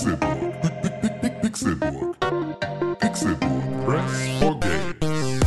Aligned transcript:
Pixelburg. 0.00 1.42
Pixelburg. 1.42 2.16
Pixelburg. 3.00 3.84
Press 3.84 4.30
for 4.40 4.58
Games. 4.60 5.40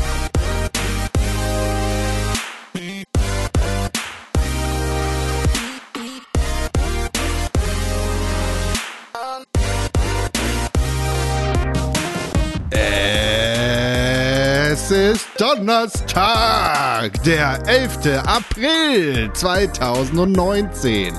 Es 14.70 14.92
ist 14.92 15.28
Donnerstag, 15.40 17.24
der 17.24 17.60
11. 17.68 18.22
April 18.28 19.32
2019. 19.34 21.16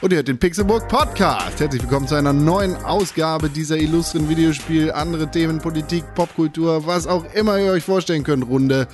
Und 0.00 0.12
ihr 0.12 0.16
hört 0.18 0.28
den 0.28 0.38
Pixelburg 0.38 0.88
Podcast. 0.88 1.58
Herzlich 1.58 1.82
willkommen 1.82 2.06
zu 2.06 2.14
einer 2.14 2.32
neuen 2.32 2.76
Ausgabe 2.76 3.50
dieser 3.50 3.76
illustren 3.78 4.28
Videospiel, 4.28 4.92
andere 4.92 5.28
Themen, 5.30 5.58
Politik, 5.58 6.04
Popkultur, 6.14 6.86
was 6.86 7.06
auch 7.08 7.24
immer 7.34 7.58
ihr 7.58 7.72
euch 7.72 7.82
vorstellen 7.84 8.22
könnt, 8.22 8.46
Runde, 8.46 8.86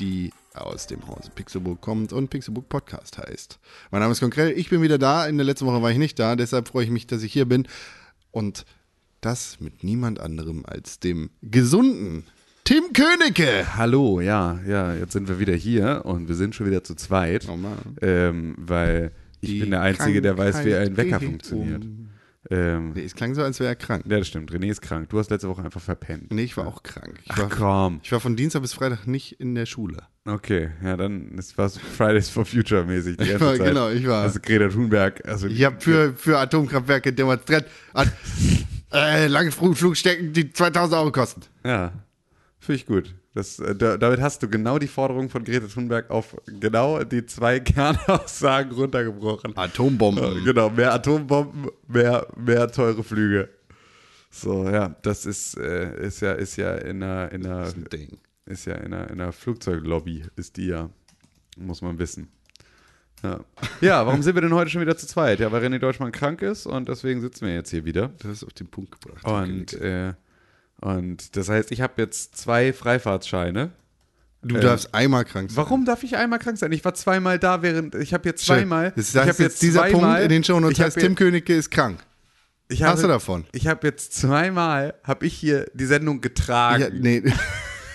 die 0.00 0.32
aus 0.54 0.88
dem 0.88 1.06
Hause 1.06 1.30
Pixelburg 1.32 1.80
kommt 1.80 2.12
und 2.12 2.30
Pixelburg 2.30 2.68
Podcast 2.68 3.18
heißt. 3.18 3.60
Mein 3.92 4.00
Name 4.00 4.10
ist 4.12 4.20
Konkrell, 4.20 4.50
ich 4.50 4.68
bin 4.70 4.82
wieder 4.82 4.98
da. 4.98 5.26
In 5.26 5.36
der 5.36 5.46
letzten 5.46 5.66
Woche 5.66 5.82
war 5.82 5.90
ich 5.92 5.98
nicht 5.98 6.18
da, 6.18 6.34
deshalb 6.34 6.66
freue 6.66 6.84
ich 6.84 6.90
mich, 6.90 7.06
dass 7.06 7.22
ich 7.22 7.32
hier 7.32 7.46
bin. 7.46 7.68
Und 8.32 8.64
das 9.20 9.60
mit 9.60 9.84
niemand 9.84 10.18
anderem 10.18 10.64
als 10.66 10.98
dem 10.98 11.30
gesunden 11.42 12.24
Tim 12.64 12.92
Königke. 12.92 13.76
Hallo, 13.76 14.20
ja, 14.20 14.58
ja, 14.66 14.94
jetzt 14.94 15.12
sind 15.12 15.28
wir 15.28 15.38
wieder 15.38 15.54
hier 15.54 16.02
und 16.04 16.26
wir 16.28 16.34
sind 16.34 16.56
schon 16.56 16.66
wieder 16.66 16.82
zu 16.82 16.96
zweit, 16.96 17.46
Oh 17.48 17.56
Mann. 17.56 17.78
ähm, 18.02 18.54
weil 18.58 19.12
ich 19.40 19.60
bin 19.60 19.70
der 19.70 19.80
Einzige, 19.82 20.20
der 20.22 20.36
weiß, 20.38 20.64
wie 20.64 20.74
ein 20.74 20.96
Wecker 20.96 21.20
funktioniert. 21.20 21.84
um- 21.84 22.06
Ähm, 22.50 22.92
Nee, 22.94 23.04
es 23.04 23.14
klang 23.14 23.34
so, 23.34 23.42
als 23.42 23.60
wäre 23.60 23.68
er 23.68 23.76
krank. 23.76 24.02
ja, 24.08 24.18
das 24.18 24.26
stimmt. 24.26 24.50
René 24.50 24.70
ist 24.70 24.80
krank. 24.80 25.10
Du 25.10 25.18
hast 25.18 25.30
letzte 25.30 25.46
Woche 25.48 25.62
einfach 25.62 25.80
verpennt. 25.80 26.32
Nee, 26.32 26.44
ich 26.44 26.56
war 26.56 26.66
auch 26.66 26.82
krank. 26.82 27.20
Ich 27.22 27.30
Ach 27.32 27.38
war, 27.38 27.48
komm. 27.50 28.00
ich 28.02 28.10
war 28.12 28.18
von 28.18 28.34
Dienstag 28.34 28.62
bis 28.62 28.72
Freitag 28.72 29.06
nicht 29.06 29.32
in 29.40 29.54
der 29.54 29.66
Schule. 29.66 29.98
Okay, 30.24 30.70
ja, 30.82 30.96
dann 30.96 31.36
ist 31.38 31.58
was 31.58 31.76
Fridays 31.76 32.30
for 32.30 32.46
Future 32.46 32.84
mäßig 32.86 33.18
die 33.18 33.24
Ich 33.24 33.30
ganze 33.32 33.44
war- 33.44 33.56
Zeit. 33.56 33.66
genau, 33.68 33.90
ich 33.90 34.06
war- 34.06 34.22
Also 34.22 34.40
Greta 34.42 34.68
Thunberg. 34.68 35.22
Also 35.28 35.48
Ich 35.48 35.62
habe 35.64 35.76
für, 35.80 36.14
für 36.14 36.38
Atomkraftwerke 36.38 37.12
demonstriert. 37.12 37.66
An, 37.92 38.10
äh, 38.92 39.26
lange 39.26 39.50
Flugstecken, 39.52 40.32
die 40.32 40.50
2000 40.50 40.98
Euro 40.98 41.12
kosten. 41.12 41.42
Ja, 41.64 41.92
finde 42.58 42.76
ich 42.76 42.86
gut. 42.86 43.14
Das, 43.34 43.60
äh, 43.60 43.76
da, 43.76 43.96
damit 43.96 44.20
hast 44.20 44.42
du 44.42 44.48
genau 44.48 44.78
die 44.78 44.88
Forderung 44.88 45.28
von 45.28 45.44
Greta 45.44 45.66
Thunberg 45.66 46.10
auf 46.10 46.36
genau 46.46 47.04
die 47.04 47.24
zwei 47.26 47.60
Kernaussagen 47.60 48.72
runtergebrochen. 48.72 49.56
Atombomben. 49.56 50.38
Äh, 50.38 50.44
Genau, 50.44 50.70
mehr 50.70 50.92
Atombomben, 50.92 51.70
mehr, 51.86 52.26
mehr 52.36 52.70
teure 52.70 53.04
Flüge. 53.04 53.48
So, 54.30 54.68
ja, 54.68 54.96
das 55.02 55.26
ist, 55.26 55.56
äh, 55.58 56.06
ist 56.06 56.20
ja, 56.20 56.32
ist 56.32 56.56
ja 56.56 56.74
in 56.76 57.02
einer, 57.02 57.30
in 57.32 57.46
einer, 57.46 57.66
ist 57.66 57.76
ein 57.76 57.84
Ding. 57.84 58.18
ist 58.46 58.64
ja 58.64 58.74
in 58.74 58.92
einer, 58.92 59.10
in 59.10 59.20
einer 59.20 59.32
Flugzeuglobby, 59.32 60.24
ist 60.36 60.56
die 60.56 60.66
ja, 60.66 60.88
muss 61.56 61.82
man 61.82 61.98
wissen. 61.98 62.28
Ja. 63.22 63.40
ja, 63.82 64.06
warum 64.06 64.22
sind 64.22 64.34
wir 64.34 64.40
denn 64.42 64.54
heute 64.54 64.70
schon 64.70 64.80
wieder 64.80 64.96
zu 64.96 65.06
zweit? 65.06 65.40
Ja, 65.40 65.52
weil 65.52 65.62
René 65.62 65.78
Deutschmann 65.78 66.10
krank 66.10 66.40
ist 66.42 66.64
und 66.66 66.88
deswegen 66.88 67.20
sitzen 67.20 67.46
wir 67.46 67.54
jetzt 67.54 67.70
hier 67.70 67.84
wieder. 67.84 68.10
Das 68.18 68.30
ist 68.32 68.44
auf 68.44 68.54
den 68.54 68.68
Punkt 68.68 68.98
gebracht. 69.00 69.24
Und, 69.24 69.74
äh, 69.74 70.14
und 70.80 71.36
das 71.36 71.48
heißt, 71.48 71.72
ich 71.72 71.80
habe 71.80 71.94
jetzt 71.98 72.36
zwei 72.36 72.72
Freifahrtscheine. 72.72 73.70
du 74.42 74.56
äh, 74.56 74.60
darfst 74.60 74.94
einmal 74.94 75.24
krank 75.24 75.50
sein. 75.50 75.56
Warum 75.56 75.84
darf 75.84 76.02
ich 76.02 76.16
einmal 76.16 76.38
krank 76.38 76.58
sein? 76.58 76.72
Ich 76.72 76.84
war 76.84 76.94
zweimal 76.94 77.38
da, 77.38 77.62
während 77.62 77.94
ich 77.94 78.14
habe 78.14 78.28
jetzt 78.28 78.44
zweimal. 78.46 78.92
Das 78.96 79.10
ich 79.10 79.16
heißt 79.16 79.28
hab 79.28 79.38
jetzt, 79.38 79.62
dieser 79.62 79.80
zweimal- 79.88 80.00
Punkt 80.00 80.20
in 80.22 80.28
den 80.30 80.44
Shownotes 80.44 80.78
ich 80.78 80.80
hab 80.80 80.86
heißt, 80.86 80.98
Tim 81.00 81.14
Königke 81.14 81.54
ist 81.54 81.70
krank. 81.70 82.00
Ich 82.68 82.82
Hast 82.82 82.90
habe, 82.90 83.02
du 83.02 83.08
davon? 83.08 83.44
Ich 83.52 83.66
habe 83.66 83.86
jetzt 83.86 84.14
zweimal, 84.14 84.94
habe 85.02 85.26
ich 85.26 85.34
hier 85.34 85.66
die 85.74 85.86
Sendung 85.86 86.20
getragen. 86.20 86.82
Ja, 86.82 86.88
nee. 86.90 87.22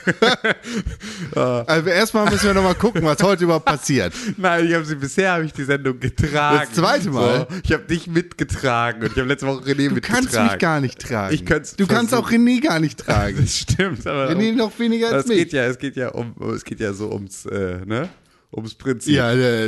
also 1.36 1.90
erstmal 1.90 2.30
müssen 2.30 2.46
wir 2.46 2.54
nochmal 2.54 2.76
gucken, 2.76 3.04
was 3.04 3.22
heute 3.22 3.44
überhaupt 3.44 3.66
passiert. 3.66 4.14
Nein, 4.38 4.68
ich 4.68 4.74
habe 4.74 4.86
sie 4.86 4.96
bisher 4.96 5.34
habe 5.34 5.46
ich 5.46 5.54
die 5.54 5.64
Sendung 5.64 6.00
getragen. 6.00 6.60
Das 6.68 6.72
zweite 6.74 7.10
Mal? 7.12 7.48
So, 7.50 7.58
ich 7.64 7.72
habe 7.74 7.84
dich 7.84 8.08
mitgetragen 8.08 9.02
und 9.02 9.12
ich 9.12 9.18
habe 9.18 9.28
letzte 9.28 9.48
Woche 9.48 9.62
René 9.64 9.88
Du 9.90 9.96
mitgetragen. 9.96 10.28
kannst 10.30 10.52
mich 10.52 10.60
gar 10.60 10.82
nicht 10.82 11.00
tragen. 11.00 11.34
Ich 11.34 11.46
könnt's 11.46 11.76
du 11.76 11.88
kannst 11.88 12.14
auch 12.14 12.28
versuchen. 12.30 12.48
René 12.48 12.62
gar 12.62 12.80
nicht 12.80 13.00
tragen. 13.00 13.38
Das 13.46 13.58
stimmt, 13.58 14.06
aber 14.08 14.30
René 14.30 14.54
noch 14.56 14.78
weniger 14.80 15.12
als 15.12 15.28
mich. 15.28 15.38
geht 15.38 15.54
ja, 15.54 15.66
es 15.66 15.78
geht 15.78 15.96
ja 15.96 16.10
um, 16.10 16.34
es 16.54 16.64
geht 16.64 16.80
ja 16.80 16.94
so 16.94 17.12
ums, 17.12 17.46
äh, 17.46 17.80
ne, 17.86 18.10
ums 18.52 18.76
Prinzip. 18.76 19.14
Ja, 19.16 19.32
äh, 19.32 19.68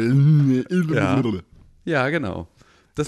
Ja. 0.93 1.23
Ja, 1.85 2.09
genau. 2.09 2.47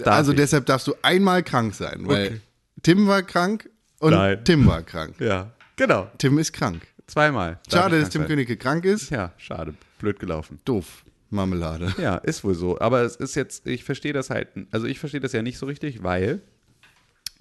Also 0.06 0.32
ich. 0.32 0.38
deshalb 0.38 0.66
darfst 0.68 0.88
du 0.88 0.94
einmal 1.02 1.44
krank 1.44 1.74
sein, 1.74 2.02
weil 2.04 2.26
Okay. 2.28 2.42
Tim 2.84 3.08
war 3.08 3.24
krank 3.24 3.70
und 4.00 4.12
Nein. 4.12 4.40
Tim 4.44 4.66
war 4.68 4.82
krank. 4.84 5.16
Ja, 5.20 5.52
genau. 5.76 6.10
Tim 6.18 6.38
ist 6.40 6.54
krank. 6.54 6.82
Zweimal. 7.10 7.60
Schade, 7.70 8.00
dass 8.00 8.10
Tim. 8.10 8.26
Königke 8.26 8.56
krank 8.56 8.86
ist. 8.86 9.10
Ja, 9.10 9.34
schade. 9.38 9.74
Blöd 10.00 10.20
gelaufen. 10.20 10.60
Doof. 10.64 11.04
Marmelade. 11.32 11.94
Ja, 12.00 12.16
ist 12.18 12.44
wohl 12.44 12.56
so. 12.56 12.80
Aber 12.80 13.02
es 13.02 13.16
ist 13.16 13.36
jetzt, 13.36 13.68
ich 13.68 13.84
verstehe 13.84 14.14
das 14.14 14.30
halt, 14.30 14.50
also 14.72 14.88
ich 14.88 15.00
verstehe 15.00 15.20
das 15.20 15.32
ja 15.34 15.42
nicht 15.42 15.58
so 15.58 15.66
richtig, 15.66 16.04
weil 16.04 16.42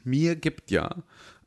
mir 0.05 0.37
gibt 0.37 0.71
ja 0.71 0.97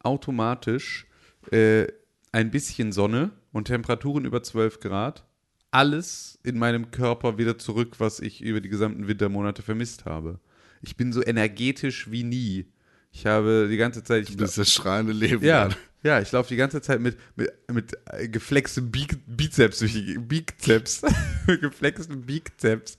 automatisch 0.03 1.07
äh, 1.51 1.87
ein 2.31 2.51
bisschen 2.51 2.91
Sonne 2.91 3.31
und 3.51 3.65
Temperaturen 3.65 4.25
über 4.25 4.41
12 4.43 4.79
Grad 4.79 5.25
alles 5.71 6.37
in 6.43 6.59
meinem 6.59 6.91
Körper 6.91 7.37
wieder 7.37 7.57
zurück, 7.57 7.95
was 7.99 8.19
ich 8.19 8.41
über 8.41 8.59
die 8.59 8.69
gesamten 8.69 9.07
Wintermonate 9.07 9.61
vermisst 9.61 10.05
habe. 10.05 10.39
Ich 10.81 10.97
bin 10.97 11.13
so 11.13 11.23
energetisch 11.23 12.11
wie 12.11 12.23
nie. 12.23 12.65
Ich 13.11 13.25
habe 13.25 13.67
die 13.69 13.77
ganze 13.77 14.03
Zeit. 14.03 14.29
Ich, 14.29 14.35
Das 14.35 14.51
ist 14.51 14.57
das 14.57 14.71
strahlende 14.73 15.13
Leben. 15.13 15.43
ja. 15.45 15.69
Ja, 16.03 16.19
ich 16.19 16.31
laufe 16.31 16.49
die 16.49 16.55
ganze 16.55 16.81
Zeit 16.81 16.99
mit, 16.99 17.17
mit, 17.35 17.51
mit 17.71 17.97
geflextem 18.31 18.91
Bi 18.91 19.07
Bizeps 19.27 19.79
durch 19.79 19.93
die 19.93 20.17
Bizeps. 20.17 21.01
mit 21.47 21.61
geflextem 21.61 22.21
Bizeps. 22.21 22.97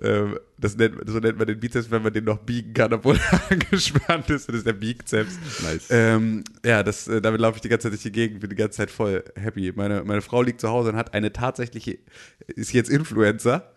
Ähm, 0.00 0.38
das 0.56 0.76
nennt, 0.76 0.94
so 1.06 1.18
nennt 1.18 1.38
man 1.38 1.48
den 1.48 1.58
Bizeps, 1.58 1.90
wenn 1.90 2.02
man 2.02 2.12
den 2.12 2.24
noch 2.24 2.38
biegen 2.38 2.72
kann, 2.72 2.92
obwohl 2.92 3.18
er 3.30 3.50
angespannt 3.50 4.30
ist. 4.30 4.48
Das 4.48 4.56
ist 4.56 4.66
der 4.66 4.72
Bizeps. 4.74 5.36
Nice. 5.62 5.88
Ähm, 5.90 6.44
ja, 6.64 6.82
das, 6.82 7.08
äh, 7.08 7.20
damit 7.20 7.40
laufe 7.40 7.56
ich 7.56 7.62
die 7.62 7.68
ganze 7.68 7.84
Zeit 7.84 7.92
durch 7.92 8.02
die 8.02 8.12
Gegend, 8.12 8.40
bin 8.40 8.50
die 8.50 8.56
ganze 8.56 8.76
Zeit 8.76 8.90
voll 8.90 9.24
happy. 9.34 9.72
Meine, 9.74 10.04
meine 10.04 10.22
Frau 10.22 10.42
liegt 10.42 10.60
zu 10.60 10.68
Hause 10.68 10.90
und 10.90 10.96
hat 10.96 11.14
eine 11.14 11.32
tatsächliche, 11.32 11.98
ist 12.46 12.72
jetzt 12.72 12.90
Influencer, 12.90 13.72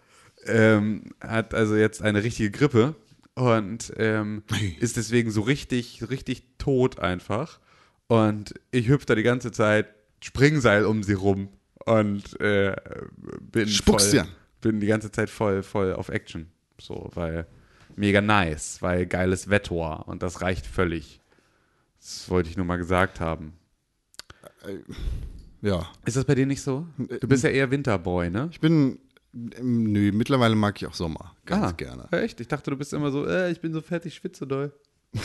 ähm, 0.46 1.06
hat 1.20 1.56
also 1.56 1.76
jetzt 1.76 2.04
eine 2.04 2.24
richtige 2.24 2.52
Grippe 2.52 2.96
und 3.34 3.92
ähm, 3.98 4.44
ist 4.80 4.98
deswegen 4.98 5.32
so 5.32 5.42
richtig, 5.42 6.10
richtig 6.12 6.44
tot 6.60 7.00
einfach. 7.00 7.60
Und 8.12 8.54
ich 8.72 8.90
hüpfe 8.90 9.06
da 9.06 9.16
die 9.16 9.24
ganze 9.24 9.54
Zeit 9.54 9.88
Springseil 10.22 10.84
um 10.86 11.02
sie 11.02 11.14
rum 11.14 11.48
und 11.86 12.38
äh, 12.42 12.76
bin 13.40 13.70
Spuckst 13.70 14.10
voll, 14.12 14.20
an. 14.20 14.28
bin 14.60 14.82
die 14.82 14.88
ganze 14.88 15.12
Zeit 15.12 15.30
voll, 15.30 15.64
voll 15.64 15.94
auf 15.94 16.10
Action. 16.10 16.48
So, 16.80 17.10
weil 17.14 17.48
mega 17.96 18.20
nice, 18.20 18.82
weil 18.82 19.06
geiles 19.06 19.50
Wetter 19.50 20.08
und 20.10 20.24
das 20.24 20.42
reicht 20.42 20.66
völlig. 20.68 21.22
Das 22.02 22.30
wollte 22.30 22.50
ich 22.50 22.58
nur 22.58 22.66
mal 22.66 22.76
gesagt 22.76 23.22
haben. 23.22 23.54
ja. 25.62 25.88
Ist 26.06 26.18
das 26.18 26.26
bei 26.26 26.36
dir 26.36 26.46
nicht 26.46 26.62
so? 26.62 26.86
Du 26.98 27.28
bist 27.30 27.46
ja 27.46 27.50
eher 27.50 27.72
Winterboy, 27.72 28.30
ne? 28.30 28.50
Ich 28.52 28.60
bin. 28.60 29.00
ähm, 29.34 29.84
Nö, 29.92 30.12
mittlerweile 30.12 30.56
mag 30.56 30.82
ich 30.82 30.86
auch 30.88 30.94
Sommer. 30.96 31.34
Ganz 31.46 31.66
Ah, 31.68 31.72
gerne. 31.72 32.10
Echt? 32.12 32.42
Ich 32.42 32.50
dachte, 32.50 32.72
du 32.72 32.78
bist 32.78 32.92
immer 32.92 33.10
so, 33.12 33.26
äh, 33.26 33.52
ich 33.52 33.62
bin 33.62 33.72
so 33.72 33.80
fett, 33.82 34.06
ich 34.06 34.16
schwitze 34.16 34.46
doll. 34.46 34.74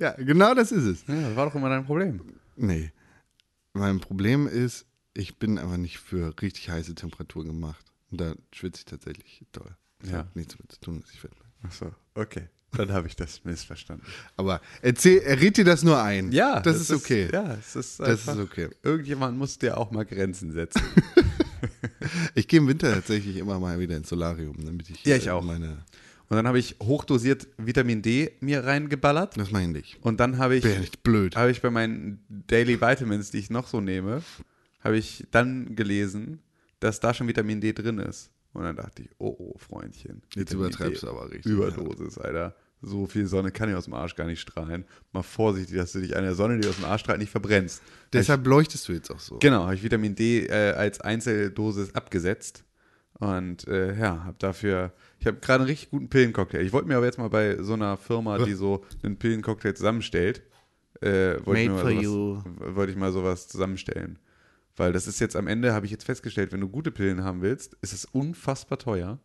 Ja, 0.00 0.12
genau 0.12 0.54
das 0.54 0.72
ist 0.72 0.84
es. 0.84 1.06
Ja, 1.06 1.20
das 1.28 1.36
war 1.36 1.46
doch 1.46 1.54
immer 1.54 1.68
dein 1.68 1.84
Problem. 1.84 2.20
Nee. 2.56 2.92
Mein 3.72 4.00
Problem 4.00 4.46
ist, 4.46 4.86
ich 5.14 5.38
bin 5.38 5.58
einfach 5.58 5.76
nicht 5.76 5.98
für 5.98 6.34
richtig 6.40 6.70
heiße 6.70 6.94
Temperaturen 6.94 7.46
gemacht. 7.48 7.84
Und 8.10 8.20
da 8.20 8.34
schwitze 8.52 8.80
ich 8.80 8.84
tatsächlich 8.84 9.44
toll. 9.52 9.74
Das 10.00 10.10
Ja. 10.10 10.18
hat 10.18 10.36
nichts 10.36 10.56
damit 10.56 10.72
zu 10.72 10.80
tun, 10.80 11.00
dass 11.00 11.10
ich 11.10 11.20
fett 11.20 11.32
bin. 11.34 11.48
Achso, 11.68 11.92
okay. 12.14 12.48
Dann 12.74 12.90
habe 12.92 13.06
ich 13.06 13.16
das 13.16 13.44
missverstanden. 13.44 14.06
Aber 14.36 14.60
erzähl, 14.80 15.18
er 15.18 15.38
redet 15.38 15.58
dir 15.58 15.64
das 15.64 15.82
nur 15.82 16.02
ein. 16.02 16.32
Ja, 16.32 16.60
das, 16.60 16.80
ist 16.80 16.90
okay. 16.90 17.28
Ja, 17.30 17.54
es 17.54 17.76
ist 17.76 18.00
Das 18.00 18.08
einfach, 18.28 18.34
ist 18.36 18.40
okay. 18.40 18.68
Irgendjemand 18.82 19.36
muss 19.36 19.58
dir 19.58 19.76
auch 19.76 19.90
mal 19.90 20.04
Grenzen 20.04 20.52
setzen. 20.52 20.82
Ich 22.34 22.48
gehe 22.48 22.58
im 22.58 22.66
Winter 22.66 22.92
tatsächlich 22.92 23.36
immer 23.36 23.58
mal 23.60 23.78
wieder 23.78 23.96
ins 23.96 24.08
Solarium, 24.08 24.56
damit 24.64 24.90
ich, 24.90 25.04
Ja, 25.04 25.14
ich 25.16 25.26
äh, 25.28 25.30
auch. 25.30 25.42
meine. 25.44 25.78
Und 26.32 26.36
dann 26.36 26.48
habe 26.48 26.58
ich 26.58 26.76
hochdosiert 26.82 27.46
Vitamin 27.58 28.00
D 28.00 28.32
mir 28.40 28.64
reingeballert. 28.64 29.36
Das 29.36 29.50
meine 29.50 29.78
ich. 29.78 29.98
Und 30.00 30.18
dann 30.18 30.38
habe 30.38 30.56
ich, 30.56 30.62
Bin 30.62 30.72
ja 30.72 30.80
nicht 30.80 31.02
blöd. 31.02 31.36
habe 31.36 31.50
ich 31.50 31.60
bei 31.60 31.68
meinen 31.68 32.24
Daily 32.30 32.80
Vitamins, 32.80 33.32
die 33.32 33.36
ich 33.36 33.50
noch 33.50 33.66
so 33.66 33.82
nehme, 33.82 34.22
habe 34.80 34.96
ich 34.96 35.26
dann 35.30 35.76
gelesen, 35.76 36.40
dass 36.80 37.00
da 37.00 37.12
schon 37.12 37.28
Vitamin 37.28 37.60
D 37.60 37.74
drin 37.74 37.98
ist. 37.98 38.30
Und 38.54 38.62
dann 38.62 38.76
dachte 38.76 39.02
ich, 39.02 39.10
oh, 39.18 39.36
oh, 39.38 39.58
Freundchen. 39.58 40.22
Jetzt 40.34 40.52
Vitamin 40.52 40.68
übertreibst 40.68 41.02
du 41.02 41.10
aber 41.10 41.30
richtig. 41.30 41.52
Überdosis, 41.52 42.16
Alter. 42.16 42.56
So 42.80 43.04
viel 43.04 43.26
Sonne 43.26 43.50
kann 43.50 43.68
ja 43.68 43.76
aus 43.76 43.84
dem 43.84 43.92
Arsch 43.92 44.16
gar 44.16 44.24
nicht 44.26 44.40
strahlen. 44.40 44.86
Mal 45.12 45.22
vorsichtig, 45.22 45.76
dass 45.76 45.92
du 45.92 46.00
dich 46.00 46.16
an 46.16 46.22
der 46.24 46.34
Sonne, 46.34 46.58
die 46.58 46.66
aus 46.66 46.76
dem 46.76 46.86
Arsch 46.86 47.02
strahlt, 47.02 47.20
nicht 47.20 47.30
verbrennst. 47.30 47.82
Deshalb 48.10 48.46
leuchtest 48.46 48.88
du 48.88 48.94
jetzt 48.94 49.10
auch 49.10 49.20
so. 49.20 49.38
Genau, 49.38 49.64
habe 49.64 49.74
ich 49.74 49.82
Vitamin 49.82 50.14
D 50.14 50.46
äh, 50.46 50.72
als 50.72 50.98
Einzeldosis 50.98 51.94
abgesetzt. 51.94 52.64
Und 53.22 53.68
äh, 53.68 53.96
ja, 53.96 54.24
habe 54.24 54.36
dafür, 54.40 54.92
ich 55.20 55.28
habe 55.28 55.36
gerade 55.36 55.60
einen 55.60 55.68
richtig 55.68 55.90
guten 55.90 56.08
Pillencocktail. 56.08 56.66
Ich 56.66 56.72
wollte 56.72 56.88
mir 56.88 56.96
aber 56.96 57.06
jetzt 57.06 57.18
mal 57.18 57.30
bei 57.30 57.62
so 57.62 57.74
einer 57.74 57.96
Firma, 57.96 58.38
die 58.38 58.54
so 58.54 58.84
einen 59.04 59.16
Pillencocktail 59.16 59.74
zusammenstellt, 59.74 60.42
äh, 61.00 61.36
wollte 61.44 61.92
ich, 61.92 62.08
wollte 62.08 62.90
ich 62.90 62.98
mal 62.98 63.12
sowas 63.12 63.46
zusammenstellen. 63.46 64.18
Weil 64.74 64.92
das 64.92 65.06
ist 65.06 65.20
jetzt 65.20 65.36
am 65.36 65.46
Ende, 65.46 65.72
habe 65.72 65.86
ich 65.86 65.92
jetzt 65.92 66.02
festgestellt, 66.02 66.50
wenn 66.50 66.60
du 66.60 66.68
gute 66.68 66.90
Pillen 66.90 67.22
haben 67.22 67.42
willst, 67.42 67.76
ist 67.80 67.92
es 67.92 68.06
unfassbar 68.06 68.78
teuer. 68.78 69.20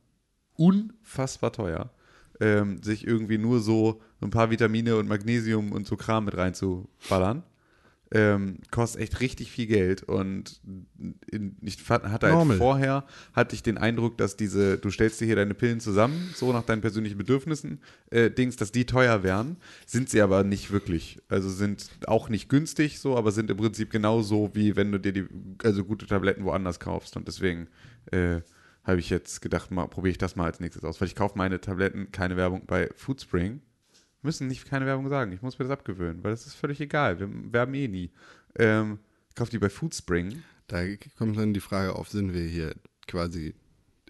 Unfassbar 0.58 1.52
teuer. 1.52 1.90
Ähm, 2.40 2.84
sich 2.84 3.08
irgendwie 3.08 3.40
nur 3.40 3.62
so 3.62 4.00
ein 4.22 4.30
paar 4.30 4.52
Vitamine 4.52 4.98
und 4.98 5.08
Magnesium 5.08 5.72
und 5.72 5.88
so 5.88 5.98
Kram 5.98 6.26
mit 6.26 6.38
reinzuballern. 6.38 7.42
Ähm, 8.12 8.60
kostet 8.72 9.02
echt 9.02 9.20
richtig 9.20 9.52
viel 9.52 9.68
Geld 9.68 10.04
und 10.04 10.62
in, 11.30 11.58
ich 11.62 11.78
hatte 11.90 12.10
halt 12.10 12.58
vorher 12.58 13.06
hatte 13.34 13.54
ich 13.54 13.64
den 13.64 13.78
Eindruck, 13.78 14.18
dass 14.18 14.38
diese, 14.38 14.78
du 14.78 14.90
stellst 14.90 15.20
dir 15.20 15.26
hier 15.26 15.36
deine 15.36 15.54
Pillen 15.54 15.82
zusammen, 15.82 16.30
so 16.34 16.54
nach 16.54 16.64
deinen 16.64 16.80
persönlichen 16.80 17.18
Bedürfnissen, 17.18 17.82
äh, 18.10 18.32
Dings, 18.32 18.56
dass 18.56 18.72
die 18.72 18.86
teuer 18.86 19.24
wären, 19.24 19.58
sind 19.86 20.10
sie 20.10 20.22
aber 20.22 20.46
nicht 20.46 20.72
wirklich. 20.72 21.20
Also 21.28 21.50
sind 21.50 21.90
auch 22.08 22.30
nicht 22.30 22.48
günstig 22.48 23.00
so, 23.00 23.18
aber 23.18 23.32
sind 23.32 23.52
im 23.52 23.58
Prinzip 23.58 23.90
genauso 23.90 24.52
wie 24.54 24.78
wenn 24.78 24.92
du 24.92 25.00
dir 25.00 25.12
die, 25.12 25.26
also 25.64 25.84
gute 25.84 26.08
Tabletten 26.08 26.46
woanders 26.46 26.80
kaufst. 26.80 27.18
Und 27.18 27.28
deswegen 27.28 27.68
äh, 28.12 28.40
habe 28.84 29.00
ich 29.00 29.10
jetzt 29.10 29.42
gedacht, 29.42 29.70
mal 29.70 29.88
probiere 29.88 30.12
ich 30.12 30.18
das 30.18 30.38
mal 30.38 30.46
als 30.46 30.62
nächstes 30.62 30.86
aus, 30.86 31.02
weil 31.02 31.10
ich 31.10 31.16
kaufe 31.16 31.38
meine 31.38 31.60
Tabletten, 31.60 32.12
keine 32.12 32.38
Werbung 32.38 32.66
bei 32.66 32.90
Foodspring, 32.96 33.62
müssen 34.22 34.48
nicht 34.48 34.66
keine 34.66 34.86
Werbung 34.86 35.10
sagen. 35.10 35.32
Ich 35.32 35.42
muss 35.42 35.60
mir 35.60 35.66
das 35.66 35.78
abgewöhnen, 35.78 36.24
weil 36.24 36.32
das 36.32 36.46
ist 36.46 36.56
völlig 36.56 36.82
egal. 36.82 37.20
Wir 37.20 37.30
werben 37.52 37.74
eh 37.74 37.88
nie. 37.88 38.12
Ähm, 38.58 39.00
ich 39.30 39.36
kaufe 39.36 39.52
die 39.52 39.60
bei 39.60 39.70
Foodspring. 39.70 40.44
Da 40.68 40.84
kommt 41.18 41.38
dann 41.38 41.54
die 41.54 41.60
Frage 41.60 41.96
auf, 41.96 42.10
sind 42.10 42.34
wir 42.34 42.44
hier 42.44 42.74
quasi 43.08 43.54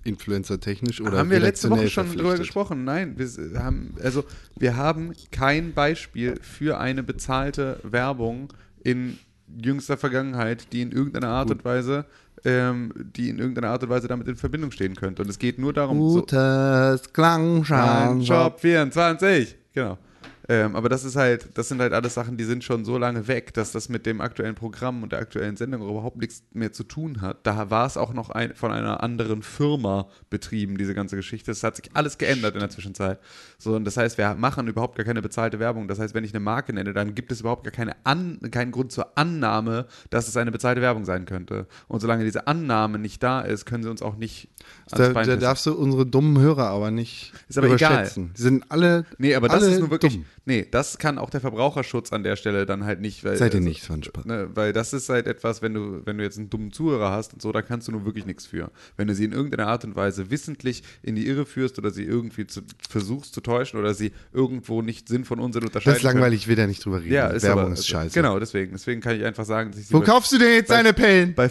influencer-technisch 0.03 1.01
oder 1.01 1.17
haben 1.17 1.29
wir 1.29 1.39
letzte 1.39 1.69
Woche 1.69 1.89
schon 1.89 2.15
drüber 2.15 2.37
gesprochen? 2.37 2.85
Nein, 2.85 3.15
wir 3.17 3.59
haben, 3.61 3.95
also 4.01 4.23
wir 4.55 4.77
haben 4.77 5.13
kein 5.31 5.73
Beispiel 5.73 6.35
für 6.41 6.79
eine 6.79 7.03
bezahlte 7.03 7.79
Werbung 7.83 8.53
in 8.83 9.19
jüngster 9.61 9.97
Vergangenheit, 9.97 10.71
die 10.71 10.81
in 10.81 10.91
irgendeiner 10.91 11.29
Art 11.29 11.51
und 11.51 11.63
Weise, 11.65 12.05
ähm, 12.45 12.93
die 12.95 13.29
in 13.29 13.39
irgendeiner 13.39 13.69
Art 13.69 13.83
und 13.83 13.89
Weise 13.89 14.07
damit 14.07 14.27
in 14.27 14.35
Verbindung 14.35 14.71
stehen 14.71 14.95
könnte. 14.95 15.21
Und 15.21 15.29
es 15.29 15.39
geht 15.39 15.59
nur 15.59 15.73
darum, 15.73 15.97
so, 16.09 16.19
Gutes 16.21 17.11
Klangschalen. 17.13 18.17
Mein 18.17 18.21
Job 18.21 18.59
24, 18.59 19.55
genau. 19.77 20.06
Ähm, 20.49 20.75
aber 20.75 20.87
das 20.87 21.03
ist 21.03 21.15
halt, 21.15 21.49
das 21.57 21.67
sind 21.67 21.81
halt 21.81 21.91
alles 21.93 22.13
Sachen, 22.13 22.37
die 22.37 22.45
sind 22.45 22.63
schon 22.63 22.85
so 22.85 22.97
lange 22.97 23.27
weg, 23.27 23.53
dass 23.53 23.71
das 23.73 23.89
mit 23.89 24.05
dem 24.05 24.21
aktuellen 24.21 24.55
Programm 24.55 25.03
und 25.03 25.11
der 25.11 25.19
aktuellen 25.19 25.57
Sendung 25.57 25.81
überhaupt 25.81 26.17
nichts 26.17 26.43
mehr 26.53 26.71
zu 26.71 26.83
tun 26.83 27.21
hat. 27.21 27.45
Da 27.45 27.69
war 27.69 27.85
es 27.85 27.97
auch 27.97 28.13
noch 28.13 28.29
ein, 28.29 28.55
von 28.55 28.71
einer 28.71 29.03
anderen 29.03 29.41
Firma 29.41 30.07
betrieben, 30.29 30.77
diese 30.77 30.93
ganze 30.93 31.17
Geschichte. 31.17 31.51
Es 31.51 31.63
hat 31.63 31.75
sich 31.75 31.89
alles 31.93 32.17
geändert 32.17 32.53
in 32.53 32.61
der 32.61 32.69
Zwischenzeit. 32.69 33.19
So, 33.57 33.75
und 33.75 33.83
das 33.85 33.97
heißt, 33.97 34.17
wir 34.17 34.35
machen 34.35 34.67
überhaupt 34.67 34.95
gar 34.95 35.05
keine 35.05 35.21
bezahlte 35.21 35.59
Werbung. 35.59 35.87
Das 35.87 35.99
heißt, 35.99 36.13
wenn 36.13 36.23
ich 36.23 36.33
eine 36.33 36.39
Marke 36.39 36.71
nenne, 36.71 36.93
dann 36.93 37.13
gibt 37.13 37.31
es 37.31 37.41
überhaupt 37.41 37.63
gar 37.65 37.71
keine 37.73 37.95
An 38.05 38.39
keinen 38.51 38.71
Grund 38.71 38.91
zur 38.91 39.17
Annahme, 39.17 39.87
dass 40.09 40.27
es 40.27 40.37
eine 40.37 40.51
bezahlte 40.51 40.81
Werbung 40.81 41.03
sein 41.05 41.25
könnte. 41.25 41.67
Und 41.87 41.99
solange 41.99 42.23
diese 42.23 42.47
Annahme 42.47 42.99
nicht 42.99 43.21
da 43.21 43.41
ist, 43.41 43.65
können 43.65 43.83
sie 43.83 43.89
uns 43.89 44.01
auch 44.01 44.15
nicht 44.15 44.49
Da, 44.91 45.09
da 45.11 45.35
darfst 45.35 45.65
du 45.65 45.73
unsere 45.73 46.05
dummen 46.05 46.39
Hörer 46.39 46.67
aber 46.67 46.91
nicht 46.91 47.33
Ist 47.49 47.57
aber 47.57 47.67
egal. 47.67 47.91
überschätzen. 47.93 48.31
Die 48.37 48.41
sind 48.41 48.71
alle 48.71 49.05
Nee, 49.17 49.35
aber 49.35 49.47
das 49.49 49.63
alle 49.63 49.73
ist 49.73 49.79
nur 49.79 49.91
wirklich. 49.91 50.13
dumm. 50.15 50.25
Nee, 50.47 50.65
das 50.71 50.97
kann 50.97 51.17
auch 51.17 51.29
der 51.29 51.41
Verbraucherschutz 51.41 52.13
an 52.13 52.23
der 52.23 52.37
Stelle 52.37 52.65
dann 52.65 52.85
halt 52.85 53.01
nicht. 53.01 53.23
Weil, 53.25 53.35
Seid 53.35 53.53
ihr 53.53 53.59
nicht, 53.59 53.83
von 53.83 54.01
Spaß. 54.01 54.23
Ne, 54.25 54.49
weil 54.53 54.71
das 54.71 54.93
ist 54.93 55.09
halt 55.09 55.27
etwas, 55.27 55.61
wenn 55.61 55.73
du, 55.73 56.01
wenn 56.05 56.17
du 56.17 56.23
jetzt 56.23 56.37
einen 56.37 56.49
dummen 56.49 56.71
Zuhörer 56.71 57.11
hast 57.11 57.33
und 57.33 57.41
so, 57.41 57.51
da 57.51 57.61
kannst 57.61 57.87
du 57.89 57.91
nur 57.91 58.05
wirklich 58.05 58.25
nichts 58.25 58.45
für. 58.45 58.71
Wenn 58.95 59.07
du 59.09 59.13
sie 59.13 59.25
in 59.25 59.33
irgendeiner 59.33 59.67
Art 59.67 59.83
und 59.83 59.95
Weise 59.97 60.31
wissentlich 60.31 60.83
in 61.03 61.15
die 61.15 61.27
Irre 61.27 61.45
führst 61.45 61.77
oder 61.77 61.91
sie 61.91 62.03
irgendwie 62.05 62.47
zu, 62.47 62.61
versuchst 62.89 63.33
zu 63.33 63.41
täuschen 63.41 63.77
oder 63.77 63.93
sie 63.93 64.13
irgendwo 64.31 64.81
nicht 64.81 65.09
Sinn 65.09 65.25
von 65.25 65.39
Unsinn 65.39 65.63
unterscheiden 65.63 65.91
Das 65.93 65.97
ist 65.97 66.03
langweilig, 66.03 66.41
ich 66.43 66.47
will 66.47 66.55
da 66.55 66.65
nicht 66.65 66.83
drüber 66.85 67.01
reden. 67.01 67.13
Ja, 67.13 67.27
ist 67.27 67.43
Werbung 67.43 67.63
aber, 67.65 67.73
ist 67.73 67.85
scheiße. 67.85 68.13
Genau, 68.13 68.39
deswegen. 68.39 68.71
Deswegen 68.71 69.01
kann 69.01 69.17
ich 69.17 69.25
einfach 69.25 69.43
sagen, 69.45 69.71
dass 69.71 69.81
ich 69.81 69.91
Wo 69.91 69.99
bei- 69.99 70.05
kaufst 70.05 70.31
du 70.31 70.37
denn 70.37 70.53
jetzt 70.53 70.69
bei- 70.69 70.75
deine 70.77 70.93
Pillen? 70.93 71.35
bei, 71.35 71.49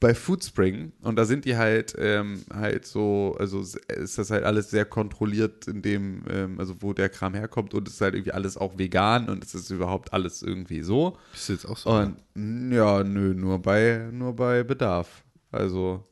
bei 0.00 0.14
Foodspring 0.14 0.92
und 1.02 1.16
da 1.16 1.26
sind 1.26 1.44
die 1.44 1.56
halt 1.58 1.94
ähm, 1.98 2.44
halt 2.50 2.86
so, 2.86 3.36
also 3.38 3.60
ist 3.60 4.16
das 4.16 4.30
halt 4.30 4.44
alles 4.44 4.70
sehr 4.70 4.86
kontrolliert 4.86 5.66
in 5.68 5.82
dem, 5.82 6.22
ähm, 6.30 6.58
also 6.58 6.76
wo 6.80 6.94
der 6.94 7.10
Kram 7.10 7.34
herkommt 7.34 7.74
und 7.74 7.86
es 7.86 7.94
ist 7.94 8.00
halt 8.00 8.14
irgendwie 8.14 8.32
alles 8.38 8.56
auch 8.56 8.78
vegan 8.78 9.28
und 9.28 9.44
es 9.44 9.54
ist 9.54 9.70
überhaupt 9.70 10.12
alles 10.12 10.42
irgendwie 10.42 10.82
so. 10.82 11.16
Bist 11.32 11.48
du 11.48 11.52
jetzt 11.54 11.66
auch 11.66 11.76
so? 11.76 11.90
Und 11.90 12.16
n- 12.36 12.70
ja, 12.72 13.02
nö, 13.02 13.34
nur 13.34 13.58
bei, 13.60 14.08
nur 14.12 14.34
bei 14.36 14.62
Bedarf. 14.62 15.24
Also 15.50 16.04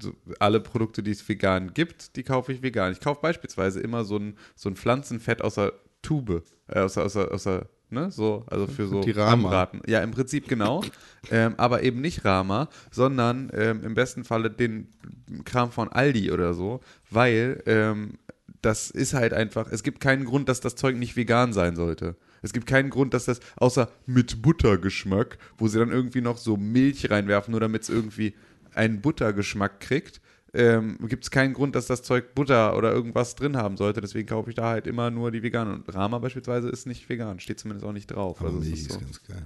so, 0.00 0.12
alle 0.38 0.60
Produkte, 0.60 1.02
die 1.02 1.10
es 1.10 1.28
vegan 1.28 1.72
gibt, 1.74 2.16
die 2.16 2.22
kaufe 2.22 2.52
ich 2.52 2.62
vegan. 2.62 2.92
Ich 2.92 3.00
kaufe 3.00 3.20
beispielsweise 3.20 3.80
immer 3.80 4.04
so 4.04 4.16
ein, 4.18 4.36
so 4.54 4.68
ein 4.68 4.76
Pflanzenfett 4.76 5.42
aus 5.42 5.54
der 5.56 5.72
Tube, 6.02 6.42
äh, 6.68 6.80
aus, 6.80 6.94
der- 6.94 7.04
aus, 7.04 7.12
der- 7.14 7.32
aus 7.32 7.44
der, 7.44 7.68
ne, 7.90 8.10
so, 8.10 8.44
also 8.48 8.66
für 8.66 8.86
so. 8.86 9.00
Anbraten. 9.22 9.80
Ja, 9.86 10.00
im 10.00 10.10
Prinzip 10.10 10.48
genau. 10.48 10.82
ähm, 11.30 11.54
aber 11.58 11.82
eben 11.82 12.00
nicht 12.00 12.24
Rama, 12.24 12.68
sondern 12.90 13.50
ähm, 13.54 13.82
im 13.84 13.94
besten 13.94 14.24
Falle 14.24 14.50
den 14.50 14.88
Kram 15.44 15.70
von 15.70 15.88
Aldi 15.88 16.30
oder 16.32 16.54
so, 16.54 16.80
weil 17.10 17.62
ähm, 17.66 18.14
das 18.64 18.90
ist 18.90 19.14
halt 19.14 19.32
einfach, 19.32 19.70
es 19.70 19.82
gibt 19.82 20.00
keinen 20.00 20.24
Grund, 20.24 20.48
dass 20.48 20.60
das 20.60 20.76
Zeug 20.76 20.96
nicht 20.96 21.16
vegan 21.16 21.52
sein 21.52 21.76
sollte. 21.76 22.16
Es 22.42 22.52
gibt 22.52 22.66
keinen 22.66 22.90
Grund, 22.90 23.14
dass 23.14 23.24
das, 23.24 23.40
außer 23.56 23.90
mit 24.06 24.42
Buttergeschmack, 24.42 25.38
wo 25.58 25.68
sie 25.68 25.78
dann 25.78 25.90
irgendwie 25.90 26.20
noch 26.20 26.36
so 26.36 26.56
Milch 26.56 27.10
reinwerfen, 27.10 27.52
nur 27.52 27.60
damit 27.60 27.82
es 27.82 27.88
irgendwie 27.88 28.34
einen 28.74 29.00
Buttergeschmack 29.00 29.80
kriegt, 29.80 30.20
ähm, 30.52 30.98
gibt 31.08 31.24
es 31.24 31.30
keinen 31.30 31.52
Grund, 31.52 31.74
dass 31.74 31.86
das 31.86 32.02
Zeug 32.02 32.34
Butter 32.34 32.76
oder 32.76 32.92
irgendwas 32.92 33.34
drin 33.34 33.56
haben 33.56 33.76
sollte. 33.76 34.00
Deswegen 34.00 34.28
kaufe 34.28 34.50
ich 34.50 34.56
da 34.56 34.68
halt 34.68 34.86
immer 34.86 35.10
nur 35.10 35.30
die 35.30 35.42
veganen. 35.42 35.74
Und 35.74 35.94
Rama 35.94 36.18
beispielsweise 36.18 36.68
ist 36.68 36.86
nicht 36.86 37.08
vegan, 37.08 37.40
steht 37.40 37.58
zumindest 37.58 37.84
auch 37.86 37.92
nicht 37.92 38.06
drauf. 38.06 38.40
aber 38.40 38.50
Also 38.50 38.60
Milch 38.60 38.72
ist 38.74 38.86
ist 38.86 38.92
so. 38.92 39.00
ganz 39.00 39.22
geil. 39.24 39.42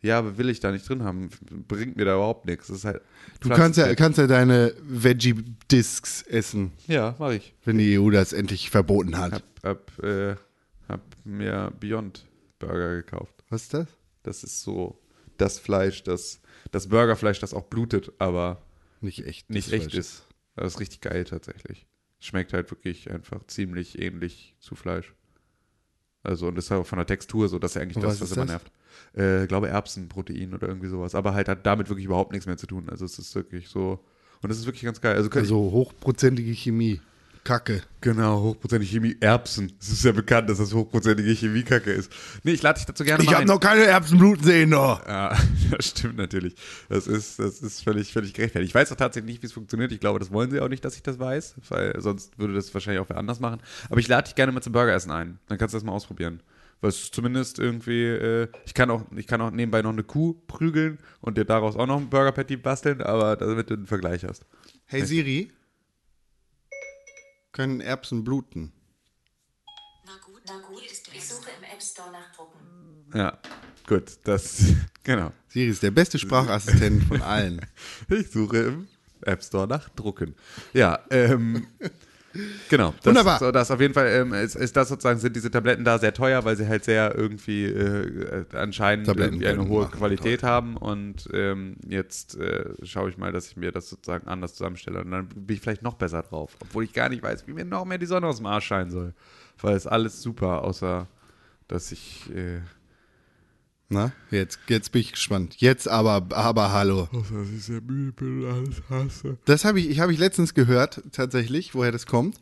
Ja, 0.00 0.18
aber 0.20 0.38
will 0.38 0.48
ich 0.48 0.60
da 0.60 0.70
nicht 0.70 0.88
drin 0.88 1.02
haben. 1.02 1.28
Bringt 1.66 1.96
mir 1.96 2.04
da 2.04 2.14
überhaupt 2.14 2.46
nichts. 2.46 2.68
Das 2.68 2.76
ist 2.78 2.84
halt 2.84 3.02
Du 3.40 3.48
kannst 3.48 3.78
ja, 3.78 3.92
kannst 3.96 4.18
ja 4.18 4.26
deine 4.28 4.72
Veggie-Discs 4.82 6.22
essen, 6.22 6.72
Ja, 6.86 7.14
mache 7.18 7.36
ich. 7.36 7.54
wenn 7.64 7.78
die 7.78 7.98
EU 7.98 8.10
das 8.10 8.32
endlich 8.32 8.70
verboten 8.70 9.18
hat. 9.18 9.32
Hab, 9.32 9.42
hab, 9.64 10.04
äh, 10.04 10.36
hab 10.88 11.00
mir 11.24 11.72
Beyond 11.80 12.26
Burger 12.58 12.96
gekauft. 12.96 13.34
Was 13.50 13.62
ist 13.62 13.74
das? 13.74 13.86
Das 14.22 14.44
ist 14.44 14.62
so 14.62 15.00
das 15.36 15.58
Fleisch, 15.58 16.02
das, 16.02 16.40
das 16.70 16.88
Burgerfleisch, 16.88 17.38
das 17.40 17.54
auch 17.54 17.64
blutet, 17.64 18.12
aber 18.18 18.62
Nicht 19.00 19.24
echt. 19.26 19.50
nicht 19.50 19.72
echt 19.72 19.90
Fleisch. 19.90 19.98
ist. 19.98 20.26
Das 20.56 20.74
ist 20.74 20.80
richtig 20.80 21.00
geil 21.00 21.24
tatsächlich. 21.24 21.86
Schmeckt 22.20 22.52
halt 22.52 22.70
wirklich 22.72 23.10
einfach 23.10 23.46
ziemlich 23.46 23.98
ähnlich 24.00 24.56
zu 24.58 24.74
Fleisch. 24.74 25.14
Also 26.22 26.48
und 26.48 26.58
ist 26.58 26.70
halt 26.70 26.80
auch 26.82 26.86
von 26.86 26.98
der 26.98 27.06
Textur 27.06 27.48
so, 27.48 27.58
dass 27.58 27.76
er 27.76 27.82
eigentlich 27.82 27.96
Und 27.96 28.02
das, 28.02 28.20
was 28.20 28.32
immer 28.32 28.46
das? 28.46 28.50
nervt. 28.50 28.72
Äh, 29.14 29.46
glaube 29.46 29.68
Erbsenprotein 29.68 30.52
oder 30.54 30.68
irgendwie 30.68 30.88
sowas. 30.88 31.14
Aber 31.14 31.34
halt 31.34 31.48
hat 31.48 31.64
damit 31.64 31.88
wirklich 31.88 32.06
überhaupt 32.06 32.32
nichts 32.32 32.46
mehr 32.46 32.56
zu 32.56 32.66
tun. 32.66 32.88
Also 32.88 33.04
es 33.04 33.18
ist 33.18 33.34
wirklich 33.34 33.68
so. 33.68 34.00
Und 34.42 34.50
es 34.50 34.58
ist 34.58 34.66
wirklich 34.66 34.82
ganz 34.82 35.00
geil. 35.00 35.16
Also, 35.16 35.30
Also 35.30 35.56
hochprozentige 35.56 36.52
Chemie. 36.52 37.00
Kacke. 37.48 37.80
Genau, 38.02 38.42
hochprozentige 38.42 38.92
Chemie. 38.92 39.16
Erbsen. 39.20 39.72
Es 39.80 39.88
ist 39.88 40.04
ja 40.04 40.12
bekannt, 40.12 40.50
dass 40.50 40.58
das 40.58 40.74
hochprozentige 40.74 41.30
Chemiekacke 41.30 41.90
ist. 41.90 42.12
Nee, 42.42 42.52
ich 42.52 42.60
lade 42.60 42.78
dich 42.78 42.84
dazu 42.84 43.04
gerne 43.04 43.22
Ich 43.22 43.26
mal 43.26 43.36
habe 43.36 43.44
ein. 43.44 43.48
noch 43.48 43.58
keine 43.58 43.84
Erbsenbluten 43.84 44.44
sehen, 44.44 44.68
noch. 44.68 45.06
Ja, 45.08 45.34
das 45.70 45.86
stimmt 45.86 46.18
natürlich. 46.18 46.56
Das 46.90 47.06
ist, 47.06 47.38
das 47.38 47.62
ist 47.62 47.82
völlig, 47.82 48.12
völlig 48.12 48.34
gerechtfertigt. 48.34 48.68
Ich 48.68 48.74
weiß 48.74 48.92
auch 48.92 48.96
tatsächlich 48.96 49.32
nicht, 49.32 49.42
wie 49.42 49.46
es 49.46 49.54
funktioniert. 49.54 49.92
Ich 49.92 50.00
glaube, 50.00 50.18
das 50.18 50.30
wollen 50.30 50.50
sie 50.50 50.60
auch 50.60 50.68
nicht, 50.68 50.84
dass 50.84 50.94
ich 50.96 51.02
das 51.02 51.18
weiß, 51.18 51.54
weil 51.70 51.98
sonst 52.02 52.38
würde 52.38 52.52
das 52.52 52.74
wahrscheinlich 52.74 53.00
auch 53.00 53.08
wer 53.08 53.16
anders 53.16 53.40
machen. 53.40 53.60
Aber 53.88 53.98
ich 53.98 54.08
lade 54.08 54.24
dich 54.24 54.34
gerne 54.34 54.52
mal 54.52 54.60
zum 54.60 54.74
Burgeressen 54.74 55.10
ein. 55.10 55.38
Dann 55.48 55.56
kannst 55.56 55.72
du 55.72 55.78
das 55.78 55.84
mal 55.84 55.92
ausprobieren. 55.92 56.42
Weil 56.82 56.90
es 56.90 57.10
zumindest 57.10 57.58
irgendwie, 57.58 58.04
äh, 58.04 58.48
ich 58.66 58.74
kann 58.74 58.90
auch, 58.90 59.06
ich 59.16 59.26
kann 59.26 59.40
auch 59.40 59.50
nebenbei 59.50 59.80
noch 59.80 59.92
eine 59.92 60.04
Kuh 60.04 60.34
prügeln 60.48 60.98
und 61.22 61.38
dir 61.38 61.46
daraus 61.46 61.76
auch 61.76 61.86
noch 61.86 61.96
ein 61.96 62.10
Burger 62.10 62.32
Patty 62.32 62.58
basteln, 62.58 63.00
aber 63.00 63.36
damit 63.36 63.70
du 63.70 63.74
einen 63.74 63.86
Vergleich 63.86 64.24
hast. 64.26 64.44
Hey 64.84 65.02
Siri. 65.06 65.50
Können 67.52 67.80
Erbsen 67.80 68.24
bluten? 68.24 68.72
Na 70.04 70.12
gut, 70.24 70.42
na 70.46 70.58
gut, 70.66 70.82
ich 70.82 71.26
suche 71.26 71.50
im 71.58 71.64
App 71.64 71.82
Store 71.82 72.10
nach 72.12 72.32
Drucken. 72.34 73.10
Ja, 73.14 73.38
gut, 73.86 74.18
das, 74.24 74.74
genau. 75.02 75.32
Siri 75.48 75.70
ist 75.70 75.82
der 75.82 75.90
beste 75.90 76.18
Sprachassistent 76.18 77.04
von 77.04 77.22
allen. 77.22 77.60
Ich 78.08 78.30
suche 78.30 78.58
im 78.58 78.88
App 79.22 79.42
Store 79.42 79.66
nach 79.66 79.88
Drucken. 79.90 80.34
Ja, 80.72 81.04
ähm, 81.10 81.66
genau. 82.68 82.94
Das, 82.96 83.06
Wunderbar. 83.06 83.38
So, 83.38 83.50
das 83.50 83.70
auf 83.70 83.80
jeden 83.80 83.94
Fall 83.94 84.08
ähm, 84.08 84.32
ist, 84.34 84.54
ist 84.54 84.76
das 84.76 84.88
sozusagen, 84.88 85.18
sind 85.18 85.34
diese 85.34 85.50
Tabletten 85.50 85.84
da 85.84 85.98
sehr 85.98 86.12
teuer, 86.12 86.44
weil 86.44 86.56
sie 86.56 86.68
halt 86.68 86.84
sehr 86.84 87.14
irgendwie 87.14 87.64
äh, 87.64 88.44
anscheinend 88.52 89.06
Tabletten 89.06 89.40
irgendwie 89.40 89.48
eine 89.48 89.68
hohe 89.68 89.88
Qualität 89.88 90.42
haben 90.42 90.76
und 90.76 91.28
ähm, 91.32 91.76
jetzt 91.86 92.36
äh, 92.36 92.64
schaue 92.82 93.10
ich 93.10 93.18
mal, 93.18 93.32
dass 93.32 93.48
ich 93.48 93.56
mir 93.56 93.72
das 93.72 93.88
sozusagen 93.88 94.28
anders 94.28 94.54
zusammenstelle 94.54 95.00
und 95.00 95.10
dann 95.10 95.28
bin 95.28 95.56
ich 95.56 95.60
vielleicht 95.60 95.82
noch 95.82 95.94
besser 95.94 96.22
drauf, 96.22 96.56
obwohl 96.60 96.84
ich 96.84 96.92
gar 96.92 97.08
nicht 97.08 97.22
weiß, 97.22 97.46
wie 97.46 97.52
mir 97.52 97.64
noch 97.64 97.84
mehr 97.84 97.98
die 97.98 98.06
Sonne 98.06 98.26
aus 98.26 98.36
dem 98.36 98.46
Arsch 98.46 98.66
scheinen 98.66 98.90
soll, 98.90 99.14
weil 99.60 99.76
es 99.76 99.86
alles 99.86 100.22
super, 100.22 100.64
außer 100.64 101.06
dass 101.68 101.92
ich 101.92 102.30
äh, 102.34 102.60
Na, 103.90 104.12
jetzt, 104.30 104.58
jetzt 104.68 104.92
bin 104.92 105.00
ich 105.00 105.12
gespannt. 105.12 105.54
Jetzt 105.58 105.88
aber, 105.88 106.26
aber 106.36 106.72
hallo. 106.72 107.08
dass 107.12 107.48
ich 107.54 107.64
sehr 107.64 107.80
müde 107.80 108.12
bin 108.12 108.44
alles 108.44 108.82
hasse. 108.90 109.38
Das 109.46 109.64
habe 109.64 109.80
ich, 109.80 109.88
ich 109.88 110.00
habe 110.00 110.12
ich 110.12 110.18
letztens 110.18 110.52
gehört, 110.52 111.02
tatsächlich, 111.12 111.74
woher 111.74 111.90
das 111.90 112.04
kommt. 112.04 112.38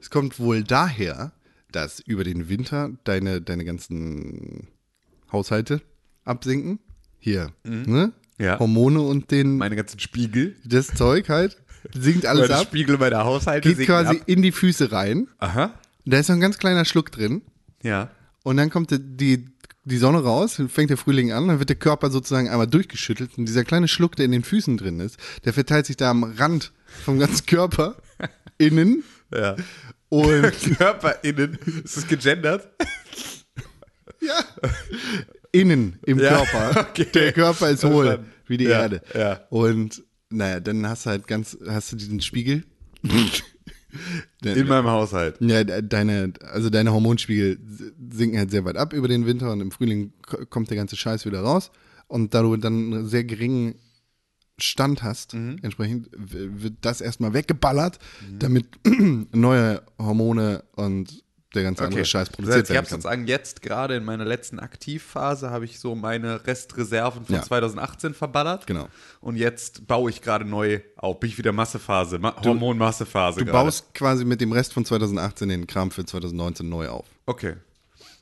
Es 0.00 0.10
kommt 0.10 0.40
wohl 0.40 0.64
daher, 0.64 1.32
dass 1.70 2.00
über 2.00 2.24
den 2.24 2.48
Winter 2.48 2.90
deine, 3.04 3.40
deine 3.40 3.64
ganzen 3.64 4.66
Haushalte 5.30 5.82
absinken. 6.24 6.80
Hier, 7.20 7.52
ne? 7.64 8.12
Ja. 8.38 8.58
Hormone 8.58 9.00
und 9.00 9.30
den, 9.30 9.56
Meine 9.58 9.76
ganzen 9.76 9.98
Spiegel. 10.00 10.56
das 10.64 10.88
Zeug 10.88 11.28
halt, 11.28 11.58
sinkt 11.92 12.26
alles 12.26 12.50
ab, 12.50 12.66
Spiegel 12.66 12.96
meiner 12.98 13.24
Haushalte 13.24 13.74
geht 13.74 13.86
quasi 13.86 14.16
ab. 14.18 14.22
in 14.26 14.42
die 14.42 14.52
Füße 14.52 14.90
rein. 14.92 15.28
Aha. 15.38 15.74
Da 16.04 16.18
ist 16.18 16.28
noch 16.28 16.36
ein 16.36 16.40
ganz 16.40 16.58
kleiner 16.58 16.84
Schluck 16.84 17.12
drin. 17.12 17.42
Ja. 17.82 18.10
Und 18.44 18.56
dann 18.56 18.70
kommt 18.70 18.90
die, 18.92 19.44
die, 19.88 19.98
Sonne 19.98 20.22
raus, 20.22 20.60
fängt 20.68 20.90
der 20.90 20.96
Frühling 20.96 21.32
an, 21.32 21.48
dann 21.48 21.58
wird 21.58 21.68
der 21.68 21.76
Körper 21.76 22.10
sozusagen 22.10 22.48
einmal 22.48 22.66
durchgeschüttelt 22.66 23.36
und 23.38 23.46
dieser 23.46 23.64
kleine 23.64 23.88
Schluck, 23.88 24.16
der 24.16 24.24
in 24.26 24.32
den 24.32 24.44
Füßen 24.44 24.76
drin 24.76 25.00
ist, 25.00 25.16
der 25.44 25.52
verteilt 25.52 25.86
sich 25.86 25.96
da 25.96 26.10
am 26.10 26.22
Rand 26.24 26.72
vom 27.04 27.18
ganzen 27.18 27.46
Körper 27.46 27.96
innen 28.58 29.02
Ja. 29.34 29.56
und 30.08 30.52
KörperInnen. 30.78 31.58
Ist 31.84 31.96
das 31.96 32.06
gegendert? 32.06 32.68
ja, 34.20 34.44
innen 35.52 35.98
im 36.06 36.18
Ja, 36.18 36.44
Körper. 36.44 36.80
okay. 36.90 37.06
Der 37.14 37.32
Körper 37.32 37.70
ist 37.70 37.84
hohl, 37.84 38.04
Verstanden. 38.06 38.32
wie 38.46 38.56
die 38.56 38.64
Ja, 38.64 38.82
Erde. 38.82 39.02
ja. 39.14 39.40
Und 39.50 40.02
naja, 40.30 40.60
dann 40.60 40.86
hast 40.88 41.06
du 41.06 41.10
halt 41.10 41.26
ganz, 41.26 41.56
hast 41.68 41.92
du 41.92 41.96
diesen 41.96 42.20
Spiegel. 42.20 42.64
In 44.44 44.66
meinem 44.68 44.86
Haushalt. 44.86 45.36
Ja, 45.40 45.64
de- 45.64 45.82
deine, 45.82 46.32
also 46.42 46.70
deine 46.70 46.92
Hormonspiegel 46.92 47.58
sinken 48.10 48.38
halt 48.38 48.50
sehr 48.50 48.64
weit 48.64 48.76
ab 48.76 48.92
über 48.92 49.08
den 49.08 49.26
Winter 49.26 49.52
und 49.52 49.60
im 49.60 49.70
Frühling 49.70 50.12
ko- 50.26 50.44
kommt 50.46 50.70
der 50.70 50.76
ganze 50.76 50.96
Scheiß 50.96 51.24
wieder 51.26 51.40
raus. 51.40 51.70
Und 52.06 52.34
da 52.34 52.42
du 52.42 52.56
dann 52.56 52.92
einen 52.92 53.06
sehr 53.08 53.24
geringen 53.24 53.74
Stand 54.60 55.02
hast, 55.02 55.34
Mhm. 55.34 55.58
entsprechend 55.62 56.08
wird 56.12 56.74
das 56.80 57.00
erstmal 57.00 57.32
weggeballert, 57.32 57.98
damit 58.38 58.66
neue 59.32 59.82
Hormone 59.98 60.64
und 60.74 61.22
der 61.54 61.62
ganze 61.62 61.84
andere 61.84 62.04
Scheiß 62.04 62.28
Das 62.28 62.36
produziert 62.36 62.56
heißt, 62.58 62.64
ich 62.64 62.74
werden 62.74 62.76
habe 62.78 62.88
kann. 62.88 63.00
sozusagen 63.00 63.26
jetzt 63.26 63.62
gerade 63.62 63.96
in 63.96 64.04
meiner 64.04 64.24
letzten 64.26 64.58
Aktivphase 64.58 65.50
habe 65.50 65.64
ich 65.64 65.80
so 65.80 65.94
meine 65.94 66.46
Restreserven 66.46 67.24
von 67.24 67.34
Ja. 67.36 67.42
2018 67.42 68.12
verballert. 68.14 68.66
Genau. 68.66 68.88
Und 69.20 69.36
jetzt 69.36 69.86
baue 69.86 70.10
ich 70.10 70.20
gerade 70.20 70.44
neu 70.44 70.80
auf. 70.96 71.20
Bin 71.20 71.30
ich 71.30 71.38
wieder 71.38 71.52
Massephase, 71.52 72.18
Ma 72.18 72.34
Hormonmassephase. 72.44 73.44
Du 73.44 73.50
baust 73.50 73.94
quasi 73.94 74.24
mit 74.26 74.40
dem 74.42 74.52
Rest 74.52 74.74
von 74.74 74.84
2018 74.84 75.48
den 75.48 75.66
Kram 75.66 75.90
für 75.90 76.04
2019 76.04 76.68
neu 76.68 76.88
auf. 76.88 77.06
Okay. 77.24 77.54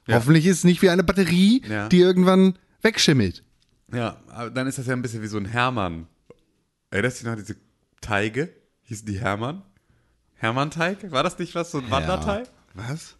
Ja. 0.06 0.14
Hoffentlich 0.16 0.46
ist 0.46 0.58
es 0.58 0.64
nicht 0.64 0.82
wie 0.82 0.90
eine 0.90 1.02
Batterie, 1.02 1.62
Ja. 1.68 1.88
die 1.88 1.98
irgendwann 1.98 2.56
wegschimmelt. 2.82 3.42
Ja, 3.92 4.18
aber 4.28 4.50
dann 4.50 4.68
ist 4.68 4.78
das 4.78 4.86
ja 4.86 4.92
ein 4.92 5.02
bisschen 5.02 5.22
wie 5.22 5.26
so 5.26 5.36
ein 5.36 5.46
Hermann. 5.46 6.06
Erinnerst 6.90 7.16
du 7.16 7.24
dich 7.24 7.26
noch 7.26 7.32
an 7.32 7.44
diese 7.44 7.56
Teige? 8.00 8.50
Hießen 8.82 9.04
die 9.06 9.18
Hermann? 9.18 9.62
Hermann-Teig? 10.34 11.10
War 11.10 11.24
das 11.24 11.38
nicht 11.40 11.54
was, 11.56 11.72
so 11.72 11.78
ein 11.78 11.90
Wanderteig? 11.90 12.48
Was? 12.74 13.15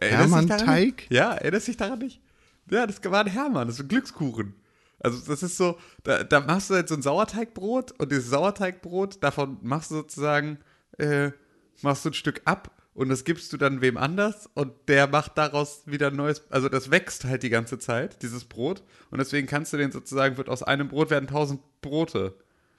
Hermann-Teig? 0.00 0.96
nicht? 0.96 1.12
Ja, 1.12 1.32
erinnerst 1.32 1.68
du 1.68 1.72
dich 1.72 1.76
daran 1.76 1.98
nicht? 1.98 2.20
Ja, 2.70 2.86
das 2.86 3.02
war 3.04 3.20
ein 3.20 3.30
Hermann, 3.30 3.68
das 3.68 3.76
ist 3.76 3.84
ein 3.84 3.88
Glückskuchen. 3.88 4.54
Also 4.98 5.18
das 5.26 5.42
ist 5.42 5.56
so, 5.56 5.78
da, 6.04 6.24
da 6.24 6.40
machst 6.40 6.70
du 6.70 6.74
halt 6.74 6.88
so 6.88 6.94
ein 6.94 7.02
Sauerteigbrot 7.02 7.92
und 7.92 8.10
dieses 8.10 8.30
Sauerteigbrot, 8.30 9.22
davon 9.22 9.58
machst 9.62 9.90
du 9.90 9.96
sozusagen, 9.96 10.58
äh, 10.98 11.30
machst 11.82 12.04
du 12.04 12.10
ein 12.10 12.14
Stück 12.14 12.40
ab 12.44 12.70
und 12.94 13.10
das 13.10 13.24
gibst 13.24 13.52
du 13.52 13.56
dann 13.56 13.82
wem 13.82 13.98
anders 13.98 14.48
und 14.54 14.72
der 14.88 15.06
macht 15.06 15.36
daraus 15.36 15.82
wieder 15.84 16.08
ein 16.08 16.16
neues, 16.16 16.42
also 16.50 16.68
das 16.68 16.90
wächst 16.90 17.24
halt 17.24 17.42
die 17.42 17.50
ganze 17.50 17.78
Zeit, 17.78 18.22
dieses 18.22 18.44
Brot 18.44 18.82
und 19.10 19.18
deswegen 19.18 19.46
kannst 19.46 19.72
du 19.72 19.76
den 19.76 19.92
sozusagen, 19.92 20.38
wird 20.38 20.48
aus 20.48 20.62
einem 20.62 20.88
Brot 20.88 21.10
werden 21.10 21.28
tausend 21.28 21.60
Brote. 21.82 22.34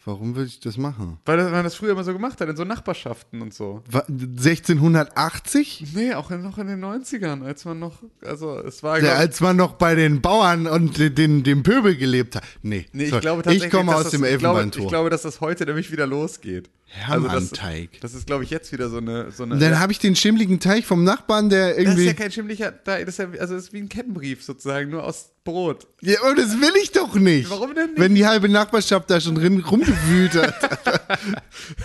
Warum 0.07 0.35
würde 0.35 0.47
ich 0.47 0.61
das 0.61 0.77
machen? 0.77 1.19
Weil 1.25 1.37
man 1.51 1.65
das 1.65 1.75
früher 1.75 1.91
immer 1.91 2.05
so 2.05 2.13
gemacht 2.13 2.39
hat, 2.39 2.47
in 2.47 2.55
so 2.55 2.63
Nachbarschaften 2.63 3.41
und 3.41 3.53
so. 3.53 3.83
Wa- 3.91 4.05
1680? 4.07 5.85
Nee, 5.93 6.13
auch 6.13 6.29
noch 6.29 6.57
in 6.57 6.67
den 6.67 6.83
90ern, 6.83 7.43
als 7.43 7.65
man 7.65 7.79
noch, 7.79 8.03
also 8.23 8.57
es 8.59 8.83
war, 8.83 8.99
glaub- 8.99 9.17
als 9.17 9.41
man 9.41 9.55
noch 9.57 9.73
bei 9.73 9.95
den 9.95 10.21
Bauern 10.21 10.65
und 10.67 10.97
den, 11.17 11.43
dem 11.43 11.63
Pöbel 11.63 11.95
gelebt 11.95 12.35
hat. 12.37 12.43
Nee, 12.61 12.85
Nee, 12.93 13.05
ich 13.05 13.19
glaube 13.19 13.43
tatsächlich, 13.43 13.65
ich 13.65 13.77
komme 13.77 13.95
aus 13.95 14.03
das, 14.03 14.11
dem 14.11 14.23
Elfenbeintor. 14.23 14.83
ich 14.83 14.87
glaube, 14.89 15.09
dass 15.09 15.23
das 15.23 15.41
heute 15.41 15.65
nämlich 15.65 15.91
wieder 15.91 16.07
losgeht. 16.07 16.69
Also 17.07 17.27
Hermann-Teig. 17.29 17.91
das, 17.93 18.11
das 18.11 18.13
ist, 18.13 18.27
glaube 18.27 18.43
ich, 18.45 18.49
jetzt 18.49 18.71
wieder 18.71 18.89
so 18.89 18.97
eine. 18.97 19.29
So 19.31 19.43
eine 19.43 19.57
dann 19.59 19.79
habe 19.79 19.91
ich 19.91 19.99
den 19.99 20.15
schimmligen 20.15 20.59
Teig 20.59 20.85
vom 20.85 21.03
Nachbarn, 21.03 21.49
der 21.49 21.69
das 21.69 21.77
ist 21.77 21.83
irgendwie. 21.83 22.05
ja 22.05 22.13
kein 22.13 22.31
schimmlicher, 22.31 22.71
da- 22.71 22.99
das 22.99 23.09
ist 23.09 23.17
ja, 23.19 23.29
also 23.39 23.55
das 23.55 23.63
ist 23.65 23.73
wie 23.73 23.79
ein 23.79 23.89
Kettenbrief 23.89 24.43
sozusagen, 24.43 24.89
nur 24.89 25.03
aus 25.03 25.31
Brot. 25.43 25.85
Ja, 26.01 26.21
aber 26.23 26.35
das 26.35 26.59
will 26.59 26.71
ich 26.81 26.91
doch 26.93 27.13
nicht. 27.15 27.49
Warum 27.49 27.75
denn 27.75 27.91
nicht? 27.91 27.99
Wenn 27.99 28.15
die 28.15 28.25
halbe 28.25 28.47
Nachbarschaft 28.49 29.09
da 29.09 29.19
schon 29.19 29.35
drin 29.35 29.59
rumgewühlt 29.59 30.33
hat. 30.35 30.79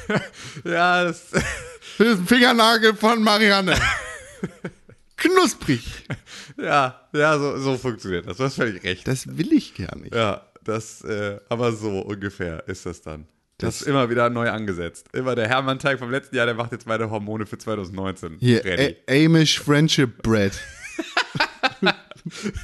Ja, 0.65 1.05
das, 1.05 1.23
Das 1.99 2.07
ist 2.09 2.19
ein 2.21 2.27
Fingernagel 2.27 2.95
von 2.95 3.23
Marianne. 3.23 3.75
Knusprig. 5.17 5.85
ja, 6.57 7.01
ja, 7.13 7.39
so, 7.39 7.59
so 7.59 7.77
funktioniert 7.77 8.27
das. 8.27 8.37
Du 8.39 8.45
hast 8.45 8.55
völlig 8.57 8.83
recht. 8.83 9.07
Das 9.07 9.37
will 9.37 9.53
ich 9.53 9.75
gar 9.75 9.97
nicht. 9.97 10.15
Ja, 10.15 10.47
das, 10.65 11.03
äh, 11.03 11.39
aber 11.49 11.73
so 11.73 12.01
ungefähr 12.01 12.67
ist 12.69 12.87
das 12.87 13.03
dann. 13.03 13.27
Das, 13.63 13.75
Das- 13.79 13.83
ist 13.83 13.89
immer 13.89 14.11
wieder 14.11 14.29
neu 14.31 14.51
angesetzt. 14.51 15.07
Immer 15.13 15.35
der 15.35 15.49
Hermann-Teig 15.49 15.99
vom 15.99 16.11
letzten 16.11 16.37
Jahr, 16.37 16.47
der 16.47 16.55
macht 16.55 16.73
jetzt 16.73 16.87
meine 16.87 17.09
Hormone 17.11 17.47
für 17.47 17.57
2019 17.59 18.37
Hier, 18.41 18.63
Amish 19.09 19.61
Friendship 19.61 20.23
Bread. 20.23 20.53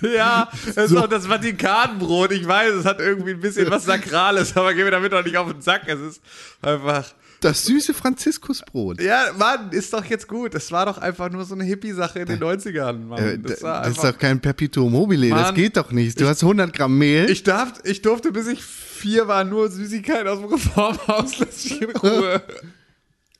Ja, 0.02 0.48
das 0.74 0.88
So. 0.90 0.96
ist 0.98 1.02
auch 1.02 1.08
das 1.08 1.26
Vatikanbrot. 1.26 2.30
Ich 2.30 2.46
weiß, 2.46 2.74
es 2.74 2.84
hat 2.84 3.00
irgendwie 3.00 3.32
ein 3.32 3.40
bisschen 3.40 3.68
was 3.70 3.84
Sakrales, 3.86 4.56
aber 4.56 4.72
geh 4.72 4.84
mir 4.84 4.92
damit 4.92 5.12
doch 5.12 5.24
nicht 5.24 5.36
auf 5.36 5.50
den 5.50 5.60
Sack. 5.62 5.82
Es 5.86 5.98
ist 6.00 6.22
einfach. 6.62 7.04
Das 7.40 7.64
süße 7.66 7.95
Franziskusbrot. 7.95 9.00
Ja, 9.00 9.26
Mann, 9.38 9.71
ist 9.71 9.92
doch 9.92 10.04
jetzt 10.04 10.26
gut. 10.26 10.54
Es 10.54 10.73
war 10.73 10.87
doch 10.87 10.99
einfach 10.99 11.30
nur 11.30 11.45
so 11.45 11.54
eine 11.54 11.64
Hippie-Sache 11.64 12.21
in 12.21 12.26
den 12.26 12.40
90ern, 12.40 12.99
Mann. 12.99 13.18
Äh, 13.18 13.38
das 13.38 13.52
das, 13.52 13.62
war 13.62 13.83
das 13.83 13.92
ist 13.92 14.04
doch 14.04 14.18
kein 14.18 14.40
Perpetuum 14.40 14.90
mobile, 14.90 15.28
das 15.28 15.42
Mann, 15.42 15.54
geht 15.54 15.76
doch 15.76 15.92
nicht. 15.92 16.21
Du 16.21 16.26
hast 16.26 16.42
100 16.42 16.73
Gramm 16.73 16.99
Mehl. 16.99 17.30
Ich, 17.30 17.45
darf, 17.45 17.75
ich 17.85 18.02
durfte, 18.02 18.33
bis 18.33 18.49
ich 18.49 18.62
vier 18.62 19.28
war, 19.28 19.45
nur 19.45 19.71
Süßigkeiten 19.71 20.26
aus 20.26 20.40
dem 20.40 20.49
Reformhaus. 20.49 21.38
Lass 21.38 21.64
mich 21.64 21.83
in 21.83 21.90
Ruhe. 21.90 22.42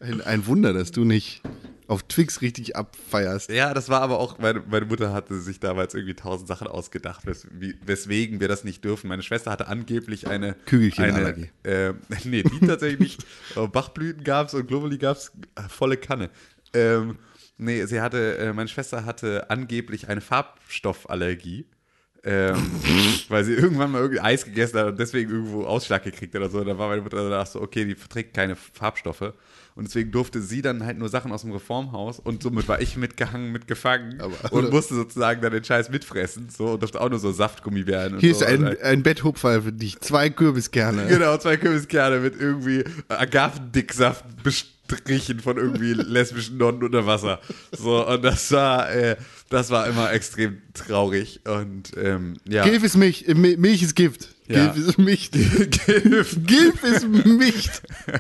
Ein, 0.01 0.21
ein 0.21 0.47
Wunder, 0.47 0.73
dass 0.73 0.93
du 0.93 1.03
nicht 1.05 1.43
auf 1.89 2.03
Twix 2.03 2.43
richtig 2.43 2.77
abfeierst. 2.77 3.51
Ja, 3.51 3.73
das 3.73 3.89
war 3.89 4.03
aber 4.03 4.21
auch, 4.21 4.39
meine, 4.39 4.63
meine 4.69 4.85
Mutter 4.85 5.13
hatte 5.13 5.41
sich 5.41 5.59
damals 5.59 5.95
irgendwie 5.95 6.15
tausend 6.15 6.47
Sachen 6.47 6.67
ausgedacht, 6.67 7.27
wes, 7.27 7.49
weswegen 7.85 8.41
wir 8.41 8.49
das 8.49 8.63
nicht 8.63 8.85
dürfen. 8.85 9.09
Meine 9.09 9.23
Schwester 9.23 9.51
hatte 9.51 9.69
angeblich 9.69 10.29
eine. 10.29 10.55
Kügelchenallergie. 10.67 11.51
Äh, 11.65 11.95
nee, 12.25 12.43
die 12.43 12.67
tatsächlich 12.67 13.01
nicht. 13.01 13.27
Aber 13.57 13.69
Bachblüten 13.69 14.23
gab 14.23 14.49
es 14.49 14.55
und 14.55 14.69
Globuli 14.69 14.99
gab 14.99 15.17
es 15.17 15.33
volle 15.69 15.97
Kanne. 15.97 16.29
Ähm, 16.75 17.19
nee, 17.57 17.85
sie 17.87 18.03
hatte, 18.03 18.37
äh, 18.37 18.53
meine 18.53 18.69
Schwester 18.69 19.07
hatte 19.07 19.49
angeblich 19.49 20.09
eine 20.09 20.21
Farbstoffallergie. 20.21 21.67
Ähm, 22.25 22.57
weil 23.29 23.45
sie 23.45 23.55
irgendwann 23.55 23.93
mal 23.93 24.01
irgendwie 24.01 24.21
Eis 24.21 24.45
gegessen 24.45 24.79
hat 24.79 24.87
und 24.89 24.99
deswegen 24.99 25.31
irgendwo 25.31 25.65
Ausschlag 25.65 26.03
gekriegt 26.03 26.35
hat 26.35 26.43
oder 26.43 26.51
so. 26.51 26.63
Da 26.63 26.77
war 26.77 26.89
meine 26.89 27.01
Mutter 27.01 27.17
danach 27.17 27.47
so, 27.47 27.63
okay, 27.63 27.87
die 27.87 27.95
verträgt 27.95 28.35
keine 28.35 28.57
Farbstoffe. 28.57 29.33
Und 29.79 29.87
deswegen 29.87 30.11
durfte 30.11 30.43
sie 30.43 30.61
dann 30.61 30.85
halt 30.85 30.99
nur 30.99 31.09
Sachen 31.09 31.31
aus 31.31 31.43
dem 31.43 31.53
Reformhaus 31.53 32.19
und 32.19 32.43
somit 32.43 32.67
war 32.67 32.81
ich 32.81 32.97
mitgehangen, 32.97 33.53
mitgefangen 33.53 34.21
Aber- 34.21 34.53
und 34.53 34.71
musste 34.73 34.97
sozusagen 34.97 35.41
dann 35.41 35.53
den 35.53 35.63
Scheiß 35.63 35.89
mitfressen. 35.89 36.49
So 36.51 36.73
und 36.73 36.83
durfte 36.83 37.01
auch 37.01 37.09
nur 37.09 37.21
so 37.21 37.31
Saftgummi 37.31 37.87
werden. 37.87 38.19
Hier 38.19 38.35
so. 38.35 38.45
ist 38.45 38.51
ein, 38.51 38.65
halt- 38.65 38.83
ein 38.83 39.05
Betthupferl 39.05 39.63
für 39.63 39.73
dich. 39.73 40.01
Zwei 40.01 40.31
Kürbiskerne. 40.31 41.07
Genau, 41.09 41.37
zwei 41.39 41.57
Kürbiskerne 41.57 42.19
mit 42.19 42.35
irgendwie 42.41 42.83
Agavendicksaft 43.09 44.25
bestrichen 44.43 45.41
von 45.41 45.57
irgendwie 45.57 45.93
lesbischen 45.95 46.57
Nonnen 46.59 46.83
unter 46.83 47.07
Wasser. 47.07 47.41
So, 47.71 48.07
und 48.07 48.23
das 48.25 48.51
war, 48.53 48.91
äh, 48.91 49.17
das 49.49 49.71
war 49.71 49.87
immer 49.87 50.13
extrem 50.13 50.59
traurig. 50.75 51.41
Und 51.47 51.93
ähm, 51.97 52.35
ja. 52.49 52.65
Gilf 52.65 52.83
ist 52.83 52.97
Milch. 52.97 53.27
äh, 53.29 53.35
Mi- 53.35 53.57
Milch 53.57 53.83
ist 53.83 53.95
Gift. 53.95 54.35
Ja. 54.49 54.73
Gilf 54.73 54.89
ist 54.89 54.99
Milch. 54.99 55.31
Gilf. 55.31 56.37
Gilf 56.47 56.83
ist 56.83 57.07
Milch. 57.09 57.71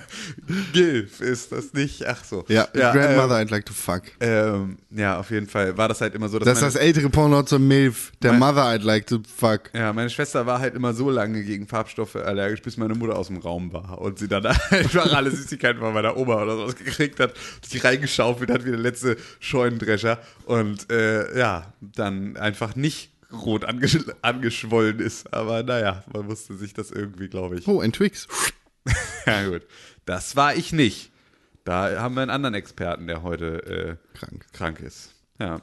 Gilf 0.73 1.21
ist 1.21 1.53
das 1.53 1.73
nicht. 1.73 2.07
Ach 2.07 2.23
so. 2.23 2.45
Ja, 2.49 2.69
ja 2.75 2.93
Grandmother, 2.93 3.37
I'd 3.37 3.51
like 3.51 3.65
to 3.67 3.73
fuck. 3.73 4.03
Ähm, 4.21 4.77
ja, 4.91 5.19
auf 5.19 5.31
jeden 5.31 5.47
Fall 5.49 5.77
war 5.79 5.89
das 5.89 6.01
halt 6.01 6.15
immer 6.15 6.29
so, 6.29 6.39
dass 6.39 6.47
Das 6.47 6.59
ist 6.59 6.75
das 6.75 6.77
ältere 6.77 7.09
Porno 7.09 7.43
zur 7.45 7.59
Milf. 7.59 8.13
Der 8.23 8.33
Mein- 8.33 8.41
Mother, 8.55 8.65
I'd 8.65 8.83
like 8.85 9.07
to 9.07 9.21
fuck. 9.37 9.71
ja, 9.73 9.93
meine 9.93 10.11
Schwester 10.11 10.45
war 10.47 10.61
halt 10.61 10.75
immer 10.75 10.93
so 10.93 11.11
lange 11.11 11.43
gegen 11.45 11.67
Farbstoffe 11.67 12.17
allergisch, 12.17 12.63
bis 12.63 12.77
meine 12.77 12.95
Mutter 12.95 13.17
aus 13.17 13.29
dem 13.29 13.39
Raum 13.39 13.73
war 13.73 13.99
und 14.01 14.19
sie 14.19 14.29
dann 14.29 14.45
einfach 14.71 15.13
alle 15.15 15.31
Süßigkeiten 15.31 15.81
von 15.81 15.95
meiner 15.95 16.17
Oma 16.17 16.43
oder 16.43 16.57
sowas 16.57 16.77
gekriegt 16.77 17.21
hat, 17.21 17.33
sich 17.67 17.83
reingeschaufelt 17.83 18.51
hat 18.51 18.65
wie 18.65 18.71
der 18.71 18.79
letzte 18.81 19.17
Scheunendrescher 19.41 20.19
und 20.45 20.91
äh, 20.93 21.39
ja, 21.39 21.73
dann 21.81 22.37
einfach 22.37 22.77
nicht 22.77 23.11
rot 23.33 23.65
angesch 23.65 23.99
angeschwollen 24.23 25.01
ist. 25.01 25.33
Aber 25.33 25.63
naja, 25.63 26.05
man 26.13 26.27
musste 26.27 26.57
sich 26.57 26.73
das 26.75 26.91
irgendwie, 26.91 27.29
glaube 27.29 27.59
ich. 27.59 27.67
Oh, 27.69 27.81
ein 27.81 27.93
Twix. 27.93 28.27
Ja, 29.27 29.47
gut. 29.47 29.63
Das 30.07 30.35
war 30.37 30.55
ich 30.57 30.73
nicht. 30.73 31.11
Da 31.65 32.01
haben 32.01 32.15
wir 32.15 32.23
einen 32.23 32.31
anderen 32.31 32.55
Experten, 32.55 33.07
der 33.07 33.23
heute 33.23 33.99
äh, 34.15 34.17
Krank. 34.19 34.47
krank 34.55 34.81
ist. 34.81 35.15
Ja. 35.39 35.61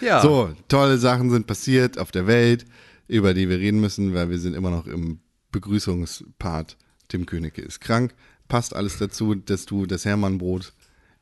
Ja. 0.00 0.22
So, 0.22 0.54
tolle 0.68 0.96
Sachen 0.96 1.28
sind 1.30 1.46
passiert 1.46 1.98
auf 1.98 2.10
der 2.10 2.26
Welt. 2.26 2.64
über 3.06 3.34
die 3.34 3.50
wir 3.50 3.58
reden 3.58 3.80
müssen, 3.82 4.14
weil 4.14 4.30
wir 4.30 4.38
sind 4.38 4.54
immer 4.54 4.70
noch 4.70 4.86
im 4.86 5.20
Begrüßungspart. 5.52 6.76
Tim 7.08 7.26
Königke 7.26 7.60
ist 7.60 7.80
krank. 7.80 8.14
Passt 8.48 8.74
alles 8.74 8.96
dazu, 8.98 9.34
dass 9.34 9.66
du 9.66 9.84
das 9.86 10.04
Hermannbrot 10.06 10.72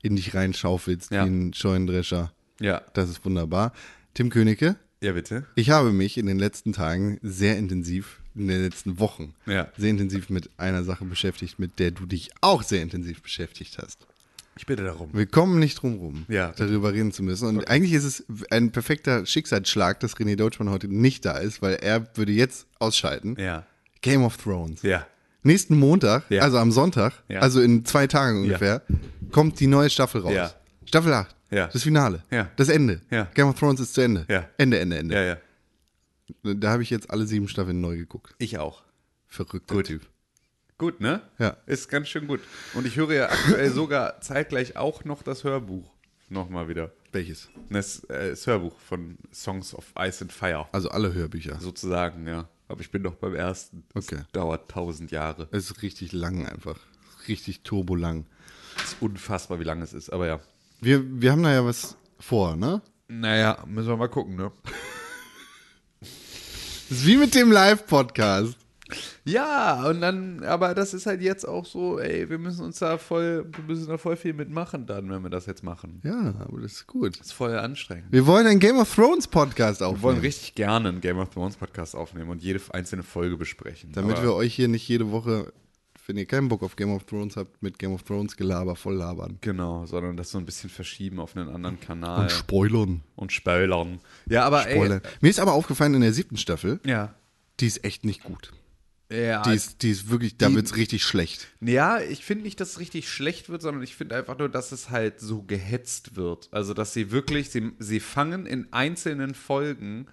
in 0.03 0.15
dich 0.17 0.35
reinschaufelst 0.35 1.11
Ja. 1.11 1.25
wie 1.25 1.31
ein 1.31 1.55
Scheunendrescher. 1.55 2.33
Ja. 2.61 2.83
Das 2.95 3.09
ist 3.11 3.25
wunderbar. 3.25 3.73
Tim 4.15 4.31
Königke, 4.31 4.77
Ja, 5.03 5.13
bitte. 5.13 5.45
ich 5.57 5.71
habe 5.71 5.93
mich 5.93 6.17
in 6.17 6.27
den 6.27 6.39
letzten 6.39 6.73
Tagen 6.73 7.19
sehr 7.23 7.59
intensiv, 7.59 8.21
in 8.35 8.49
den 8.49 8.63
letzten 8.63 8.99
Wochen, 8.99 9.35
Ja. 9.47 9.69
sehr 9.77 9.91
intensiv 9.91 10.31
mit 10.31 10.49
einer 10.57 10.85
Sache 10.85 11.05
beschäftigt, 11.05 11.59
mit 11.59 11.79
der 11.79 11.91
du 11.91 12.07
dich 12.07 12.31
auch 12.41 12.63
sehr 12.63 12.83
intensiv 12.83 13.21
beschäftigt 13.23 13.77
hast. 13.83 14.07
Ich 14.57 14.67
bitte 14.67 14.85
darum. 14.85 15.11
Wir 15.13 15.27
kommen 15.27 15.59
nicht 15.59 15.81
drum 15.83 15.95
rum, 15.99 16.25
Ja. 16.29 16.53
darüber 16.57 16.93
reden 16.93 17.11
zu 17.13 17.23
müssen. 17.23 17.49
Und 17.49 17.69
eigentlich 17.69 17.95
ist 17.95 18.05
es 18.05 18.25
ein 18.51 18.71
perfekter 18.71 19.25
Schicksalsschlag, 19.27 19.99
dass 20.01 20.17
René 20.17 20.37
Deutschmann 20.37 20.71
heute 20.71 20.89
nicht 20.89 21.25
da 21.25 21.39
ist, 21.39 21.63
weil 21.63 21.75
er 21.77 22.07
würde 22.17 22.33
jetzt 22.33 22.67
ausschalten. 22.79 23.37
Ja. 23.39 23.67
Game 24.03 24.23
of 24.25 24.37
Thrones. 24.37 24.83
Ja. 24.83 25.07
Nächsten 25.43 25.77
Montag, 25.79 26.25
also 26.31 26.59
am 26.59 26.71
Sonntag, 26.71 27.15
also 27.29 27.61
in 27.61 27.85
zwei 27.85 28.07
Tagen 28.07 28.43
ungefähr, 28.43 28.83
kommt 29.33 29.59
die 29.59 29.67
neue 29.67 29.91
Staffel 29.91 30.21
raus. 30.21 30.55
Staffel 30.85 31.13
8. 31.13 31.35
Ja. 31.53 31.67
Das 31.69 31.83
Finale. 31.83 32.23
Ja. 32.31 32.51
Das 32.57 32.69
Ende. 32.69 33.01
Ja. 33.11 33.25
Game 33.35 33.47
of 33.49 33.59
Thrones 33.59 33.79
ist 33.81 33.95
zu 33.95 34.01
Ende. 34.01 34.25
Ja. 34.29 34.49
Ende, 34.59 34.79
Ende, 34.79 34.97
Ende. 34.99 35.15
Ja, 35.15 35.23
ja. 35.23 35.37
Da 36.55 36.71
habe 36.71 36.83
ich 36.83 36.91
jetzt 36.91 37.11
alle 37.11 37.27
sieben 37.27 37.47
Staffeln 37.49 37.81
neu 37.81 37.97
geguckt. 37.97 38.35
Ich 38.39 38.59
auch. 38.59 38.83
Verrückter 39.27 39.75
Gut. 39.75 39.87
Typ. 39.87 40.07
Gut, 40.79 41.01
ne? 41.01 41.21
Ja. 41.39 41.57
Ist 41.67 41.89
ganz 41.91 42.09
schön 42.09 42.27
gut. 42.27 42.41
Und 42.75 42.87
ich 42.87 42.97
höre 42.97 43.13
ja 43.13 43.31
aktuell 43.31 43.71
sogar 43.71 44.21
zeitgleich 44.21 44.77
auch 44.77 45.05
noch 45.05 45.23
das 45.23 45.45
Hörbuch. 45.45 45.91
Nochmal 46.29 46.69
wieder. 46.69 46.91
Welches? 47.13 47.51
Das, 47.69 48.03
äh, 48.05 48.31
das 48.31 48.47
Hörbuch 48.47 48.79
von 48.81 49.19
Songs 49.33 49.75
of 49.75 49.93
Ice 49.99 50.23
and 50.23 50.33
Fire. 50.33 50.67
Also 50.73 50.89
alle 50.91 51.13
Hörbücher. 51.13 51.61
Sozusagen, 51.61 52.27
ja. 52.27 52.49
Aber 52.69 52.81
ich 52.81 52.91
bin 52.91 53.03
noch 53.03 53.17
beim 53.17 53.35
ersten. 53.35 53.85
Das 53.93 54.09
Okay. 54.09 54.23
dauert 54.33 54.71
tausend 54.71 55.11
Jahre. 55.11 55.49
Es 55.53 55.71
ist 55.71 55.83
richtig 55.83 56.13
lang 56.13 56.47
einfach. 56.47 56.79
Richtig 57.29 57.63
turbolang. 57.63 58.25
ist 58.83 58.97
unfassbar, 59.01 59.61
wie 59.61 59.65
lang 59.65 59.83
es 59.83 59.93
ist. 59.93 60.11
Aber 60.11 60.27
ja. 60.27 60.41
Wir, 60.83 61.01
wir 61.23 61.31
haben 61.31 61.45
da 61.45 61.53
ja 61.53 61.65
was 61.65 61.97
vor, 62.19 62.57
ne? 62.57 62.83
Naja, 63.07 63.63
müssen 63.69 63.89
wir 63.89 63.97
mal 63.97 64.09
gucken, 64.09 64.35
ne? 64.35 64.51
Das 66.01 66.99
ist 66.99 67.07
wie 67.07 67.17
mit 67.17 67.35
dem 67.35 67.51
Live-Podcast. 67.51 68.55
Ja, 69.25 69.89
und 69.89 70.03
dann, 70.03 70.43
aber 70.45 70.75
das 70.75 70.93
ist 70.93 71.07
halt 71.07 71.23
jetzt 71.23 71.49
auch 71.49 71.65
so, 71.65 71.99
ey, 71.99 72.29
wir 72.29 72.37
müssen 72.37 72.65
uns 72.67 72.81
da 72.81 72.99
voll, 72.99 73.47
wir 73.51 73.65
müssen 73.65 73.87
da 73.87 73.97
voll 73.97 74.17
viel 74.17 74.35
mitmachen 74.35 74.85
dann, 74.85 75.09
wenn 75.09 75.23
wir 75.23 75.31
das 75.31 75.47
jetzt 75.47 75.63
machen. 75.63 76.03
Ja, 76.05 76.35
aber 76.41 76.61
das 76.61 76.73
ist 76.73 76.87
gut. 76.87 77.19
Das 77.19 77.29
ist 77.29 77.33
voll 77.33 77.57
anstrengend. 77.57 78.09
Wir 78.11 78.27
wollen 78.27 78.47
einen 78.47 78.61
Game 78.61 78.77
of 78.77 78.95
Thrones 78.95 79.27
Podcast 79.27 79.81
Wir 79.81 79.87
wollen 79.87 79.97
aufnehmen. 79.97 80.21
richtig 80.21 80.55
gerne 80.55 80.91
einen 80.91 81.01
Game 81.01 81.19
of 81.19 81.31
Thrones 81.31 81.57
Podcast 81.57 81.97
aufnehmen 81.97 82.29
und 82.29 82.43
jede 82.43 82.61
einzelne 82.73 83.05
Folge 83.05 83.39
besprechen. 83.39 83.93
Damit 83.93 84.17
aber, 84.17 84.25
wir 84.25 84.35
euch 84.35 84.55
hier 84.55 84.69
nicht 84.69 84.87
jede 84.87 85.11
Woche, 85.13 85.53
wenn 86.07 86.17
ihr 86.17 86.27
keinen 86.27 86.49
Bock 86.49 86.63
auf 86.63 86.77
Game 86.77 86.91
of 86.93 87.05
Thrones 87.05 87.37
habt, 87.37 87.63
mit 87.63 87.79
Game 87.79 87.93
of 87.93 88.03
Thrones 88.03 88.37
Gelaber 88.37 88.75
voll 88.77 88.97
labern. 88.97 89.39
Genau, 89.41 89.87
sondern 89.87 90.17
das 90.17 90.31
so 90.31 90.39
ein 90.39 90.45
bisschen 90.45 90.69
verschieben 90.71 91.21
auf 91.21 91.37
einen 91.37 91.49
anderen 91.49 91.79
Kanal 91.81 92.23
und, 92.23 92.31
spoilern. 92.33 93.03
spoilern. 93.29 94.01
Ja, 94.29 94.45
aber 94.45 94.63
spoilern. 94.63 95.01
Mir 95.21 95.29
ist 95.31 95.41
aber 95.41 95.53
aufgefallen 95.53 95.95
in 95.95 96.01
der 96.01 96.13
siebten 96.13 96.37
Staffel, 96.37 96.81
ey. 96.85 96.91
Ja. 96.91 97.15
die 97.61 97.67
ist 97.67 97.85
echt 97.85 98.05
nicht 98.05 98.23
gut. 98.25 98.53
Ja, 99.11 99.43
Die 99.43 99.53
ist, 99.55 99.83
die 99.83 99.91
ist 99.91 100.09
wirklich, 100.09 100.39
da 100.39 100.49
Die- 100.49 100.55
wird's 100.55 100.75
richtig 100.75 101.05
schlecht. 101.05 101.49
Ja, 101.61 102.01
ich 102.01 102.25
finde 102.25 102.45
nicht, 102.45 102.59
dass 102.61 102.71
es 102.71 102.79
richtig 102.79 103.11
schlecht 103.11 103.51
wird, 103.51 103.61
sondern 103.61 103.83
ich 103.83 103.95
finde 103.95 104.17
einfach 104.17 104.39
nur, 104.39 104.49
dass 104.49 104.73
es 104.73 104.89
halt 104.89 105.21
so 105.21 105.43
gehetzt 105.43 106.17
wird. 106.17 106.49
Also, 106.51 106.73
dass 106.73 106.95
sie 106.95 107.11
wirklich, 107.11 107.51
sie, 107.51 107.73
sie 107.79 108.01
fangen 108.01 108.47
in 108.47 108.73
einzelnen 108.73 109.35
Folgen 109.35 110.07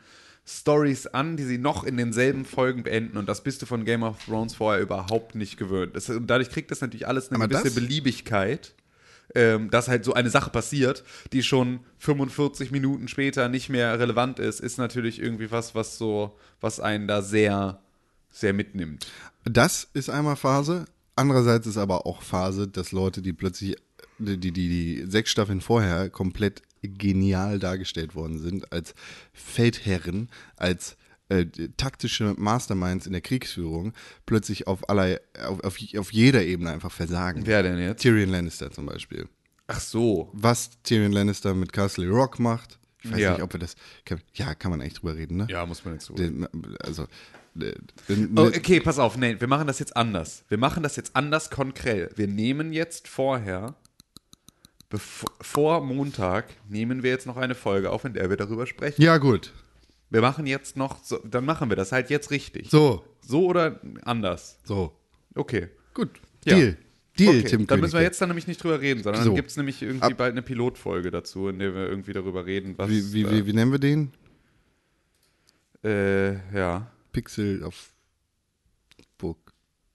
Stories 0.52 1.06
an, 1.08 1.38
die 1.38 1.44
sie 1.44 1.58
noch 1.60 1.84
in 1.84 1.96
denselben 1.98 2.44
Folgen 2.44 2.82
beenden. 2.84 3.18
Und 3.18 3.30
das 3.30 3.44
bist 3.44 3.62
du 3.62 3.66
von 3.68 3.86
Game 3.86 4.02
of 4.04 4.24
Thrones 4.26 4.56
vorher 4.56 4.82
überhaupt 4.82 5.36
nicht 5.36 5.58
gewöhnt. 5.58 5.96
Das, 5.96 6.10
und 6.10 6.26
dadurch 6.28 6.50
kriegt 6.50 6.72
das 6.72 6.82
natürlich 6.82 7.08
alles 7.08 7.30
eine 7.30 7.36
Aber 7.36 7.48
gewisse 7.48 7.66
das- 7.66 7.76
Beliebigkeit. 7.76 8.74
Ähm, 9.36 9.70
dass 9.70 9.88
halt 9.88 10.04
so 10.06 10.16
eine 10.16 10.32
Sache 10.32 10.50
passiert, 10.50 11.04
die 11.34 11.44
schon 11.44 11.82
45 12.00 12.72
Minuten 12.72 13.08
später 13.08 13.48
nicht 13.48 13.70
mehr 13.70 14.00
relevant 14.00 14.40
ist, 14.40 14.60
ist 14.60 14.80
natürlich 14.80 15.22
irgendwie 15.22 15.52
was, 15.52 15.76
was 15.76 16.00
so, 16.00 16.36
was 16.62 16.80
einen 16.80 17.08
da 17.08 17.22
sehr, 17.22 17.80
sehr 18.32 18.54
mitnimmt. 18.54 19.06
Das 19.44 19.88
ist 19.94 20.10
einmal 20.10 20.36
Phase. 20.36 20.86
Andererseits 21.16 21.68
ist 21.68 21.78
aber 21.78 22.08
auch 22.08 22.24
Phase, 22.24 22.68
dass 22.68 22.92
Leute, 22.92 23.22
die 23.22 23.34
plötzlich, 23.34 23.76
die, 24.18 24.38
die, 24.38 24.52
die, 24.52 24.68
die 24.68 25.06
sechs 25.08 25.30
Staffeln 25.30 25.62
vorher 25.62 26.10
komplett 26.10 26.64
genial 26.82 27.60
dargestellt 27.60 28.16
worden 28.16 28.40
sind, 28.40 28.72
als 28.72 28.94
Feldherren, 29.34 30.30
als 30.56 30.96
äh, 31.30 31.46
taktische 31.78 32.34
Masterminds 32.38 33.06
in 33.06 33.12
der 33.14 33.22
Kriegsführung, 33.22 33.94
plötzlich 34.26 34.68
auf, 34.68 34.90
aller, 34.90 35.20
auf, 35.46 35.60
auf, 35.64 35.78
auf 35.98 36.12
jeder 36.14 36.44
Ebene 36.44 36.72
einfach 36.72 36.92
versagen. 36.92 37.42
Wer 37.46 37.64
denn 37.64 37.78
jetzt? 37.80 38.02
Tyrion 38.02 38.30
Lannister 38.30 38.72
zum 38.72 38.86
Beispiel. 38.86 39.28
Ach 39.68 39.80
so. 39.80 40.30
Was 40.34 40.72
Tyrion 40.84 41.12
Lannister 41.12 41.54
mit 41.54 41.72
Castle 41.74 42.08
Rock 42.10 42.40
macht, 42.40 42.80
ich 43.04 43.12
weiß 43.12 43.20
Ja. 43.20 43.34
nicht, 43.34 43.44
ob 43.44 43.54
wir 43.54 43.60
das. 43.60 43.76
Ja, 44.34 44.56
kann 44.56 44.72
man 44.72 44.82
eigentlich 44.82 44.96
drüber 44.96 45.16
reden, 45.16 45.38
ne? 45.38 45.48
Ja, 45.50 45.66
muss 45.66 45.86
man 45.86 45.94
jetzt 45.94 46.06
so. 46.06 46.16
Den, 46.16 46.48
also. 46.82 47.04
äh, 47.60 47.74
Oh, 48.36 48.42
okay, 48.48 48.80
pass 48.80 48.98
auf, 49.00 49.16
nee, 49.18 49.36
wir 49.40 49.48
machen 49.48 49.68
das 49.68 49.80
jetzt 49.80 49.96
anders. 49.96 50.44
Wir 50.50 50.58
machen 50.58 50.82
das 50.84 50.96
jetzt 50.96 51.16
anders 51.16 51.50
konkret. 51.50 52.18
Wir 52.18 52.28
nehmen 52.28 52.74
jetzt 52.74 53.08
vorher, 53.08 53.76
vor 54.98 55.82
Montag, 55.82 56.46
nehmen 56.68 57.04
wir 57.04 57.12
jetzt 57.12 57.28
noch 57.28 57.38
eine 57.38 57.54
Folge 57.56 57.92
auf, 57.92 58.06
in 58.06 58.14
der 58.14 58.30
wir 58.30 58.38
darüber 58.38 58.66
sprechen. 58.66 59.02
Ja, 59.02 59.18
gut. 59.18 59.54
Wir 60.10 60.22
machen 60.22 60.48
jetzt 60.48 60.76
noch, 60.78 61.04
so, 61.04 61.18
dann 61.20 61.46
machen 61.46 61.70
wir 61.70 61.76
das 61.76 61.92
halt 61.92 62.10
jetzt 62.10 62.32
richtig. 62.32 62.70
So, 62.72 63.04
So 63.22 63.46
oder 63.46 63.80
anders? 64.04 64.58
so. 64.64 64.92
Okay. 65.36 65.68
Gut. 65.94 66.10
Ja. 66.46 66.56
Deal. 66.56 66.78
Deal, 67.20 67.30
okay. 67.40 67.44
Tim 67.44 67.68
Dann 67.68 67.82
müssen 67.82 67.94
wir 67.94 68.02
jetzt 68.02 68.20
dann 68.22 68.30
nämlich 68.30 68.48
nicht 68.48 68.64
drüber 68.64 68.80
reden, 68.82 69.04
sondern 69.04 69.22
So. 69.24 69.30
dann 69.30 69.36
gibt 69.36 69.50
es 69.52 69.58
nämlich 69.58 69.82
irgendwie 69.82 70.06
Ab- 70.06 70.18
bald 70.18 70.32
eine 70.32 70.42
Pilotfolge 70.42 71.12
dazu, 71.12 71.50
in 71.50 71.60
der 71.60 71.76
wir 71.76 71.88
irgendwie 71.88 72.14
darüber 72.14 72.46
reden, 72.46 72.76
was. 72.78 72.90
Wie, 72.90 73.14
wie, 73.14 73.30
wie, 73.30 73.46
wie 73.46 73.54
nennen 73.54 73.72
wir 73.72 73.80
den? 73.80 74.12
äh, 75.84 76.34
ja, 76.58 76.88
Pixel 77.12 77.64
auf 77.64 77.92
Burg. 79.18 79.38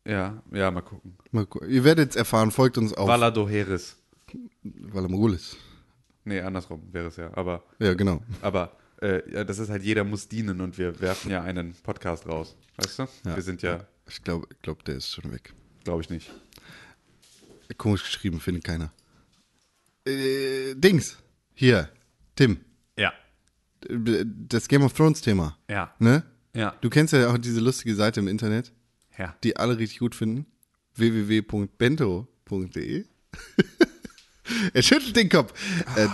ja, 0.06 0.42
ja, 0.52 0.70
mal 0.70 0.80
gucken. 0.82 1.16
Mal 1.30 1.46
gu- 1.46 1.64
Ihr 1.64 1.84
werdet 1.84 2.10
es 2.10 2.16
erfahren, 2.16 2.50
folgt 2.50 2.78
uns 2.78 2.92
auf 2.94 3.08
Valadoheris. 4.62 4.94
Valamogulis. 4.94 5.56
Nee, 6.24 6.40
andersrum 6.40 6.82
wäre 6.92 7.08
es 7.08 7.16
ja. 7.16 7.32
Aber 7.36 7.64
Ja, 7.78 7.94
genau. 7.94 8.22
Aber 8.40 8.76
äh, 9.00 9.44
das 9.44 9.58
ist 9.58 9.68
halt, 9.70 9.82
jeder 9.82 10.04
muss 10.04 10.28
dienen 10.28 10.60
und 10.60 10.78
wir 10.78 11.00
werfen 11.00 11.30
ja 11.30 11.42
einen 11.42 11.74
Podcast 11.74 12.26
raus. 12.26 12.56
Weißt 12.76 12.98
du? 13.00 13.02
Ja. 13.24 13.36
Wir 13.36 13.42
sind 13.42 13.62
ja, 13.62 13.86
Ich 14.08 14.22
glaube, 14.22 14.46
ich 14.50 14.62
glaub, 14.62 14.84
der 14.84 14.96
ist 14.96 15.10
schon 15.10 15.30
weg. 15.32 15.52
glaube 15.84 16.02
ich 16.02 16.10
nicht. 16.10 16.32
Komisch 17.76 18.04
geschrieben, 18.04 18.40
findet 18.40 18.64
keiner. 18.64 18.92
Äh, 20.06 20.74
Dings. 20.74 21.18
Hier. 21.54 21.88
Tim. 22.36 22.60
Ja. 22.98 23.12
Das 23.88 24.68
Game 24.68 24.82
of 24.82 24.92
Thrones 24.94 25.20
Thema. 25.20 25.58
Ja. 25.68 25.94
Ne? 25.98 26.24
Ja. 26.54 26.74
Du 26.80 26.88
kennst 26.90 27.12
ja 27.12 27.30
auch 27.30 27.38
diese 27.38 27.60
lustige 27.60 27.94
Seite 27.94 28.20
im 28.20 28.28
Internet, 28.28 28.72
Ja. 29.18 29.36
die 29.44 29.56
alle 29.56 29.76
richtig 29.78 29.98
gut 29.98 30.14
finden. 30.14 30.46
www.bento.de 30.94 33.04
Er 34.74 34.82
schüttelt 34.82 35.16
den 35.16 35.28
Kopf. 35.28 35.52
Äh, 35.96 36.08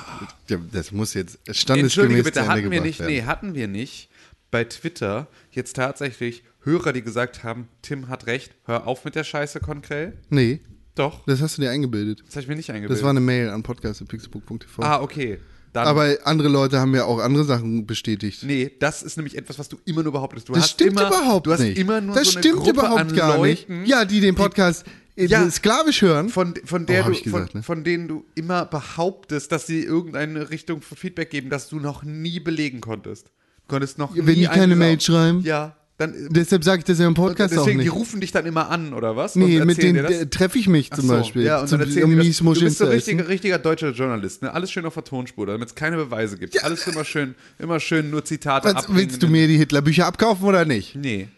das 0.73 0.93
muss 0.93 1.15
jetzt 1.15 1.39
standesgemäß 1.51 2.25
bitte, 2.25 2.47
hatten 2.47 2.71
wir 2.71 2.81
nicht, 2.81 3.01
werden. 3.01 3.13
nee, 3.13 3.23
hatten 3.23 3.55
wir 3.55 3.69
nicht 3.69 4.09
bei 4.51 4.65
Twitter 4.65 5.29
jetzt 5.51 5.77
tatsächlich 5.77 6.43
Hörer, 6.63 6.93
die 6.93 7.03
gesagt 7.03 7.43
haben, 7.43 7.69
Tim 7.83 8.09
hat 8.09 8.27
recht, 8.27 8.53
hör 8.65 8.87
auf 8.87 9.05
mit 9.05 9.15
der 9.15 9.25
Scheiße, 9.25 9.61
Konkrell? 9.61 10.19
Nee, 10.29 10.61
Doch. 10.95 11.25
das 11.27 11.41
hast 11.41 11.57
du 11.57 11.63
dir 11.63 11.71
eingebildet. 11.71 12.23
Das 12.27 12.37
habe 12.37 12.43
ich 12.43 12.49
mir 12.49 12.57
nicht 12.57 12.71
eingebildet. 12.71 12.99
Das 12.99 13.03
war 13.03 13.11
eine 13.11 13.21
Mail 13.21 13.49
an 13.49 13.63
podcast.pixelbook.tv. 13.63 14.83
ah, 14.83 15.01
okay. 15.01 15.39
Dann, 15.73 15.87
Aber 15.87 16.17
andere 16.25 16.49
Leute 16.49 16.81
haben 16.81 16.95
ja 16.97 17.05
auch 17.05 17.21
andere 17.21 17.45
Sachen 17.45 17.87
bestätigt. 17.87 18.43
Nee, 18.43 18.73
das 18.81 19.05
ist 19.05 19.17
nämlich 19.17 19.39
etwas, 19.39 19.59
was 19.59 19.69
du 19.69 19.79
immer 19.85 20.03
nur 20.03 20.11
behauptest. 20.13 20.49
Du 20.49 20.53
Das 20.53 20.69
stimmt 20.69 20.93
immer, 20.93 21.07
überhaupt 21.07 21.47
du 21.47 21.53
hast 21.53 21.61
nicht. 21.61 21.79
immer 21.79 22.01
nur 22.01 22.17
das 22.17 22.33
so 22.33 22.41
stimmt 22.41 22.67
überhaupt 22.67 23.15
gar 23.15 23.37
Leuten, 23.37 23.81
nicht. 23.83 23.89
Ja, 23.89 24.05
die 24.05 24.21
den 24.21 24.35
Podcast 24.35 24.85
Ja. 25.29 25.51
sklavisch 25.51 26.03
hören. 26.03 26.29
von, 26.29 26.55
von, 26.65 26.87
der 26.87 27.05
Oh, 27.05 27.09
du, 27.09 27.13
ich 27.13 27.23
gesagt, 27.23 27.53
von, 27.53 27.61
ne? 27.61 27.63
von 27.65 27.85
denen 27.85 28.09
du 28.09 28.25
immer 28.35 28.65
behauptest, 28.65 29.53
dass 29.53 29.67
sie 29.67 29.83
irgendeine 29.83 30.51
Richtung 30.51 30.81
von 30.83 30.97
Feedback 30.97 31.31
geben, 31.31 31.51
das 31.51 31.69
du 31.69 31.81
noch 31.81 32.03
nie 32.03 32.41
belegen 32.41 32.81
konntest. 32.81 33.27
Du 33.27 33.75
konntest 33.75 33.99
noch 33.99 34.15
Wenn 34.15 34.25
nie 34.25 34.35
die 34.35 34.45
keine 34.47 34.63
eine 34.63 34.77
Mail 34.77 35.01
schreiben? 35.01 35.43
Ja, 35.43 35.77
dann 36.01 36.15
Deshalb 36.31 36.65
sage 36.65 36.79
ich 36.79 36.85
das 36.87 36.99
ja 36.99 37.07
im 37.07 37.13
Podcast 37.13 37.53
auch 37.53 37.59
deswegen, 37.59 37.81
die 37.81 37.85
nicht. 37.85 37.95
rufen 37.95 38.23
dich 38.23 38.33
dann 38.33 38.47
immer 38.47 38.71
an, 38.71 38.95
oder 38.95 39.17
was? 39.17 39.37
Nee, 39.37 39.61
Und 39.61 39.67
mit 39.67 39.83
denen 39.83 40.03
äh, 40.03 40.27
treffe 40.29 40.59
ich 40.59 40.67
mich 40.67 40.89
Ach 40.93 40.97
zum 40.97 41.09
so, 41.09 41.13
Beispiel. 41.15 41.43
Ja, 41.43 41.61
und 41.61 41.69
zum, 41.69 41.79
dann 41.79 41.89
erzählen 41.89 42.05
um 42.07 42.19
die 42.19 42.29
das. 42.29 42.39
Du 42.39 42.55
bist 42.55 42.79
so 42.79 42.87
richtiger, 42.87 43.19
essen. 43.21 43.27
richtiger 43.29 43.59
deutscher 43.59 43.91
Journalist, 43.91 44.41
ne? 44.41 44.51
Alles 44.55 44.73
schön 44.73 44.87
auf 44.87 44.95
der 44.95 45.05
Tonspur, 45.05 45.45
damit 45.45 45.69
es 45.69 45.75
keine 45.75 45.97
Beweise 45.99 46.39
gibt. 46.39 46.65
Alles 46.65 46.87
immer 46.87 47.05
schön, 47.05 47.35
immer 47.59 47.81
schön 47.81 48.09
nur 48.09 48.25
Zitate 48.25 48.75
Was, 48.75 48.87
willst 48.89 49.23
du 49.23 49.29
mir 49.29 49.47
die 49.47 49.59
Hitlerbücher 49.59 50.07
abkaufen 50.07 50.47
oder 50.47 50.65
nicht? 50.65 50.97
Nee, 50.97 51.29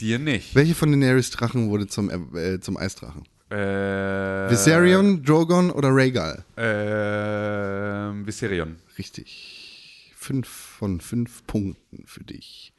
dir 0.00 0.18
nicht. 0.18 0.54
Welche 0.54 0.74
von 0.74 0.90
den 0.90 1.00
Daenerys-Drachen 1.00 1.68
wurde 1.70 1.86
zum, 1.86 2.10
äh, 2.36 2.60
zum 2.60 2.76
Eisdrachen? 2.76 3.24
Äh, 3.50 4.50
Viserion, 4.50 5.22
Drogon 5.22 5.70
oder 5.70 5.90
Rhaegal? 5.90 6.44
Äh, 6.56 8.26
Viserion. 8.26 8.76
Richtig. 8.98 10.12
Fünf 10.16 10.48
von 10.48 11.00
fünf 11.00 11.46
Punkten 11.46 12.04
für 12.06 12.24
dich. 12.24 12.72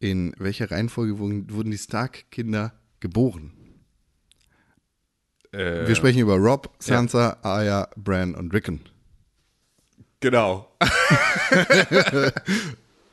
In 0.00 0.34
welcher 0.38 0.70
Reihenfolge 0.70 1.18
wurden, 1.18 1.50
wurden 1.50 1.70
die 1.70 1.78
Stark-Kinder 1.78 2.72
geboren? 3.00 3.52
Äh, 5.52 5.88
Wir 5.88 5.94
sprechen 5.94 6.20
über 6.20 6.36
Rob, 6.36 6.70
Sansa, 6.78 7.38
Arya, 7.42 7.88
Bran 7.96 8.34
und 8.34 8.52
Rickon. 8.52 8.80
Genau. 10.20 10.70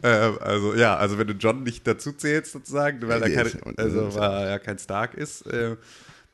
ähm, 0.03 0.37
also 0.39 0.75
ja, 0.75 0.97
also 0.97 1.17
wenn 1.17 1.27
du 1.27 1.33
John 1.33 1.63
nicht 1.63 1.85
dazu 1.87 2.11
zählst 2.11 2.51
sozusagen, 2.51 3.01
weil 3.07 3.21
er 3.23 3.29
keine, 3.29 3.77
also 3.77 4.15
weil 4.15 4.47
er 4.47 4.59
kein 4.59 4.77
Stark 4.77 5.13
ist, 5.13 5.45
äh, 5.47 5.77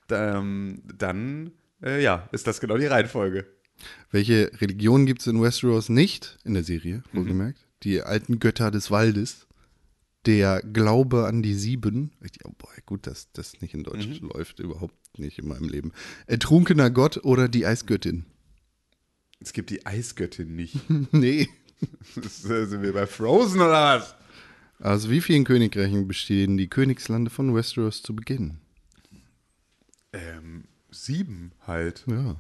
dann, 0.08 1.52
äh, 1.84 2.02
ja, 2.02 2.28
ist 2.32 2.48
das 2.48 2.60
genau 2.60 2.78
die 2.78 2.88
Reihenfolge. 2.88 3.46
Welche 4.12 4.52
Religion 4.60 5.06
gibt 5.06 5.22
es 5.22 5.28
in 5.28 5.42
Westeros 5.42 5.90
nicht 5.90 6.38
in 6.44 6.54
der 6.54 6.64
Serie, 6.64 7.04
wohlgemerkt? 7.14 7.60
Die 7.84 8.02
alten 8.02 8.40
Götter 8.40 8.72
des 8.72 8.92
Waldes. 8.92 9.48
Der 10.28 10.62
Glaube 10.62 11.26
an 11.26 11.42
die 11.42 11.56
Sieben. 11.56 12.12
Oh 12.44 12.52
boy, 12.56 12.76
gut, 12.86 13.08
dass 13.08 13.32
das 13.32 13.60
nicht 13.60 13.74
in 13.74 13.84
Deutsch 13.84 14.20
läuft, 14.20 14.60
überhaupt 14.60 15.18
nicht 15.18 15.40
in 15.40 15.48
meinem 15.48 15.68
Leben. 15.68 15.94
Ertrunkener 16.28 16.92
Gott 16.92 17.24
oder 17.24 17.50
die 17.50 17.66
Eisgöttin? 17.66 18.26
Es 19.40 19.54
gibt 19.54 19.72
die 19.72 19.86
Eisgöttin 19.86 20.56
nicht. 20.56 20.78
nee. 21.12 21.50
Sind 22.22 22.82
wir 22.82 22.94
bei 22.94 23.08
Frozen 23.08 23.62
oder 23.62 24.00
was? 24.00 24.16
Aus 24.80 25.10
wie 25.10 25.22
vielen 25.22 25.44
Königreichen 25.44 26.08
bestehen 26.08 26.58
die 26.58 26.68
Königslande 26.68 27.30
von 27.30 27.54
Westeros 27.56 28.02
zu 28.02 28.16
Beginn? 28.16 28.58
Ähm, 30.14 30.66
sieben 30.90 31.52
halt. 31.66 32.04
Ja, 32.08 32.36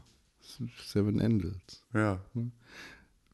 Seven 0.85 1.19
Endels. 1.19 1.83
Ja. 1.93 2.19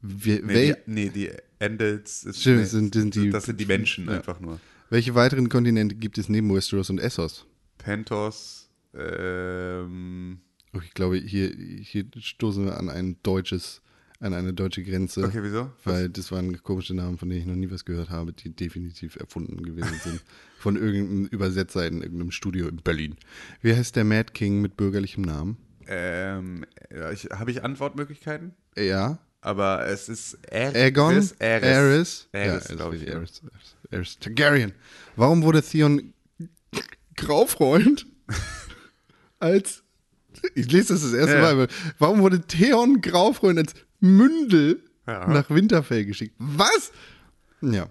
Wir, 0.02 0.44
Nee, 0.44 0.74
die, 0.74 0.92
nee, 0.92 1.10
die 1.10 1.32
Endels 1.60 2.24
ist, 2.24 2.46
nee, 2.46 2.64
sind- 2.64 2.94
sind 2.94 3.16
die- 3.16 3.30
das 3.32 3.46
sind 3.46 3.60
die 3.60 3.66
Menschen 3.66 4.06
Ja. 4.06 4.18
einfach 4.18 4.40
nur. 4.40 4.60
welche 4.90 5.16
weiteren 5.16 5.50
Kontinente 5.50 5.96
gibt 5.96 6.18
es 6.18 6.30
neben 6.30 6.54
Westeros 6.54 6.90
und 6.90 7.00
Essos? 7.00 7.46
Pentos, 7.80 8.70
ähm, 8.94 10.40
ich 10.82 10.94
glaube, 10.94 11.18
hier, 11.18 11.50
hier 11.82 12.06
stoßen 12.20 12.66
wir 12.66 12.78
an 12.78 12.90
ein 12.90 13.18
deutsches, 13.24 13.82
an 14.20 14.34
eine 14.34 14.54
deutsche 14.54 14.84
Grenze. 14.84 15.24
Okay, 15.24 15.40
wieso? 15.42 15.72
Weil 15.84 16.10
das 16.10 16.32
waren 16.32 16.62
komische 16.64 16.94
Namen, 16.96 17.18
von 17.18 17.30
denen 17.30 17.42
ich 17.42 17.48
noch 17.48 17.56
nie 17.56 17.70
was 17.70 17.86
gehört 17.86 18.10
habe, 18.10 18.34
die 18.34 18.50
definitiv 18.50 19.16
erfunden 19.16 19.64
gewesen 19.64 20.00
sind. 20.04 20.22
Von 20.60 20.76
irgendeinem 20.76 21.26
Übersetzer 21.28 21.86
in 21.86 22.02
irgendeinem 22.02 22.32
Studio 22.32 22.68
in 22.68 22.78
Berlin. 22.78 23.16
Wie 23.62 23.76
heißt 23.76 23.96
der 23.96 24.04
Mad 24.04 24.34
King 24.34 24.60
mit 24.62 24.76
bürgerlichem 24.76 25.22
Namen? 25.24 25.58
ähm, 25.88 26.66
habe 27.32 27.52
ich 27.52 27.64
Antwortmöglichkeiten? 27.64 28.54
Ja. 28.76 29.20
Aber 29.42 29.86
es 29.88 30.10
ist. 30.10 30.38
Aegon? 30.52 31.14
Aerys. 31.14 31.36
Aerys? 31.40 32.28
Aerys, 32.34 32.68
ja, 32.70 32.76
glaube 32.76 32.96
ich. 32.98 33.08
Aerys, 33.08 33.42
Aerys 33.92 34.20
Targaryen. 34.20 34.74
Warum 35.16 35.44
wurde 35.44 35.62
Theon 35.62 36.14
Graufreund 37.16 38.08
als 39.40 39.84
ich 40.54 40.72
lese 40.72 40.94
das 40.94 41.02
das 41.04 41.14
erste 41.14 41.36
Ja. 41.36 41.56
Mal. 41.56 41.68
Warum 41.98 42.20
wurde 42.20 42.42
Theon 42.42 43.02
Graufreund 43.02 43.60
als 43.60 43.74
Mündel 44.00 44.82
Ja. 45.08 45.28
nach 45.28 45.50
Winterfell 45.50 46.06
geschickt? 46.06 46.36
Was? 46.38 46.92
Ja. 47.62 47.88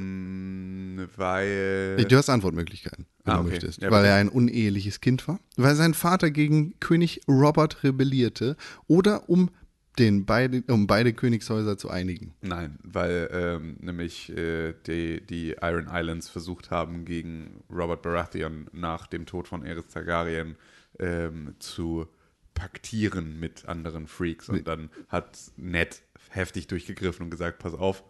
Ähm, 0.00 1.08
weil. 1.16 2.04
Du 2.08 2.16
hast 2.16 2.28
Antwortmöglichkeiten, 2.28 3.06
wenn 3.24 3.32
Ah, 3.32 3.36
du 3.36 3.42
okay. 3.42 3.50
möchtest. 3.50 3.80
Ja, 3.82 3.90
weil 3.90 4.04
er 4.04 4.16
ein 4.16 4.28
uneheliches 4.28 5.00
Kind 5.00 5.26
war, 5.28 5.40
weil 5.56 5.74
sein 5.74 5.94
Vater 5.94 6.30
gegen 6.30 6.74
König 6.80 7.20
Robert 7.28 7.82
rebellierte 7.84 8.56
oder 8.86 9.28
um, 9.28 9.50
den 9.98 10.24
beide, 10.26 10.62
um 10.68 10.86
beide 10.86 11.12
Königshäuser 11.12 11.76
zu 11.78 11.90
einigen. 11.90 12.34
Nein, 12.42 12.78
weil 12.82 13.28
ähm, 13.32 13.76
nämlich 13.80 14.30
äh, 14.36 14.74
die, 14.86 15.20
die 15.26 15.56
Iron 15.60 15.88
Islands 15.92 16.28
versucht 16.28 16.70
haben, 16.70 17.04
gegen 17.04 17.62
Robert 17.70 18.02
Baratheon 18.02 18.66
nach 18.72 19.06
dem 19.06 19.26
Tod 19.26 19.46
von 19.48 19.62
Aerys 19.64 19.88
Targaryen 19.88 20.56
ähm, 20.98 21.54
zu 21.58 22.06
paktieren 22.54 23.38
mit 23.38 23.66
anderen 23.66 24.06
Freaks. 24.06 24.48
Und 24.48 24.66
dann 24.66 24.90
hat 25.08 25.38
Ned 25.56 26.02
heftig 26.30 26.66
durchgegriffen 26.66 27.24
und 27.24 27.30
gesagt, 27.30 27.58
pass 27.58 27.74
auf, 27.74 28.04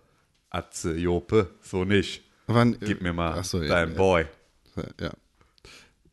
Atze 0.50 0.96
Jope, 0.96 1.50
so 1.60 1.84
nicht. 1.84 2.24
Wann, 2.46 2.76
Gib 2.80 3.02
mir 3.02 3.12
mal 3.12 3.42
so, 3.44 3.62
ja, 3.62 3.68
deinen 3.68 3.92
ja. 3.92 3.96
Boy. 3.96 4.26
Ja. 5.00 5.12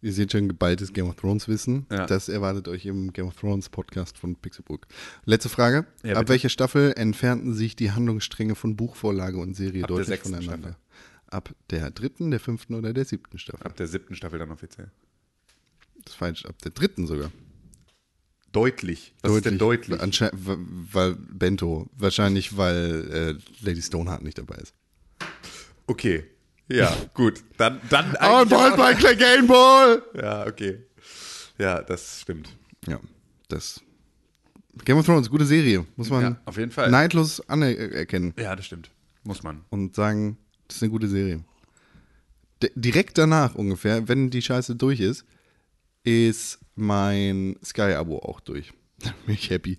Ihr 0.02 0.14
seht 0.14 0.32
schon 0.32 0.48
geballtes 0.48 0.94
Game 0.94 1.10
of 1.10 1.16
Thrones 1.16 1.48
Wissen. 1.48 1.88
Ja. 1.92 2.06
Das 2.06 2.30
erwartet 2.30 2.68
euch 2.68 2.86
im 2.86 3.12
Game 3.14 3.28
of 3.28 3.36
Thrones 3.36 3.70
Podcast 3.70 4.18
von 4.18 4.36
Pixelburg. 4.36 4.86
Letzte 5.26 5.50
Frage. 5.50 5.88
Ja, 6.04 6.18
Ab 6.18 6.30
welcher 6.30 6.50
Staffel 6.50 6.94
entfernten 6.96 7.56
sich 7.56 7.76
die 7.76 7.92
Handlungsstränge 7.92 8.54
von 8.54 8.76
Buchvorlage 8.76 9.38
und 9.38 9.56
Serie 9.56 9.84
Ab 9.84 9.90
deutlich 9.90 10.20
voneinander? 10.20 10.70
Staffel. 10.70 10.76
Ab 11.30 11.56
der 11.72 11.90
dritten, 11.92 12.30
der 12.30 12.40
fünften 12.40 12.76
oder 12.76 12.94
der 12.94 13.06
siebten 13.06 13.40
Staffel? 13.40 13.66
Ab 13.66 13.76
der 13.76 13.88
siebten 13.88 14.16
Staffel 14.16 14.38
dann 14.38 14.52
offiziell. 14.52 14.92
Das 16.04 16.14
ist 16.14 16.16
falsch. 16.16 16.46
Ab 16.46 16.62
der 16.62 16.72
dritten 16.72 17.08
sogar. 17.08 17.32
Deutlich. 18.62 19.14
Was 19.22 19.34
ist 19.36 19.46
denn 19.46 19.58
deutlich? 19.60 20.00
Ansche- 20.02 20.32
w- 20.34 20.58
weil 20.92 21.16
Bento. 21.16 21.88
Wahrscheinlich, 21.96 22.58
weil 22.58 23.38
äh, 23.40 23.66
Lady 23.66 23.82
Stoneheart 23.82 24.24
nicht 24.24 24.38
dabei 24.38 24.56
ist. 24.56 24.74
Okay. 25.86 26.24
Ja, 26.70 26.96
gut. 27.14 27.44
Dann, 27.58 27.80
dann 27.90 28.12
Oh, 28.22 28.46
Ball 28.46 28.74
auch- 28.74 28.78
bei 28.78 28.94
Game 29.16 29.48
Ball! 29.48 30.02
Ja, 30.16 30.46
okay. 30.48 30.80
Ja, 31.58 31.82
das 31.82 32.22
stimmt. 32.22 32.50
Ja, 32.88 33.00
das. 33.48 33.82
Game 34.86 34.98
of 34.98 35.06
Thrones, 35.06 35.30
gute 35.30 35.46
Serie. 35.46 35.86
Muss 35.96 36.10
man 36.10 36.22
Ja, 36.22 36.42
auf 36.46 36.58
jeden 36.58 36.72
Fall. 36.72 36.92
neidlos 36.92 37.40
anerkennen. 37.50 38.34
Ja, 38.38 38.56
das 38.56 38.66
stimmt. 38.66 38.90
Muss 39.24 39.44
man. 39.44 39.64
und 39.70 39.96
sagen, 39.96 40.38
das 40.68 40.78
ist 40.78 40.84
eine 40.84 40.92
gute 40.92 41.08
Serie. 41.08 41.44
D 42.64 42.72
direkt 42.76 43.18
danach 43.18 43.56
ungefähr, 43.56 44.08
wenn 44.08 44.30
die 44.30 44.42
Scheiße 44.42 44.76
durch 44.76 45.00
ist, 45.00 45.26
ist 46.08 46.60
mein 46.76 47.58
Sky-Abo 47.64 48.20
auch 48.20 48.40
durch. 48.40 48.74
Da 49.00 49.14
bin 49.28 49.36
ich 49.36 49.52
happy. 49.52 49.78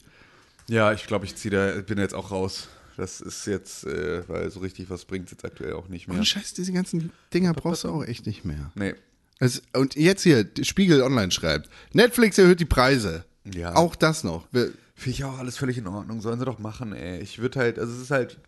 Ja, 0.69 0.93
ich 0.93 1.09
glaube, 1.09 1.25
ich 1.25 1.35
zieh 1.35 1.51
da, 1.51 1.73
bin 1.81 1.99
jetzt 1.99 2.15
auch 2.15 2.31
raus. 2.31 2.69
Das 2.97 3.21
ist 3.21 3.47
jetzt, 3.47 3.85
äh, 3.85 4.29
weil 4.29 4.49
so 4.53 4.61
richtig 4.61 4.91
was 4.91 5.07
bringt 5.07 5.29
jetzt 5.33 5.45
aktuell 5.45 5.73
auch 5.73 5.89
nicht 5.89 6.07
mehr. 6.07 6.19
Und 6.19 6.25
Scheiß, 6.25 6.55
diese 6.55 6.73
ganzen 6.73 7.11
Dinger 7.35 7.53
brauchst 7.53 7.83
du 7.83 7.89
auch 7.89 8.05
echt 8.05 8.27
nicht 8.27 8.45
mehr. 8.45 8.71
Nee. 8.77 8.95
Es, 9.41 9.63
und 9.73 9.97
jetzt 9.97 10.23
hier, 10.23 10.49
Spiegel 10.63 11.03
Online 11.03 11.33
schreibt, 11.33 11.69
Netflix 11.93 12.39
erhöht 12.39 12.61
die 12.61 12.65
Preise. 12.65 13.25
Ja. 13.45 13.75
Auch 13.75 13.97
das 13.97 14.23
noch. 14.23 14.47
Wir, 14.53 14.73
Finde 14.95 15.11
ich 15.11 15.25
auch 15.25 15.39
alles 15.39 15.57
völlig 15.57 15.79
in 15.79 15.87
Ordnung. 15.87 16.21
Sollen 16.21 16.41
sie 16.41 16.45
doch 16.45 16.59
machen, 16.59 16.93
ey. 16.93 17.21
Ich 17.21 17.39
würde 17.39 17.61
halt, 17.61 17.79
also 17.79 17.93
es 17.93 18.03
ist 18.03 18.11
halt. 18.11 18.39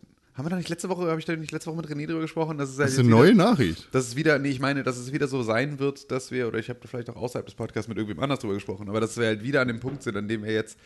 Haben 0.40 0.46
wir 0.46 0.50
da 0.52 0.56
nicht 0.56 0.70
letzte 0.70 0.88
Woche, 0.88 1.06
habe 1.06 1.20
ich 1.20 1.26
da 1.26 1.36
nicht 1.36 1.52
letzte 1.52 1.68
Woche 1.70 1.76
mit 1.82 1.90
René 1.90 2.06
drüber 2.06 2.22
gesprochen? 2.22 2.56
Das 2.56 2.70
ist 2.70 2.78
halt 2.78 2.86
das 2.88 2.94
ist 2.94 3.00
eine 3.00 3.08
jetzt 3.08 3.14
neue 3.14 3.32
wieder, 3.34 3.44
Nachricht. 3.44 3.94
Dass 3.94 4.08
es 4.08 4.16
wieder, 4.16 4.38
nee, 4.38 4.48
ich 4.48 4.58
meine, 4.58 4.82
dass 4.82 4.96
es 4.96 5.12
wieder 5.12 5.28
so 5.28 5.42
sein 5.42 5.78
wird, 5.78 6.10
dass 6.10 6.30
wir, 6.30 6.48
oder 6.48 6.58
ich 6.58 6.70
habe 6.70 6.80
vielleicht 6.88 7.10
auch 7.10 7.16
außerhalb 7.16 7.44
des 7.44 7.54
Podcasts 7.54 7.90
mit 7.90 7.98
irgendwem 7.98 8.22
anders 8.22 8.38
drüber 8.38 8.54
gesprochen, 8.54 8.88
aber 8.88 9.00
dass 9.00 9.18
wir 9.18 9.26
halt 9.26 9.42
wieder 9.42 9.60
an 9.60 9.68
dem 9.68 9.80
Punkt 9.80 10.02
sind, 10.02 10.16
an 10.16 10.28
dem 10.28 10.42
wir 10.42 10.50
jetzt 10.50 10.78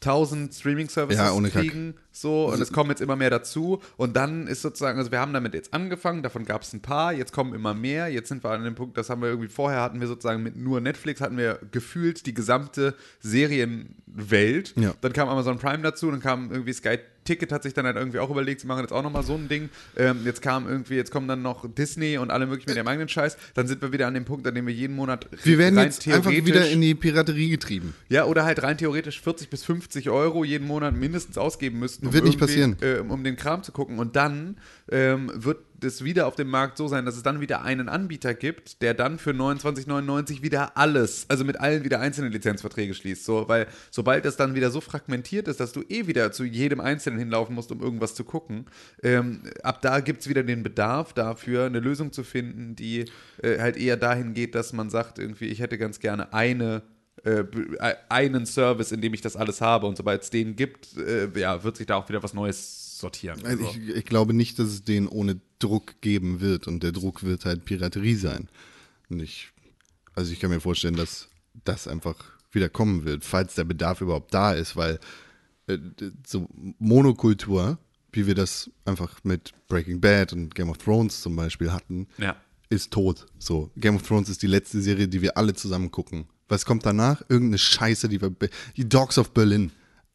1000 0.00 0.54
Streaming-Services 0.54 1.18
Ja, 1.18 1.32
ohne 1.32 1.48
Kack. 1.50 1.62
kriegen, 1.62 1.94
so, 2.12 2.52
und 2.52 2.60
es 2.60 2.70
kommen 2.70 2.90
jetzt 2.90 3.00
immer 3.00 3.16
mehr 3.16 3.30
dazu. 3.30 3.80
Und 3.96 4.14
dann 4.14 4.46
ist 4.46 4.60
sozusagen, 4.62 4.98
also 4.98 5.10
wir 5.10 5.18
haben 5.20 5.32
damit 5.32 5.54
jetzt 5.54 5.72
angefangen, 5.72 6.22
davon 6.22 6.44
gab 6.44 6.62
es 6.62 6.72
ein 6.72 6.82
paar, 6.82 7.12
jetzt 7.12 7.32
kommen 7.32 7.54
immer 7.54 7.74
mehr. 7.74 8.08
Jetzt 8.08 8.28
sind 8.28 8.44
wir 8.44 8.50
an 8.50 8.62
dem 8.62 8.74
Punkt, 8.74 8.96
das 8.98 9.10
haben 9.10 9.22
wir 9.22 9.28
irgendwie 9.28 9.48
vorher 9.48 9.80
hatten 9.80 10.00
wir 10.00 10.06
sozusagen 10.06 10.42
mit 10.42 10.54
nur 10.54 10.80
Netflix, 10.80 11.20
hatten 11.20 11.36
wir 11.36 11.58
gefühlt 11.72 12.26
die 12.26 12.34
gesamte 12.34 12.94
Serienwelt. 13.20 14.74
Ja. 14.76 14.94
Dann 15.00 15.12
kam 15.12 15.28
Amazon 15.28 15.58
Prime 15.58 15.82
dazu, 15.82 16.10
dann 16.10 16.20
kam 16.20 16.52
irgendwie 16.52 16.74
Sky 16.74 16.98
Ticket 17.28 17.52
hat 17.52 17.62
sich 17.62 17.74
dann 17.74 17.84
halt 17.84 17.96
irgendwie 17.96 18.20
auch 18.20 18.30
überlegt, 18.30 18.62
sie 18.62 18.66
machen 18.66 18.80
jetzt 18.80 18.92
auch 18.92 19.02
nochmal 19.02 19.22
so 19.22 19.34
ein 19.34 19.48
Ding. 19.48 19.68
Ähm, 19.96 20.20
jetzt 20.24 20.40
kam 20.40 20.66
irgendwie, 20.66 20.94
jetzt 20.94 21.10
kommen 21.10 21.28
dann 21.28 21.42
noch 21.42 21.66
Disney 21.70 22.16
und 22.16 22.30
alle 22.30 22.46
möglichen 22.46 22.70
mit 22.70 22.76
ihrem 22.76 22.88
eigenen 22.88 23.08
Scheiß. 23.08 23.36
Dann 23.52 23.66
sind 23.66 23.82
wir 23.82 23.92
wieder 23.92 24.06
an 24.06 24.14
dem 24.14 24.24
Punkt, 24.24 24.46
an 24.46 24.54
dem 24.54 24.66
wir 24.66 24.72
jeden 24.72 24.96
Monat 24.96 25.28
Wir 25.44 25.58
werden 25.58 25.78
rein 25.78 25.88
jetzt 25.88 26.08
einfach 26.08 26.30
wieder 26.30 26.68
in 26.70 26.80
die 26.80 26.94
Piraterie 26.94 27.50
getrieben. 27.50 27.94
ja, 28.08 28.24
oder 28.24 28.44
halt 28.44 28.62
rein 28.62 28.78
theoretisch 28.78 29.20
40 29.20 29.50
bis 29.50 29.62
50 29.64 30.08
Euro 30.08 30.42
jeden 30.42 30.66
Monat 30.66 30.94
mindestens 30.94 31.36
ausgeben 31.36 31.78
müssten, 31.78 32.06
um, 32.06 32.12
Wird 32.14 32.24
nicht 32.24 32.40
passieren. 32.40 32.76
Äh, 32.80 33.00
um 33.00 33.22
den 33.22 33.36
Kram 33.36 33.62
zu 33.62 33.72
gucken. 33.72 33.98
Und 33.98 34.16
dann 34.16 34.56
ähm, 34.90 35.30
wird 35.34 35.58
es 35.84 36.04
wieder 36.04 36.26
auf 36.26 36.34
dem 36.34 36.48
Markt 36.48 36.76
so 36.76 36.88
sein, 36.88 37.04
dass 37.04 37.16
es 37.16 37.22
dann 37.22 37.40
wieder 37.40 37.62
einen 37.62 37.88
Anbieter 37.88 38.34
gibt, 38.34 38.82
der 38.82 38.94
dann 38.94 39.18
für 39.18 39.30
29,99 39.30 40.42
wieder 40.42 40.76
alles, 40.76 41.26
also 41.28 41.44
mit 41.44 41.60
allen 41.60 41.84
wieder 41.84 42.00
einzelne 42.00 42.28
Lizenzverträge 42.28 42.94
schließt. 42.94 43.24
So, 43.24 43.48
weil 43.48 43.66
sobald 43.90 44.24
das 44.24 44.36
dann 44.36 44.54
wieder 44.54 44.70
so 44.70 44.80
fragmentiert 44.80 45.48
ist, 45.48 45.60
dass 45.60 45.72
du 45.72 45.82
eh 45.88 46.06
wieder 46.06 46.32
zu 46.32 46.44
jedem 46.44 46.80
Einzelnen 46.80 47.18
hinlaufen 47.18 47.54
musst, 47.54 47.72
um 47.72 47.80
irgendwas 47.80 48.14
zu 48.14 48.24
gucken, 48.24 48.66
ähm, 49.02 49.42
ab 49.62 49.82
da 49.82 50.00
gibt 50.00 50.22
es 50.22 50.28
wieder 50.28 50.42
den 50.42 50.62
Bedarf 50.62 51.12
dafür, 51.12 51.66
eine 51.66 51.80
Lösung 51.80 52.12
zu 52.12 52.24
finden, 52.24 52.76
die 52.76 53.04
äh, 53.42 53.58
halt 53.58 53.76
eher 53.76 53.96
dahin 53.96 54.34
geht, 54.34 54.54
dass 54.54 54.72
man 54.72 54.90
sagt, 54.90 55.18
irgendwie, 55.18 55.46
ich 55.46 55.60
hätte 55.60 55.78
ganz 55.78 56.00
gerne 56.00 56.32
eine 56.32 56.82
äh, 57.24 57.40
äh, 57.40 57.94
einen 58.08 58.46
Service, 58.46 58.92
in 58.92 59.00
dem 59.00 59.14
ich 59.14 59.20
das 59.20 59.36
alles 59.36 59.60
habe. 59.60 59.86
Und 59.86 59.96
sobald 59.96 60.22
es 60.22 60.30
den 60.30 60.56
gibt, 60.56 60.96
äh, 60.96 61.28
ja, 61.38 61.62
wird 61.64 61.76
sich 61.76 61.86
da 61.86 61.96
auch 61.96 62.08
wieder 62.08 62.22
was 62.22 62.34
Neues 62.34 62.87
sortieren. 62.98 63.44
Also 63.44 63.64
ich, 63.64 63.88
ich 63.96 64.04
glaube 64.04 64.34
nicht, 64.34 64.58
dass 64.58 64.68
es 64.68 64.82
den 64.84 65.08
ohne 65.08 65.40
Druck 65.58 66.00
geben 66.00 66.40
wird 66.40 66.66
und 66.66 66.82
der 66.82 66.92
Druck 66.92 67.22
wird 67.22 67.44
halt 67.44 67.64
Piraterie 67.64 68.14
sein. 68.14 68.48
Und 69.08 69.20
ich, 69.20 69.48
also 70.14 70.32
ich 70.32 70.40
kann 70.40 70.50
mir 70.50 70.60
vorstellen, 70.60 70.96
dass 70.96 71.28
das 71.64 71.88
einfach 71.88 72.16
wieder 72.52 72.68
kommen 72.68 73.04
wird, 73.04 73.24
falls 73.24 73.54
der 73.54 73.64
Bedarf 73.64 74.00
überhaupt 74.00 74.32
da 74.32 74.52
ist, 74.52 74.76
weil 74.76 74.98
äh, 75.66 75.78
so 76.26 76.48
Monokultur, 76.78 77.78
wie 78.12 78.26
wir 78.26 78.34
das 78.34 78.70
einfach 78.84 79.22
mit 79.24 79.52
Breaking 79.68 80.00
Bad 80.00 80.32
und 80.32 80.54
Game 80.54 80.70
of 80.70 80.78
Thrones 80.78 81.20
zum 81.20 81.36
Beispiel 81.36 81.72
hatten, 81.72 82.06
Ja. 82.18 82.36
ist 82.70 82.90
tot. 82.90 83.26
So, 83.38 83.70
Game 83.76 83.96
of 83.96 84.02
Thrones 84.02 84.28
ist 84.28 84.42
die 84.42 84.46
letzte 84.46 84.80
Serie, 84.80 85.08
die 85.08 85.22
wir 85.22 85.36
alle 85.36 85.54
zusammen 85.54 85.90
gucken. 85.90 86.26
Was 86.48 86.64
kommt 86.64 86.86
danach? 86.86 87.22
Irgendeine 87.28 87.58
Scheiße, 87.58 88.08
die 88.08 88.22
wir. 88.22 88.34
Die 88.76 88.88
Dogs 88.88 89.18
of 89.18 89.32
Berlin. 89.34 89.70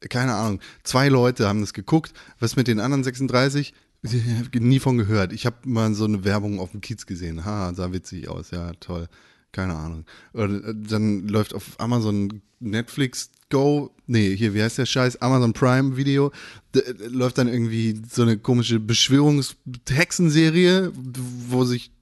Keine 0.08 0.34
Ahnung. 0.34 0.60
Zwei 0.82 1.08
Leute 1.08 1.46
haben 1.48 1.60
das 1.60 1.72
geguckt. 1.74 2.12
Was 2.40 2.56
mit 2.56 2.66
den 2.68 2.80
anderen 2.80 3.04
36? 3.04 3.72
Ich 4.02 4.12
hab 4.38 4.54
nie 4.54 4.80
von 4.80 4.98
gehört. 4.98 5.32
Ich 5.32 5.46
habe 5.46 5.56
mal 5.64 5.94
so 5.94 6.04
eine 6.04 6.24
Werbung 6.24 6.58
auf 6.60 6.72
dem 6.72 6.80
Kiez 6.82 7.06
gesehen. 7.06 7.44
Ha, 7.44 7.72
sah 7.74 7.92
witzig 7.92 8.28
aus. 8.28 8.50
Ja, 8.50 8.72
toll. 8.74 9.08
Keine 9.52 9.74
Ahnung. 9.76 10.04
Und 10.32 10.64
äh, 10.64 10.74
dann 10.74 11.28
läuft 11.28 11.54
auf 11.54 11.78
Amazon 11.78 12.42
Netflix 12.60 13.30
Go, 13.50 13.90
nee, 14.06 14.34
hier, 14.34 14.54
wie 14.54 14.62
heißt 14.62 14.78
der 14.78 14.86
Scheiß? 14.86 15.20
Amazon 15.22 15.52
Prime 15.52 15.96
Video. 15.96 16.32
Da, 16.72 16.80
äh, 16.80 16.92
läuft 17.06 17.38
dann 17.38 17.46
irgendwie 17.48 18.02
so 18.10 18.22
eine 18.22 18.36
komische 18.36 18.80
Beschwörungshexenserie, 18.80 20.90
wo 21.48 21.64
sich 21.64 21.92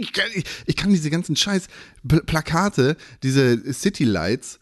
ich 0.00 0.12
kann, 0.12 0.26
ich, 0.66 0.76
kann 0.76 0.90
diese 0.90 1.10
ganzen 1.10 1.34
Scheiß 1.34 1.66
Pl- 2.06 2.22
Plakate, 2.24 2.96
diese 3.22 3.72
City 3.72 4.04
Lights. 4.04 4.60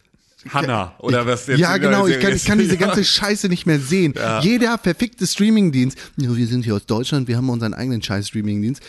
Hannah, 0.52 0.94
oder 0.98 1.26
was 1.26 1.46
jetzt 1.46 1.59
Ja, 1.59 1.76
genau, 1.76 2.06
ich 2.06 2.20
kann, 2.20 2.35
ich 2.35 2.44
kann 2.44 2.59
diese 2.59 2.74
Ja. 2.80 2.87
ganze 2.87 3.04
Scheiße 3.04 3.48
nicht 3.48 3.66
mehr 3.66 3.78
sehen. 3.80 4.14
Jeder 4.42 4.78
verfickte 4.78 5.26
Streamingdienst. 5.26 5.96
Ja, 6.16 6.35
wir 6.37 6.46
sind 6.46 6.64
hier 6.64 6.74
aus 6.74 6.87
Deutschland, 6.87 7.28
wir 7.28 7.37
haben 7.37 7.48
unseren 7.48 7.74
eigenen 7.74 8.02
Scheiß-Streamingdienst. 8.02 8.82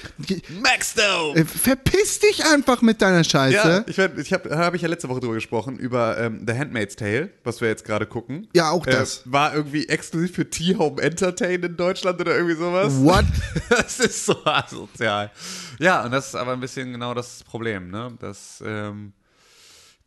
Maxdome! 0.61 1.35
Äh, 1.39 1.45
Verpiss 1.45 2.19
dich 2.19 2.45
einfach 2.45 2.81
mit 2.81 3.01
deiner 3.01 3.23
Scheiße. 3.23 3.53
Ja, 3.55 3.83
ich, 3.87 3.97
ich 3.97 4.33
habe 4.33 4.57
hab 4.57 4.73
ich 4.73 4.81
ja 4.81 4.87
letzte 4.87 5.09
Woche 5.09 5.19
drüber 5.19 5.35
gesprochen, 5.35 5.77
über 5.77 6.17
ähm, 6.17 6.43
The 6.47 6.53
Handmaid's 6.53 6.95
Tale, 6.95 7.29
was 7.43 7.61
wir 7.61 7.67
jetzt 7.69 7.85
gerade 7.85 8.05
gucken. 8.05 8.47
Ja, 8.53 8.71
auch 8.71 8.85
das. 8.85 9.19
Äh, 9.19 9.31
war 9.31 9.55
irgendwie 9.55 9.87
exklusiv 9.87 10.33
für 10.35 10.49
T-Home 10.49 11.01
Entertain 11.01 11.61
in 11.63 11.77
Deutschland 11.77 12.19
oder 12.19 12.35
irgendwie 12.35 12.55
sowas. 12.55 12.93
What? 12.99 13.25
Das 13.69 13.99
ist 13.99 14.25
so 14.25 14.35
asozial. 14.45 15.31
Ja, 15.79 16.03
und 16.05 16.11
das 16.11 16.27
ist 16.29 16.35
aber 16.35 16.53
ein 16.53 16.59
bisschen 16.59 16.91
genau 16.93 17.13
das 17.13 17.43
Problem, 17.43 17.89
ne? 17.89 18.13
Das, 18.19 18.63
ähm, 18.65 19.13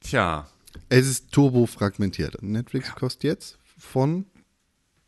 tja, 0.02 0.46
Es 0.90 1.06
ist 1.06 1.30
turbo 1.32 1.66
fragmentiert. 1.66 2.42
Netflix 2.42 2.94
kostet 2.96 3.22
jetzt 3.24 3.58
von, 3.78 4.26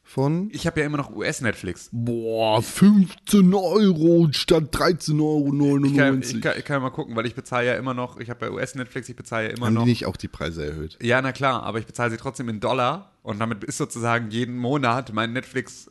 von 0.04 0.48
ich 0.52 0.66
habe 0.68 0.78
ja 0.80 0.86
immer 0.86 0.96
noch 0.96 1.14
US-Netflix. 1.14 1.88
boah, 1.90 2.62
15 2.62 3.52
Euro 3.52 4.28
statt 4.30 4.74
13,99 4.74 5.20
Euro. 5.20 5.84
Ich 5.84 5.96
kann, 5.96 6.22
ich, 6.22 6.40
kann, 6.40 6.54
ich 6.58 6.64
kann 6.64 6.82
mal 6.82 6.90
gucken, 6.90 7.16
weil 7.16 7.26
ich 7.26 7.34
bezahle 7.34 7.66
ja 7.66 7.74
immer 7.74 7.94
noch, 7.94 8.18
ich 8.20 8.30
habe 8.30 8.46
ja 8.46 8.52
US-Netflix, 8.52 9.08
ich 9.08 9.16
bezahle 9.16 9.48
ja 9.48 9.54
immer 9.56 9.66
Haben 9.66 9.74
noch. 9.74 9.82
die 9.82 9.90
nicht 9.90 10.06
auch 10.06 10.16
die 10.16 10.28
Preise 10.28 10.64
erhöht? 10.64 10.98
Ja, 11.02 11.20
na 11.20 11.32
klar, 11.32 11.64
aber 11.64 11.80
ich 11.80 11.86
bezahle 11.86 12.12
sie 12.12 12.16
trotzdem 12.16 12.48
in 12.48 12.60
Dollar 12.60 13.10
und 13.22 13.40
damit 13.40 13.64
ist 13.64 13.76
sozusagen 13.76 14.30
jeden 14.30 14.56
Monat 14.56 15.12
mein 15.12 15.32
Netflix 15.32 15.90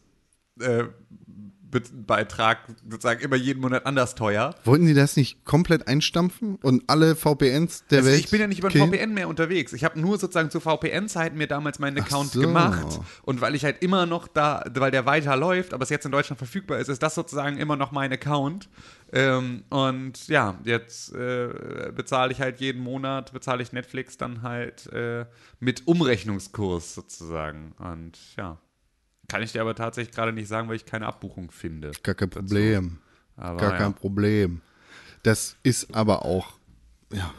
äh, 0.61 0.85
Beitrag 1.71 2.59
sozusagen 2.89 3.21
immer 3.21 3.35
jeden 3.35 3.61
Monat 3.61 3.85
anders 3.85 4.15
teuer. 4.15 4.53
Wollten 4.65 4.85
die 4.85 4.93
das 4.93 5.15
nicht 5.15 5.45
komplett 5.45 5.87
einstampfen 5.87 6.55
und 6.61 6.83
alle 6.87 7.15
VPNs 7.15 7.85
der 7.89 7.99
Also 7.99 8.09
Welt? 8.11 8.19
ich 8.19 8.29
bin 8.29 8.41
ja 8.41 8.47
nicht 8.47 8.59
über 8.59 8.67
ein? 8.69 8.91
VPN 8.91 9.13
mehr 9.13 9.27
unterwegs. 9.27 9.73
Ich 9.73 9.83
habe 9.83 9.99
nur 9.99 10.17
sozusagen 10.17 10.49
zu 10.49 10.59
VPN-Zeiten 10.59 11.37
mir 11.37 11.47
damals 11.47 11.79
meinen 11.79 11.97
Account 11.99 12.31
so. 12.31 12.41
gemacht. 12.41 12.99
Und 13.23 13.41
weil 13.41 13.55
ich 13.55 13.63
halt 13.63 13.81
immer 13.81 14.05
noch 14.05 14.27
da, 14.27 14.63
weil 14.73 14.91
der 14.91 15.05
weiter 15.05 15.35
läuft, 15.35 15.73
aber 15.73 15.83
es 15.83 15.89
jetzt 15.89 16.05
in 16.05 16.11
Deutschland 16.11 16.37
verfügbar 16.37 16.79
ist, 16.79 16.89
ist 16.89 17.01
das 17.01 17.15
sozusagen 17.15 17.57
immer 17.57 17.75
noch 17.75 17.91
mein 17.91 18.11
Account. 18.11 18.69
Ähm, 19.13 19.63
und 19.69 20.27
ja, 20.27 20.57
jetzt 20.63 21.13
äh, 21.13 21.91
bezahle 21.95 22.31
ich 22.31 22.39
halt 22.41 22.59
jeden 22.61 22.81
Monat, 22.81 23.33
bezahle 23.33 23.61
ich 23.61 23.73
Netflix 23.73 24.17
dann 24.17 24.41
halt 24.41 24.87
äh, 24.93 25.25
mit 25.59 25.85
Umrechnungskurs 25.87 26.93
sozusagen. 26.95 27.73
Und 27.77 28.17
ja, 28.37 28.57
kann 29.31 29.41
ich 29.41 29.53
dir 29.53 29.61
aber 29.61 29.75
tatsächlich 29.75 30.13
gerade 30.13 30.33
nicht 30.33 30.49
sagen, 30.49 30.67
weil 30.67 30.75
ich 30.75 30.85
keine 30.85 31.05
Abbuchung 31.07 31.51
finde. 31.51 31.91
Gar 32.03 32.15
kein 32.15 32.29
Problem. 32.29 32.97
Aber 33.37 33.57
Gar 33.61 33.71
ja. 33.71 33.77
kein 33.77 33.93
Problem. 33.93 34.59
Das 35.23 35.55
ist 35.63 35.95
aber 35.95 36.25
auch, 36.25 36.57
ja, 37.13 37.33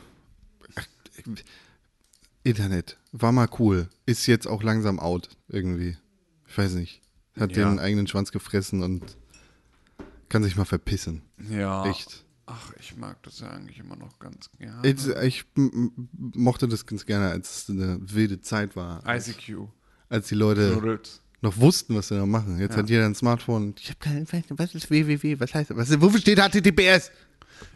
Internet 2.45 2.97
war 3.13 3.31
mal 3.31 3.49
cool, 3.59 3.89
ist 4.07 4.27
jetzt 4.27 4.47
auch 4.47 4.63
langsam 4.63 4.99
out 4.99 5.29
irgendwie. 5.49 5.99
Ich 6.49 6.57
weiß 6.57 6.73
nicht. 6.75 7.03
Hat 7.39 7.55
Ja. 7.55 7.69
den 7.69 7.79
eigenen 7.79 8.07
Schwanz 8.07 8.33
gefressen 8.33 8.83
und 8.83 9.17
kann 10.31 10.43
sich 10.43 10.57
mal 10.57 10.65
verpissen. 10.65 11.21
Ja. 11.51 11.85
Echt. 11.87 12.25
Ach, 12.47 12.73
ich 12.81 12.97
mag 12.97 13.23
das 13.23 13.41
ja 13.41 13.51
eigentlich 13.51 13.79
immer 13.79 13.97
noch 13.97 14.19
ganz 14.19 14.51
gerne. 14.59 14.87
Ich, 14.89 15.07
ich 15.09 15.45
mochte 16.35 16.69
das 16.69 16.87
ganz 16.87 17.05
gerne, 17.07 17.29
als 17.31 17.65
es 17.65 17.71
eine 17.71 17.99
wilde 18.01 18.41
Zeit 18.41 18.77
war. 18.77 19.03
ICQ. 19.07 19.69
Als 20.09 20.29
die 20.29 20.35
Leute 20.35 20.73
Nudels. 20.75 21.22
Noch 21.43 21.59
wussten, 21.59 21.95
was 21.95 22.09
sie 22.09 22.17
da 22.17 22.25
machen. 22.25 22.59
Jetzt 22.59 22.77
hat 22.77 22.89
jeder 22.89 23.05
ein 23.05 23.15
Smartphone. 23.15 23.75
Ich 23.79 23.91
habe 23.91 23.99
keine, 23.99 24.21
nicht, 24.21 24.47
was 24.51 24.75
ist 24.75 24.91
www, 24.91 25.41
was 25.41 25.55
heißt 25.55 25.71
das? 25.71 26.01
Wofür 26.01 26.21
steht 26.21 26.39
HTTPS? 26.39 27.11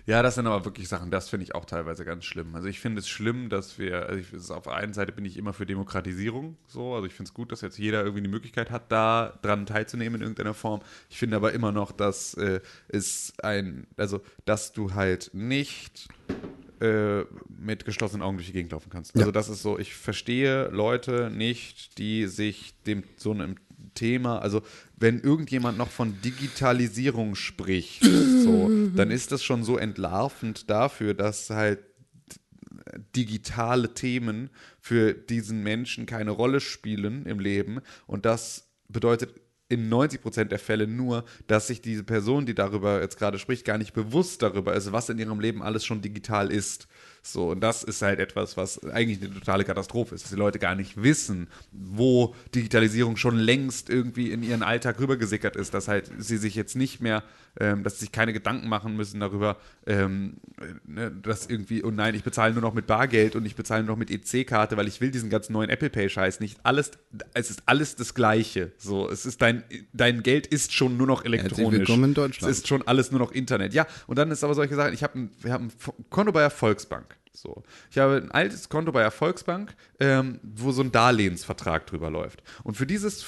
Ja, 0.06 0.22
das 0.22 0.36
sind 0.36 0.46
aber 0.46 0.64
wirklich 0.64 0.88
Sachen, 0.88 1.10
das 1.10 1.28
finde 1.28 1.44
ich 1.44 1.54
auch 1.54 1.64
teilweise 1.64 2.04
ganz 2.04 2.24
schlimm. 2.24 2.54
Also 2.54 2.68
ich 2.68 2.80
finde 2.80 3.00
es 3.00 3.08
schlimm, 3.08 3.48
dass 3.48 3.78
wir, 3.78 4.06
also 4.06 4.20
ich, 4.20 4.50
auf 4.50 4.64
der 4.64 4.74
einen 4.74 4.92
Seite 4.92 5.12
bin 5.12 5.24
ich 5.24 5.36
immer 5.36 5.52
für 5.52 5.66
Demokratisierung 5.66 6.56
so, 6.66 6.94
also 6.94 7.06
ich 7.06 7.14
finde 7.14 7.28
es 7.28 7.34
gut, 7.34 7.52
dass 7.52 7.60
jetzt 7.60 7.78
jeder 7.78 8.02
irgendwie 8.02 8.22
die 8.22 8.28
Möglichkeit 8.28 8.70
hat, 8.70 8.90
da 8.90 9.38
dran 9.42 9.66
teilzunehmen 9.66 10.16
in 10.16 10.22
irgendeiner 10.22 10.54
Form. 10.54 10.80
Ich 11.10 11.18
finde 11.18 11.36
aber 11.36 11.52
immer 11.52 11.72
noch, 11.72 11.92
dass 11.92 12.34
äh, 12.34 12.60
es 12.88 13.32
ein, 13.42 13.86
also 13.96 14.20
dass 14.44 14.72
du 14.72 14.94
halt 14.94 15.30
nicht 15.32 16.08
äh, 16.80 17.24
mit 17.48 17.84
geschlossenen 17.84 18.22
Augen 18.22 18.36
durch 18.36 18.48
die 18.48 18.52
Gegend 18.52 18.72
laufen 18.72 18.90
kannst. 18.90 19.14
Also 19.14 19.28
Ja. 19.28 19.32
das 19.32 19.48
ist 19.48 19.62
so, 19.62 19.78
ich 19.78 19.94
verstehe 19.94 20.68
Leute 20.68 21.30
nicht, 21.30 21.98
die 21.98 22.26
sich 22.26 22.74
dem 22.86 23.04
so 23.16 23.32
einem 23.32 23.56
Thema, 23.94 24.40
also 24.40 24.62
wenn 24.96 25.20
irgendjemand 25.20 25.78
noch 25.78 25.90
von 25.90 26.20
Digitalisierung 26.22 27.34
spricht, 27.34 28.04
so, 28.44 28.70
dann 28.94 29.10
ist 29.10 29.32
das 29.32 29.42
schon 29.42 29.64
so 29.64 29.76
entlarvend 29.76 30.68
dafür, 30.70 31.14
dass 31.14 31.50
halt 31.50 31.80
digitale 33.14 33.94
Themen 33.94 34.50
für 34.80 35.12
diesen 35.14 35.62
Menschen 35.62 36.06
keine 36.06 36.30
Rolle 36.30 36.60
spielen 36.60 37.26
im 37.26 37.40
Leben 37.40 37.80
und 38.06 38.24
das 38.26 38.68
bedeutet 38.88 39.34
in 39.68 39.92
90% 39.92 40.44
der 40.44 40.58
Fälle 40.58 40.86
nur, 40.86 41.24
dass 41.48 41.66
sich 41.66 41.80
diese 41.80 42.04
Person, 42.04 42.46
die 42.46 42.54
darüber 42.54 43.00
jetzt 43.00 43.18
gerade 43.18 43.38
spricht, 43.38 43.64
gar 43.64 43.78
nicht 43.78 43.94
bewusst 43.94 44.42
darüber 44.42 44.74
ist, 44.74 44.92
was 44.92 45.08
in 45.08 45.18
ihrem 45.18 45.40
Leben 45.40 45.62
alles 45.62 45.84
schon 45.84 46.02
digital 46.02 46.52
ist. 46.52 46.86
So, 47.22 47.50
und 47.50 47.60
das 47.60 47.82
ist 47.82 48.02
halt 48.02 48.20
etwas, 48.20 48.56
was 48.56 48.84
eigentlich 48.84 49.20
eine 49.20 49.34
totale 49.34 49.64
Katastrophe 49.64 50.14
ist, 50.14 50.24
dass 50.24 50.30
die 50.30 50.36
Leute 50.36 50.60
gar 50.60 50.76
nicht 50.76 51.02
wissen, 51.02 51.48
wo 51.72 52.36
Digitalisierung 52.54 53.16
schon 53.16 53.36
längst 53.36 53.90
irgendwie 53.90 54.30
in 54.30 54.44
ihren 54.44 54.62
Alltag 54.62 55.00
rübergesickert 55.00 55.56
ist, 55.56 55.74
dass 55.74 55.88
halt 55.88 56.12
sie 56.18 56.36
sich 56.36 56.54
jetzt 56.54 56.76
nicht 56.76 57.00
mehr, 57.00 57.24
ähm, 57.60 57.82
dass 57.82 57.94
sie 57.94 58.00
sich 58.00 58.12
keine 58.12 58.32
Gedanken 58.32 58.68
machen 58.68 58.96
müssen 58.96 59.20
darüber, 59.20 59.56
ähm, 59.86 60.38
ne, 60.84 61.10
dass 61.10 61.46
irgendwie, 61.46 61.82
oh 61.82 61.90
nein, 61.90 62.14
ich 62.14 62.24
bezahle 62.24 62.52
nur 62.52 62.62
noch 62.62 62.74
mit 62.74 62.86
Bargeld 62.86 63.36
und 63.36 63.46
ich 63.46 63.56
bezahle 63.56 63.82
nur 63.82 63.96
noch 63.96 63.98
mit 63.98 64.10
EC-Karte, 64.10 64.76
weil 64.76 64.88
ich 64.88 65.00
will 65.00 65.10
diesen 65.10 65.30
ganzen 65.30 65.52
neuen 65.52 65.70
Apple 65.70 65.90
Pay-Scheiß 65.90 66.40
nicht. 66.40 66.58
Alles, 66.62 66.92
es 67.34 67.50
ist 67.50 67.62
alles 67.66 67.96
das 67.96 68.14
Gleiche. 68.14 68.72
So, 68.78 69.08
es 69.08 69.26
ist 69.26 69.42
dein, 69.42 69.64
dein 69.92 70.22
Geld 70.22 70.46
ist 70.46 70.72
schon 70.72 70.96
nur 70.96 71.06
noch 71.06 71.24
elektronisch. 71.24 71.80
willkommen 71.80 72.04
in 72.04 72.14
Deutschland. 72.14 72.50
Es 72.50 72.58
ist 72.58 72.68
schon 72.68 72.86
alles 72.86 73.10
nur 73.10 73.20
noch 73.20 73.32
Internet. 73.32 73.74
Ja, 73.74 73.86
und 74.06 74.18
dann 74.18 74.30
ist 74.30 74.44
aber 74.44 74.54
solche 74.54 74.74
Sachen, 74.74 74.92
ich 74.92 75.02
habe 75.02 75.18
ein, 75.18 75.30
wir 75.40 75.52
haben 75.52 75.68
ein 75.68 76.04
Konto 76.10 76.32
bei 76.32 76.40
der 76.40 76.50
Volksbank. 76.50 77.16
So. 77.36 77.62
Ich 77.90 77.98
habe 77.98 78.16
ein 78.16 78.30
altes 78.30 78.68
Konto 78.68 78.92
bei 78.92 79.02
der 79.02 79.10
Volksbank, 79.10 79.74
ähm, 80.00 80.40
wo 80.42 80.72
so 80.72 80.82
ein 80.82 80.90
Darlehensvertrag 80.90 81.86
drüber 81.86 82.10
läuft. 82.10 82.42
Und 82.64 82.76
für 82.76 82.86
dieses 82.86 83.22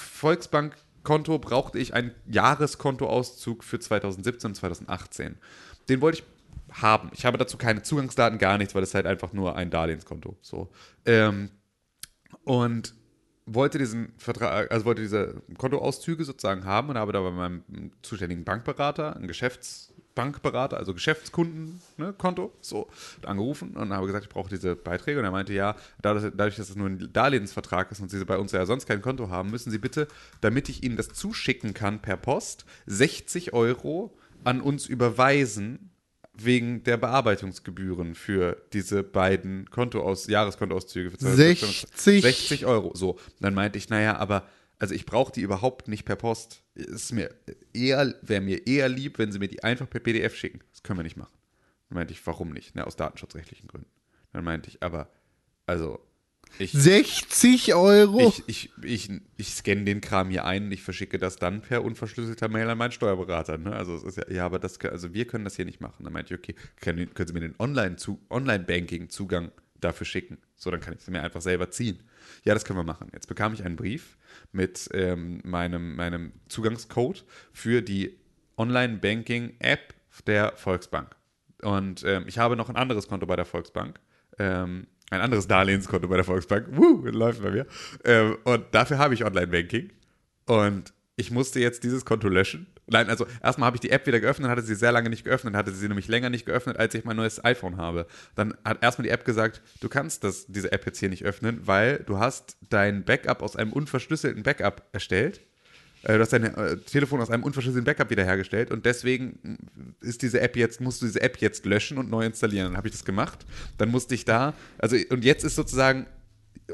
Volksbankkonto 1.09 1.39
brauchte 1.39 1.79
ich 1.79 1.95
einen 1.95 2.13
Jahreskontoauszug 2.27 3.65
für 3.65 3.81
2017 3.81 4.51
und 4.51 4.55
2018. 4.55 5.37
Den 5.89 6.01
wollte 6.01 6.19
ich 6.19 6.25
haben. 6.83 7.11
Ich 7.15 7.25
habe 7.25 7.39
dazu 7.39 7.57
keine 7.57 7.83
Zugangsdaten, 7.83 8.39
gar 8.39 8.59
nichts, 8.59 8.75
weil 8.75 8.83
es 8.83 8.95
halt 8.95 9.07
einfach 9.07 9.33
nur 9.33 9.57
ein 9.57 9.71
Darlehenskonto. 9.71 10.37
So. 10.43 10.69
Ähm, 11.07 11.51
und 12.45 12.95
wollte 13.47 13.79
diesen 13.79 14.13
Vertrag, 14.19 14.71
also 14.71 14.85
wollte 14.85 15.01
diese 15.01 15.43
Kontoauszüge 15.57 16.25
sozusagen 16.25 16.67
haben 16.67 16.91
und 16.91 16.99
habe 16.99 17.13
da 17.13 17.23
bei 17.23 17.31
meinem 17.31 17.63
zuständigen 18.03 18.45
Bankberater, 18.45 19.17
einen 19.17 19.27
Geschäftsbankberater, 20.19 20.77
also 20.77 20.95
Geschäftskundenkonto, 20.95 22.53
so 22.61 22.89
angerufen 23.25 23.77
und 23.77 23.93
habe 23.93 24.07
gesagt, 24.07 24.25
ich 24.25 24.31
brauche 24.31 24.51
diese 24.51 24.75
Beiträge 24.75 25.19
und 25.19 25.25
er 25.25 25.31
meinte, 25.31 25.53
ja, 25.53 25.77
dadurch, 26.03 26.33
dadurch, 26.37 26.57
dass 26.57 26.71
es 26.71 26.77
nur 26.77 26.89
ein 26.89 27.11
Darlehensvertrag 27.13 27.91
ist 27.93 28.01
und 28.01 28.11
Sie 28.11 28.25
bei 28.25 28.39
uns 28.39 28.53
ja 28.53 28.67
sonst 28.67 28.87
kein 28.87 29.01
Konto 29.01 29.31
haben, 29.31 29.51
müssen 29.51 29.71
Sie 29.71 29.79
bitte, 29.79 30.09
damit 30.41 30.69
ich 30.69 30.83
Ihnen 30.83 30.97
das 30.97 31.09
zuschicken 31.09 31.73
kann 31.73 32.01
per 32.01 32.17
Post, 32.17 32.65
60 32.87 33.53
Euro 33.53 34.17
an 34.45 34.61
uns 34.61 34.87
überweisen, 34.87 35.91
wegen 36.41 36.85
der 36.85 36.97
Bearbeitungsgebühren 36.97 38.15
für 38.15 38.63
diese 38.73 39.03
beiden 39.03 39.69
Kontoaus 39.71 40.29
Jahreskontoauszüge. 40.29 41.11
Für 41.11 41.17
60? 41.19 41.87
60 42.23 42.65
Euro. 42.65 42.93
So, 42.95 43.19
dann 43.41 43.55
meinte 43.55 43.77
ich, 43.77 43.89
naja, 43.89 44.17
aber 44.19 44.45
also 44.79 44.95
ich 44.95 45.07
brauche 45.07 45.33
die 45.33 45.41
überhaupt 45.43 45.89
nicht 45.89 46.05
per 46.05 46.17
Post. 46.17 46.63
Ist 46.75 47.13
mir 47.13 47.35
eher, 47.73 48.15
wäre 48.23 48.41
mir 48.41 48.67
eher 48.67 48.89
lieb, 48.89 49.19
wenn 49.19 49.33
sie 49.33 49.39
mir 49.39 49.49
die 49.49 49.63
einfach 49.65 49.89
per 49.91 50.01
PDF 50.01 50.35
schicken. 50.37 50.61
Das 50.73 50.83
können 50.83 50.99
wir 50.99 51.05
nicht 51.05 51.17
machen. 51.17 51.33
Dann 51.89 51.97
meinte 51.97 52.13
ich, 52.13 52.25
warum 52.27 52.51
nicht? 52.51 52.75
Ne, 52.77 52.87
aus 52.87 52.97
datenschutzrechtlichen 52.97 53.67
Gründen. 53.69 53.91
Dann 54.33 54.45
meinte 54.45 54.69
ich, 54.69 54.83
aber, 54.83 55.11
also, 55.67 55.99
Ich- 56.59 56.73
60 56.73 57.75
Euro? 57.75 58.29
Ich, 58.29 58.43
ich, 58.47 58.71
ich, 58.83 59.11
ich 59.37 59.55
scanne 59.55 59.85
den 59.85 60.01
Kram 60.01 60.31
hier 60.31 60.45
ein 60.45 60.65
und 60.67 60.73
ich 60.73 60.83
verschicke 60.83 61.19
das 61.19 61.37
dann 61.37 61.61
per 61.63 61.83
unverschlüsselter 61.85 62.49
Mail 62.49 62.69
an 62.71 62.79
meinen 62.79 62.93
Steuerberater. 62.93 63.59
Ne? 63.59 63.73
Also, 63.73 63.95
es 63.97 64.03
ist 64.05 64.17
ja, 64.19 64.31
ja, 64.31 64.47
aber 64.47 64.59
das, 64.59 64.79
also 64.81 65.13
wir 65.15 65.27
können 65.27 65.45
das 65.45 65.57
hier 65.57 65.65
nicht 65.65 65.81
machen. 65.81 66.05
Dann 66.05 66.13
meinte 66.13 66.35
ich, 66.35 66.39
okay, 66.41 66.55
können, 66.81 67.13
können 67.15 67.27
Sie 67.27 67.35
mir 67.35 67.41
den 67.41 67.55
Online-Banking-Zugang 67.59 69.51
dafür 69.81 70.07
schicken? 70.07 70.39
So, 70.57 70.71
dann 70.71 70.81
kann 70.81 70.95
ich 70.95 71.01
es 71.01 71.09
mir 71.09 71.23
einfach 71.23 71.41
selber 71.41 71.71
ziehen. 71.71 72.01
Ja, 72.45 72.55
das 72.55 72.65
können 72.65 72.79
wir 72.79 72.85
machen. 72.85 73.09
Jetzt 73.13 73.29
bekam 73.29 73.53
ich 73.53 73.65
einen 73.65 73.77
Brief 73.77 74.17
mit 74.53 74.89
ähm, 74.93 75.41
meinem, 75.45 75.97
meinem 75.97 76.33
Zugangscode 76.49 77.25
für 77.53 77.83
die 77.83 78.19
Online-Banking-App 78.57 79.95
der 80.27 80.53
Volksbank. 80.57 81.15
Und 81.63 82.05
ähm, 82.05 82.25
ich 82.27 82.39
habe 82.39 82.57
noch 82.57 82.69
ein 82.69 82.77
anderes 82.77 83.09
Konto 83.09 83.27
bei 83.27 83.37
der 83.37 83.45
Volksbank. 83.45 84.01
Ähm, 84.39 84.87
ein 85.11 85.21
anderes 85.21 85.49
Darlehenskonto 85.49 86.09
bei 86.09 86.17
der 86.17 86.25
Volksbank. 86.25 86.69
Woo, 86.73 87.05
läuft 87.07 87.43
bei 87.43 87.51
mir. 87.51 87.67
Ähm, 88.05 88.37
und 88.45 88.67
dafür 88.73 88.99
habe 88.99 89.15
ich 89.15 89.25
Online-Banking. 89.25 89.91
Und 90.47 90.93
ich 91.17 91.31
musste 91.31 91.61
jetzt 91.61 91.85
dieses 91.85 92.05
Konto 92.05 92.29
löschen. 92.29 92.67
Nein, 92.91 93.09
also 93.09 93.27
erstmal 93.43 93.67
habe 93.67 93.77
ich 93.77 93.81
die 93.81 93.91
App 93.91 94.07
wieder 94.07 94.21
geöffnet, 94.21 94.51
hatte 94.51 94.63
sie 94.63 94.75
sehr 94.75 94.93
lange 94.93 95.11
nicht 95.11 95.25
geöffnet, 95.25 95.55
hatte 95.55 95.73
sie 95.73 95.89
nämlich 95.89 96.09
länger 96.09 96.31
nicht 96.31 96.47
geöffnet, 96.47 96.79
als 96.79 96.95
ich 96.95 97.05
mein 97.05 97.17
neues 97.17 97.45
iPhone 97.45 97.77
habe. 97.77 98.07
Dann 98.35 98.55
hat 98.65 98.83
erstmal 98.83 99.05
die 99.05 99.11
App 99.11 99.25
gesagt, 99.25 99.63
du 99.81 99.89
kannst 99.89 100.25
das, 100.25 100.47
diese 100.47 100.73
App 100.73 100.87
jetzt 100.87 100.99
hier 100.99 101.11
nicht 101.11 101.25
öffnen, 101.25 101.61
weil 101.67 101.99
du 102.07 102.19
hast 102.19 102.57
dein 102.71 103.05
Backup 103.05 103.43
aus 103.43 103.57
einem 103.57 103.73
unverschlüsselten 103.73 104.43
Backup 104.43 104.89
erstellt. 104.93 105.41
Äh, 106.03 106.15
Du 106.15 106.21
hast 106.21 106.33
dein 106.33 106.45
äh, 106.45 106.77
Telefon 106.79 107.21
aus 107.21 107.31
einem 107.31 107.43
unverschlüsselten 107.43 107.85
Backup 107.85 108.11
wiederhergestellt 108.11 108.71
und 108.71 108.87
deswegen 108.87 109.59
ist 110.01 110.23
diese 110.23 110.41
App 110.41 110.57
jetzt, 110.57 110.81
musst 110.81 111.03
du 111.03 111.07
diese 111.07 111.21
App 111.21 111.39
jetzt 111.39 111.67
löschen 111.67 111.99
und 111.99 112.11
neu 112.11 112.25
installieren. 112.25 112.69
Dann 112.69 112.77
habe 112.77 112.89
ich 112.89 112.93
das 112.93 113.05
gemacht. 113.05 113.45
Dann 113.77 113.91
musste 113.91 114.15
ich 114.15 114.25
da, 114.25 114.55
also 114.79 114.97
und 115.11 115.25
jetzt 115.25 115.45
ist 115.45 115.57
sozusagen, 115.57 116.07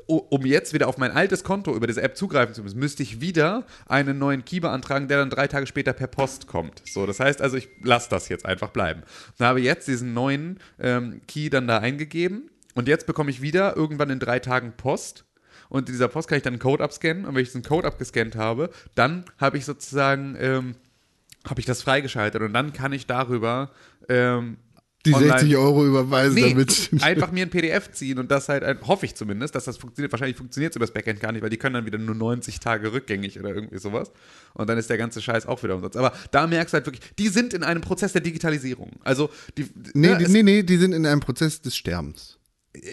um 0.07 0.45
jetzt 0.45 0.73
wieder 0.73 0.89
auf 0.89 0.99
mein 0.99 1.13
altes 1.13 1.45
Konto 1.45 1.75
über 1.75 1.87
diese 1.87 2.03
App 2.03 2.17
zugreifen 2.17 2.55
zu 2.55 2.63
müssen, 2.63 2.79
müsste 2.79 3.03
ich 3.03 3.21
wieder 3.21 3.65
einen 3.87 4.19
neuen 4.19 4.45
Key 4.45 4.61
beantragen, 4.61 5.09
der 5.09 5.19
dann 5.19 5.31
drei 5.31 5.47
Tage 5.47 5.67
später 5.67 5.93
per 5.93 6.09
Post 6.09 6.47
kommt. 6.47 6.83
So, 6.87 7.07
das 7.07 7.21
heißt 7.21 7.41
also, 7.41 7.57
ich 7.57 7.69
lasse 7.83 8.11
das 8.11 8.29
jetzt 8.29 8.45
einfach 8.45 8.71
bleiben. 8.71 9.03
Und 9.39 9.47
habe 9.47 9.61
jetzt 9.61 9.87
diesen 9.89 10.15
neuen 10.15 10.59
ähm, 10.81 11.21
Key 11.27 11.49
dann 11.49 11.69
da 11.69 11.79
eingegeben 11.79 12.51
und 12.75 12.89
jetzt 12.89 13.07
bekomme 13.07 13.31
ich 13.31 13.41
wieder 13.41 13.77
irgendwann 13.77 14.11
in 14.11 14.19
drei 14.19 14.41
Tagen 14.41 14.73
Post. 14.77 15.25
Und 15.69 15.89
in 15.89 15.95
dieser 15.95 16.09
Post 16.09 16.29
kann 16.29 16.37
ich 16.37 16.43
dann 16.43 16.55
einen 16.55 16.61
Code 16.61 16.85
abscannen. 16.85 17.25
Und 17.25 17.35
wenn 17.35 17.43
ich 17.43 17.49
diesen 17.49 17.63
Code 17.63 17.87
abgescannt 17.87 18.37
habe, 18.37 18.71
dann 18.95 19.25
habe 19.39 19.57
ich 19.57 19.65
sozusagen, 19.65 20.37
ähm, 20.39 20.75
habe 21.49 21.61
ich 21.61 21.67
das 21.67 21.83
freigeschaltet. 21.83 22.43
Und 22.43 22.53
dann 22.53 22.73
kann 22.73 22.93
ich 22.93 23.07
darüber 23.07 23.71
ähm, 24.09 24.59
die 25.07 25.15
online- 25.15 25.33
60 25.39 25.57
Euro 25.57 25.87
überweisen 25.87 26.35
Nee, 26.35 26.51
damit. 26.51 26.91
einfach 27.01 27.31
mir 27.31 27.45
ein 27.45 27.51
PDF 27.51 27.91
ziehen 27.93 28.19
und 28.19 28.31
das 28.31 28.49
halt, 28.49 28.65
hoffe 28.87 29.07
ich 29.07 29.15
zumindest, 29.15 29.55
dass 29.55 29.65
das 29.65 29.77
funktioniert. 29.77 30.13
Wahrscheinlich 30.13 30.37
funktioniert 30.37 30.73
es 30.73 30.77
über 30.77 30.87
das 30.87 30.95
Backend 30.95 31.21
gar 31.21 31.33
nicht, 31.33 31.43
weil 31.43 31.51
die 31.51 31.57
können 31.57 31.75
dann 31.75 31.87
wieder 31.87 31.99
nur 31.99 32.15
90 32.15 32.61
Tage 32.61 32.93
rückgängig 32.93 33.39
oder 33.39 33.51
irgendwie 33.51 33.79
sowas. 33.79 34.11
Und 34.55 34.69
dann 34.69 34.79
ist 34.79 34.89
der 34.91 34.99
ganze 34.99 35.21
Scheiß 35.21 35.47
auch 35.47 35.63
wieder 35.63 35.75
umsonst. 35.75 35.97
Aber 35.97 36.13
da 36.31 36.47
merkst 36.47 36.73
du 36.73 36.77
halt 36.77 36.87
wirklich, 36.87 37.03
die 37.19 37.29
sind 37.29 37.53
in 37.55 37.63
einem 37.63 37.81
Prozess 37.81 38.13
der 38.13 38.23
Digitalisierung. 38.23 38.91
Also, 39.03 39.31
die, 39.59 39.67
Nee, 39.95 40.09
ne, 40.09 40.19
die, 40.19 40.29
nee, 40.33 40.43
nee, 40.43 40.63
die 40.63 40.77
sind 40.77 40.93
in 40.93 41.05
einem 41.07 41.21
Prozess 41.21 41.61
des 41.61 41.77
Sterbens. 41.77 42.39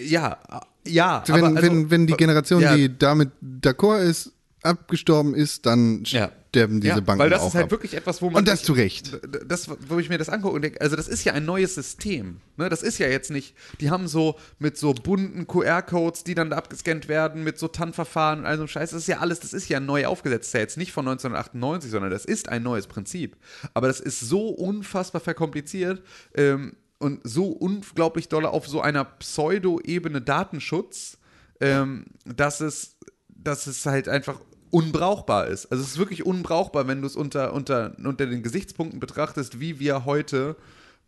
ja, 0.04 0.38
ja. 0.86 1.22
Wenn, 1.26 1.34
aber 1.36 1.46
also, 1.56 1.62
wenn, 1.62 1.90
wenn 1.90 2.06
die 2.06 2.14
Generation, 2.14 2.60
ja. 2.62 2.76
die 2.76 2.96
damit 2.98 3.30
d'accord 3.42 4.02
ist, 4.02 4.32
abgestorben 4.62 5.34
ist, 5.34 5.66
dann 5.66 6.02
Ja. 6.06 6.30
sterben 6.50 6.80
diese 6.80 6.94
ja, 6.94 7.00
Banken 7.00 7.20
Weil 7.20 7.30
das 7.30 7.40
auch 7.42 7.48
ist 7.48 7.54
halt 7.54 7.64
ab. 7.64 7.70
wirklich 7.70 7.94
etwas, 7.94 8.22
wo 8.22 8.26
man. 8.30 8.36
Und 8.40 8.48
das 8.48 8.62
zu 8.62 8.72
Recht. 8.72 9.18
Das, 9.46 9.68
wo 9.88 9.98
ich 9.98 10.08
mir 10.08 10.18
das 10.18 10.28
angucke 10.28 10.54
und 10.54 10.62
denke, 10.62 10.80
also 10.80 10.96
das 10.96 11.08
ist 11.08 11.24
ja 11.24 11.32
ein 11.32 11.44
neues 11.44 11.74
System. 11.74 12.40
Ne? 12.56 12.68
Das 12.68 12.82
ist 12.82 12.98
ja 12.98 13.08
jetzt 13.08 13.30
nicht, 13.30 13.54
die 13.80 13.90
haben 13.90 14.06
so 14.06 14.38
mit 14.58 14.76
so 14.76 14.92
bunten 14.94 15.46
QR-Codes, 15.46 16.24
die 16.24 16.34
dann 16.34 16.50
da 16.50 16.56
abgescannt 16.58 17.08
werden, 17.08 17.42
mit 17.42 17.58
so 17.58 17.68
TAN-Verfahren 17.68 18.40
und 18.40 18.46
all 18.46 18.58
so 18.58 18.66
Scheiß. 18.66 18.90
Das 18.90 19.00
ist 19.00 19.08
ja 19.08 19.18
alles, 19.18 19.40
das 19.40 19.52
ist 19.52 19.68
ja 19.68 19.80
neu 19.80 20.06
aufgesetzt. 20.06 20.42
Das 20.44 20.48
ist 20.48 20.54
ja 20.54 20.60
jetzt 20.60 20.76
nicht 20.78 20.92
von 20.92 21.06
1998, 21.08 21.90
sondern 21.90 22.10
das 22.10 22.24
ist 22.24 22.48
ein 22.48 22.62
neues 22.62 22.86
Prinzip. 22.86 23.36
Aber 23.74 23.88
das 23.88 24.00
ist 24.00 24.20
so 24.20 24.48
unfassbar 24.50 25.20
verkompliziert 25.20 26.02
ähm, 26.34 26.76
und 26.98 27.20
so 27.24 27.46
unglaublich 27.46 28.28
doll 28.28 28.46
auf 28.46 28.68
so 28.68 28.80
einer 28.80 29.04
Pseudo-Ebene 29.04 30.20
Datenschutz, 30.20 31.18
ähm, 31.60 32.04
dass 32.24 32.60
es, 32.60 32.96
dass 33.28 33.66
es 33.66 33.84
halt 33.86 34.08
einfach 34.08 34.38
unbrauchbar 34.72 35.48
ist. 35.48 35.66
Also 35.66 35.84
es 35.84 35.90
ist 35.90 35.98
wirklich 35.98 36.24
unbrauchbar, 36.24 36.88
wenn 36.88 37.02
du 37.02 37.06
es 37.06 37.14
unter, 37.14 37.52
unter, 37.52 37.94
unter 38.02 38.26
den 38.26 38.42
Gesichtspunkten 38.42 39.00
betrachtest, 39.00 39.60
wie 39.60 39.78
wir 39.78 40.06
heute 40.06 40.56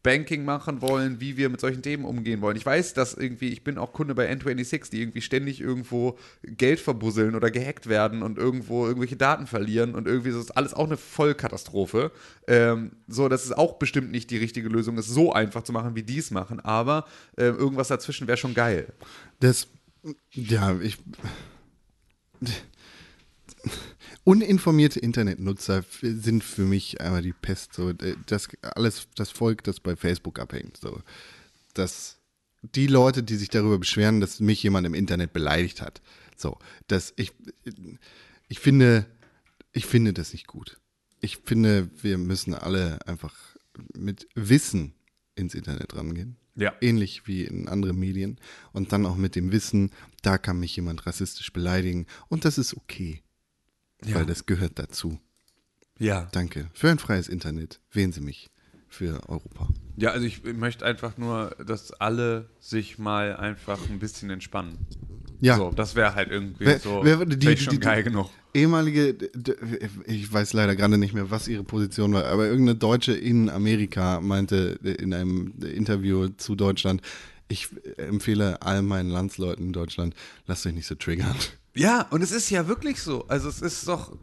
Banking 0.02 0.44
machen 0.44 0.82
wollen, 0.82 1.18
wie 1.18 1.38
wir 1.38 1.48
mit 1.48 1.62
solchen 1.62 1.80
Themen 1.80 2.04
umgehen 2.04 2.42
wollen. 2.42 2.58
Ich 2.58 2.66
weiß, 2.66 2.92
dass 2.92 3.14
irgendwie, 3.14 3.48
ich 3.48 3.64
bin 3.64 3.78
auch 3.78 3.94
Kunde 3.94 4.14
bei 4.14 4.30
N26, 4.30 4.90
die 4.90 5.00
irgendwie 5.00 5.22
ständig 5.22 5.62
irgendwo 5.62 6.18
Geld 6.42 6.78
verbusseln 6.78 7.34
oder 7.34 7.50
gehackt 7.50 7.88
werden 7.88 8.22
und 8.22 8.36
irgendwo 8.36 8.86
irgendwelche 8.86 9.16
Daten 9.16 9.46
verlieren 9.46 9.94
und 9.94 10.06
irgendwie 10.06 10.28
ist 10.28 10.36
das 10.36 10.50
alles 10.50 10.74
auch 10.74 10.84
eine 10.84 10.98
Vollkatastrophe. 10.98 12.12
Ähm, 12.46 12.92
so, 13.08 13.30
dass 13.30 13.46
es 13.46 13.52
auch 13.52 13.78
bestimmt 13.78 14.12
nicht 14.12 14.30
die 14.30 14.36
richtige 14.36 14.68
Lösung 14.68 14.98
ist, 14.98 15.08
so 15.08 15.32
einfach 15.32 15.62
zu 15.62 15.72
machen, 15.72 15.96
wie 15.96 16.02
die 16.02 16.18
es 16.18 16.30
machen, 16.30 16.60
aber 16.60 17.06
äh, 17.38 17.44
irgendwas 17.44 17.88
dazwischen 17.88 18.26
wäre 18.26 18.36
schon 18.36 18.52
geil. 18.52 18.92
Das, 19.40 19.68
ja, 20.32 20.78
ich. 20.82 20.98
Uninformierte 24.24 25.00
Internetnutzer 25.00 25.84
sind 26.00 26.42
für 26.42 26.62
mich 26.62 27.00
einmal 27.00 27.22
die 27.22 27.32
Pest. 27.32 27.74
So, 27.74 27.92
das 27.92 28.48
alles, 28.62 29.08
das 29.16 29.30
Volk, 29.30 29.64
das 29.64 29.80
bei 29.80 29.96
Facebook 29.96 30.38
abhängt. 30.38 30.78
So, 30.78 31.00
dass 31.74 32.18
die 32.62 32.86
Leute, 32.86 33.22
die 33.22 33.36
sich 33.36 33.50
darüber 33.50 33.78
beschweren, 33.78 34.20
dass 34.20 34.40
mich 34.40 34.62
jemand 34.62 34.86
im 34.86 34.94
Internet 34.94 35.32
beleidigt 35.32 35.82
hat. 35.82 36.00
So, 36.36 36.58
dass 36.88 37.12
ich, 37.16 37.32
ich 38.48 38.58
finde, 38.58 39.06
ich 39.72 39.86
finde 39.86 40.12
das 40.12 40.32
nicht 40.32 40.46
gut. 40.46 40.78
Ich 41.20 41.38
finde, 41.44 41.90
wir 42.02 42.18
müssen 42.18 42.54
alle 42.54 43.06
einfach 43.06 43.34
mit 43.94 44.28
Wissen 44.34 44.94
ins 45.34 45.54
Internet 45.54 45.94
rangehen. 45.96 46.36
Ja. 46.56 46.72
Ähnlich 46.80 47.26
wie 47.26 47.42
in 47.44 47.68
anderen 47.68 47.98
Medien. 47.98 48.38
Und 48.72 48.92
dann 48.92 49.06
auch 49.06 49.16
mit 49.16 49.34
dem 49.34 49.50
Wissen, 49.50 49.90
da 50.22 50.38
kann 50.38 50.60
mich 50.60 50.76
jemand 50.76 51.06
rassistisch 51.06 51.52
beleidigen. 51.52 52.06
Und 52.28 52.44
das 52.44 52.58
ist 52.58 52.74
okay. 52.76 53.23
Weil 54.12 54.26
das 54.26 54.46
gehört 54.46 54.78
dazu. 54.78 55.18
Ja. 55.98 56.28
Danke. 56.32 56.68
Für 56.74 56.90
ein 56.90 56.98
freies 56.98 57.28
Internet 57.28 57.80
wählen 57.92 58.12
Sie 58.12 58.20
mich 58.20 58.50
für 58.88 59.20
Europa. 59.28 59.68
Ja, 59.96 60.10
also 60.10 60.26
ich 60.26 60.42
möchte 60.44 60.84
einfach 60.84 61.16
nur, 61.18 61.56
dass 61.66 61.92
alle 61.92 62.48
sich 62.60 62.98
mal 62.98 63.36
einfach 63.36 63.78
ein 63.88 63.98
bisschen 63.98 64.30
entspannen. 64.30 64.78
Ja. 65.40 65.56
So, 65.56 65.70
das 65.70 65.94
wäre 65.94 66.14
halt 66.14 66.30
irgendwie 66.30 66.64
Wer- 66.66 66.78
so 66.78 67.00
wer- 67.04 67.24
die- 67.24 67.36
die- 67.38 67.56
schon 67.56 67.74
die- 67.74 67.80
geil 67.80 68.02
genug. 68.02 68.30
Ehemalige, 68.54 69.16
ich 70.06 70.32
weiß 70.32 70.52
leider 70.52 70.76
gerade 70.76 70.96
nicht 70.96 71.12
mehr, 71.12 71.28
was 71.30 71.48
ihre 71.48 71.64
Position 71.64 72.12
war, 72.12 72.24
aber 72.26 72.46
irgendeine 72.46 72.78
Deutsche 72.78 73.12
in 73.12 73.50
Amerika 73.50 74.20
meinte 74.20 74.78
in 74.82 75.12
einem 75.12 75.54
Interview 75.60 76.28
zu 76.28 76.54
Deutschland, 76.54 77.02
ich 77.48 77.68
empfehle 77.96 78.62
all 78.62 78.82
meinen 78.82 79.10
Landsleuten 79.10 79.66
in 79.66 79.72
Deutschland, 79.72 80.14
lasst 80.46 80.64
euch 80.66 80.72
nicht 80.74 80.86
so 80.86 80.94
triggern. 80.94 81.34
Ja, 81.74 82.06
und 82.10 82.22
es 82.22 82.32
ist 82.32 82.50
ja 82.50 82.68
wirklich 82.68 83.02
so. 83.02 83.26
Also 83.28 83.48
es 83.48 83.60
ist 83.60 83.86
doch, 83.88 84.16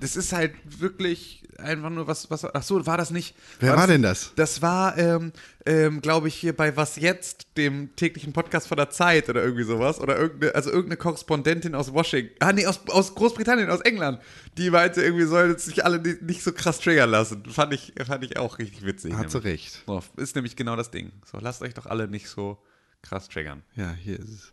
das 0.00 0.16
ist 0.16 0.32
halt 0.32 0.54
wirklich 0.80 1.44
einfach 1.58 1.90
nur 1.90 2.06
was, 2.06 2.30
was, 2.30 2.44
ach 2.44 2.62
so, 2.62 2.86
war 2.86 2.96
das 2.96 3.10
nicht. 3.10 3.34
Wer 3.60 3.70
war 3.70 3.78
das, 3.78 3.86
denn 3.88 4.02
das? 4.02 4.32
Das 4.36 4.62
war, 4.62 4.96
ähm, 4.96 5.32
ähm, 5.66 6.00
glaube 6.00 6.28
ich, 6.28 6.34
hier 6.34 6.56
bei 6.56 6.76
Was 6.76 6.96
Jetzt, 6.96 7.48
dem 7.56 7.94
täglichen 7.96 8.32
Podcast 8.32 8.68
von 8.68 8.76
der 8.76 8.90
Zeit 8.90 9.28
oder 9.28 9.42
irgendwie 9.42 9.64
sowas. 9.64 10.00
Oder 10.00 10.16
irgendeine, 10.18 10.54
also 10.54 10.70
irgendeine 10.70 10.96
Korrespondentin 10.96 11.74
aus 11.74 11.92
Washington, 11.92 12.34
ah 12.40 12.52
nee, 12.52 12.66
aus, 12.66 12.80
aus 12.88 13.14
Großbritannien, 13.14 13.70
aus 13.70 13.80
England, 13.80 14.20
die 14.56 14.70
meinte, 14.70 15.02
irgendwie 15.02 15.24
sollen 15.24 15.58
sich 15.58 15.84
alle 15.84 15.98
nicht, 15.98 16.22
nicht 16.22 16.42
so 16.42 16.52
krass 16.52 16.80
triggern 16.80 17.10
lassen. 17.10 17.44
Fand 17.46 17.74
ich, 17.74 17.92
fand 18.06 18.24
ich 18.24 18.38
auch 18.38 18.58
richtig 18.58 18.84
witzig. 18.84 19.14
Hat 19.14 19.30
sie 19.30 19.38
nämlich. 19.38 19.52
recht. 19.52 19.82
So, 19.86 20.02
ist 20.16 20.36
nämlich 20.36 20.56
genau 20.56 20.76
das 20.76 20.90
Ding. 20.90 21.12
So, 21.30 21.38
lasst 21.38 21.62
euch 21.62 21.74
doch 21.74 21.86
alle 21.86 22.08
nicht 22.08 22.28
so 22.28 22.58
krass 23.02 23.28
triggern. 23.28 23.62
Ja, 23.74 23.92
hier 23.92 24.18
ist 24.18 24.28
es. 24.28 24.52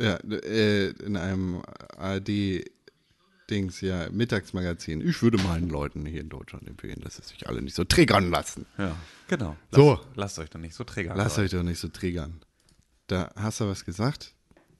Ja, 0.00 0.16
äh, 0.16 0.88
in 0.90 1.16
einem 1.16 1.62
ARD-Dings, 1.96 3.80
ja, 3.80 4.10
Mittagsmagazin. 4.10 5.06
Ich 5.06 5.22
würde 5.22 5.38
meinen 5.38 5.70
Leuten 5.70 6.04
hier 6.04 6.20
in 6.20 6.28
Deutschland 6.28 6.68
empfehlen, 6.68 7.00
dass 7.02 7.16
sie 7.16 7.22
sich 7.22 7.48
alle 7.48 7.62
nicht 7.62 7.74
so 7.74 7.84
triggern 7.84 8.30
lassen. 8.30 8.66
Ja, 8.76 8.94
genau. 9.28 9.56
So. 9.70 9.98
Lasst, 10.14 10.38
euch 10.38 10.50
doch 10.50 10.60
nicht 10.60 10.74
so 10.74 10.84
triggern. 10.84 11.16
Lasst 11.16 11.38
euch 11.38 11.50
doch 11.50 11.62
nicht 11.62 11.78
so 11.78 11.88
triggern. 11.88 12.40
Da 13.06 13.32
hast 13.36 13.60
du 13.60 13.68
was 13.68 13.84
gesagt. 13.84 14.34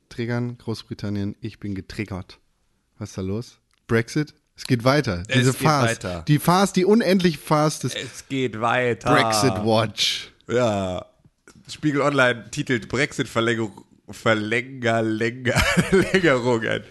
Triggern, 0.08 0.58
Großbritannien, 0.58 1.34
ich 1.40 1.58
bin 1.58 1.74
getriggert. 1.74 2.38
Was 2.98 3.10
ist 3.10 3.18
da 3.18 3.22
los? 3.22 3.58
Brexit? 3.86 4.34
Es 4.56 4.66
geht 4.66 4.84
weiter. 4.84 5.22
Es 5.28 5.38
Diese 5.38 5.52
geht 5.52 5.62
Farce. 5.62 5.90
weiter. 5.90 6.24
Die 6.26 6.38
Farce, 6.38 6.72
die 6.72 6.84
unendlich 6.84 7.38
Farce 7.38 7.80
des 7.80 7.94
Es 7.94 8.26
geht 8.28 8.60
weiter. 8.60 9.12
Brexit 9.12 9.64
Watch. 9.64 10.32
Ja. 10.48 11.04
Spiegel 11.68 12.00
Online 12.00 12.50
titelt 12.50 12.88
Brexit-Verlängerung. 12.88 13.84
Verlänger, 14.11 15.02
länger, 15.02 15.61
Längerung. 15.90 16.62
Ein 16.64 16.84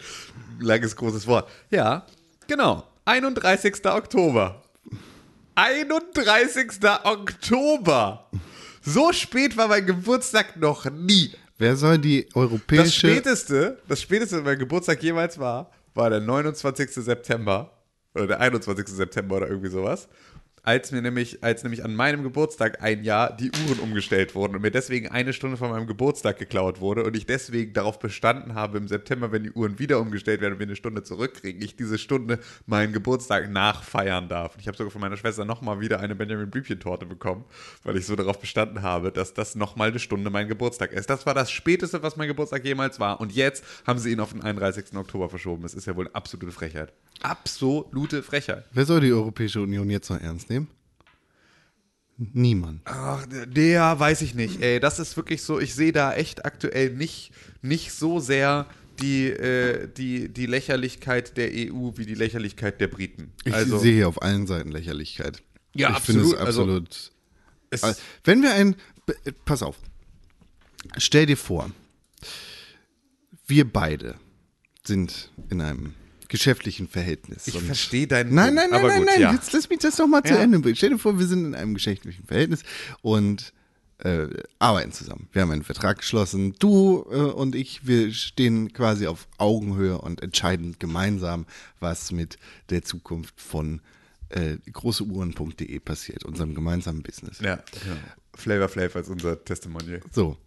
langes, 0.59 0.95
großes 0.95 1.26
Wort. 1.28 1.49
Ja, 1.70 2.05
genau. 2.47 2.84
31. 3.05 3.86
Oktober. 3.86 4.61
31. 5.55 6.72
Oktober. 7.03 8.30
So 8.82 9.11
spät 9.13 9.55
war 9.57 9.68
mein 9.68 9.86
Geburtstag 9.86 10.57
noch 10.57 10.86
nie. 10.91 11.32
Wer 11.57 11.76
soll 11.78 11.97
die 11.97 12.26
Das 12.26 12.36
europäische. 12.36 13.07
späteste, 13.07 13.78
das 13.88 14.01
späteste, 14.01 14.41
mein 14.41 14.59
Geburtstag 14.59 15.01
jemals 15.01 15.39
war, 15.39 15.72
war 15.93 16.09
der 16.09 16.20
29. 16.20 16.91
September 16.91 17.72
oder 18.13 18.28
der 18.28 18.39
21. 18.41 18.88
September 18.89 19.38
oder 19.38 19.47
irgendwie 19.47 19.70
sowas. 19.70 20.07
Als 20.66 20.91
mir 20.91 21.03
nämlich, 21.03 21.43
als 21.43 21.61
nämlich 21.61 21.86
an 21.86 21.93
meinem 21.93 22.24
Geburtstag 22.24 22.82
ein 22.82 23.03
Jahr 23.03 23.38
die 23.38 23.51
Uhren 23.68 23.78
umgestellt 23.78 24.34
wurden 24.34 24.55
und 24.55 24.63
mir 24.63 24.72
deswegen 24.72 25.07
eine 25.09 25.32
Stunde 25.32 25.57
von 25.57 25.70
meinem 25.70 25.86
Geburtstag 25.86 26.39
geklaut 26.39 26.82
wurde 26.82 27.03
und 27.03 27.16
ich 27.16 27.28
deswegen 27.28 27.74
darauf 27.74 27.99
bestanden 27.99 28.55
habe, 28.55 28.80
im 28.80 28.88
September, 28.88 29.32
wenn 29.32 29.43
die 29.43 29.51
Uhren 29.51 29.78
wieder 29.78 29.99
umgestellt 29.99 30.41
werden 30.41 30.53
und 30.53 30.59
wir 30.59 30.66
eine 30.66 30.76
Stunde 30.76 31.03
zurückkriegen, 31.03 31.61
ich 31.61 31.76
diese 31.76 31.99
Stunde 31.99 32.39
meinen 32.66 32.93
Geburtstag 32.93 33.51
nachfeiern 33.51 34.28
darf. 34.28 34.55
Und 34.55 34.61
ich 34.61 34.68
habe 34.68 34.76
sogar 34.76 34.89
von 34.89 35.01
meiner 35.01 35.18
Schwester 35.18 35.45
nochmal 35.45 35.82
wieder 35.82 35.99
eine 35.99 36.16
Benjamin 36.16 36.49
Blümchen-Torte 36.49 37.05
bekommen, 37.05 37.45
weil 37.84 37.95
ich 37.97 38.07
so 38.07 38.16
darauf 38.16 38.39
bestanden 38.39 38.82
habe, 38.82 39.11
dass 39.11 39.36
das 39.36 39.53
nochmal 39.53 39.89
eine 39.89 39.99
Stunde 39.99 40.32
mein 40.32 40.47
Geburtstag 40.47 40.93
ist. 40.93 41.11
Das 41.11 41.28
war 41.28 41.36
das 41.36 41.51
späteste, 41.51 42.01
was 42.01 42.18
mein 42.18 42.28
Geburtstag 42.28 42.66
jemals 42.66 42.99
war. 42.99 43.22
Und 43.22 43.34
jetzt 43.34 43.63
haben 43.86 43.99
sie 43.99 44.13
ihn 44.13 44.20
auf 44.20 44.32
den 44.32 44.41
31. 44.41 44.95
Oktober 44.95 45.30
verschoben. 45.30 45.61
Das 45.61 45.76
ist 45.76 45.86
ja 45.86 45.95
wohl 45.95 46.07
eine 46.07 46.16
absolute 46.16 46.51
Frechheit. 46.51 46.91
Absolute 47.22 48.24
Frechheit. 48.24 48.66
Wer 48.72 48.86
soll 48.86 49.01
die 49.01 49.13
Europäische 49.13 49.61
Union 49.61 49.91
jetzt 49.91 50.09
noch 50.09 50.20
ernst 50.20 50.49
nehmen? 50.49 50.55
Niemand. 52.18 52.82
Ach, 52.86 53.26
der 53.28 53.99
weiß 53.99 54.22
ich 54.22 54.36
nicht. 54.36 54.61
Ey, 54.61 54.80
das 54.80 54.99
ist 54.99 55.18
wirklich 55.18 55.41
so, 55.41 55.59
ich 55.59 55.76
sehe 55.76 55.91
da 55.91 56.13
echt 56.13 56.45
aktuell 56.45 56.91
nicht, 56.91 57.32
nicht 57.61 57.91
so 57.91 58.20
sehr 58.20 58.68
die, 59.01 59.28
äh, 59.28 59.89
die, 59.89 60.30
die 60.30 60.45
Lächerlichkeit 60.45 61.36
der 61.36 61.49
EU 61.49 61.91
wie 61.95 62.05
die 62.05 62.16
Lächerlichkeit 62.16 62.80
der 62.80 62.88
Briten. 62.88 63.34
Ich 63.43 63.53
also, 63.53 63.78
sehe 63.78 63.93
hier 63.93 64.07
auf 64.07 64.22
allen 64.22 64.47
Seiten 64.47 64.72
Lächerlichkeit. 64.72 65.43
Ja, 65.74 65.91
ich 65.91 65.99
finde 65.99 66.22
es 66.22 66.34
absolut. 66.34 66.47
Also, 66.47 66.61
absolut. 66.61 67.11
es, 67.70 67.84
Also, 67.84 68.01
Wenn 68.24 68.41
wir 68.41 68.53
ein. 68.53 68.76
Pass 69.43 69.61
auf. 69.61 69.78
Stell 70.97 71.26
dir 71.26 71.38
vor, 71.38 71.70
wir 73.45 73.72
beide 73.72 74.16
sind 74.84 75.32
in 75.49 75.61
einem 75.61 75.93
geschäftlichen 76.30 76.88
Verhältnis. 76.88 77.47
ich 77.47 77.57
verstehe 77.59 78.07
deinen 78.07 78.34
Nein, 78.34 78.53
nein, 78.53 78.69
nein, 78.69 78.80
aber 78.80 78.88
nein, 78.89 78.97
gut, 78.99 79.07
nein. 79.07 79.21
ja. 79.21 79.34
Jetzt 79.34 79.53
lass 79.53 79.69
mich 79.69 79.80
das 79.80 79.95
doch 79.95 80.07
mal 80.07 80.23
zu 80.23 80.34
Ja. 80.34 80.39
Ende 80.41 80.59
bringen. 80.59 80.76
Stell 80.76 80.89
dir 80.91 80.97
vor, 80.99 81.17
wir 81.19 81.28
sind 81.28 81.45
in 81.45 81.55
einem 81.55 81.73
geschäftlichen 81.73 82.26
Verhältnis 82.26 82.61
und 83.01 83.53
äh, 83.99 84.28
arbeiten 84.59 84.91
zusammen. 84.91 85.30
Wir 85.32 85.41
haben 85.41 85.51
einen 85.51 85.63
Vertrag 85.63 85.99
geschlossen. 85.99 86.53
Du 86.59 87.05
äh, 87.09 87.15
und 87.15 87.55
ich, 87.55 87.88
wir 87.88 88.11
stehen 88.13 88.73
quasi 88.73 89.07
auf 89.07 89.28
Augenhöhe 89.38 89.97
und 89.99 90.21
entscheiden 90.21 90.76
gemeinsam, 90.80 91.45
was 91.80 92.11
mit 92.11 92.38
der 92.69 92.84
Zukunft 92.84 93.39
von 93.39 93.82
äh, 94.30 94.57
großeuhren.de 94.71 95.80
passiert, 95.80 96.26
unserem 96.26 96.55
gemeinsamen 96.55 97.03
Business. 97.03 97.39
Ja, 97.39 97.55
ja. 97.55 97.63
Flavor 98.36 98.67
Flav 98.67 98.95
als 98.97 99.07
unser 99.07 99.43
Testimonial. 99.45 100.01
So. 100.11 100.38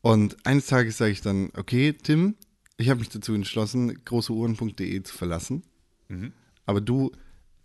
Und 0.00 0.36
eines 0.46 0.66
Tages 0.66 0.98
sage 0.98 1.10
ich 1.12 1.22
dann, 1.22 1.50
okay, 1.56 1.92
Tim, 1.92 2.36
ich 2.82 2.90
habe 2.90 3.00
mich 3.00 3.08
dazu 3.08 3.32
entschlossen, 3.34 4.04
großeuhren.de 4.04 5.02
zu 5.02 5.14
verlassen. 5.16 5.62
Aber 6.66 6.80
du 6.80 7.12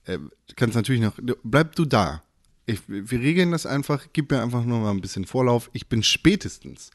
äh, 0.06 0.20
kannst 0.56 0.76
natürlich 0.76 1.02
noch, 1.02 1.18
bleib 1.44 1.76
du 1.76 1.86
da. 1.86 2.24
Ich, 2.66 2.82
wir 2.88 3.20
regeln 3.20 3.52
das 3.52 3.66
einfach, 3.66 4.08
gib 4.14 4.32
mir 4.32 4.42
einfach 4.42 4.64
nur 4.64 4.80
mal 4.80 4.92
ein 4.92 5.02
bisschen 5.02 5.26
Vorlauf. 5.26 5.70
Ich 5.74 5.88
bin 5.88 6.04
spätestens 6.04 6.92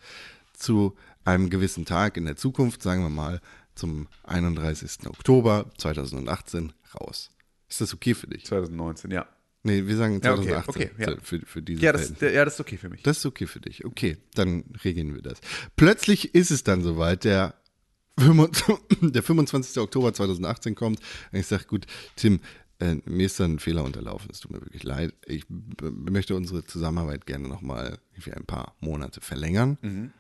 zu 0.55 0.95
einem 1.25 1.51
gewissen 1.51 1.85
Tag 1.85 2.17
in 2.17 2.25
der 2.25 2.37
Zukunft, 2.37 2.83
sagen 2.83 3.03
wir 3.03 3.11
mal 3.11 3.41
zum 3.75 4.09
31. 4.25 5.07
Oktober 5.07 5.71
2018, 5.79 6.73
raus. 7.01 7.31
Ist 7.69 7.81
das 7.81 7.95
okay 7.95 8.15
für 8.15 8.27
dich? 8.27 8.45
2019, 8.45 9.11
ja. 9.11 9.27
Nee, 9.63 9.87
wir 9.87 9.97
sagen 9.97 10.21
Ja, 10.23 10.35
okay, 10.35 10.49
2018 10.49 10.69
okay, 10.69 10.91
ja. 10.99 11.17
für, 11.23 11.41
für 11.47 11.63
diese 11.63 11.81
Ja 11.81 11.93
das, 11.93 12.13
ja, 12.21 12.45
das 12.45 12.55
ist 12.55 12.61
okay 12.61 12.77
für 12.77 12.89
mich. 12.89 13.03
Das 13.03 13.19
ist 13.19 13.27
okay 13.27 13.47
für 13.47 13.61
dich. 13.61 13.85
Okay, 13.85 14.19
dann 14.35 14.65
regeln 14.85 15.15
wir 15.15 15.23
das. 15.23 15.41
Plötzlich 15.77 16.35
ist 16.35 16.51
es 16.51 16.65
dann 16.65 16.83
soweit, 16.83 17.25
der, 17.25 17.55
25 17.55 17.62
der 19.01 19.23
25. 19.23 19.79
Oktober 19.79 20.13
2018 20.13 20.75
kommt 20.75 21.01
und 21.33 21.39
ich 21.39 21.47
sage, 21.47 21.65
gut, 21.65 21.87
Tim, 22.17 22.41
äh, 22.79 22.97
mir 23.05 23.27
ist 23.27 23.41
da 23.41 23.45
ein 23.45 23.59
Fehler 23.59 23.85
unterlaufen, 23.85 24.29
es 24.31 24.41
tut 24.41 24.51
mir 24.53 24.61
wirklich 24.61 24.83
leid. 24.83 25.15
Ich 25.27 25.45
möchte 25.81 26.37
unsere 26.37 26.65
Zusammenarbeit 26.65 27.27
gerne 27.27 27.49
nochmal 27.49 27.99
für 28.19 28.37
ein 28.37 28.45
paar 28.45 28.77
Monate 28.81 29.21
verlängern, 29.21 29.79
Mhm. 29.83 30.13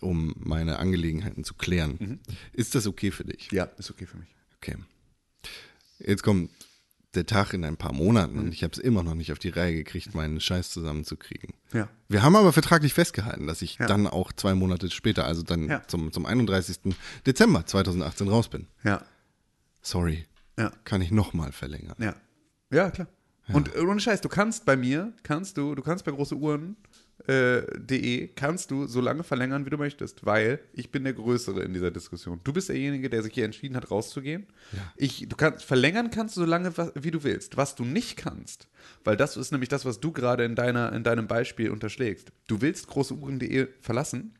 um 0.00 0.34
meine 0.38 0.78
Angelegenheiten 0.78 1.44
zu 1.44 1.54
klären. 1.54 2.20
Ist 2.52 2.74
das 2.74 2.86
okay 2.86 3.10
für 3.10 3.24
dich? 3.24 3.50
ja, 3.52 3.64
ist 3.64 3.90
okay 3.90 4.06
für 4.06 4.16
mich. 4.18 4.28
Okay. 4.56 4.76
Jetzt 5.98 6.22
kommt 6.22 6.50
der 7.16 7.26
Tag 7.26 7.52
in 7.54 7.64
ein 7.64 7.76
paar 7.76 7.92
Monaten 7.92 8.34
Mhm. 8.34 8.40
und 8.44 8.52
ich 8.54 8.62
habe 8.62 8.72
es 8.72 8.78
immer 8.78 9.02
noch 9.02 9.14
nicht 9.14 9.32
auf 9.32 9.38
die 9.38 9.48
Reihe 9.50 9.74
gekriegt, 9.74 10.14
meinen 10.14 10.40
Scheiß 10.40 10.70
zusammenzukriegen. 10.70 11.54
Ja. 11.72 11.88
Wir 12.08 12.22
haben 12.22 12.36
aber 12.36 12.52
vertraglich 12.52 12.94
festgehalten, 12.94 13.46
dass 13.46 13.62
ich 13.62 13.78
Ja. 13.78 13.86
dann 13.86 14.06
auch 14.06 14.32
zwei 14.32 14.54
Monate 14.54 14.90
später, 14.90 15.24
also 15.24 15.42
dann 15.42 15.68
Ja. 15.68 15.82
zum, 15.86 16.12
zum 16.12 16.26
31. 16.26 16.94
Dezember 17.26 17.66
2018 17.66 18.28
raus 18.28 18.48
bin. 18.48 18.66
Ja, 18.82 19.02
Sorry. 19.82 20.24
Ja. 20.58 20.72
Kann 20.84 21.00
ich 21.02 21.10
nochmal 21.10 21.52
verlängern. 21.52 21.96
ja. 21.98 22.14
Ja, 22.70 22.90
klar. 22.90 23.06
Und 23.52 23.74
äh, 23.74 23.80
ohne 23.80 24.00
Scheiß, 24.00 24.20
du 24.22 24.28
kannst 24.30 24.64
bei 24.64 24.74
mir, 24.76 25.12
kannst 25.22 25.58
du, 25.58 25.74
du 25.74 25.82
kannst 25.82 26.04
bei 26.06 26.12
große 26.12 26.34
Uhren 26.34 26.76
.de 27.26 28.28
kannst 28.34 28.70
du 28.70 28.86
so 28.86 29.00
lange 29.00 29.22
verlängern, 29.22 29.64
wie 29.66 29.70
du 29.70 29.78
möchtest, 29.78 30.26
weil 30.26 30.60
ich 30.72 30.90
bin 30.90 31.04
der 31.04 31.14
Größere 31.14 31.62
in 31.62 31.72
dieser 31.72 31.90
Diskussion. 31.90 32.40
Du 32.44 32.52
bist 32.52 32.68
derjenige, 32.68 33.08
der 33.08 33.22
sich 33.22 33.34
hier 33.34 33.44
entschieden 33.44 33.76
hat, 33.76 33.90
rauszugehen. 33.90 34.46
Ich, 34.96 35.26
du 35.28 35.36
kannst 35.36 35.64
verlängern 35.64 36.10
kannst 36.10 36.36
du 36.36 36.40
so 36.40 36.46
lange, 36.46 36.72
wie 36.94 37.10
du 37.10 37.22
willst. 37.22 37.56
Was 37.56 37.74
du 37.74 37.84
nicht 37.84 38.16
kannst, 38.16 38.68
weil 39.04 39.16
das 39.16 39.36
ist 39.36 39.52
nämlich 39.52 39.68
das, 39.68 39.84
was 39.84 40.00
du 40.00 40.12
gerade 40.12 40.44
in 40.44 40.54
deiner 40.54 40.92
in 40.92 41.02
deinem 41.02 41.26
Beispiel 41.26 41.70
unterschlägst. 41.70 42.32
Du 42.46 42.60
willst 42.60 42.86
großeuhren.de 42.88 43.68
verlassen, 43.80 44.34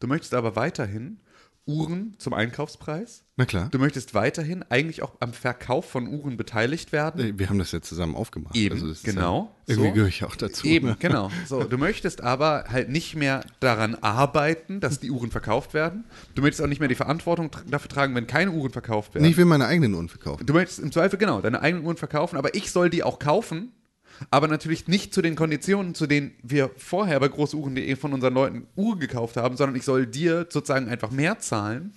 du 0.00 0.06
möchtest 0.06 0.34
aber 0.34 0.56
weiterhin 0.56 1.20
Uhren 1.68 2.14
zum 2.18 2.32
Einkaufspreis. 2.32 3.22
Na 3.36 3.44
klar. 3.44 3.68
Du 3.70 3.78
möchtest 3.78 4.14
weiterhin 4.14 4.64
eigentlich 4.68 5.02
auch 5.02 5.12
am 5.20 5.32
Verkauf 5.32 5.88
von 5.88 6.08
Uhren 6.08 6.36
beteiligt 6.36 6.90
werden. 6.90 7.38
Wir 7.38 7.48
haben 7.48 7.58
das 7.60 7.70
ja 7.70 7.80
zusammen 7.80 8.16
aufgemacht. 8.16 8.56
Eben, 8.56 8.74
Also 8.82 8.92
genau. 9.04 9.54
Ja, 9.66 9.74
irgendwie 9.74 9.88
So. 9.90 9.94
gehöre 9.94 10.08
ich 10.08 10.24
auch 10.24 10.34
dazu. 10.34 10.66
Eben, 10.66 10.88
ne? 10.88 10.96
genau. 10.98 11.30
So, 11.46 11.62
du 11.64 11.78
möchtest 11.78 12.22
aber 12.22 12.64
halt 12.68 12.88
nicht 12.88 13.14
mehr 13.14 13.42
daran 13.60 13.94
arbeiten, 13.96 14.80
dass 14.80 14.98
die 14.98 15.10
Uhren 15.10 15.30
verkauft 15.30 15.74
werden. 15.74 16.04
Du 16.34 16.42
möchtest 16.42 16.62
auch 16.62 16.66
nicht 16.68 16.80
mehr 16.80 16.88
die 16.88 16.94
Verantwortung 16.96 17.48
tr- 17.50 17.68
dafür 17.70 17.88
tragen, 17.90 18.14
wenn 18.16 18.26
keine 18.26 18.50
Uhren 18.50 18.72
verkauft 18.72 19.14
werden. 19.14 19.24
Nee, 19.24 19.30
ich 19.30 19.36
will 19.36 19.44
meine 19.44 19.66
eigenen 19.66 19.94
Uhren 19.94 20.08
verkaufen. 20.08 20.44
Du 20.46 20.54
möchtest 20.54 20.80
im 20.80 20.90
Zweifel 20.90 21.18
genau 21.18 21.40
deine 21.40 21.60
eigenen 21.60 21.84
Uhren 21.84 21.96
verkaufen, 21.96 22.36
aber 22.38 22.54
ich 22.56 22.72
soll 22.72 22.90
die 22.90 23.04
auch 23.04 23.18
kaufen, 23.20 23.70
aber 24.30 24.48
natürlich 24.48 24.88
nicht 24.88 25.14
zu 25.14 25.22
den 25.22 25.36
Konditionen, 25.36 25.94
zu 25.94 26.06
denen 26.06 26.32
wir 26.42 26.70
vorher 26.76 27.18
bei 27.20 27.28
großeuhren.de 27.28 27.96
von 27.96 28.12
unseren 28.12 28.34
Leuten 28.34 28.66
Uhren 28.76 28.98
gekauft 28.98 29.36
haben, 29.36 29.56
sondern 29.56 29.76
ich 29.76 29.84
soll 29.84 30.06
dir 30.06 30.46
sozusagen 30.48 30.88
einfach 30.88 31.10
mehr 31.10 31.38
zahlen. 31.38 31.92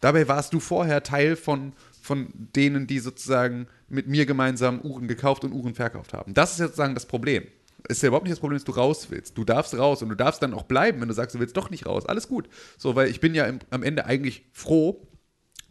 Dabei 0.00 0.28
warst 0.28 0.52
du 0.52 0.60
vorher 0.60 1.02
Teil 1.02 1.36
von, 1.36 1.72
von 2.00 2.28
denen, 2.34 2.86
die 2.86 2.98
sozusagen 2.98 3.66
mit 3.88 4.06
mir 4.08 4.26
gemeinsam 4.26 4.80
Uhren 4.80 5.08
gekauft 5.08 5.44
und 5.44 5.52
Uhren 5.52 5.74
verkauft 5.74 6.12
haben. 6.12 6.34
Das 6.34 6.52
ist 6.52 6.58
sozusagen 6.58 6.94
das 6.94 7.06
Problem. 7.06 7.44
Ist 7.88 8.02
ja 8.02 8.08
überhaupt 8.08 8.24
nicht 8.24 8.32
das 8.32 8.40
Problem, 8.40 8.58
dass 8.58 8.64
du 8.64 8.72
raus 8.72 9.06
willst. 9.10 9.38
Du 9.38 9.44
darfst 9.44 9.76
raus 9.78 10.02
und 10.02 10.08
du 10.08 10.16
darfst 10.16 10.42
dann 10.42 10.54
auch 10.54 10.64
bleiben, 10.64 11.00
wenn 11.00 11.08
du 11.08 11.14
sagst, 11.14 11.34
du 11.34 11.40
willst 11.40 11.56
doch 11.56 11.70
nicht 11.70 11.86
raus. 11.86 12.04
Alles 12.06 12.28
gut. 12.28 12.48
So, 12.78 12.96
weil 12.96 13.08
ich 13.08 13.20
bin 13.20 13.34
ja 13.34 13.44
im, 13.44 13.60
am 13.70 13.82
Ende 13.82 14.06
eigentlich 14.06 14.44
froh, 14.52 15.06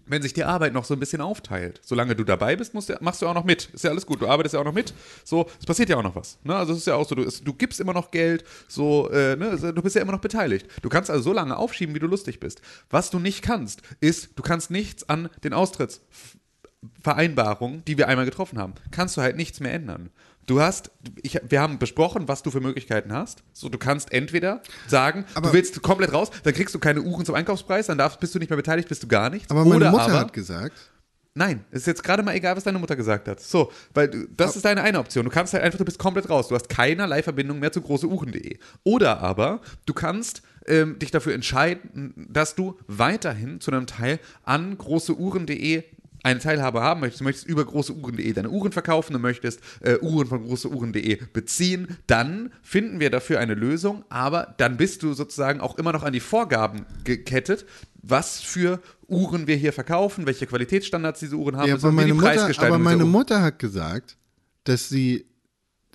wenn 0.07 0.21
sich 0.21 0.33
die 0.33 0.43
Arbeit 0.43 0.73
noch 0.73 0.85
so 0.85 0.93
ein 0.93 0.99
bisschen 0.99 1.21
aufteilt. 1.21 1.81
Solange 1.83 2.15
du 2.15 2.23
dabei 2.23 2.55
bist, 2.55 2.73
musst 2.73 2.93
machst 3.01 3.21
du 3.21 3.27
auch 3.27 3.33
noch 3.33 3.43
mit. 3.43 3.65
Ist 3.73 3.83
ja 3.83 3.89
alles 3.89 4.05
gut, 4.05 4.21
du 4.21 4.27
arbeitest 4.27 4.53
ja 4.53 4.59
auch 4.59 4.65
noch 4.65 4.73
mit. 4.73 4.93
So, 5.23 5.49
es 5.59 5.65
passiert 5.65 5.89
ja 5.89 5.97
auch 5.97 6.03
noch 6.03 6.15
was. 6.15 6.37
Ne? 6.43 6.55
Also 6.55 6.73
es 6.73 6.79
ist 6.79 6.87
ja 6.87 6.95
auch 6.95 7.07
so, 7.07 7.15
du, 7.15 7.23
es, 7.23 7.43
du 7.43 7.53
gibst 7.53 7.79
immer 7.79 7.93
noch 7.93 8.11
Geld, 8.11 8.43
so, 8.67 9.09
äh, 9.09 9.35
ne? 9.35 9.57
Du 9.73 9.81
bist 9.81 9.95
ja 9.95 10.01
immer 10.01 10.11
noch 10.11 10.21
beteiligt. 10.21 10.67
Du 10.81 10.89
kannst 10.89 11.09
also 11.09 11.23
so 11.23 11.33
lange 11.33 11.57
aufschieben, 11.57 11.95
wie 11.95 11.99
du 11.99 12.07
lustig 12.07 12.39
bist. 12.39 12.61
Was 12.89 13.09
du 13.09 13.19
nicht 13.19 13.41
kannst, 13.41 13.81
ist, 13.99 14.37
du 14.37 14.43
kannst 14.43 14.71
nichts 14.71 15.09
an 15.09 15.29
den 15.43 15.53
Austrittsvereinbarungen, 15.53 17.83
die 17.85 17.97
wir 17.97 18.07
einmal 18.07 18.25
getroffen 18.25 18.59
haben, 18.59 18.75
kannst 18.91 19.17
du 19.17 19.21
halt 19.21 19.37
nichts 19.37 19.59
mehr 19.59 19.73
ändern. 19.73 20.11
Du 20.45 20.61
hast, 20.61 20.91
ich, 21.23 21.39
wir 21.47 21.59
haben 21.59 21.79
besprochen, 21.79 22.27
was 22.27 22.43
du 22.43 22.51
für 22.51 22.61
Möglichkeiten 22.61 23.11
hast. 23.11 23.43
So, 23.51 23.69
du 23.69 23.77
kannst 23.77 24.11
entweder 24.13 24.61
sagen, 24.87 25.25
Aber- 25.33 25.47
du 25.49 25.53
willst 25.53 25.81
komplett 25.81 26.13
raus, 26.13 26.29
dann 26.43 26.53
kriegst 26.53 26.75
du 26.75 26.79
keine 26.79 27.01
Uhren 27.01 27.25
zum 27.25 27.35
Einkaufspreis, 27.35 27.87
dann 27.87 27.97
darfst, 27.97 28.19
bist 28.19 28.35
du 28.35 28.39
nicht 28.39 28.49
mehr 28.49 28.57
beteiligt, 28.57 28.87
bist 28.87 29.01
du 29.03 29.07
gar 29.07 29.29
nichts. 29.29 29.49
Aber 29.49 29.61
meine 29.63 29.75
Oder 29.77 29.91
Mutter 29.91 30.03
aber, 30.03 30.19
hat 30.19 30.33
gesagt, 30.33 30.91
Nein, 31.37 31.65
es 31.69 31.81
ist 31.81 31.87
jetzt 31.87 32.03
gerade 32.03 32.23
mal 32.23 32.33
egal, 32.33 32.55
was 32.55 32.63
deine 32.63 32.79
Mutter 32.79 32.95
gesagt 32.95 33.27
hat. 33.27 33.41
So, 33.41 33.69
weil 33.93 34.07
du, 34.07 34.25
das 34.37 34.55
ist 34.55 34.63
deine 34.63 34.81
eine 34.81 34.99
Option. 34.99 35.25
Du 35.25 35.29
kannst 35.29 35.53
halt 35.53 35.63
einfach, 35.63 35.77
du 35.77 35.83
bist 35.83 35.99
komplett 35.99 36.29
raus. 36.29 36.47
Du 36.47 36.55
hast 36.55 36.69
keinerlei 36.69 37.21
Verbindung 37.23 37.59
mehr 37.59 37.73
zu 37.73 37.81
großeuhren.de. 37.81 38.57
Oder 38.85 39.19
aber 39.19 39.59
du 39.85 39.93
kannst 39.93 40.43
ähm, 40.65 40.97
dich 40.97 41.11
dafür 41.11 41.33
entscheiden, 41.33 42.27
dass 42.31 42.55
du 42.55 42.77
weiterhin 42.87 43.59
zu 43.59 43.69
einem 43.71 43.85
Teil 43.85 44.21
an 44.43 44.77
großeuhren.de 44.77 45.83
eine 46.26 46.39
Teilhabe 46.39 46.82
haben 46.82 47.01
möchtest, 47.01 47.21
du 47.21 47.23
möchtest 47.26 47.47
über 47.47 47.63
großeuhren.de 47.63 48.34
deine 48.34 48.49
Uhren 48.49 48.71
verkaufen, 48.71 49.13
du 49.13 49.19
möchtest 49.19 49.59
äh, 49.82 49.97
Uhren 49.99 50.28
von 50.28 50.43
großeuhren.de 50.43 51.19
beziehen, 51.32 51.97
dann 52.07 52.51
finden 52.63 52.99
wir 52.99 53.11
dafür 53.11 53.39
eine 53.39 53.53
Lösung, 53.53 54.03
aber 54.09 54.55
dann 54.57 54.76
bist 54.76 55.03
du 55.03 55.13
sozusagen 55.13 55.61
auch 55.61 55.78
immer 55.78 55.93
noch 55.93 56.01
an 56.01 56.13
die 56.13 56.19
Vorgaben 56.19 56.88
gekettet, 57.03 57.65
was 58.01 58.41
für 58.41 58.82
Uhren 59.07 59.45
wir 59.45 59.55
hier 59.55 59.71
verkaufen, 59.71 60.26
welche 60.26 60.47
Qualitätsstandards 60.47 61.19
diese 61.19 61.36
Uhren 61.36 61.57
haben, 61.57 61.69
ja, 61.69 61.76
aber 61.76 61.84
wie 61.91 62.05
die 62.05 62.13
meine, 62.13 62.13
Mutter, 62.15 62.63
aber 62.63 62.80
meine 62.80 63.05
Mutter 63.05 63.43
hat 63.43 63.59
gesagt, 63.59 64.17
dass 64.63 64.89
sie 64.89 65.28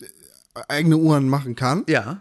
äh, 0.01 0.07
eigene 0.69 0.97
Uhren 0.97 1.29
machen 1.29 1.57
kann, 1.57 1.83
Ja, 1.89 2.21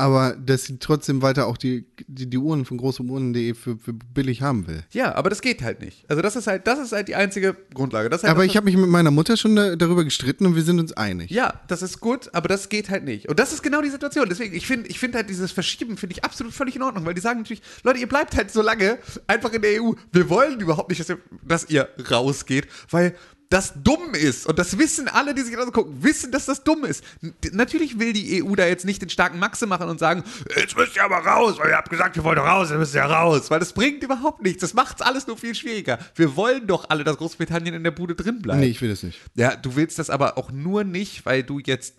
aber 0.00 0.34
dass 0.34 0.64
sie 0.64 0.78
trotzdem 0.78 1.22
weiter 1.22 1.46
auch 1.46 1.56
die, 1.56 1.84
die, 2.08 2.28
die 2.28 2.38
Uhren 2.38 2.64
von 2.64 2.78
großeuhren.de 2.78 3.54
für, 3.54 3.76
für 3.76 3.92
billig 3.92 4.42
haben 4.42 4.66
will. 4.66 4.82
Ja, 4.90 5.14
aber 5.14 5.30
das 5.30 5.42
geht 5.42 5.62
halt 5.62 5.80
nicht. 5.80 6.04
Also 6.08 6.22
das 6.22 6.36
ist 6.36 6.46
halt, 6.46 6.66
das 6.66 6.78
ist 6.78 6.92
halt 6.92 7.08
die 7.08 7.14
einzige 7.14 7.56
Grundlage. 7.74 8.10
Halt 8.10 8.24
Aber 8.24 8.44
ich 8.44 8.56
habe 8.56 8.64
mich 8.64 8.76
mit 8.76 8.88
meiner 8.88 9.10
Mutter 9.10 9.36
schon 9.36 9.54
da, 9.54 9.76
darüber 9.76 10.04
gestritten 10.04 10.46
und 10.46 10.56
wir 10.56 10.62
sind 10.62 10.80
uns 10.80 10.92
einig. 10.92 11.30
Ja, 11.30 11.60
das 11.68 11.82
ist 11.82 12.00
gut, 12.00 12.30
aber 12.32 12.48
das 12.48 12.68
geht 12.68 12.90
halt 12.90 13.04
nicht. 13.04 13.28
Und 13.28 13.38
das 13.38 13.52
ist 13.52 13.62
genau 13.62 13.82
die 13.82 13.90
Situation. 13.90 14.28
Deswegen, 14.28 14.54
ich 14.54 14.66
finde 14.66 14.88
ich 14.88 14.98
find 14.98 15.14
halt 15.14 15.28
dieses 15.28 15.52
Verschieben, 15.52 15.96
finde 15.96 16.14
ich 16.14 16.24
absolut 16.24 16.52
völlig 16.52 16.76
in 16.76 16.82
Ordnung, 16.82 17.04
weil 17.04 17.14
die 17.14 17.20
sagen 17.20 17.40
natürlich, 17.40 17.62
Leute, 17.82 18.00
ihr 18.00 18.08
bleibt 18.08 18.36
halt 18.36 18.50
so 18.50 18.62
lange 18.62 18.98
einfach 19.26 19.52
in 19.52 19.62
der 19.62 19.82
EU. 19.82 19.92
Wir 20.12 20.30
wollen 20.30 20.60
überhaupt 20.60 20.88
nicht, 20.88 21.00
dass 21.00 21.10
ihr, 21.10 21.18
dass 21.46 21.68
ihr 21.68 21.88
rausgeht, 22.10 22.66
weil 22.90 23.14
das 23.50 23.74
dumm 23.82 24.14
ist. 24.14 24.46
Und 24.46 24.58
das 24.58 24.78
wissen 24.78 25.08
alle, 25.08 25.34
die 25.34 25.42
sich 25.42 25.54
das 25.54 25.72
gucken, 25.72 26.02
wissen, 26.02 26.30
dass 26.30 26.46
das 26.46 26.62
dumm 26.62 26.84
ist. 26.84 27.04
N 27.20 27.34
natürlich 27.52 27.98
will 27.98 28.12
die 28.12 28.42
EU 28.42 28.54
da 28.54 28.64
jetzt 28.64 28.84
nicht 28.84 29.02
den 29.02 29.10
starken 29.10 29.40
Maxe 29.40 29.66
machen 29.66 29.88
und 29.88 29.98
sagen, 29.98 30.22
jetzt 30.56 30.76
müsst 30.76 30.94
ihr 30.96 31.02
aber 31.02 31.18
raus, 31.18 31.58
weil 31.58 31.70
ihr 31.70 31.76
habt 31.76 31.90
gesagt, 31.90 32.14
wir 32.14 32.22
wollen 32.22 32.36
doch 32.36 32.46
raus, 32.46 32.68
dann 32.68 32.78
müsst 32.78 32.94
ihr 32.94 32.98
ja 32.98 33.06
raus. 33.06 33.50
Weil 33.50 33.58
das 33.58 33.72
bringt 33.72 34.04
überhaupt 34.04 34.40
nichts. 34.40 34.60
Das 34.60 34.72
macht's 34.72 35.02
alles 35.02 35.26
nur 35.26 35.36
viel 35.36 35.56
schwieriger. 35.56 35.98
Wir 36.14 36.36
wollen 36.36 36.68
doch 36.68 36.88
alle, 36.90 37.02
dass 37.02 37.16
Großbritannien 37.16 37.74
in 37.74 37.82
der 37.82 37.90
Bude 37.90 38.14
drin 38.14 38.40
bleibt. 38.40 38.60
Nee, 38.60 38.68
ich 38.68 38.80
will 38.80 38.88
das 38.88 39.02
nicht. 39.02 39.18
Ja, 39.34 39.56
du 39.56 39.74
willst 39.74 39.98
das 39.98 40.10
aber 40.10 40.38
auch 40.38 40.52
nur 40.52 40.84
nicht, 40.84 41.26
weil 41.26 41.42
du 41.42 41.58
jetzt 41.58 41.94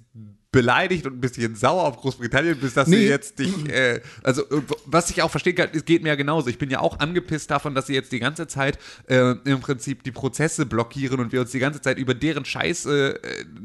beleidigt 0.52 1.06
und 1.06 1.14
ein 1.14 1.22
bisschen 1.22 1.56
sauer 1.56 1.84
auf 1.84 1.96
Großbritannien 1.98 2.58
bist, 2.60 2.76
dass 2.76 2.88
sie 2.90 2.96
Nee. 2.98 3.08
jetzt 3.08 3.40
dich, 3.40 3.54
äh, 3.70 4.02
also 4.22 4.42
äh, 4.50 4.62
was 4.86 5.10
ich 5.10 5.22
auch 5.22 5.32
verstehen 5.32 5.56
kann, 5.56 5.70
es 5.72 5.86
geht 5.86 6.04
mir 6.04 6.10
ja 6.10 6.16
genauso. 6.16 6.50
Ich 6.50 6.58
bin 6.58 6.70
ja 6.70 6.80
auch 6.82 7.00
angepisst 7.00 7.50
davon, 7.52 7.74
dass 7.74 7.88
sie 7.88 7.94
jetzt 7.94 8.12
die 8.12 8.20
ganze 8.20 8.48
Zeit 8.48 8.78
äh, 9.08 9.32
im 9.46 9.62
Prinzip 9.62 10.04
die 10.04 10.12
Prozesse 10.12 10.66
blockieren 10.66 11.20
und 11.22 11.32
wir 11.32 11.40
uns 11.40 11.52
die 11.52 11.60
ganze 11.60 11.80
Zeit 11.82 11.98
über 11.98 12.14
deren 12.14 12.44
Scheiß 12.44 12.86
äh, 12.88 13.10
äh, 13.12 13.18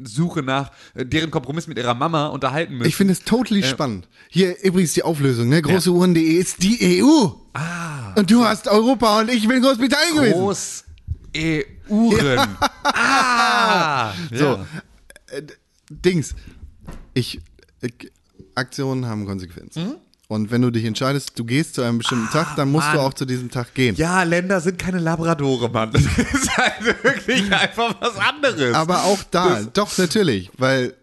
Suche 0.05 0.43
nach 0.43 0.71
äh, 0.95 1.05
deren 1.05 1.29
Kompromiss 1.29 1.67
mit 1.67 1.77
ihrer 1.77 1.93
Mama 1.93 2.27
unterhalten 2.27 2.75
müssen. 2.77 2.87
Ich 2.87 2.95
finde 2.95 3.11
es 3.13 3.23
totally 3.23 3.63
spannend. 3.63 4.07
Hier 4.29 4.55
übrigens 4.63 4.93
die 4.93 5.03
Auflösung, 5.03 5.49
ne? 5.49 5.61
Großeuhren.de 5.61 6.21
ist 6.23 6.63
die 6.63 7.03
EU. 7.03 7.27
Ah. 7.53 8.13
Und 8.15 8.31
du 8.31 8.45
hast 8.45 8.67
Europa 8.69 9.19
und 9.19 9.29
ich 9.29 9.45
bin 9.47 9.61
Großbritannien 9.61 10.15
gewesen. 10.15 10.33
Groß 10.39 10.83
EU-Uhren. 11.35 12.47
Ah! 12.83 14.13
So, 14.31 14.45
Ja. 14.45 14.65
äh, 15.31 15.41
Dings. 15.89 16.33
Ich, 17.17 17.39
ich, 17.81 18.11
Aktionen 18.53 19.07
haben 19.07 19.25
Konsequenzen. 19.25 19.87
Mhm. 19.87 19.95
Und 20.27 20.51
wenn 20.51 20.61
du 20.61 20.71
dich 20.71 20.83
entscheidest, 20.83 21.39
du 21.39 21.45
gehst 21.45 21.75
zu 21.75 21.81
einem 21.81 21.99
bestimmten 21.99 22.29
Tag, 22.31 22.55
dann 22.57 22.69
musst 22.69 22.87
du 22.91 22.97
Mann. 22.97 23.05
auch 23.05 23.13
zu 23.13 23.25
diesem 23.25 23.49
Tag 23.49 23.73
gehen. 23.73 23.95
Ja, 23.95 24.23
Länder 24.23 24.59
sind 24.59 24.77
keine 24.77 24.99
Labradore, 24.99 25.69
Mann. 25.69 25.91
Das 25.91 26.03
ist 26.03 26.57
halt 26.57 27.03
wirklich 27.03 27.51
einfach 27.51 27.95
was 28.01 28.17
anderes. 28.17 28.75
Aber 28.75 29.05
auch 29.05 29.23
da, 29.31 29.63
doch 29.73 29.97
natürlich, 29.97 30.51
weil 30.57 30.93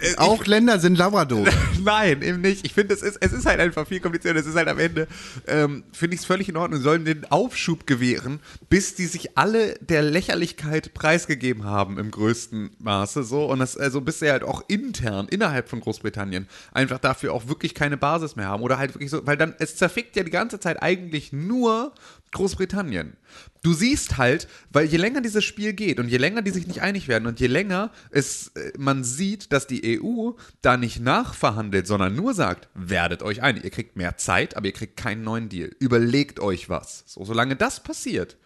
äh, 0.00 0.16
auch 0.16 0.44
Länder 0.46 0.78
sind 0.78 0.98
Labrador. 0.98 1.46
Nein, 1.82 2.22
eben 2.22 2.40
nicht. 2.40 2.64
Ich 2.64 2.72
finde, 2.72 2.94
es 2.94 3.02
ist, 3.02 3.18
es 3.20 3.32
ist 3.32 3.46
halt 3.46 3.60
einfach 3.60 3.86
viel 3.86 4.00
komplizierter. 4.00 4.38
Es 4.40 4.46
ist 4.46 4.56
halt 4.56 4.68
am 4.68 4.78
Ende, 4.78 5.06
ähm, 5.46 5.84
finde 5.92 6.14
ich 6.14 6.20
es 6.20 6.26
völlig 6.26 6.48
in 6.48 6.56
Ordnung. 6.56 6.78
Sie 6.78 6.84
sollen 6.84 7.04
den 7.04 7.30
Aufschub 7.30 7.86
gewähren, 7.86 8.40
bis 8.68 8.94
die 8.94 9.06
sich 9.06 9.36
alle 9.36 9.74
der 9.80 10.02
Lächerlichkeit 10.02 10.94
preisgegeben 10.94 11.64
haben 11.64 11.98
im 11.98 12.10
größten 12.10 12.70
Maße. 12.78 13.24
So. 13.24 13.46
Und 13.46 13.58
das, 13.58 13.76
also 13.76 14.00
bis 14.00 14.20
sie 14.20 14.30
halt 14.30 14.42
auch 14.42 14.64
intern, 14.68 15.28
innerhalb 15.28 15.68
von 15.68 15.80
Großbritannien, 15.80 16.48
einfach 16.72 16.98
dafür 16.98 17.32
auch 17.32 17.48
wirklich 17.48 17.74
keine 17.74 17.96
Basis 17.96 18.36
mehr 18.36 18.46
haben. 18.46 18.62
Oder 18.62 18.78
halt 18.78 18.94
wirklich 18.94 19.10
so, 19.10 19.26
weil 19.26 19.36
dann, 19.36 19.54
es 19.58 19.76
zerfickt 19.76 20.16
ja 20.16 20.22
die 20.22 20.30
ganze 20.30 20.60
Zeit 20.60 20.82
eigentlich 20.82 21.32
nur 21.32 21.92
Großbritannien. 22.34 23.16
Du 23.62 23.72
siehst 23.72 24.18
halt, 24.18 24.46
weil 24.70 24.86
je 24.86 24.98
länger 24.98 25.22
dieses 25.22 25.42
Spiel 25.42 25.72
geht 25.72 25.98
und 25.98 26.08
je 26.08 26.18
länger 26.18 26.42
die 26.42 26.50
sich 26.50 26.66
nicht 26.66 26.82
einig 26.82 27.08
werden 27.08 27.26
und 27.26 27.40
je 27.40 27.46
länger 27.46 27.90
es 28.10 28.48
äh, 28.48 28.72
man 28.78 29.02
sieht, 29.02 29.52
dass 29.52 29.66
die 29.66 30.00
EU 30.00 30.32
da 30.60 30.76
nicht 30.76 31.00
nachverhandelt, 31.00 31.86
sondern 31.86 32.14
nur 32.14 32.34
sagt, 32.34 32.68
werdet 32.74 33.22
euch 33.22 33.42
einig, 33.42 33.64
ihr 33.64 33.70
kriegt 33.70 33.96
mehr 33.96 34.18
Zeit, 34.18 34.56
aber 34.56 34.66
ihr 34.66 34.72
kriegt 34.72 34.96
keinen 34.96 35.24
neuen 35.24 35.48
Deal. 35.48 35.70
Überlegt 35.78 36.38
euch 36.40 36.68
was. 36.68 37.04
So, 37.06 37.24
solange 37.24 37.56
das 37.56 37.82
passiert 37.82 38.36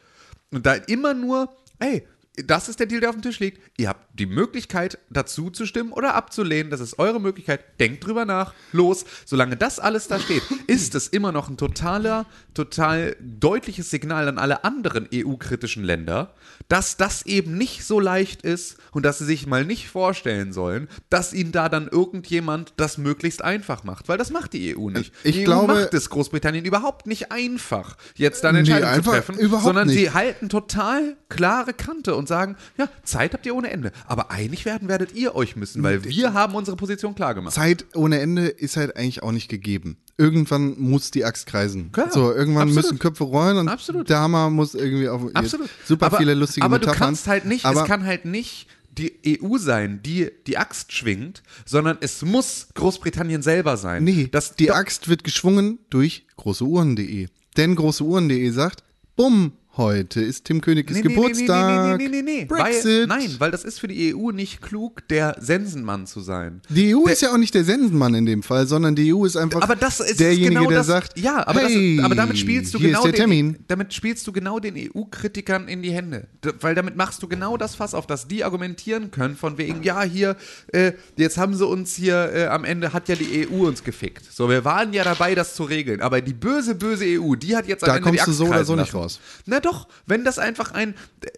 und 0.51 0.67
da 0.67 0.75
immer 0.75 1.15
nur, 1.15 1.55
ey, 1.79 2.07
das 2.47 2.69
ist 2.69 2.81
der 2.81 2.87
Deal, 2.87 3.01
der 3.01 3.11
auf 3.11 3.17
dem 3.17 3.23
Tisch 3.23 3.41
liegt. 3.41 3.61
Ihr 3.77 3.89
habt 3.89 4.19
die 4.19 4.27
Möglichkeit, 4.27 4.99
dazu 5.11 5.51
zu 5.51 5.67
stimmen 5.67 5.93
oder 5.93 6.15
abzulehnen. 6.15 6.71
Das 6.71 6.81
ist 6.81 6.99
eure 6.99 7.21
Möglichkeit. 7.21 7.81
Denkt 7.81 8.07
drüber 8.07 8.25
nach. 8.25 8.55
Los. 8.73 9.05
Solange 9.25 9.57
das 9.57 9.79
alles 9.79 10.09
da 10.09 10.19
steht, 10.19 10.43
ist 10.67 10.95
es 10.95 11.09
immer 11.09 11.33
noch 11.33 11.49
ein 11.49 11.57
totaler, 11.57 12.27
total 12.55 13.17
deutliches 13.21 13.91
Signal 13.91 14.29
an 14.29 14.39
alle 14.39 14.65
anderen 14.65 15.09
EU-kritischen 15.13 15.85
Länder, 15.85 16.35
dass 16.69 16.97
das 16.99 17.25
eben 17.25 17.57
nicht 17.57 17.85
so 17.85 17.99
leicht 17.99 18.43
ist 18.43 18.77
und 18.93 19.05
dass 19.07 19.19
sie 19.19 19.25
sich 19.25 19.47
mal 19.47 19.65
nicht 19.65 19.89
vorstellen 19.89 20.53
sollen, 20.53 20.89
dass 21.09 21.33
ihnen 21.33 21.51
da 21.53 21.69
dann 21.69 21.89
irgendjemand 21.89 22.75
das 22.77 22.99
möglichst 22.99 23.43
einfach 23.43 23.85
macht. 23.85 24.09
Weil 24.09 24.19
das 24.19 24.31
macht 24.31 24.53
die 24.53 24.77
EU 24.77 24.91
nicht. 24.91 25.13
Ich 25.25 25.37
die 25.37 25.45
glaube- 25.45 25.73
EU 25.73 25.77
macht 25.81 25.95
es 25.95 26.11
Großbritannien 26.11 26.65
überhaupt 26.65 27.07
nicht 27.07 27.33
einfach, 27.33 27.97
jetzt 28.17 28.45
dann 28.45 28.55
Nee, 28.55 28.61
Entscheidungen 28.61 28.93
einfach 28.93 29.05
zu 29.05 29.11
treffen, 29.19 29.39
überhaupt 29.39 29.65
sondern 29.65 29.89
sie 29.89 30.01
nicht. 30.03 30.15
halten 30.15 30.49
total 30.49 31.17
klare 31.29 31.73
Kante 31.73 32.15
und 32.15 32.29
sagen, 32.29 32.57
ja, 32.77 32.89
Zeit 33.03 33.33
habt 33.33 33.47
ihr 33.47 33.55
ohne 33.55 33.71
Ende, 33.71 33.93
aber 34.07 34.31
einig 34.31 34.65
werden 34.65 34.89
werdet 34.89 35.15
ihr 35.15 35.35
euch 35.35 35.57
müssen, 35.57 35.83
weil 35.83 36.05
wir 36.05 36.35
haben 36.35 36.55
unsere 36.55 36.77
Position 36.77 37.15
klar 37.15 37.35
gemacht. 37.35 37.55
Zeit 37.55 37.87
ohne 37.95 38.21
Ende 38.21 38.47
ist 38.49 38.77
halt 38.77 38.97
eigentlich 38.97 39.23
auch 39.23 39.33
nicht 39.33 39.49
gegeben. 39.49 39.97
Irgendwann 40.21 40.79
muss 40.79 41.13
die 41.13 41.25
Axt 41.25 41.47
kreisen. 41.47 41.93
Klar, 41.93 42.11
so, 42.11 42.33
irgendwann 42.33 42.69
absolut. 42.69 42.85
müssen 42.85 42.99
Köpfe 42.99 43.25
rollen 43.25 43.57
und 43.57 43.69
Absolut. 43.69 44.11
der 44.11 44.19
Hammer 44.19 44.51
muss 44.51 44.75
irgendwie 44.75 45.09
auf 45.09 45.23
Absolut. 45.33 45.71
super 45.87 46.07
aber, 46.07 46.19
viele 46.19 46.35
lustige 46.35 46.65
Aber 46.67 46.79
Metaphern. 46.79 46.99
du 46.99 47.05
kannst 47.05 47.27
halt 47.29 47.45
nicht, 47.45 47.65
aber 47.65 47.83
es 47.83 47.87
kann 47.87 48.05
halt 48.05 48.25
nicht 48.25 48.67
die 48.99 49.41
EU 49.41 49.59
sein, 49.59 50.01
die 50.03 50.31
die 50.47 50.59
Axt 50.59 50.93
schwingt, 50.93 51.43
sondern 51.65 51.99
es 52.01 52.23
muss 52.23 52.69
Großbritannien 52.75 53.43
selber 53.43 53.77
sein. 53.77 54.03
Nee, 54.03 54.29
das, 54.31 54.57
die 54.57 54.73
Axt 54.73 55.09
wird 55.09 55.23
geschwungen 55.25 55.79
durch 55.89 56.27
großeuhren.de. 56.37 57.29
Denn 57.57 57.77
großeuhren.de 57.77 58.51
sagt, 58.51 58.83
bumm, 59.17 59.53
heute 59.79 60.21
ist 60.21 60.45
Tim 60.45 60.61
Königs 60.61 60.93
Geburtstag. 61.01 61.99
Nee, 61.99 62.09
nee, 62.09 62.09
nee, 62.11 62.23
nee, 62.23 62.23
nee, 62.23 62.39
nee. 62.41 62.45
Brexit. 62.45 63.09
Weil, 63.09 63.19
nein, 63.19 63.35
weil 63.39 63.51
das 63.51 63.65
ist 63.65 63.81
für 63.81 63.89
die 63.89 64.15
EU 64.15 64.31
nicht 64.33 64.61
klug, 64.61 65.07
der 65.09 65.37
Sensenmann 65.41 66.07
zu 66.07 66.21
sein. 66.21 66.61
Die 66.69 66.95
EU 66.95 67.05
Der- 67.05 67.13
ist 67.15 67.23
ja 67.23 67.33
auch 67.33 67.39
nicht 67.39 67.55
der 67.55 67.65
Sensenmann 67.65 68.15
in 68.15 68.27
dem 68.27 68.43
Fall, 68.43 68.67
sondern 68.67 68.95
die 68.95 69.15
EU 69.15 69.25
ist 69.25 69.37
einfach 69.37 69.63
aber 69.63 69.77
das 69.77 70.01
ist 70.01 70.21
derjenige, 70.21 70.51
genau 70.57 70.69
der 70.69 70.79
das, 70.79 70.87
sagt, 70.87 71.19
ja, 71.19 71.47
aber, 71.47 71.61
hey, 71.61 71.97
das, 71.97 72.05
aber 72.05 72.15
damit 72.15 72.39
spielst 72.39 72.75
du 72.75 72.79
hier 72.79 72.89
genau 72.89 72.99
ist 73.01 73.05
der 73.07 73.13
den, 73.13 73.19
Termin. 73.19 73.57
damit 73.69 73.95
spielst 73.95 74.27
du 74.27 74.33
genau 74.33 74.59
den 74.59 74.75
EU-Kritikern 74.77 75.69
in 75.69 75.83
die 75.83 75.93
Hände, 75.93 76.27
weil 76.61 76.75
damit 76.75 76.97
machst 76.97 77.23
du 77.23 77.29
genau 77.29 77.57
das 77.57 77.75
Fass 77.75 77.95
auf, 77.95 78.07
dass 78.07 78.29
die 78.29 78.45
argumentieren 78.45 79.11
können 79.11 79.37
von 79.37 79.59
wegen, 79.59 79.83
ja 79.83 80.03
hier, 80.03 80.37
äh, 80.73 80.93
jetzt 81.17 81.39
haben 81.39 81.55
sie 81.55 81.67
uns 81.67 81.95
hier 81.95 82.33
äh, 82.35 82.47
am 82.47 82.65
Ende 82.65 82.93
hat 82.93 83.09
ja 83.09 83.15
die 83.15 83.49
EU 83.49 83.67
uns 83.69 83.85
gefickt. 83.85 84.25
So, 84.33 84.49
wir 84.49 84.65
waren 84.65 84.93
ja 84.93 85.05
dabei, 85.05 85.35
das 85.35 85.55
zu 85.55 85.63
regeln, 85.65 86.01
aber 86.01 86.21
die 86.21 86.35
böse 86.35 86.75
böse 86.75 87.05
EU, 87.07 87.35
die 87.35 87.57
hat 87.57 87.67
jetzt 87.69 87.85
am 87.85 87.89
Da 87.89 87.97
Ende 87.97 88.09
kommst 88.09 88.27
du 88.27 88.33
so 88.33 88.47
oder 88.47 88.65
so 88.65 88.75
nicht 88.75 88.87
lassen. 88.87 88.97
raus. 88.97 89.21
Na 89.47 89.61
doch, 89.69 89.89
wenn 90.07 90.25
das 90.25 90.39
einfach 90.39 90.73
ein, 90.73 90.95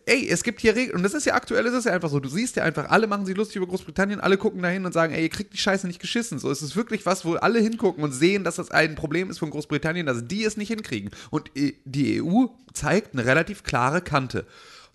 ey, 0.07 0.29
es 0.29 0.43
gibt 0.43 0.61
hier 0.61 0.75
Regeln 0.77 0.97
und 0.97 1.03
das 1.03 1.15
ist 1.15 1.27
ja 1.27 1.35
aktuell, 1.35 1.67
ist 1.67 1.75
es 1.75 1.85
ja 1.85 1.93
einfach 1.93 2.09
so. 2.11 2.21
Du 2.21 2.29
siehst 2.29 2.57
ja 2.57 2.63
einfach, 2.65 2.89
alle 2.91 3.07
machen 3.07 3.27
sich 3.27 3.37
lustig 3.37 3.57
über 3.57 3.67
Großbritannien, 3.67 4.21
alle 4.21 4.39
gucken 4.39 4.63
dahin 4.63 4.87
und 4.87 4.93
sagen, 4.93 5.13
ey, 5.13 5.23
ihr 5.23 5.29
kriegt 5.29 5.53
die 5.53 5.59
Scheiße 5.59 5.87
nicht 5.87 6.01
geschissen. 6.01 6.39
So, 6.39 6.51
es 6.51 6.63
ist 6.63 6.77
wirklich 6.77 7.07
was, 7.07 7.25
wo 7.25 7.35
alle 7.35 7.59
hingucken 7.61 8.03
und 8.05 8.13
sehen, 8.13 8.45
dass 8.45 8.57
das 8.57 8.71
ein 8.71 8.95
Problem 8.95 9.31
ist 9.31 9.39
von 9.39 9.51
Großbritannien, 9.51 10.07
dass 10.07 10.27
die 10.27 10.45
es 10.45 10.57
nicht 10.57 10.69
hinkriegen. 10.69 11.11
Und 11.31 11.51
äh, 11.57 11.75
die 11.85 12.23
EU 12.23 12.47
zeigt 12.73 13.13
eine 13.15 13.25
relativ 13.27 13.63
klare 13.65 14.01
Kante. 14.01 14.47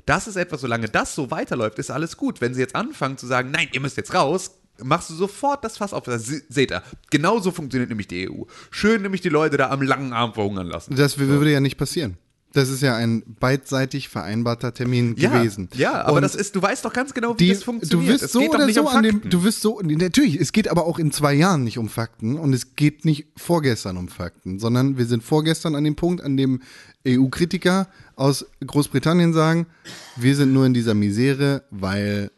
Das 0.06 0.28
ist 0.28 0.36
etwas, 0.36 0.62
solange 0.62 0.88
das 0.90 1.16
so 1.16 1.32
weiterläuft, 1.32 1.80
ist 1.80 1.92
alles 1.92 2.18
gut. 2.18 2.42
Wenn 2.42 2.54
sie 2.54 2.62
jetzt 2.62 2.76
anfangen 2.76 3.18
zu 3.18 3.28
sagen, 3.28 3.52
nein, 3.52 3.68
ihr 3.74 3.80
müsst 3.82 3.98
jetzt 3.98 4.14
raus, 4.14 4.52
machst 4.84 5.10
du 5.10 5.14
sofort 5.16 5.64
das 5.64 5.78
Fass 5.78 5.94
auf. 5.94 6.04
Das 6.04 6.26
se- 6.26 6.44
seht 6.50 6.72
ihr, 6.72 6.84
genauso 7.10 7.52
funktioniert 7.52 7.90
nämlich 7.90 8.08
die 8.08 8.30
EU. 8.30 8.44
Schön 8.72 9.02
nämlich 9.02 9.22
die 9.22 9.30
Leute 9.30 9.58
da 9.58 9.70
am 9.70 9.82
langen 9.82 10.14
Arm 10.14 10.34
verhungern 10.34 10.68
lassen. 10.68 10.96
Das 10.96 11.18
würde 11.18 11.52
ja 11.52 11.60
nicht 11.62 11.78
passieren. 11.78 12.18
Das 12.56 12.70
ist 12.70 12.82
ja 12.82 12.96
ein 12.96 13.22
beidseitig 13.40 14.08
vereinbarter 14.10 14.74
Termin 14.74 15.16
Ja, 15.18 15.30
gewesen. 15.30 15.68
ja, 15.76 16.02
aber 16.04 16.14
Und 16.18 16.22
das 16.22 16.36
ist, 16.36 16.56
du 16.56 16.62
weißt 16.62 16.86
doch 16.86 16.94
ganz 16.94 17.14
genau, 17.14 17.34
wie 17.34 17.44
die, 17.46 17.50
das 17.50 17.64
funktioniert. 17.64 18.10
du 18.10 18.14
wirst 18.24 18.32
so 18.34 18.40
oder 18.42 18.72
so 18.72 18.82
um 18.82 18.88
an 18.88 19.04
dem, 19.04 19.22
du 19.30 19.44
wirst 19.44 19.62
so, 19.62 19.82
natürlich, 19.84 20.40
es 20.40 20.52
geht 20.54 20.70
aber 20.70 20.86
auch 20.86 20.98
in 20.98 21.12
zwei 21.12 21.34
Jahren 21.34 21.64
nicht 21.66 21.78
um 21.78 21.90
Fakten 21.90 22.38
und 22.38 22.54
es 22.54 22.76
geht 22.76 23.04
nicht 23.04 23.28
vorgestern 23.36 23.98
um 23.98 24.08
Fakten, 24.08 24.58
sondern 24.60 24.98
wir 24.98 25.06
sind 25.06 25.22
vorgestern 25.22 25.76
an 25.76 25.84
dem 25.84 25.96
Punkt, 25.96 26.24
an 26.24 26.38
dem 26.38 26.62
EU-Kritiker 27.08 27.88
aus 28.16 28.46
Großbritannien 28.66 29.34
sagen, 29.34 29.68
wir 30.16 30.36
sind 30.36 30.54
nur 30.54 30.66
in 30.66 30.74
dieser 30.74 30.94
Misere, 30.94 31.64
weil 31.72 32.32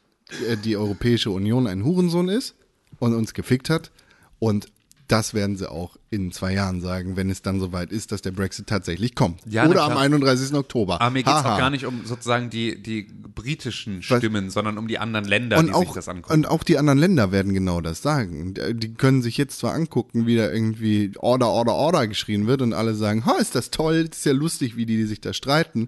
äh, 0.50 0.58
die 0.58 0.76
Europäische 0.78 1.30
Union 1.32 1.68
ein 1.68 1.84
Hurensohn 1.86 2.28
ist 2.30 2.56
und 3.00 3.14
uns 3.14 3.34
gefickt 3.34 3.70
hat 3.70 3.92
und 4.40 4.68
das 5.08 5.34
werden 5.34 5.56
sie 5.56 5.72
auch 5.72 5.96
in 6.10 6.32
zwei 6.32 6.54
Jahren 6.54 6.82
sagen, 6.82 7.16
wenn 7.16 7.30
es 7.30 7.42
dann 7.42 7.60
soweit 7.60 7.92
ist, 7.92 8.12
dass 8.12 8.22
der 8.22 8.32
Brexit 8.32 8.68
tatsächlich 8.68 9.16
kommt. 9.16 9.40
Ja, 9.46 9.66
Oder 9.66 9.84
am 9.84 9.92
klar. 9.92 10.04
31. 10.04 10.54
Oktober. 10.54 11.00
Aber 11.02 11.12
mir 11.12 11.24
geht 11.24 11.34
es 11.34 11.40
auch 11.40 11.58
gar 11.58 11.70
nicht 11.70 11.86
um 11.86 12.06
sozusagen 12.06 12.50
die, 12.50 12.82
die 12.82 13.04
britischen 13.04 14.04
Stimmen, 14.04 14.50
sondern 14.50 14.78
um 14.78 14.88
die 14.88 15.00
anderen 15.00 15.26
Länder, 15.26 15.60
und 15.60 15.68
die 15.68 15.74
auch, 15.74 15.84
sich 15.86 15.94
das 15.94 16.10
angucken. 16.10 16.34
Und 16.34 16.48
auch 16.48 16.64
die 16.64 16.78
anderen 16.78 17.00
Länder 17.00 17.32
werden 17.32 17.54
genau 17.54 17.80
das 17.80 18.02
sagen. 18.02 18.54
Die 18.54 18.94
können 18.94 19.22
sich 19.22 19.38
jetzt 19.38 19.60
zwar 19.60 19.74
angucken, 19.74 20.28
wie 20.28 20.36
da 20.36 20.52
irgendwie 20.52 21.14
Order, 21.18 21.48
Order, 21.48 21.74
Order 21.74 22.08
geschrien 22.08 22.48
wird 22.48 22.62
und 22.62 22.74
alle 22.74 22.94
sagen, 22.94 23.26
ha, 23.26 23.38
ist 23.38 23.56
das 23.56 23.72
toll, 23.72 24.10
ist 24.12 24.26
ja 24.26 24.34
lustig, 24.34 24.76
wie 24.76 24.86
die, 24.86 24.98
die 24.98 25.06
sich 25.06 25.22
da 25.22 25.34
streiten. 25.34 25.88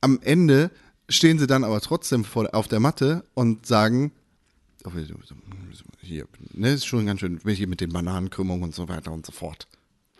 Am 0.00 0.18
Ende 0.22 0.70
stehen 1.08 1.38
sie 1.38 1.46
dann 1.46 1.64
aber 1.64 1.80
trotzdem 1.80 2.24
vor, 2.24 2.48
auf 2.52 2.68
der 2.68 2.80
Matte 2.80 3.24
und 3.34 3.66
sagen, 3.66 4.12
hier, 6.00 6.26
ne, 6.52 6.72
ist 6.72 6.86
schon 6.86 7.06
ganz 7.06 7.20
schön, 7.20 7.40
hier 7.44 7.68
mit 7.68 7.80
den 7.80 7.92
Bananenkrümmungen 7.92 8.64
und 8.64 8.74
so 8.74 8.88
weiter 8.88 9.12
und 9.12 9.26
so 9.26 9.32
fort. 9.32 9.66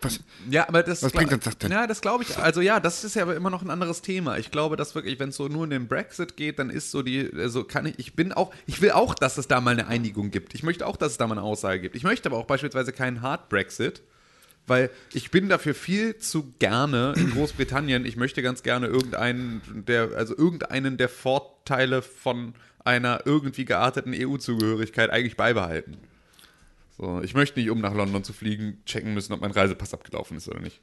Was? 0.01 0.19
Ja, 0.49 0.67
aber 0.67 0.81
das, 0.81 1.03
Was 1.03 1.11
bringt 1.11 1.31
uns 1.31 1.43
das 1.43 1.57
denn? 1.59 1.71
Ja, 1.71 1.85
das 1.85 2.01
glaube 2.01 2.23
ich. 2.23 2.37
Also 2.37 2.61
ja, 2.61 2.79
das 2.79 3.03
ist 3.03 3.15
ja 3.15 3.21
aber 3.21 3.35
immer 3.35 3.51
noch 3.51 3.61
ein 3.61 3.69
anderes 3.69 4.01
Thema. 4.01 4.37
Ich 4.37 4.49
glaube, 4.49 4.75
dass 4.75 4.95
wirklich, 4.95 5.19
wenn 5.19 5.29
es 5.29 5.35
so 5.35 5.47
nur 5.47 5.63
in 5.63 5.69
den 5.69 5.87
Brexit 5.87 6.37
geht, 6.37 6.57
dann 6.57 6.71
ist 6.71 6.89
so 6.89 7.03
die, 7.03 7.29
also 7.35 7.63
kann 7.63 7.85
ich, 7.85 7.99
ich 7.99 8.15
bin 8.15 8.33
auch, 8.33 8.51
ich 8.65 8.81
will 8.81 8.91
auch, 8.91 9.13
dass 9.13 9.37
es 9.37 9.47
da 9.47 9.61
mal 9.61 9.71
eine 9.71 9.87
Einigung 9.87 10.31
gibt. 10.31 10.55
Ich 10.55 10.63
möchte 10.63 10.87
auch, 10.87 10.97
dass 10.97 11.13
es 11.13 11.17
da 11.17 11.27
mal 11.27 11.37
eine 11.37 11.43
Aussage 11.43 11.81
gibt. 11.81 11.95
Ich 11.95 12.03
möchte 12.03 12.29
aber 12.29 12.37
auch 12.37 12.47
beispielsweise 12.47 12.93
keinen 12.93 13.21
Hard 13.21 13.49
Brexit. 13.49 14.01
Weil 14.67 14.91
ich 15.11 15.31
bin 15.31 15.49
dafür 15.49 15.73
viel 15.73 16.17
zu 16.17 16.53
gerne 16.59 17.13
in 17.17 17.31
Großbritannien. 17.31 18.05
Ich 18.05 18.15
möchte 18.15 18.43
ganz 18.43 18.61
gerne 18.61 18.87
irgendeinen 18.87 19.61
der, 19.87 20.11
also 20.15 20.37
irgendeinen 20.37 20.97
der 20.97 21.09
Vorteile 21.09 22.03
von 22.03 22.53
einer 22.85 23.21
irgendwie 23.25 23.65
gearteten 23.65 24.13
EU-Zugehörigkeit 24.15 25.09
eigentlich 25.09 25.37
beibehalten. 25.37 25.97
So, 26.97 27.21
ich 27.21 27.33
möchte 27.33 27.59
nicht, 27.59 27.69
um 27.69 27.79
nach 27.79 27.93
London 27.93 28.23
zu 28.23 28.33
fliegen, 28.33 28.81
checken 28.85 29.13
müssen, 29.13 29.33
ob 29.33 29.41
mein 29.41 29.51
Reisepass 29.51 29.93
abgelaufen 29.93 30.37
ist 30.37 30.47
oder 30.49 30.59
nicht. 30.59 30.81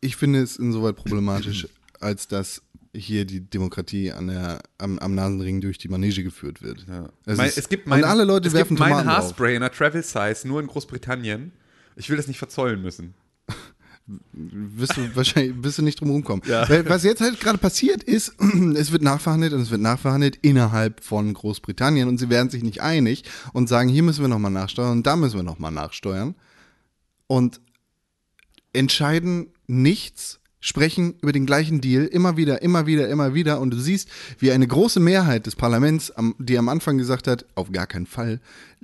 Ich 0.00 0.16
finde 0.16 0.40
es 0.40 0.56
insoweit 0.56 0.96
problematisch, 0.96 1.68
als 2.00 2.28
dass 2.28 2.62
hier 2.94 3.24
die 3.26 3.40
Demokratie 3.40 4.10
an 4.10 4.28
der, 4.28 4.62
am, 4.78 4.98
am 4.98 5.14
Nasenring 5.14 5.60
durch 5.60 5.78
die 5.78 5.88
Manege 5.88 6.22
geführt 6.24 6.62
wird. 6.62 6.86
Es, 7.26 7.36
Mein- 7.36 7.48
ist, 7.48 7.58
es 7.58 7.68
gibt 7.68 7.86
und 7.86 7.90
mein, 7.90 8.04
alle 8.04 8.24
Leute 8.24 8.48
es 8.48 8.54
werfen 8.54 8.70
gibt 8.70 8.80
mein 8.80 8.90
Tomaten 8.90 9.08
drauf. 9.08 9.16
Haarspray 9.18 9.54
in 9.54 9.60
der 9.60 9.70
Travel 9.70 10.02
Size 10.02 10.48
nur 10.48 10.60
in 10.60 10.66
Großbritannien. 10.66 11.52
Ich 11.96 12.08
will 12.08 12.16
das 12.16 12.26
nicht 12.26 12.38
verzollen 12.38 12.82
müssen. 12.82 13.14
Wirst 14.32 14.96
du 14.96 15.16
wahrscheinlich 15.16 15.54
wirst 15.64 15.78
du 15.78 15.82
nicht 15.82 16.00
drum 16.00 16.10
rumkommen. 16.10 16.42
Ja. 16.46 16.68
Was 16.88 17.02
jetzt 17.02 17.20
halt 17.20 17.40
gerade 17.40 17.58
passiert 17.58 18.02
ist, 18.04 18.34
es 18.76 18.92
wird 18.92 19.02
nachverhandelt 19.02 19.52
und 19.52 19.60
es 19.60 19.70
wird 19.70 19.80
nachverhandelt 19.80 20.38
innerhalb 20.42 21.02
von 21.02 21.34
Großbritannien 21.34 22.08
und 22.08 22.18
sie 22.18 22.30
werden 22.30 22.48
sich 22.50 22.62
nicht 22.62 22.82
einig 22.82 23.24
und 23.52 23.68
sagen, 23.68 23.88
hier 23.88 24.02
müssen 24.04 24.22
wir 24.22 24.28
nochmal 24.28 24.52
nachsteuern 24.52 24.92
und 24.92 25.06
da 25.06 25.16
müssen 25.16 25.36
wir 25.36 25.42
nochmal 25.42 25.72
nachsteuern 25.72 26.34
und 27.26 27.60
entscheiden 28.72 29.48
nichts, 29.66 30.38
sprechen 30.60 31.14
über 31.22 31.32
den 31.32 31.46
gleichen 31.46 31.80
Deal 31.80 32.04
immer 32.06 32.36
wieder, 32.36 32.62
immer 32.62 32.86
wieder, 32.86 33.08
immer 33.08 33.34
wieder 33.34 33.60
und 33.60 33.70
du 33.70 33.78
siehst, 33.78 34.08
wie 34.38 34.52
eine 34.52 34.66
große 34.66 35.00
Mehrheit 35.00 35.46
des 35.46 35.56
Parlaments, 35.56 36.10
am- 36.12 36.34
die 36.38 36.58
am 36.58 36.68
Anfang 36.68 36.98
gesagt 36.98 37.26
hat, 37.26 37.44
auf 37.54 37.72
gar 37.72 37.86
keinen 37.86 38.06
Fall, 38.06 38.40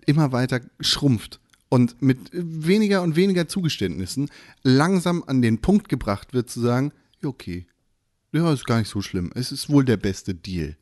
immer 0.06 0.32
weiter 0.32 0.60
schrumpft 0.80 1.38
und 1.72 2.02
mit 2.02 2.28
weniger 2.34 3.00
und 3.00 3.16
weniger 3.16 3.48
Zugeständnissen 3.48 4.28
langsam 4.62 5.24
an 5.26 5.40
den 5.40 5.62
Punkt 5.62 5.88
gebracht 5.88 6.34
wird 6.34 6.50
zu 6.50 6.60
sagen, 6.60 6.92
ja, 7.22 7.30
okay, 7.30 7.66
ja, 8.30 8.52
ist 8.52 8.66
gar 8.66 8.78
nicht 8.78 8.90
so 8.90 9.00
schlimm, 9.00 9.32
es 9.34 9.52
ist 9.52 9.70
wohl 9.70 9.82
der 9.82 9.96
beste 9.96 10.34
Deal. 10.34 10.76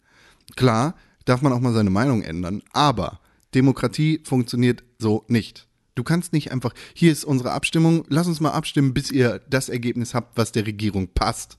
Klar, 0.57 0.97
darf 1.27 1.43
man 1.43 1.53
auch 1.53 1.61
mal 1.61 1.73
seine 1.73 1.91
Meinung 1.91 2.23
ändern, 2.23 2.61
aber 2.73 3.21
Demokratie 3.55 4.21
funktioniert 4.25 4.83
so 4.99 5.25
nicht. 5.29 5.69
Du 5.95 6.03
kannst 6.03 6.33
nicht 6.33 6.51
einfach, 6.51 6.75
hier 6.93 7.13
ist 7.13 7.25
unsere 7.25 7.53
Abstimmung, 7.53 8.05
lass 8.09 8.27
uns 8.27 8.41
mal 8.41 8.51
abstimmen, 8.51 8.93
bis 8.93 9.13
ihr 9.13 9.41
das 9.49 9.69
Ergebnis 9.69 10.13
habt, 10.13 10.37
was 10.37 10.51
der 10.51 10.67
Regierung 10.67 11.07
passt. 11.07 11.57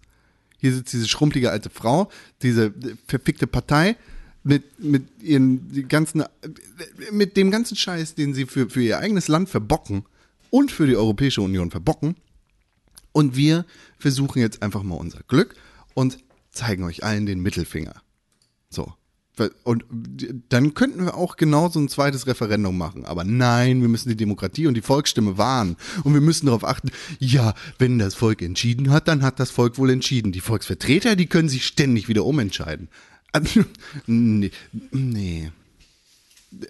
Hier 0.58 0.74
sitzt 0.74 0.92
diese 0.92 1.08
schrumpelige 1.08 1.52
alte 1.52 1.70
Frau, 1.70 2.10
diese 2.42 2.74
verfickte 3.08 3.48
Partei 3.48 3.96
mit, 4.44 4.80
mit 4.80 5.04
ihren 5.22 5.88
ganzen, 5.88 6.24
mit 7.12 7.38
dem 7.38 7.52
ganzen 7.52 7.76
Scheiß, 7.76 8.16
den 8.16 8.34
sie 8.34 8.46
für, 8.46 8.70
für 8.70 8.82
ihr 8.82 9.00
eigenes 9.00 9.28
Land 9.28 9.50
verbocken 9.50 10.06
und 10.50 10.72
für 10.72 10.88
die 10.88 10.96
Europäische 10.96 11.42
Union 11.42 11.72
verbocken. 11.72 12.16
Und 13.12 13.36
wir 13.36 13.66
versuchen 13.98 14.40
jetzt 14.40 14.62
einfach 14.64 14.84
mal 14.84 14.96
unser 14.96 15.22
Glück 15.28 15.56
und 15.94 16.18
zeigen 16.52 16.84
euch 16.84 17.04
allen 17.04 17.26
den 17.26 17.42
Mittelfinger. 17.42 18.02
So. 18.70 18.94
Und 19.64 19.86
dann 20.50 20.74
könnten 20.74 21.06
wir 21.06 21.16
auch 21.16 21.36
genauso 21.36 21.80
ein 21.80 21.88
zweites 21.88 22.28
Referendum 22.28 22.78
machen. 22.78 23.06
Aber 23.06 23.24
nein, 23.24 23.82
wir 23.82 23.88
müssen 23.88 24.10
die 24.10 24.16
Demokratie 24.16 24.68
und 24.68 24.76
die 24.76 24.82
Volksstimme 24.82 25.38
wahren. 25.38 25.78
Und 26.04 26.14
wir 26.14 26.22
müssen 26.22 26.46
darauf 26.46 26.64
achten, 26.64 26.92
ja, 27.18 27.56
wenn 27.80 27.98
das 27.98 28.14
Volk 28.14 28.42
entschieden 28.42 28.92
hat, 28.92 29.08
dann 29.08 29.24
hat 29.24 29.40
das 29.40 29.50
Volk 29.50 29.78
wohl 29.78 29.90
entschieden. 29.90 30.32
Die 30.32 30.42
Volksvertreter, 30.42 31.16
die 31.16 31.26
können 31.26 31.50
sich 31.50 31.66
ständig 31.66 32.08
wieder 32.08 32.26
umentscheiden. 32.26 32.90
Nee, 34.08 34.52
nee. 34.92 35.52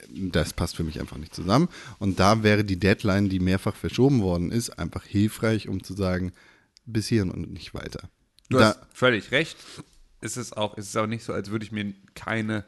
Das 0.10 0.54
passt 0.54 0.76
für 0.76 0.84
mich 0.84 1.00
einfach 1.00 1.18
nicht 1.18 1.34
zusammen. 1.34 1.68
Und 1.98 2.20
da 2.20 2.44
wäre 2.44 2.64
die 2.64 2.78
Deadline, 2.80 3.30
die 3.30 3.40
mehrfach 3.40 3.76
verschoben 3.76 4.22
worden 4.22 4.52
ist, 4.52 4.70
einfach 4.78 5.04
hilfreich, 5.04 5.68
um 5.68 5.84
zu 5.84 5.94
sagen, 5.96 6.34
bis 6.86 7.08
hierhin 7.08 7.32
und 7.32 7.52
nicht 7.52 7.74
weiter. 7.74 8.10
Du 8.50 8.58
Da- 8.60 8.70
hast 8.70 8.80
völlig 8.94 9.32
recht. 9.32 9.58
Ist 10.22 10.38
es 10.38 10.54
auch, 10.54 10.78
ist 10.78 10.90
es 10.90 10.96
auch 10.96 11.08
nicht 11.08 11.24
so, 11.24 11.34
als 11.34 11.50
würde 11.50 11.66
ich 11.66 11.72
mir 11.72 11.94
keine, 12.14 12.64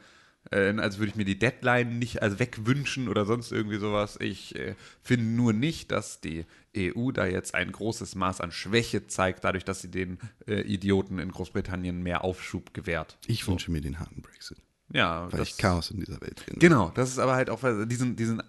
äh, 0.50 0.74
als 0.78 0.98
würde 0.98 1.10
ich 1.10 1.16
mir 1.16 1.24
die 1.24 1.38
Deadline 1.38 1.98
nicht 1.98 2.22
also 2.22 2.38
wegwünschen 2.38 3.08
oder 3.08 3.24
sonst 3.24 3.52
irgendwie 3.52 3.78
sowas. 3.78 4.18
Ich 4.20 4.54
äh, 4.56 4.74
finde 5.02 5.26
nur 5.26 5.52
nicht, 5.52 5.90
dass 5.90 6.20
die 6.20 6.44
EU 6.76 7.10
da 7.12 7.26
jetzt 7.26 7.54
ein 7.54 7.72
großes 7.72 8.14
Maß 8.14 8.40
an 8.40 8.52
Schwäche 8.52 9.06
zeigt, 9.06 9.44
dadurch, 9.44 9.64
dass 9.64 9.80
sie 9.80 9.90
den 9.90 10.18
äh, 10.46 10.60
Idioten 10.62 11.18
in 11.18 11.30
Großbritannien 11.30 12.02
mehr 12.02 12.24
Aufschub 12.24 12.74
gewährt. 12.74 13.18
ich 13.26 13.46
wünsche 13.46 13.70
mir 13.70 13.80
den 13.80 14.00
harten 14.00 14.22
Brexit, 14.22 14.58
Ja, 14.92 15.32
weil 15.32 15.42
ich 15.42 15.56
Chaos 15.56 15.90
in 15.90 16.00
dieser 16.00 16.20
Welt 16.20 16.40
finde. 16.40 16.60
Genau, 16.60 16.90
das 16.94 17.10
ist 17.10 17.18
aber 17.18 17.34
halt 17.34 17.48
auch 17.50 17.60
diesen, 17.86 18.16
diesen, 18.16 18.42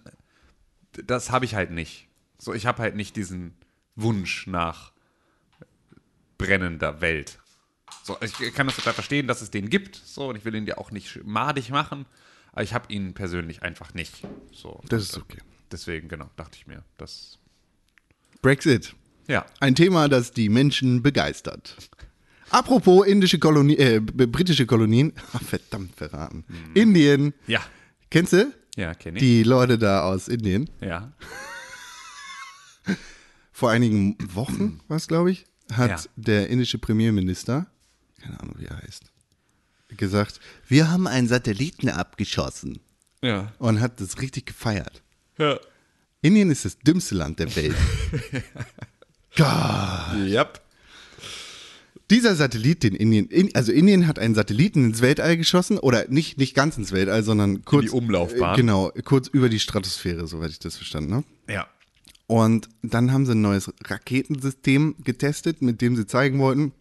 das 1.06 1.32
habe 1.32 1.46
ich 1.46 1.56
halt 1.56 1.72
nicht. 1.72 2.08
So, 2.38 2.54
ich 2.54 2.66
habe 2.66 2.82
halt 2.82 2.96
nicht 2.96 3.16
diesen 3.16 3.54
Wunsch 3.96 4.48
nach 4.48 4.92
brennender 6.38 7.02
Welt. 7.02 7.40
So, 8.04 8.18
ich 8.22 8.54
kann 8.54 8.68
das 8.68 8.76
total 8.76 8.94
verstehen, 8.94 9.28
dass 9.28 9.42
es 9.42 9.52
den 9.52 9.70
gibt. 9.70 9.96
So, 9.96 10.30
und 10.30 10.36
ich 10.36 10.46
will 10.46 10.56
ihn 10.56 10.66
ja 10.68 10.78
auch 10.78 10.92
nicht 10.92 11.22
madig 11.24 11.70
machen, 11.70 12.06
aber 12.52 12.64
ich 12.64 12.74
habe 12.74 12.92
ihn 12.94 13.14
persönlich 13.14 13.64
einfach 13.64 13.94
nicht. 13.94 14.22
So, 14.52 14.82
Das 14.90 15.04
ist 15.04 15.18
okay. 15.18 15.40
deswegen, 15.72 16.08
genau, 16.08 16.30
dachte 16.36 16.58
ich 16.58 16.68
mir. 16.68 16.84
Das, 16.98 17.40
Brexit. 18.42 18.96
ja. 19.28 19.46
Ein 19.60 19.76
Thema, 19.76 20.08
das 20.08 20.32
die 20.32 20.50
Menschen 20.50 21.02
begeistert. 21.02 21.76
Apropos 22.52 23.08
indische 23.08 23.40
Kolonie, 23.40 23.76
äh, 23.78 24.00
britische 24.00 24.66
Kolonien. 24.68 25.14
Ach, 25.34 25.42
verdammt 25.48 25.96
verraten. 25.96 26.46
Indien. 26.76 27.34
Ja. 27.48 27.62
Kennst 28.12 28.34
du? 28.34 28.54
Ja, 28.76 28.94
kenne 28.94 29.18
ich. 29.18 29.22
Die 29.24 29.42
Leute 29.44 29.78
da 29.80 30.04
aus 30.04 30.28
Indien. 30.28 30.70
ja. 30.82 31.12
Vor 33.52 33.72
einigen 33.72 34.18
Wochen, 34.36 34.82
was 34.90 35.08
glaube 35.08 35.32
ich, 35.32 35.46
hat 35.72 35.90
Ja. 35.90 36.12
der 36.18 36.50
indische 36.50 36.78
Premierminister, 36.78 37.68
keine 38.26 38.40
Ahnung 38.40 38.56
wie 38.58 38.66
er 38.66 38.78
heißt, 38.82 39.04
gesagt, 39.98 40.40
wir 40.68 40.90
haben 40.92 41.08
einen 41.08 41.28
Satelliten 41.28 41.90
abgeschossen 41.90 42.80
Ja. 43.22 43.54
und 43.60 43.80
hat 43.80 44.02
das 44.02 44.20
richtig 44.22 44.48
gefeiert. 44.48 45.02
Ja. 45.38 45.60
Indien 46.22 46.50
ist 46.50 46.66
das 46.66 46.80
dümmste 46.80 47.16
Land 47.16 47.40
der 47.40 47.56
Welt. 47.56 47.76
Gott. 49.38 50.18
Yep. 50.28 50.62
Dieser 52.12 52.36
Satellit, 52.36 52.84
den 52.84 52.96
Indien, 52.96 53.28
in, 53.28 53.54
also 53.56 53.72
Indien 53.72 54.08
hat 54.08 54.20
einen 54.20 54.36
Satelliten 54.36 54.86
ins 54.86 55.02
Weltall 55.02 55.38
geschossen 55.38 55.80
oder 55.80 56.08
nicht, 56.08 56.38
nicht 56.38 56.54
ganz 56.56 56.78
ins 56.78 56.92
Weltall, 56.92 57.24
sondern 57.24 57.66
kurz. 57.66 57.86
die 57.86 57.92
Umlaufbahn. 57.92 58.54
Äh, 58.54 58.58
genau, 58.58 58.92
kurz 59.04 59.28
über 59.28 59.50
die 59.50 59.60
Stratosphäre, 59.60 60.28
soweit 60.28 60.52
ich 60.52 60.60
das 60.60 60.78
verstanden 60.78 61.16
habe. 61.16 61.26
Ja. 61.50 61.68
Und 62.28 62.70
dann 62.84 63.12
haben 63.12 63.26
sie 63.26 63.34
ein 63.34 63.42
neues 63.42 63.72
Raketensystem 63.84 64.96
getestet, 65.04 65.62
mit 65.62 65.82
dem 65.82 65.96
sie 65.96 66.06
zeigen 66.06 66.40
wollten, 66.40 66.74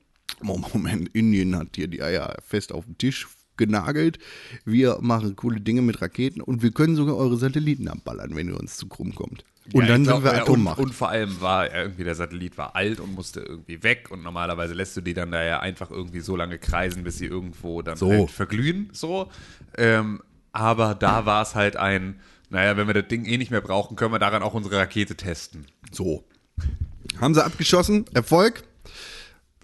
Moment, 0.44 1.08
Indien 1.14 1.56
hat 1.56 1.68
hier 1.74 1.88
die 1.88 2.02
Eier 2.02 2.36
fest 2.46 2.72
auf 2.72 2.84
den 2.84 2.98
Tisch 2.98 3.26
genagelt. 3.56 4.18
Wir 4.64 4.98
machen 5.00 5.36
coole 5.36 5.60
Dinge 5.60 5.82
mit 5.82 6.00
Raketen 6.02 6.40
und 6.40 6.62
wir 6.62 6.72
können 6.72 6.96
sogar 6.96 7.16
eure 7.16 7.36
Satelliten 7.36 7.88
abballern, 7.88 8.34
wenn 8.34 8.48
ihr 8.48 8.58
uns 8.58 8.76
zu 8.76 8.88
krumm 8.88 9.14
kommt. 9.14 9.44
Und 9.72 9.82
Ja, 9.82 9.88
dann 9.88 10.02
ich 10.02 10.08
sind 10.08 10.20
glaub, 10.20 10.24
wir 10.24 10.34
Atommacht. 10.42 10.78
Und, 10.78 10.86
und 10.86 10.92
vor 10.92 11.08
allem 11.08 11.40
war 11.40 11.72
irgendwie 11.74 12.04
der 12.04 12.14
Satellit 12.14 12.58
war 12.58 12.76
alt 12.76 13.00
und 13.00 13.14
musste 13.14 13.40
irgendwie 13.40 13.82
weg 13.82 14.08
und 14.10 14.22
normalerweise 14.22 14.74
lässt 14.74 14.96
du 14.96 15.00
die 15.00 15.14
dann 15.14 15.30
da 15.30 15.42
ja 15.42 15.60
einfach 15.60 15.90
irgendwie 15.90 16.20
so 16.20 16.36
lange 16.36 16.58
kreisen, 16.58 17.02
bis 17.04 17.18
sie 17.18 17.26
irgendwo 17.26 17.80
dann 17.80 17.96
So. 17.96 18.10
halt 18.10 18.30
verglühen. 18.30 18.90
So. 18.92 19.30
Ähm, 19.78 20.20
aber 20.52 20.94
da 20.94 21.24
war 21.24 21.42
es 21.42 21.54
halt 21.54 21.76
ein, 21.76 22.20
naja, 22.50 22.76
wenn 22.76 22.86
wir 22.88 22.94
das 22.94 23.08
Ding 23.08 23.24
eh 23.24 23.38
nicht 23.38 23.50
mehr 23.50 23.62
brauchen, 23.62 23.96
können 23.96 24.12
wir 24.12 24.18
daran 24.18 24.42
auch 24.42 24.54
unsere 24.54 24.76
Rakete 24.76 25.14
testen. 25.16 25.66
so. 25.92 26.24
Haben 27.20 27.34
sie 27.34 27.44
abgeschossen, 27.44 28.06
Erfolg. 28.12 28.64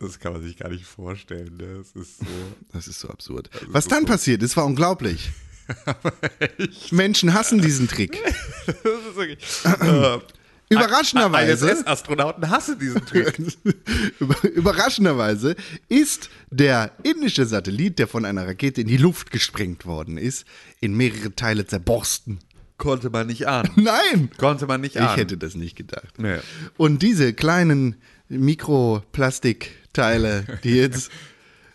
Das 0.01 0.18
kann 0.18 0.32
man 0.32 0.42
sich 0.42 0.57
gar 0.57 0.70
nicht 0.70 0.84
vorstellen. 0.86 1.57
ne? 1.59 1.78
Das 1.78 1.92
ist 2.03 2.18
so. 2.18 2.26
Das 2.72 2.88
ist 2.88 3.01
so 3.01 3.09
absurd. 3.09 3.51
Was 3.68 3.86
dann 3.86 4.07
passiert, 4.07 4.42
ist 4.42 4.57
war 4.57 4.64
unglaublich. 4.66 5.30
Menschen 6.90 7.32
hassen 7.34 7.61
diesen 7.61 7.86
Trick. 7.88 8.18
das 8.66 8.74
ist 8.76 9.16
wirklich, 9.16 9.38
äh, 9.64 10.18
Überraschenderweise, 10.72 11.68
ISS-Astronauten 11.70 12.48
hassen 12.48 12.78
diesen 12.78 13.05
Trick. 13.05 13.36
über- 14.20 14.44
überraschenderweise 14.44 15.57
ist 15.88 16.30
der 16.51 16.92
indische 17.03 17.44
Satellit, 17.44 17.98
der 17.98 18.07
von 18.07 18.24
einer 18.24 18.46
Rakete 18.46 18.80
in 18.80 18.86
die 18.86 18.96
Luft 18.96 19.32
gesprengt 19.32 19.84
worden 19.84 20.16
ist, 20.16 20.44
in 20.80 20.94
mehrere 20.96 21.34
Teile 21.34 21.66
zerborsten. 21.66 22.38
Konnte 22.78 23.11
man 23.11 23.26
nicht 23.26 23.46
ahnen. 23.48 23.70
Nein! 23.76 24.30
Konnte 24.38 24.66
man 24.66 24.80
nicht 24.80 24.96
ahnen. 24.96 25.11
Ich 25.11 25.16
hätte 25.16 25.36
das 25.36 25.55
nicht 25.57 25.76
gedacht. 25.76 26.14
Nee. 26.18 26.38
Und 26.76 27.03
diese 27.03 27.34
kleinen 27.34 27.96
Mikroplastikteile, 29.91 30.45
die 30.64 30.76
jetzt 30.76 31.11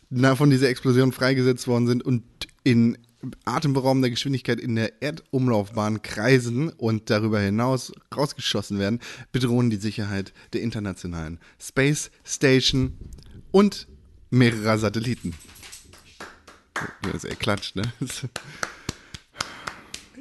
na, 0.10 0.36
von 0.36 0.50
dieser 0.50 0.70
Explosion 0.70 1.12
freigesetzt 1.12 1.68
worden 1.68 1.88
sind 1.88 2.04
und 2.04 2.24
in 2.64 2.98
atemberaubender 3.44 4.10
Geschwindigkeit 4.10 4.60
in 4.60 4.76
der 4.76 5.02
Erdumlaufbahn 5.02 6.04
kreisen 6.04 6.70
und 6.70 7.10
darüber 7.10 7.40
hinaus 7.40 7.92
rausgeschossen 8.16 8.78
werden, 8.78 9.00
bedrohen 9.32 9.72
die 9.72 9.78
Sicherheit 9.78 10.32
der 10.54 10.62
internationalen 10.62 11.40
Space 11.60 12.12
Station 12.24 12.98
und 13.52 13.88
mehrerer 14.30 14.78
Satelliten. 14.78 15.34
Das 17.12 17.24
ist 17.24 17.40
klatscht, 17.40 17.76
ne? 17.76 17.84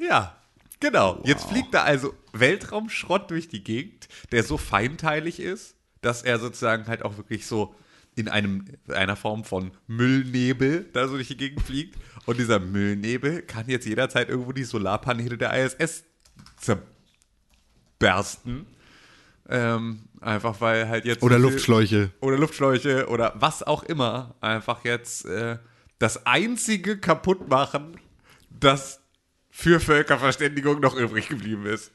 Ja, 0.01 0.37
genau. 0.81 1.21
Jetzt 1.25 1.47
fliegt 1.47 1.75
da 1.75 1.83
also 1.83 2.15
Weltraumschrott 2.33 3.31
durch 3.31 3.49
die 3.49 3.63
Gegend, 3.65 4.09
der 4.33 4.45
so 4.45 4.57
feinteilig 4.57 5.41
ist, 5.41 5.75
dass 6.01 6.23
er 6.23 6.39
sozusagen 6.39 6.87
halt 6.87 7.03
auch 7.03 7.17
wirklich 7.17 7.47
so 7.47 7.75
in 8.17 8.29
einem, 8.29 8.65
einer 8.89 9.17
Form 9.17 9.45
von 9.45 9.73
Müllnebel 9.87 10.89
da 10.93 11.09
so 11.09 11.15
durch 11.15 11.29
die 11.29 11.37
Gegend 11.37 11.63
fliegt. 11.63 11.97
Und 12.27 12.39
dieser 12.39 12.59
Müllnebel 12.59 13.43
kann 13.43 13.69
jetzt 13.69 13.87
jederzeit 13.87 14.29
irgendwo 14.29 14.53
die 14.53 14.65
Solarpaneele 14.65 15.37
der 15.37 15.53
ISS 15.65 16.05
zerbersten. 17.99 18.67
Ähm, 19.49 20.01
einfach 20.21 20.61
weil 20.61 20.89
halt 20.89 21.05
jetzt. 21.05 21.23
Oder 21.23 21.37
so 21.37 21.49
Luftschläuche. 21.49 22.11
Oder 22.21 22.39
Luftschläuche 22.39 23.09
oder 23.09 23.35
was 23.37 23.63
auch 23.63 23.83
immer. 23.83 24.35
Einfach 24.41 24.85
jetzt 24.85 25.27
äh, 25.27 25.59
das 25.99 26.27
einzige 26.27 26.99
kaputt 26.99 27.49
machen, 27.49 27.99
das 28.49 29.01
für 29.51 29.81
Völkerverständigung 29.81 30.81
noch 30.81 30.97
übrig 30.97 31.29
geblieben 31.29 31.67
ist. 31.67 31.93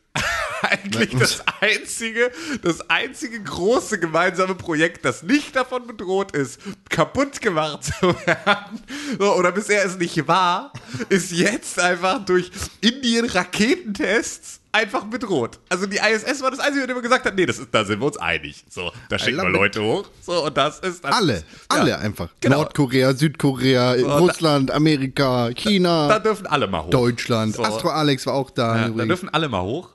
Eigentlich 0.62 1.12
das 1.18 1.43
einzige, 1.62 2.32
das 2.62 2.89
einzige 2.89 3.41
große 3.41 3.99
gemeinsame 3.99 4.55
Projekt, 4.55 5.05
das 5.05 5.24
nicht 5.24 5.55
davon 5.55 5.88
bedroht 5.88 6.32
ist, 6.34 6.60
kaputt 6.89 7.39
gemacht 7.41 7.84
zu 7.86 8.14
werden, 8.26 8.84
so, 9.20 9.36
oder 9.36 9.51
bisher 9.51 9.86
es 9.86 9.97
nicht 9.97 10.28
war, 10.28 10.74
ist 11.10 11.32
jetzt 11.32 11.80
einfach 11.80 12.26
durch 12.26 12.51
Indien-Raketentests 12.82 14.60
einfach 14.72 15.03
bedroht. 15.05 15.60
Also 15.70 15.86
die 15.88 15.97
ISS 15.97 16.41
war 16.41 16.51
das 16.51 16.60
Einzige, 16.60 16.86
dem 16.86 16.95
man 16.95 17.03
gesagt 17.03 17.26
hat, 17.26 17.36
nee, 17.36 17.45
das 17.45 17.57
ist, 17.57 17.70
da 17.72 17.84
sind 17.86 17.99
wir 17.99 18.05
uns 18.07 18.18
einig. 18.18 18.64
So, 18.70 18.91
da 19.10 19.18
schicken 19.18 19.38
wir. 19.38 19.49
Leute 19.49 19.82
hoch. 19.82 20.05
So, 20.22 20.45
und 20.45 20.55
das 20.55 20.80
ist 20.80 21.03
das 21.03 21.12
Alle, 21.16 21.34
ist, 21.38 21.45
alle 21.70 21.89
ja. 21.91 21.97
einfach. 21.97 22.30
Genau. 22.39 22.57
Nordkorea, 22.57 23.14
Südkorea, 23.14 23.95
da- 23.95 24.18
Russland, 24.20 24.70
Amerika, 24.72 25.49
China, 25.55 26.07
Da 26.07 26.20
dürfen 26.20 26.45
alle 26.47 26.68
mal 26.68 26.84
hoch. 26.84 26.89
Deutschland. 26.91 27.55
So. 27.55 27.64
Astro 27.64 27.89
Alex 27.89 28.26
war 28.28 28.36
auch 28.36 28.51
da. 28.51 28.88
Ja, 28.88 28.89
da 28.89 29.05
dürfen 29.05 29.30
alle 29.30 29.49
mal 29.49 29.62
hoch. 29.62 29.89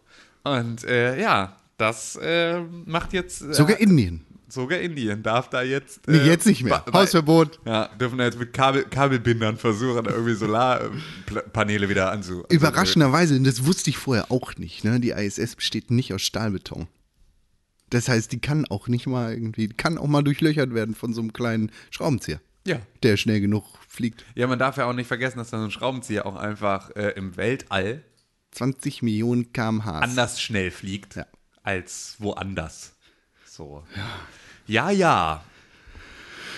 Und 0.44 0.84
äh, 0.84 1.20
ja, 1.20 1.56
das 1.78 2.16
äh, 2.16 2.60
macht 2.86 3.12
jetzt. 3.12 3.42
Äh, 3.42 3.54
Sogar 3.54 3.78
Indien. 3.78 4.24
sogar 4.48 4.78
Indien 4.78 5.22
darf 5.22 5.50
da 5.50 5.62
jetzt. 5.62 6.06
Nee, 6.06 6.18
äh, 6.18 6.26
jetzt 6.26 6.46
nicht 6.46 6.62
mehr. 6.62 6.84
Hausverbot. 6.92 7.58
Ja, 7.64 7.88
dürfen 7.98 8.18
da 8.18 8.24
jetzt 8.24 8.38
mit 8.38 8.52
Kabel, 8.52 8.84
Kabelbindern 8.84 9.56
versuchen, 9.56 10.04
irgendwie 10.06 10.34
Solarpaneele 10.34 11.88
wieder 11.88 12.12
anzu. 12.12 12.44
Überraschenderweise, 12.50 13.36
und 13.36 13.44
das 13.44 13.66
wusste 13.66 13.90
ich 13.90 13.98
vorher 13.98 14.30
auch 14.30 14.54
nicht, 14.56 14.84
ne? 14.84 15.00
die 15.00 15.10
ISS 15.10 15.56
besteht 15.56 15.90
nicht 15.90 16.12
aus 16.14 16.22
Stahlbeton. 16.22 16.86
Das 17.90 18.08
heißt, 18.08 18.32
die 18.32 18.40
kann 18.40 18.66
auch 18.66 18.88
nicht 18.88 19.06
mal 19.06 19.32
irgendwie, 19.32 19.68
kann 19.68 19.98
auch 19.98 20.06
mal 20.06 20.22
durchlöchert 20.22 20.74
werden 20.74 20.94
von 20.94 21.12
so 21.14 21.20
einem 21.20 21.32
kleinen 21.32 21.70
Schraubenzieher, 21.90 22.40
Ja. 22.66 22.78
der 23.02 23.16
schnell 23.16 23.40
genug 23.40 23.64
fliegt. 23.88 24.24
Ja, 24.34 24.46
man 24.46 24.58
darf 24.58 24.76
ja 24.76 24.86
auch 24.86 24.92
nicht 24.94 25.06
vergessen, 25.06 25.38
dass 25.38 25.50
da 25.50 25.58
so 25.58 25.64
ein 25.64 25.70
Schraubenzieher 25.70 26.26
auch 26.26 26.36
einfach 26.36 26.90
äh, 26.96 27.10
im 27.10 27.36
Weltall 27.36 28.02
20 28.54 29.02
Millionen 29.02 29.52
kmh. 29.52 30.00
anders 30.00 30.40
schnell 30.40 30.70
fliegt 30.70 31.16
Ja. 31.16 31.26
als 31.62 32.16
woanders. 32.18 32.92
So. 33.46 33.84
Ja, 34.66 34.90
ja. 34.90 35.44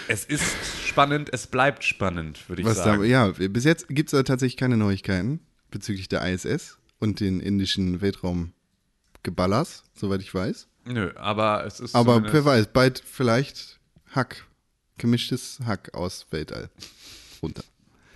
Es 0.09 0.25
ist 0.25 0.45
spannend, 0.87 1.31
es 1.33 1.47
bleibt 1.49 1.83
spannend, 1.83 2.49
würde 2.49 2.63
ich 2.63 2.69
Was 2.69 2.79
da, 2.79 2.85
sagen. 2.85 3.05
ja, 3.05 3.29
bis 3.33 3.65
jetzt 3.65 3.89
gibt 3.89 4.09
es 4.09 4.13
da 4.13 4.23
tatsächlich 4.23 4.57
keine 4.57 4.77
Neuigkeiten 4.77 5.41
bezüglich 5.71 6.09
der 6.09 6.23
ISS 6.33 6.79
und 7.01 7.19
den 7.21 7.41
indischen 7.41 8.01
Weltraumgeballers, 8.01 9.83
soweit 9.95 10.21
ich 10.21 10.33
weiß. 10.33 10.69
Nö, 10.85 11.13
aber 11.17 11.67
es 11.67 11.81
ist. 11.81 11.95
Aber 11.97 12.23
wer 12.33 12.45
weiß, 12.45 12.69
bald 12.69 13.03
vielleicht 13.05 13.81
Hack, 14.15 14.45
gemischtes 14.99 15.59
Hack 15.67 15.93
aus 15.95 16.27
Weltall 16.31 16.71
runter. 17.43 17.65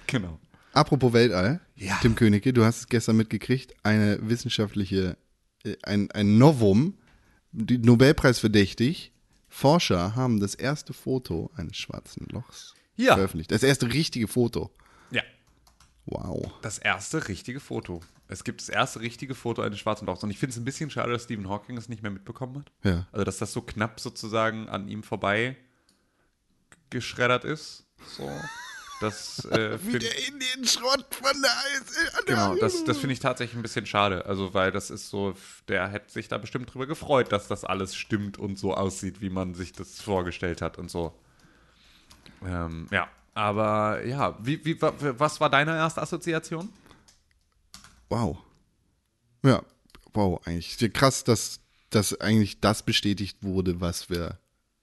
Genau. 0.07 0.39
Apropos 0.72 1.12
Weltall, 1.12 1.61
Ja. 1.81 1.99
Tim 2.03 2.14
Königke, 2.14 2.53
du 2.53 2.62
hast 2.64 2.78
es 2.78 2.87
gestern 2.89 3.16
mitgekriegt, 3.16 3.74
eine 3.83 4.18
wissenschaftliche, 4.28 5.16
äh, 5.64 5.76
ein, 5.83 6.11
ein 6.11 6.37
Novum, 6.39 6.99
die 7.53 7.78
Nobelpreis 7.78 8.39
verdächtig. 8.39 9.12
Forscher 9.49 10.14
haben 10.14 10.41
das 10.41 10.55
erste 10.55 10.93
Foto 10.93 11.51
eines 11.57 11.76
schwarzen 11.78 12.26
Lochs 12.31 12.74
Ja. 12.97 13.14
veröffentlicht. 13.14 13.51
Das 13.51 13.62
erste 13.62 13.93
richtige 13.93 14.28
Foto. 14.28 14.70
Ja. 15.11 15.22
Wow. 16.05 16.53
Das 16.62 16.78
erste 16.78 17.26
richtige 17.28 17.61
Foto. 17.61 18.01
Es 18.28 18.45
gibt 18.45 18.61
das 18.61 18.68
erste 18.68 19.01
richtige 19.01 19.35
Foto 19.35 19.62
eines 19.62 19.78
schwarzen 19.81 20.07
Lochs. 20.07 20.22
Und 20.22 20.31
ich 20.31 20.39
finde 20.39 20.53
es 20.53 20.59
ein 20.59 20.64
bisschen 20.64 20.91
schade, 20.91 21.11
dass 21.12 21.24
Stephen 21.24 21.49
Hawking 21.49 21.76
es 21.78 21.89
nicht 21.89 22.03
mehr 22.03 22.12
mitbekommen 22.12 22.59
hat. 22.61 22.72
Ja. 22.85 23.07
Also, 23.11 23.24
dass 23.24 23.39
das 23.39 23.53
so 23.53 23.62
knapp 23.62 23.99
sozusagen 24.01 24.68
an 24.68 24.87
ihm 24.87 25.03
vorbei 25.03 25.57
geschreddert 26.91 27.45
ist. 27.45 27.87
So. 28.16 28.31
Das, 29.01 29.44
äh, 29.46 29.78
find, 29.78 30.05
Indienschrott 30.28 31.07
von 31.14 31.42
der 31.42 31.51
ISS. 31.80 32.24
genau, 32.26 32.55
das, 32.55 32.84
das 32.84 32.98
finde 32.98 33.14
ich 33.14 33.20
tatsächlich 33.20 33.57
ein 33.57 33.62
bisschen 33.62 33.86
schade. 33.86 34.26
Also, 34.26 34.55
weil 34.55 34.70
das 34.70 34.90
ist 34.90 35.09
so, 35.11 35.34
der 35.68 35.88
hätte 35.88 36.12
sich 36.12 36.28
da 36.28 36.38
bestimmt 36.38 36.72
drüber 36.72 36.86
gefreut, 36.86 37.32
dass 37.32 37.48
das 37.48 37.64
alles 37.64 37.94
stimmt 37.96 38.38
und 38.38 38.59
so 38.59 38.74
aussieht, 38.74 39.20
wie 39.20 39.30
man 39.30 39.55
sich 39.55 39.72
das 39.72 40.01
vorgestellt 40.01 40.61
hat 40.62 40.78
und 40.78 40.90
so. 40.90 41.12
Ähm, 42.44 42.86
ja, 42.90 43.09
aber 43.34 44.05
ja, 44.05 44.38
wie, 44.42 44.64
wie, 44.64 44.80
wa- 44.80 44.92
was 44.98 45.40
war 45.40 45.51
deine 45.51 45.76
erste 45.76 46.01
Assoziation? 46.03 46.68
Wow. 48.09 48.38
Ja, 49.44 49.62
wow, 50.12 50.40
eigentlich. 50.46 50.92
Krass, 50.92 51.24
dass, 51.24 51.61
dass 51.90 52.20
eigentlich 52.20 52.61
das 52.61 52.82
bestätigt 52.82 53.38
wurde, 53.42 53.80
was 53.80 54.11
wir 54.11 54.38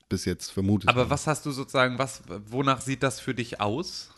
bis 0.10 0.26
jetzt 0.26 0.52
vermutet 0.52 0.90
Aber 0.90 1.02
haben. 1.02 1.10
was 1.10 1.28
hast 1.28 1.46
du 1.46 1.52
sozusagen, 1.52 1.98
was, 2.00 2.22
wonach 2.50 2.82
sieht 2.82 3.04
das 3.04 3.20
für 3.20 3.34
dich 3.34 3.60
aus? 3.62 4.10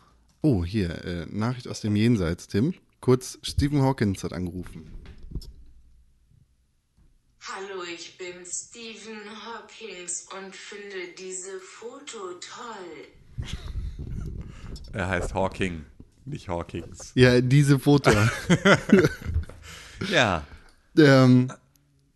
Oh, 0.41 0.63
hier, 0.63 1.03
äh, 1.05 1.25
Nachricht 1.29 1.67
aus 1.67 1.81
dem 1.81 1.95
Jenseits, 1.95 2.47
Tim. 2.47 2.73
Kurz, 3.01 3.39
Stephen 3.43 3.81
Hawkins 3.81 4.23
hat 4.23 4.33
angerufen. 4.33 4.91
Hallo, 7.41 7.83
ich 7.93 8.17
bin 8.17 8.45
Stephen 8.45 9.21
Hawkins 9.45 10.27
und 10.37 10.55
finde 10.55 11.13
diese 11.17 11.59
Foto 11.59 12.17
toll. 12.39 13.47
Er 14.93 15.07
heißt 15.07 15.33
Hawking, 15.33 15.85
nicht 16.25 16.47
Hawkings. 16.49 17.11
Ja, 17.15 17.41
diese 17.41 17.79
Foto. 17.79 18.11
Ja. 20.09 20.45
ähm, 20.97 21.51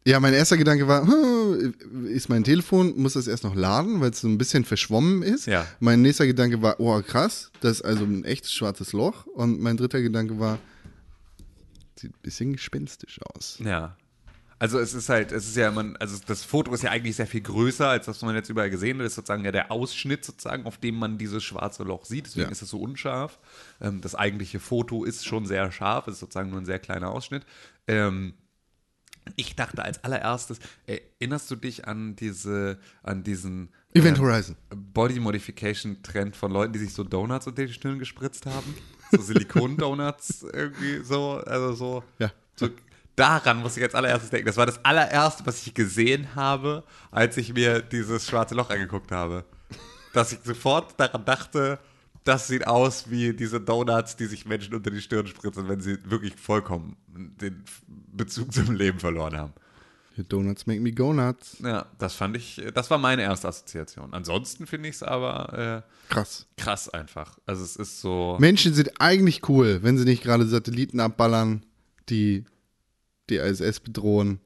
ja, 0.06 0.20
mein 0.20 0.34
erster 0.34 0.58
Gedanke 0.58 0.88
war, 0.88 1.08
hm, 1.08 1.74
ist 2.08 2.28
mein 2.30 2.43
Telefon, 2.43 2.93
muss 2.97 3.14
das 3.14 3.28
erst 3.28 3.43
noch 3.43 3.56
laden, 3.56 4.01
weil 4.01 4.12
es 4.12 4.22
so 4.22 4.28
ein 4.28 4.38
bisschen 4.38 4.66
verschwommen 4.66 5.22
ist. 5.24 5.45
Ja. 5.45 5.66
Mein 5.80 6.01
nächster 6.01 6.26
Gedanke 6.26 6.62
war, 6.62 6.80
oh 6.80 7.01
krass, 7.01 7.51
das 7.62 7.78
ist 7.78 7.82
also 7.84 8.04
ein 8.04 8.26
echtes 8.26 8.51
schwarzes 8.54 8.91
Loch. 8.93 9.26
Und 9.28 9.62
mein 9.62 9.78
dritter 9.78 10.01
Gedanke 10.01 10.39
war, 10.39 10.60
sieht 11.95 12.12
ein 12.12 12.22
bisschen 12.22 12.54
gespenstisch 12.54 13.20
aus. 13.34 13.60
Ja. 13.64 13.95
Also 14.60 14.80
es 14.80 14.93
ist 14.93 15.10
halt, 15.10 15.34
es 15.34 15.45
ist 15.45 15.58
ja, 15.58 15.72
man, 15.72 15.97
also 15.97 16.18
das 16.26 16.43
Foto 16.45 16.74
ist 16.74 16.84
ja 16.84 16.91
eigentlich 16.91 17.18
sehr 17.18 17.28
viel 17.28 17.41
größer, 17.41 17.88
als 17.89 18.06
das 18.06 18.22
man 18.22 18.34
jetzt 18.34 18.49
überall 18.49 18.70
gesehen 18.70 18.97
hat. 18.97 19.06
Das 19.06 19.12
ist 19.12 19.16
sozusagen 19.18 19.43
ja 19.43 19.51
der 19.51 19.72
Ausschnitt 19.72 20.24
sozusagen, 20.24 20.66
auf 20.66 20.78
dem 20.78 20.95
man 20.95 21.18
dieses 21.18 21.43
schwarze 21.43 21.84
Loch 21.84 22.06
sieht. 22.06 22.28
Deswegen 22.28 22.45
Ja. 22.45 22.51
ist 22.51 22.62
es 22.62 22.70
so 22.70 22.80
unscharf. 22.80 23.39
Ähm, 23.82 23.99
das 23.99 24.16
eigentliche 24.16 24.60
Foto 24.62 25.04
ist 25.04 25.26
schon 25.26 25.45
sehr 25.45 25.70
scharf, 25.74 26.08
es 26.08 26.14
ist 26.14 26.20
sozusagen 26.22 26.49
nur 26.49 26.60
ein 26.62 26.66
sehr 26.66 26.80
kleiner 26.80 27.10
Ausschnitt. 27.12 27.43
Ähm, 27.88 28.36
ich 29.36 29.55
dachte 29.55 29.84
als 29.84 30.03
allererstes, 30.03 30.59
erinnerst 30.86 31.49
du 31.51 31.55
dich 31.55 31.88
an 31.88 32.15
diese, 32.15 32.78
an 33.03 33.24
diesen 33.24 33.69
Event 33.93 34.17
äh, 34.17 34.21
Horizon. 34.21 34.55
Body 34.69 35.19
Modification 35.19 36.01
Trend 36.03 36.36
von 36.36 36.51
Leuten, 36.51 36.74
die 36.74 36.80
sich 36.80 36.93
so 36.93 37.03
Donuts 37.03 37.47
unter 37.47 37.65
die 37.65 37.74
Stirn 37.74 37.99
gespritzt 37.99 38.45
haben? 38.45 38.76
So 39.11 39.21
Silikon-Donuts 39.21 40.45
irgendwie 40.53 41.03
so, 41.03 41.41
also 41.45 41.74
so. 41.74 42.03
Ja. 42.19 42.32
so 42.55 42.69
daran 43.15 43.59
muss 43.59 43.78
ich 43.78 43.84
als 43.84 43.95
allererstes 43.95 44.30
denken. 44.30 44.47
Das 44.47 44.57
war 44.57 44.65
das 44.65 44.84
allererste, 44.84 45.45
was 45.45 45.65
ich 45.65 45.74
gesehen 45.74 46.36
habe, 46.36 46.84
als 47.11 47.38
ich 47.38 47.53
mir 47.53 47.82
dieses 47.82 48.28
schwarze 48.28 48.55
Loch 48.55 48.69
angeguckt 48.69 49.11
habe. 49.11 49.45
Dass 50.13 50.32
ich 50.32 50.39
sofort 50.43 50.99
daran 50.99 51.26
dachte, 51.26 51.80
das 52.24 52.47
sieht 52.47 52.67
aus 52.67 53.09
wie 53.09 53.34
diese 53.34 53.59
Donuts, 53.59 54.15
die 54.15 54.26
sich 54.26 54.45
Menschen 54.45 54.74
unter 54.74 54.91
die 54.91 55.01
Stirn 55.01 55.28
spritzen, 55.28 55.67
wenn 55.67 55.82
sie 55.82 55.97
wirklich 56.09 56.36
vollkommen 56.36 56.95
den 57.07 57.63
Bezug 57.88 58.53
zum 58.53 58.74
Leben 58.76 58.99
verloren 58.99 59.38
haben. 59.38 59.53
Donuts 60.30 60.67
make 60.67 60.80
me 60.80 60.91
go 60.91 61.11
nuts. 61.11 61.57
Ja, 61.63 61.88
das 61.97 62.13
fand 62.13 62.38
ich, 62.38 62.61
das 62.76 62.91
war 62.91 62.99
meine 62.99 63.24
erste 63.24 63.47
Assoziation. 63.47 64.13
Ansonsten 64.13 64.67
finde 64.67 64.89
ich 64.89 64.95
es 64.95 65.03
aber 65.03 65.84
Krass. 66.09 66.45
äh, 66.55 66.61
krass 66.61 66.89
einfach. 66.89 67.39
Also 67.47 67.63
es 67.63 67.76
ist 67.76 67.99
so. 67.99 68.38
Menschen 68.39 68.76
sind 68.76 69.01
eigentlich 69.01 69.49
cool, 69.49 69.80
wenn 69.82 69.97
sie 69.97 70.05
nicht 70.05 70.21
gerade 70.21 70.45
Satelliten 70.45 70.99
abballern, 70.99 71.65
die 72.09 72.45
die 73.32 73.38
ISS 73.38 73.80
bedrohen. 73.80 74.39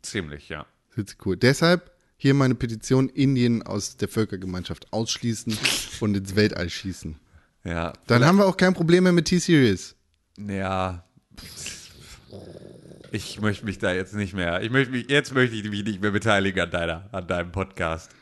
Ziemlich, 0.00 0.48
ja. 0.48 0.64
Sind 0.94 1.10
sie 1.10 1.16
cool. 1.26 1.36
Deshalb 1.36 1.91
hier 2.22 2.34
meine 2.34 2.54
Petition: 2.54 3.08
Indien 3.08 3.62
aus 3.62 3.96
der 3.96 4.06
Völkergemeinschaft 4.06 4.92
ausschließen 4.92 5.58
und 5.98 6.16
ins 6.16 6.36
Weltall 6.36 6.70
schießen. 6.70 7.16
Ja. 7.64 7.92
Dann 8.06 8.24
haben 8.24 8.38
wir 8.38 8.46
auch 8.46 8.56
kein 8.56 8.74
Problem 8.74 9.02
mehr 9.02 9.12
mit 9.12 9.24
T-Series. 9.26 9.96
Ja. 10.38 11.04
Ich 13.10 13.40
möchte 13.40 13.64
mich 13.64 13.78
da 13.78 13.92
jetzt 13.92 14.14
nicht 14.14 14.34
mehr. 14.34 14.62
Ich 14.62 14.70
möchte 14.70 14.92
mich, 14.92 15.10
jetzt 15.10 15.34
möchte 15.34 15.56
ich 15.56 15.68
mich 15.68 15.84
nicht 15.84 16.00
mehr 16.00 16.12
beteiligen 16.12 16.60
an 16.60 16.70
deiner, 16.70 17.08
an 17.10 17.26
deinem 17.26 17.50
Podcast. 17.50 18.12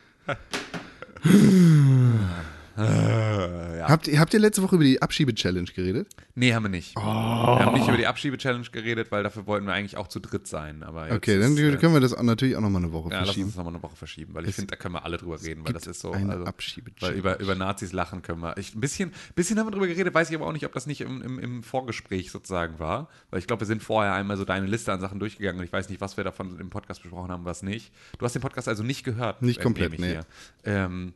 Habt, 2.77 4.07
ihr, 4.07 4.19
habt 4.19 4.33
ihr 4.33 4.39
letzte 4.39 4.63
Woche 4.63 4.75
über 4.75 4.83
die 4.83 5.01
Abschiebe-Challenge 5.01 5.69
geredet? 5.75 6.07
Nee, 6.35 6.53
haben 6.53 6.63
wir 6.63 6.69
nicht. 6.69 6.95
Wir 6.95 7.03
haben 7.03 7.73
nicht 7.73 7.87
über 7.87 7.97
die 7.97 8.07
Abschiebe-Challenge 8.07 8.67
geredet, 8.71 9.11
weil 9.11 9.23
dafür 9.23 9.45
wollten 9.45 9.65
wir 9.65 9.73
eigentlich 9.73 9.97
auch 9.97 10.07
zu 10.07 10.19
dritt 10.19 10.47
sein. 10.47 10.83
Aber 10.83 11.07
jetzt 11.07 11.15
Okay, 11.17 11.37
ist, 11.37 11.43
dann 11.43 11.57
äh, 11.57 11.77
können 11.77 11.93
wir 11.93 11.99
das 11.99 12.15
natürlich 12.21 12.55
auch 12.55 12.61
nochmal 12.61 12.83
eine 12.83 12.93
Woche 12.93 13.09
Ja, 13.09 13.19
lass 13.19 13.29
verschieben. 13.29 13.47
uns 13.47 13.55
nochmal 13.55 13.73
eine 13.73 13.83
Woche 13.83 13.95
verschieben, 13.95 14.33
weil 14.33 14.47
ich 14.47 14.55
finde, 14.55 14.71
da 14.71 14.77
können 14.77 14.95
wir 14.95 15.03
alle 15.03 15.17
drüber 15.17 15.41
reden, 15.41 15.65
weil 15.65 15.73
das 15.73 15.87
ist 15.87 15.99
so. 15.99 16.11
eine 16.11 16.31
also, 16.31 16.45
Abschiebe-Challenge. 16.45 17.13
weil 17.13 17.19
über, 17.19 17.39
über 17.39 17.55
Nazis 17.55 17.91
lachen 17.91 18.21
können 18.21 18.41
wir. 18.41 18.57
Ich, 18.57 18.73
ein 18.75 18.79
bisschen, 18.79 19.11
bisschen 19.35 19.59
haben 19.59 19.67
wir 19.67 19.71
drüber 19.71 19.87
geredet, 19.87 20.13
weiß 20.13 20.29
ich 20.29 20.35
aber 20.35 20.47
auch 20.47 20.53
nicht, 20.53 20.65
ob 20.65 20.73
das 20.73 20.87
nicht 20.87 21.01
im, 21.01 21.21
im, 21.21 21.39
im 21.39 21.63
Vorgespräch 21.63 22.31
sozusagen 22.31 22.79
war. 22.79 23.09
Weil 23.29 23.39
ich 23.39 23.47
glaube, 23.47 23.61
wir 23.61 23.67
sind 23.67 23.83
vorher 23.83 24.13
einmal 24.13 24.37
so 24.37 24.45
deine 24.45 24.67
Liste 24.67 24.93
an 24.93 24.99
Sachen 25.01 25.19
durchgegangen 25.19 25.59
und 25.59 25.65
ich 25.65 25.73
weiß 25.73 25.89
nicht, 25.89 26.01
was 26.01 26.17
wir 26.17 26.23
davon 26.23 26.59
im 26.59 26.69
Podcast 26.69 27.01
besprochen 27.01 27.31
haben, 27.31 27.45
was 27.45 27.63
nicht. 27.63 27.91
Du 28.17 28.25
hast 28.25 28.33
den 28.33 28.41
Podcast 28.41 28.67
also 28.67 28.83
nicht 28.83 29.03
gehört. 29.03 29.41
Nicht 29.41 29.59
entnehme 29.59 29.89
komplett, 29.89 29.99
nee. 29.99 30.19
Ähm, 30.63 31.13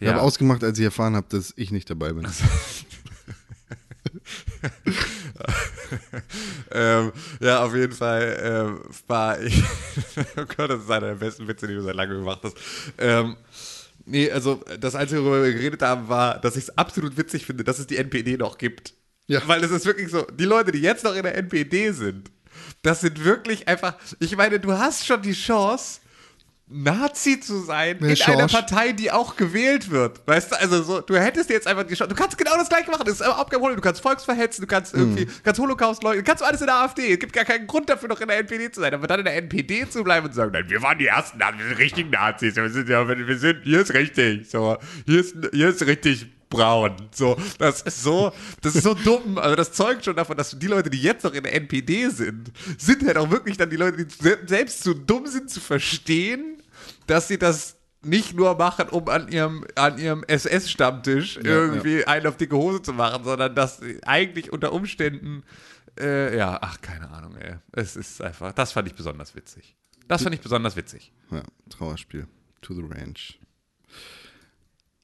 Ich 0.00 0.06
ja. 0.06 0.14
habe 0.14 0.22
ausgemacht, 0.22 0.64
als 0.64 0.78
ich 0.78 0.84
erfahren 0.84 1.14
habe, 1.14 1.26
dass 1.28 1.52
ich 1.56 1.70
nicht 1.70 1.90
dabei 1.90 2.14
bin. 2.14 2.26
ähm, 6.72 7.12
ja, 7.40 7.62
auf 7.62 7.74
jeden 7.74 7.92
Fall 7.92 8.40
ähm, 8.42 8.80
war 9.06 9.38
ich. 9.40 9.62
oh 10.38 10.44
Gott, 10.56 10.70
das 10.70 10.84
ist 10.84 10.90
einer 10.90 11.08
der 11.08 11.16
besten 11.16 11.46
Witze, 11.46 11.66
die 11.66 11.74
du 11.74 11.82
seit 11.82 11.96
langem 11.96 12.20
gemacht 12.20 12.40
hast. 12.42 12.56
Ähm, 12.96 13.36
nee, 14.06 14.30
also 14.30 14.64
das 14.78 14.94
Einzige, 14.94 15.22
worüber 15.22 15.44
wir 15.44 15.52
geredet 15.52 15.82
haben, 15.82 16.08
war, 16.08 16.40
dass 16.40 16.56
ich 16.56 16.64
es 16.64 16.78
absolut 16.78 17.18
witzig 17.18 17.44
finde, 17.44 17.62
dass 17.62 17.78
es 17.78 17.86
die 17.86 17.98
NPD 17.98 18.38
noch 18.38 18.56
gibt. 18.56 18.94
Ja. 19.26 19.42
Weil 19.46 19.62
es 19.62 19.70
ist 19.70 19.84
wirklich 19.84 20.10
so, 20.10 20.22
die 20.22 20.44
Leute, 20.44 20.72
die 20.72 20.80
jetzt 20.80 21.04
noch 21.04 21.14
in 21.14 21.24
der 21.24 21.36
NPD 21.36 21.92
sind, 21.92 22.30
das 22.80 23.02
sind 23.02 23.22
wirklich 23.22 23.68
einfach. 23.68 23.96
Ich 24.18 24.34
meine, 24.34 24.58
du 24.58 24.72
hast 24.72 25.06
schon 25.06 25.20
die 25.20 25.34
Chance. 25.34 25.99
Nazi 26.72 27.40
zu 27.40 27.60
sein 27.60 27.96
Wer 28.00 28.10
in 28.16 28.22
einer 28.22 28.48
Schorsch? 28.48 28.52
Partei, 28.52 28.92
die 28.92 29.10
auch 29.10 29.36
gewählt 29.36 29.90
wird. 29.90 30.20
Weißt 30.26 30.52
du, 30.52 30.60
also 30.60 30.82
so, 30.82 31.00
du 31.00 31.16
hättest 31.18 31.50
jetzt 31.50 31.66
einfach 31.66 31.82
die 31.84 31.94
Chance. 31.94 32.14
Du 32.14 32.20
kannst 32.20 32.38
genau 32.38 32.56
das 32.56 32.68
gleiche 32.68 32.90
machen. 32.90 33.02
Das 33.04 33.14
ist 33.14 33.26
überhaupt 33.26 33.50
kein 33.50 33.58
Problem. 33.58 33.76
Du 33.76 33.82
kannst 33.82 34.00
Volksverhetzen, 34.00 34.62
du 34.62 34.68
kannst 34.68 34.94
irgendwie, 34.94 35.26
Mhm. 35.26 35.30
kannst 35.42 35.60
Holocaust 35.60 36.02
leugnen, 36.02 36.24
du 36.24 36.28
kannst 36.28 36.44
alles 36.44 36.60
in 36.60 36.66
der 36.68 36.76
AfD. 36.76 37.12
Es 37.12 37.18
gibt 37.18 37.32
gar 37.32 37.44
keinen 37.44 37.66
Grund 37.66 37.88
dafür, 37.88 38.08
noch 38.08 38.20
in 38.20 38.28
der 38.28 38.38
NPD 38.38 38.70
zu 38.70 38.80
sein. 38.80 38.94
Aber 38.94 39.06
dann 39.06 39.18
in 39.18 39.24
der 39.24 39.36
NPD 39.36 39.88
zu 39.90 40.04
bleiben 40.04 40.26
und 40.26 40.32
zu 40.32 40.36
sagen, 40.36 40.52
nein, 40.52 40.64
wir 40.68 40.80
waren 40.80 40.96
die 40.98 41.06
ersten, 41.06 41.38
wir 41.40 41.66
sind 41.68 41.78
richtigen 41.78 42.10
Nazis. 42.10 42.54
Wir 42.54 42.70
sind 42.70 42.88
ja, 42.88 43.06
wir 43.08 43.38
sind, 43.38 43.62
hier 43.64 43.80
ist 43.80 43.92
richtig. 43.92 44.48
So, 44.48 44.76
hier 45.06 45.20
ist, 45.20 45.34
hier 45.52 45.68
ist 45.70 45.84
richtig 45.86 46.26
braun. 46.50 46.96
So, 47.12 47.36
das 47.58 47.82
ist 47.82 48.02
so, 48.02 48.32
das 48.62 48.74
ist 48.74 48.82
so 48.84 48.94
dumm. 48.94 49.38
Also 49.38 49.54
das 49.56 49.72
zeugt 49.72 50.04
schon 50.04 50.16
davon, 50.16 50.36
dass 50.36 50.56
die 50.58 50.66
Leute, 50.66 50.90
die 50.90 51.00
jetzt 51.00 51.22
noch 51.24 51.32
in 51.32 51.42
der 51.44 51.54
NPD 51.54 52.08
sind, 52.08 52.50
sind 52.78 53.06
halt 53.06 53.16
auch 53.16 53.30
wirklich 53.30 53.56
dann 53.56 53.70
die 53.70 53.76
Leute, 53.76 54.04
die 54.04 54.12
se- 54.22 54.38
selbst 54.46 54.82
zu 54.82 54.94
dumm 54.94 55.26
sind 55.28 55.48
zu 55.50 55.60
verstehen, 55.60 56.59
dass 57.10 57.28
sie 57.28 57.38
das 57.38 57.76
nicht 58.02 58.34
nur 58.34 58.56
machen, 58.56 58.88
um 58.88 59.06
an 59.08 59.28
ihrem, 59.28 59.66
an 59.74 59.98
ihrem 59.98 60.24
SS-Stammtisch 60.24 61.36
irgendwie 61.42 62.04
einen 62.06 62.26
auf 62.26 62.36
dicke 62.38 62.56
Hose 62.56 62.80
zu 62.80 62.92
machen, 62.94 63.24
sondern 63.24 63.54
dass 63.54 63.78
sie 63.78 64.02
eigentlich 64.04 64.52
unter 64.52 64.72
Umständen, 64.72 65.42
äh, 65.98 66.34
ja, 66.36 66.58
ach, 66.62 66.80
keine 66.80 67.10
Ahnung, 67.10 67.36
ey. 67.36 67.56
Es 67.72 67.96
ist 67.96 68.22
einfach, 68.22 68.52
das 68.52 68.72
fand 68.72 68.88
ich 68.88 68.94
besonders 68.94 69.34
witzig. 69.34 69.76
Das 70.08 70.22
fand 70.22 70.34
ich 70.34 70.40
besonders 70.40 70.76
witzig. 70.76 71.12
Ja, 71.30 71.42
Trauerspiel. 71.68 72.26
To 72.62 72.74
the 72.74 72.82
Ranch. 72.82 73.38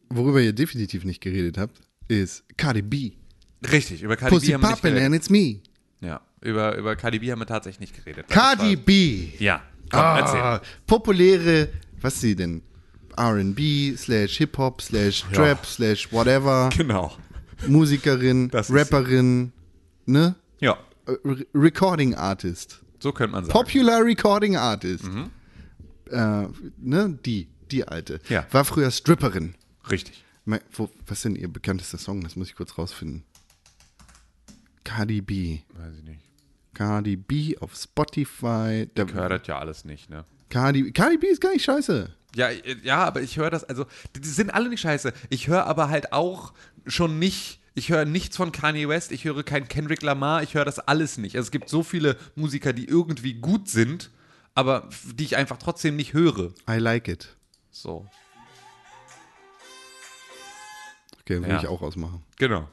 Worüber 0.08 0.40
ihr 0.40 0.52
definitiv 0.52 1.04
nicht 1.04 1.20
geredet 1.20 1.58
habt, 1.58 1.80
ist 2.08 2.44
Cardi 2.56 2.82
B. 2.82 3.12
Richtig, 3.70 4.02
über 4.02 4.16
Cardi 4.16 4.34
Pussy 4.34 4.46
B 4.48 4.54
haben 4.54 4.62
wir 4.62 4.70
nicht 4.70 4.82
geredet. 4.82 5.02
and 5.04 5.14
it's 5.14 5.30
me. 5.30 5.60
Ja, 6.00 6.20
über, 6.40 6.76
über 6.76 6.94
Cardi 6.96 7.18
B 7.18 7.30
haben 7.32 7.40
wir 7.40 7.46
tatsächlich 7.46 7.80
nicht 7.80 7.96
geredet. 8.04 8.28
Cardi 8.28 8.76
war- 8.76 8.82
B. 8.84 9.28
Ja, 9.38 9.62
komm. 9.90 10.00
Ah, 10.00 10.60
populäre, 10.86 11.68
was 12.00 12.14
ist 12.14 12.20
sie 12.20 12.36
denn? 12.36 12.62
R&B 13.16 13.96
slash 13.96 14.36
Hip-Hop 14.38 14.82
slash 14.82 15.24
Trap 15.32 15.64
slash 15.64 16.12
whatever. 16.12 16.68
Genau. 16.76 17.16
Musikerin, 17.66 18.50
Das 18.50 18.70
Rapperin, 18.70 19.52
ne? 20.04 20.34
Ja, 20.60 20.76
Äh, 21.06 21.12
Re 21.24 21.46
Recording 21.54 22.14
Artist. 22.14 22.82
so 22.98 23.12
könnte 23.12 23.32
man 23.32 23.44
sagen. 23.44 23.52
Popular 23.58 24.04
Recording 24.04 24.56
Artist. 24.56 25.04
Äh, 26.10 26.46
ne? 26.76 27.18
Die, 27.24 27.48
die 27.70 27.88
alte. 27.88 28.20
Ja. 28.28 28.46
War 28.50 28.64
früher 28.66 28.90
Stripperin. 28.90 29.54
Richtig. 29.90 30.22
Wo, 30.72 30.90
was 31.06 31.18
ist 31.18 31.24
denn 31.24 31.36
ihr 31.36 31.48
bekanntester 31.48 31.98
Song? 31.98 32.20
Das 32.20 32.36
muss 32.36 32.48
ich 32.50 32.54
kurz 32.56 32.76
rausfinden. 32.78 33.24
Cardi 34.84 35.20
B. 35.20 35.60
Weiß 35.74 35.94
ich 35.98 36.04
nicht. 36.04 36.20
Cardi 36.74 37.16
B 37.16 37.56
auf 37.58 37.74
Spotify. 37.74 38.86
Da, 38.94 39.04
das 39.04 39.46
ja 39.46 39.58
alles 39.58 39.84
nicht, 39.84 40.10
ne? 40.10 40.24
Cardi, 40.48 40.92
Cardi 40.92 41.18
B 41.18 41.26
ist 41.26 41.40
gar 41.40 41.52
nicht 41.52 41.64
scheiße. 41.64 42.10
Ja, 42.34 42.50
ja, 42.82 42.98
aber 43.04 43.22
ich 43.22 43.36
höre 43.38 43.50
das, 43.50 43.64
also, 43.64 43.86
die, 44.14 44.26
sind 44.28 44.50
alle 44.52 44.68
nicht 44.68 44.80
scheiße. 44.80 45.12
Ich 45.30 45.48
höre 45.48 45.66
aber 45.66 45.88
halt 45.88 46.12
auch 46.12 46.52
schon 46.86 47.18
nicht, 47.18 47.60
ich 47.74 47.88
höre 47.88 48.04
nichts 48.04 48.36
von 48.36 48.52
Kanye 48.52 48.88
West, 48.88 49.10
ich 49.10 49.24
höre 49.24 49.42
kein 49.42 49.68
Kendrick 49.68 50.02
Lamar, 50.02 50.42
ich 50.42 50.54
höre 50.54 50.64
das 50.66 50.78
alles 50.78 51.16
nicht. 51.18 51.36
Also 51.36 51.46
es 51.46 51.50
gibt 51.50 51.68
so 51.70 51.82
viele 51.82 52.16
Musiker, 52.34 52.72
die 52.74 52.84
irgendwie 52.86 53.34
gut 53.34 53.68
sind, 53.70 54.10
aber 54.54 54.88
die 55.14 55.24
ich 55.24 55.36
einfach 55.36 55.56
trotzdem 55.56 55.96
nicht 55.96 56.12
höre. 56.12 56.52
I 56.68 56.76
like 56.78 57.08
it. 57.08 57.34
So. 57.70 58.06
Okay, 61.22 61.40
will 61.42 61.48
Ja. 61.48 61.58
ich 61.60 61.66
auch 61.66 61.82
ausmachen. 61.82 62.22
Genau. 62.36 62.68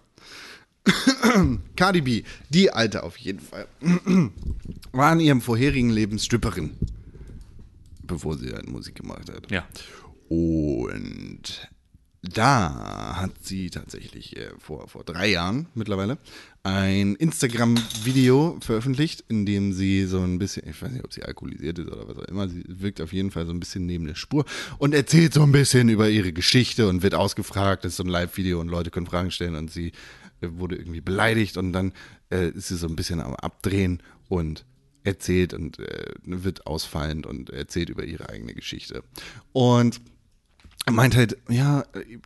Cardi 1.78 2.02
B, 2.02 2.24
die 2.50 2.72
alte 2.72 3.04
auf 3.04 3.16
jeden 3.18 3.40
Fall, 3.40 3.68
war 4.92 5.14
in 5.14 5.20
ihrem 5.22 5.42
vorherigen 5.42 5.90
Leben 5.90 6.20
Stripperin, 6.20 6.78
bevor 8.14 8.38
sie 8.38 8.52
halt 8.54 8.70
Musik 8.70 8.96
gemacht 8.96 9.30
hat. 9.30 9.52
Ja. 9.52 9.68
Und 10.30 11.70
da 12.22 13.18
hat 13.18 13.32
sie 13.42 13.70
tatsächlich 13.70 14.38
äh, 14.38 14.52
vor, 14.58 14.88
vor 14.88 15.04
drei 15.04 15.32
Jahren 15.32 15.68
mittlerweile 15.76 16.18
ein 16.64 17.16
Instagram-Video 17.16 18.58
veröffentlicht, 18.62 19.26
in 19.28 19.46
dem 19.46 19.74
sie 19.74 20.06
so 20.06 20.22
ein 20.22 20.40
bisschen, 20.40 20.66
ich 20.70 20.82
weiß 20.82 20.92
nicht, 20.92 21.04
ob 21.04 21.12
sie 21.12 21.24
alkoholisiert 21.24 21.80
ist 21.80 21.88
oder 21.88 22.08
was 22.08 22.18
auch 22.18 22.30
immer, 22.30 22.48
sie 22.48 22.64
wirkt 22.66 23.02
auf 23.02 23.12
jeden 23.12 23.32
Fall 23.32 23.46
so 23.46 23.52
ein 23.52 23.60
bisschen 23.60 23.86
neben 23.86 24.08
der 24.08 24.16
Spur 24.16 24.46
und 24.78 24.94
erzählt 24.94 25.34
so 25.34 25.44
ein 25.44 25.52
bisschen 25.52 25.90
über 25.90 26.10
ihre 26.10 26.32
Geschichte 26.32 26.88
und 26.88 27.04
wird 27.04 27.14
ausgefragt. 27.14 27.84
Das 27.84 27.92
ist 27.92 27.98
so 27.98 28.04
ein 28.04 28.10
Live-Video 28.10 28.62
und 28.62 28.70
Leute 28.70 28.92
können 28.92 29.08
Fragen 29.08 29.32
stellen 29.32 29.56
und 29.56 29.70
sie 29.70 29.92
äh, 30.40 30.48
wurde 30.52 30.78
irgendwie 30.78 31.02
beleidigt 31.02 31.58
und 31.58 31.74
dann 31.74 31.92
äh, 32.32 32.52
ist 32.52 32.70
sie 32.70 32.78
so 32.78 32.88
ein 32.88 32.96
bisschen 32.96 33.20
am 33.20 33.36
Abdrehen 33.36 34.02
und 34.30 34.64
erzählt 35.04 35.54
und 35.54 35.80
äh, 35.80 36.14
wird 36.24 36.68
ausfallend 36.68 37.26
und 37.26 37.50
erzählt 37.50 37.90
über 37.90 38.04
ihre 38.04 38.30
eigene 38.30 38.54
Geschichte. 38.54 39.04
Und 39.52 40.02
meint 40.92 41.16
halt, 41.16 41.38
ja, 41.50 41.86
ihr, 41.96 42.20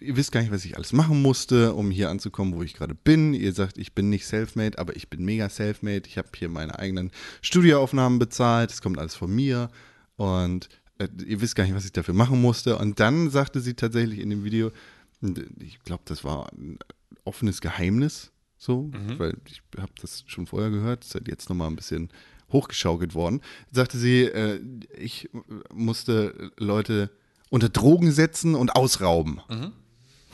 ihr 0.00 0.16
wisst 0.16 0.32
gar 0.32 0.40
nicht, 0.40 0.52
was 0.52 0.64
ich 0.64 0.76
alles 0.76 0.92
machen 0.92 1.22
musste, 1.22 1.74
um 1.74 1.90
hier 1.90 2.10
anzukommen, 2.10 2.54
wo 2.54 2.62
ich 2.62 2.74
gerade 2.74 2.94
bin. 2.94 3.34
Ihr 3.34 3.52
sagt, 3.52 3.78
ich 3.78 3.94
bin 3.94 4.08
nicht 4.08 4.26
selfmade, 4.26 4.78
aber 4.78 4.96
ich 4.96 5.08
bin 5.08 5.24
mega 5.24 5.48
selfmade. 5.48 6.02
Ich 6.06 6.18
habe 6.18 6.28
hier 6.36 6.48
meine 6.48 6.78
eigenen 6.78 7.10
Studioaufnahmen 7.42 8.18
bezahlt. 8.18 8.72
Es 8.72 8.82
kommt 8.82 8.98
alles 8.98 9.14
von 9.14 9.32
mir. 9.32 9.70
Und 10.16 10.68
äh, 10.98 11.08
ihr 11.24 11.40
wisst 11.40 11.54
gar 11.54 11.64
nicht, 11.64 11.74
was 11.74 11.84
ich 11.84 11.92
dafür 11.92 12.14
machen 12.14 12.40
musste. 12.40 12.76
Und 12.78 12.98
dann 12.98 13.30
sagte 13.30 13.60
sie 13.60 13.74
tatsächlich 13.74 14.18
in 14.18 14.30
dem 14.30 14.44
Video, 14.44 14.72
und 15.20 15.44
ich 15.60 15.78
glaube, 15.80 16.02
das 16.06 16.24
war 16.24 16.52
ein 16.52 16.78
offenes 17.24 17.60
Geheimnis, 17.60 18.31
so, 18.62 18.92
weil 19.18 19.34
ich 19.48 19.60
habe 19.76 19.90
das 20.00 20.22
schon 20.28 20.46
vorher 20.46 20.70
gehört, 20.70 21.04
ist 21.04 21.16
halt 21.16 21.26
jetzt 21.26 21.48
nochmal 21.48 21.66
ein 21.66 21.74
bisschen 21.74 22.10
hochgeschaukelt 22.52 23.12
worden. 23.12 23.40
Sagte 23.72 23.98
sie, 23.98 24.22
äh, 24.22 24.60
ich 24.96 25.28
musste 25.74 26.52
Leute 26.58 27.10
unter 27.50 27.68
Drogen 27.68 28.12
setzen 28.12 28.54
und 28.54 28.76
ausrauben. 28.76 29.40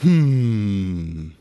Hm. 0.01 1.33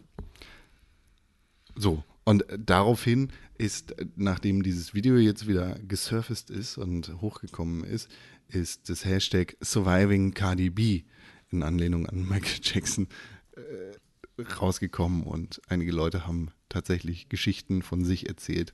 So, 1.76 2.06
und 2.24 2.46
daraufhin 2.58 3.34
ist, 3.58 3.94
nachdem 4.16 4.64
dieses 4.64 4.94
Video 4.94 5.18
jetzt 5.18 5.46
wieder 5.46 5.78
gesurfaced 5.80 6.50
ist 6.50 6.78
und 6.78 7.20
hochgekommen 7.20 7.84
ist, 7.84 8.08
ist 8.48 8.88
das 8.90 9.04
Hashtag 9.04 9.58
Surviving 9.62 10.34
Cardi 10.34 10.70
B 10.70 11.04
in 11.50 11.64
Anlehnung 11.64 12.06
an 12.06 12.26
Michael 12.26 12.62
Jackson 12.64 13.10
äh, 13.58 14.42
rausgekommen 14.42 15.24
und 15.24 15.60
einige 15.68 15.92
Leute 15.92 16.26
haben 16.26 16.54
tatsächlich 16.70 17.30
Geschichten 17.30 17.82
von 17.82 18.04
sich 18.04 18.28
erzählt, 18.28 18.74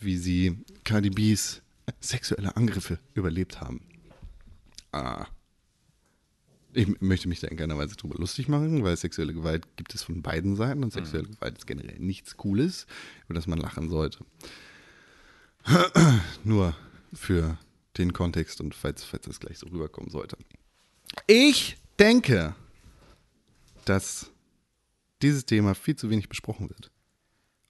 wie 0.00 0.16
sie 0.16 0.58
Cardi 0.84 1.10
B's 1.10 1.62
sexuelle 2.00 2.56
Angriffe 2.56 2.98
überlebt 3.14 3.60
haben. 3.60 3.80
Ah. 4.92 5.26
Ich 6.72 7.00
möchte 7.00 7.28
mich 7.28 7.40
da 7.40 7.48
in 7.48 7.56
keiner 7.56 7.76
Weise 7.76 7.96
drüber 7.96 8.16
lustig 8.16 8.46
machen, 8.46 8.84
weil 8.84 8.96
sexuelle 8.96 9.34
Gewalt 9.34 9.66
gibt 9.76 9.92
es 9.92 10.04
von 10.04 10.22
beiden 10.22 10.54
Seiten 10.54 10.84
und 10.84 10.92
sexuelle 10.92 11.26
Gewalt 11.26 11.58
ist 11.58 11.66
generell 11.66 11.98
nichts 11.98 12.36
Cooles, 12.36 12.86
über 13.24 13.34
das 13.34 13.48
man 13.48 13.58
lachen 13.58 13.88
sollte. 13.90 14.24
Nur 16.44 16.76
für 17.12 17.58
den 17.98 18.12
Kontext 18.12 18.60
und 18.60 18.74
falls, 18.74 19.02
falls 19.02 19.26
das 19.26 19.40
gleich 19.40 19.58
so 19.58 19.66
rüberkommen 19.66 20.10
sollte. 20.10 20.36
Ich 21.26 21.76
denke, 21.98 22.54
dass 23.84 24.30
dieses 25.22 25.44
Thema 25.44 25.74
viel 25.74 25.96
zu 25.96 26.08
wenig 26.08 26.28
besprochen 26.28 26.68
wird. 26.70 26.90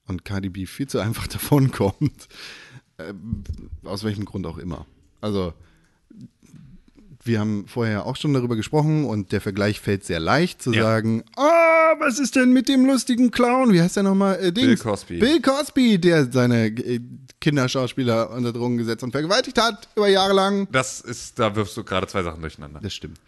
Und 0.07 0.25
Cardi 0.25 0.49
B 0.49 0.65
viel 0.65 0.87
zu 0.87 0.99
einfach 0.99 1.27
davonkommt. 1.27 2.27
Äh, 2.97 3.13
aus 3.83 4.03
welchem 4.03 4.25
Grund 4.25 4.45
auch 4.45 4.57
immer. 4.57 4.85
Also, 5.21 5.53
wir 7.23 7.39
haben 7.39 7.67
vorher 7.67 8.05
auch 8.07 8.15
schon 8.15 8.33
darüber 8.33 8.55
gesprochen 8.55 9.05
und 9.05 9.31
der 9.31 9.41
Vergleich 9.41 9.79
fällt 9.79 10.03
sehr 10.03 10.19
leicht 10.19 10.61
zu 10.61 10.73
Ja. 10.73 10.81
sagen, 10.83 11.23
ah, 11.35 11.93
was 11.99 12.17
ist 12.19 12.35
denn 12.35 12.51
mit 12.51 12.67
dem 12.67 12.85
lustigen 12.85 13.29
Clown? 13.29 13.73
Wie 13.73 13.81
heißt 13.81 13.95
der 13.95 14.03
nochmal? 14.03 14.43
Äh. 14.43 14.51
Bill 14.51 14.75
Cosby. 14.75 15.19
Bill 15.19 15.39
Cosby, 15.41 15.99
der 15.99 16.31
seine 16.31 16.67
äh, 16.67 16.99
Kinderschauspieler 17.39 18.31
unter 18.31 18.51
Drogen 18.53 18.77
gesetzt 18.77 19.03
und 19.03 19.11
vergewaltigt 19.11 19.59
hat 19.61 19.87
über 19.95 20.07
Jahre 20.07 20.33
lang. 20.33 20.67
Das 20.71 20.99
ist, 21.01 21.37
da 21.37 21.55
wirfst 21.55 21.77
du 21.77 21.83
gerade 21.83 22.07
zwei 22.07 22.23
Sachen 22.23 22.41
durcheinander. 22.41 22.79
Das 22.81 22.93
stimmt. 22.93 23.19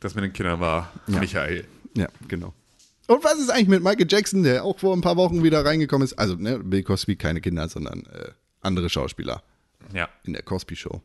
Das 0.00 0.14
mit 0.14 0.24
den 0.24 0.32
Kindern 0.34 0.60
war 0.60 0.92
Michael. 1.06 1.64
Ja, 1.96 2.08
genau. 2.28 2.52
Und 3.08 3.22
was 3.24 3.38
ist 3.38 3.50
eigentlich 3.50 3.68
mit 3.68 3.82
Michael 3.82 4.06
Jackson, 4.08 4.42
der 4.42 4.64
auch 4.64 4.78
vor 4.78 4.94
ein 4.96 5.00
paar 5.00 5.16
Wochen 5.16 5.42
wieder 5.44 5.64
reingekommen 5.64 6.04
ist? 6.04 6.14
Also, 6.14 6.34
ne, 6.34 6.58
Bill 6.58 6.82
Cosby, 6.82 7.16
keine 7.16 7.40
Kinder, 7.40 7.68
sondern 7.68 8.04
äh, 8.06 8.32
andere 8.62 8.88
Schauspieler 8.90 9.42
Ja. 9.92 10.08
in 10.24 10.32
der 10.32 10.42
Cosby 10.42 10.74
Show. 10.76 11.00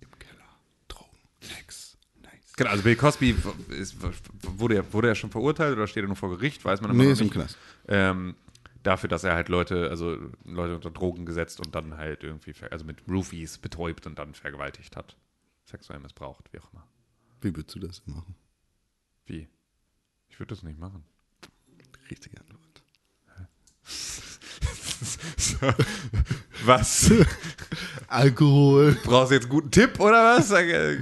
Im 0.00 0.08
Keller. 0.18 0.44
Drogen. 0.88 1.16
Sex. 1.40 1.96
Nice. 2.22 2.52
Genau, 2.56 2.70
also 2.70 2.82
Bill 2.82 2.96
Cosby 2.96 3.34
ist, 3.70 3.96
wurde, 4.42 4.76
er, 4.76 4.92
wurde 4.92 5.08
er 5.08 5.14
schon 5.14 5.30
verurteilt 5.30 5.76
oder 5.76 5.86
steht 5.86 6.04
er 6.04 6.08
nur 6.08 6.16
vor 6.16 6.30
Gericht? 6.30 6.64
Weiß 6.64 6.80
man 6.82 6.90
immer 6.90 6.98
Nee, 7.02 7.06
noch 7.08 7.12
ist 7.14 7.20
im 7.20 7.26
nicht. 7.28 7.34
Knast. 7.34 7.56
Ähm, 7.88 8.34
dafür, 8.82 9.08
dass 9.08 9.24
er 9.24 9.32
halt 9.34 9.48
Leute, 9.48 9.88
also 9.88 10.18
Leute 10.44 10.74
unter 10.74 10.90
Drogen 10.90 11.24
gesetzt 11.24 11.60
und 11.60 11.74
dann 11.74 11.96
halt 11.96 12.22
irgendwie, 12.22 12.52
also 12.70 12.84
mit 12.84 12.98
Roofies 13.08 13.56
betäubt 13.58 14.06
und 14.06 14.18
dann 14.18 14.34
vergewaltigt 14.34 14.94
hat. 14.96 15.16
Sexuell 15.64 16.00
missbraucht, 16.00 16.52
wie 16.52 16.58
auch 16.60 16.70
immer. 16.72 16.86
Wie 17.40 17.56
würdest 17.56 17.74
du 17.74 17.80
das 17.80 18.02
machen? 18.06 18.34
Wie? 19.24 19.48
Ich 20.28 20.38
würde 20.38 20.50
das 20.54 20.62
nicht 20.62 20.78
machen. 20.78 21.02
Richtige 22.10 22.36
Antwort. 22.40 22.56
Was? 26.64 27.10
Alkohol. 28.08 28.96
Brauchst 29.04 29.30
du 29.30 29.34
jetzt 29.34 29.44
einen 29.44 29.52
guten 29.52 29.70
Tipp 29.70 30.00
oder 30.00 30.36
was? 30.38 30.50
Äh, 30.52 30.98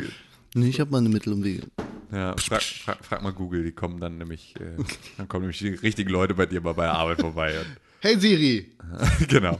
Nee, 0.56 0.68
ich 0.68 0.78
habe 0.78 0.90
meine 0.92 1.08
Mittel 1.08 1.32
und 1.32 1.42
Wege. 1.42 1.66
Ja, 2.12 2.36
frag, 2.36 2.62
frag, 2.62 3.04
frag 3.04 3.22
mal 3.22 3.32
Google, 3.32 3.64
die 3.64 3.72
kommen 3.72 3.98
dann 3.98 4.18
nämlich, 4.18 4.54
äh, 4.60 4.76
dann 5.16 5.26
kommen 5.26 5.42
nämlich 5.42 5.58
die 5.58 5.70
richtigen 5.70 6.10
Leute 6.10 6.34
bei 6.34 6.46
dir 6.46 6.60
mal 6.60 6.74
bei 6.74 6.84
der 6.84 6.92
Arbeit 6.94 7.20
vorbei. 7.20 7.54
Hey 8.00 8.20
Siri. 8.20 8.70
Genau. 9.28 9.58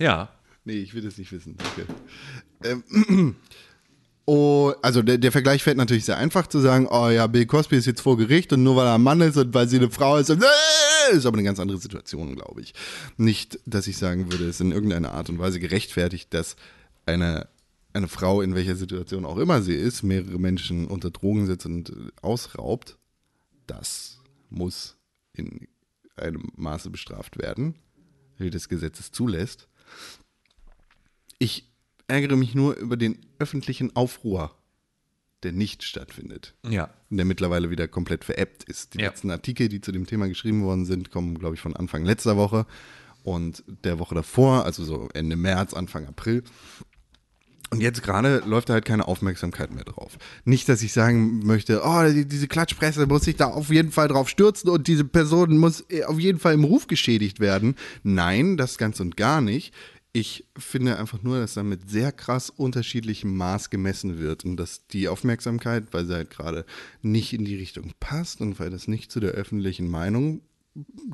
Ja. 0.00 0.28
Nee, 0.64 0.78
ich 0.80 0.92
will 0.92 1.02
das 1.02 1.16
nicht 1.16 1.30
wissen. 1.32 1.56
Danke. 1.56 1.86
Ähm, 2.64 3.36
oh, 4.30 4.72
also 4.80 5.02
der, 5.02 5.18
der 5.18 5.32
Vergleich 5.32 5.64
fällt 5.64 5.76
natürlich 5.76 6.04
sehr 6.04 6.16
einfach 6.16 6.46
zu 6.46 6.60
sagen, 6.60 6.86
oh 6.88 7.08
ja, 7.08 7.26
Bill 7.26 7.46
Cosby 7.46 7.76
ist 7.76 7.86
jetzt 7.86 8.00
vor 8.00 8.16
Gericht 8.16 8.52
und 8.52 8.62
nur 8.62 8.76
weil 8.76 8.86
er 8.86 8.94
ein 8.94 9.02
Mann 9.02 9.20
ist 9.20 9.36
und 9.36 9.52
weil 9.54 9.68
sie 9.68 9.78
eine 9.78 9.90
Frau 9.90 10.18
ist, 10.18 10.30
und, 10.30 10.40
äh, 10.40 11.16
ist 11.16 11.26
aber 11.26 11.36
eine 11.36 11.44
ganz 11.44 11.58
andere 11.58 11.78
Situation, 11.78 12.36
glaube 12.36 12.60
ich. 12.60 12.72
Nicht, 13.16 13.58
dass 13.66 13.88
ich 13.88 13.98
sagen 13.98 14.30
würde, 14.30 14.44
es 14.44 14.56
ist 14.56 14.60
in 14.60 14.70
irgendeiner 14.70 15.14
Art 15.14 15.30
und 15.30 15.40
Weise 15.40 15.58
gerechtfertigt, 15.58 16.32
dass 16.32 16.54
eine, 17.06 17.48
eine 17.92 18.06
Frau, 18.06 18.40
in 18.40 18.54
welcher 18.54 18.76
Situation 18.76 19.24
auch 19.24 19.36
immer 19.36 19.62
sie 19.62 19.74
ist, 19.74 20.04
mehrere 20.04 20.38
Menschen 20.38 20.86
unter 20.86 21.10
Drogen 21.10 21.46
setzt 21.46 21.66
und 21.66 21.92
ausraubt. 22.22 22.98
Das 23.66 24.20
muss 24.48 24.96
in 25.32 25.66
einem 26.14 26.52
Maße 26.54 26.90
bestraft 26.90 27.36
werden, 27.36 27.74
wie 28.38 28.50
das 28.50 28.68
Gesetz 28.68 29.00
es 29.00 29.10
zulässt. 29.10 29.66
Ich 31.40 31.69
ärgere 32.10 32.36
mich 32.36 32.54
nur 32.54 32.76
über 32.76 32.96
den 32.96 33.18
öffentlichen 33.38 33.94
Aufruhr, 33.96 34.54
der 35.42 35.52
nicht 35.52 35.82
stattfindet. 35.84 36.54
Ja. 36.68 36.90
Der 37.08 37.24
mittlerweile 37.24 37.70
wieder 37.70 37.88
komplett 37.88 38.24
veräppt 38.24 38.64
ist. 38.64 38.92
Die 38.94 38.98
Ja. 38.98 39.06
letzten 39.08 39.30
Artikel, 39.30 39.68
die 39.68 39.80
zu 39.80 39.92
dem 39.92 40.06
Thema 40.06 40.28
geschrieben 40.28 40.62
worden 40.64 40.84
sind, 40.84 41.10
kommen, 41.10 41.38
glaube 41.38 41.54
ich, 41.54 41.60
von 41.62 41.74
Anfang 41.74 42.04
letzter 42.04 42.36
Woche 42.36 42.66
und 43.22 43.64
der 43.84 43.98
Woche 43.98 44.14
davor, 44.14 44.64
also 44.66 44.84
so 44.84 45.08
Ende 45.14 45.36
März, 45.36 45.72
Anfang 45.72 46.06
April. 46.06 46.42
Und 47.72 47.80
jetzt 47.80 48.02
gerade 48.02 48.42
läuft 48.46 48.68
da 48.68 48.72
halt 48.72 48.84
keine 48.84 49.06
Aufmerksamkeit 49.06 49.72
mehr 49.72 49.84
drauf. 49.84 50.18
Nicht, 50.44 50.68
dass 50.68 50.82
ich 50.82 50.92
sagen 50.92 51.38
möchte, 51.46 51.82
oh, 51.84 52.02
die, 52.12 52.24
diese 52.26 52.48
Klatschpresse 52.48 53.06
muss 53.06 53.22
sich 53.22 53.36
da 53.36 53.46
auf 53.46 53.70
jeden 53.70 53.92
Fall 53.92 54.08
drauf 54.08 54.28
stürzen 54.28 54.70
und 54.70 54.88
diese 54.88 55.04
Person 55.04 55.56
muss 55.56 55.84
äh, 55.88 56.02
auf 56.02 56.18
jeden 56.18 56.40
Fall 56.40 56.54
im 56.54 56.64
Ruf 56.64 56.88
geschädigt 56.88 57.38
werden. 57.38 57.76
Nein, 58.02 58.56
das 58.56 58.76
ganz 58.76 58.98
und 58.98 59.16
gar 59.16 59.40
nicht. 59.40 59.72
Ich 60.12 60.44
finde 60.56 60.98
einfach 60.98 61.22
nur, 61.22 61.38
dass 61.38 61.54
da 61.54 61.62
mit 61.62 61.88
sehr 61.88 62.10
krass 62.10 62.50
unterschiedlichem 62.50 63.36
Maß 63.36 63.70
gemessen 63.70 64.18
wird 64.18 64.44
und 64.44 64.56
dass 64.56 64.86
die 64.88 65.08
Aufmerksamkeit, 65.08 65.92
weil 65.92 66.04
sie 66.04 66.14
halt 66.14 66.30
gerade 66.30 66.64
nicht 67.00 67.32
in 67.32 67.44
die 67.44 67.56
Richtung 67.56 67.92
passt 68.00 68.40
und 68.40 68.58
weil 68.58 68.70
das 68.70 68.88
nicht 68.88 69.12
zu 69.12 69.20
der 69.20 69.32
öffentlichen 69.32 69.88
Meinung 69.88 70.42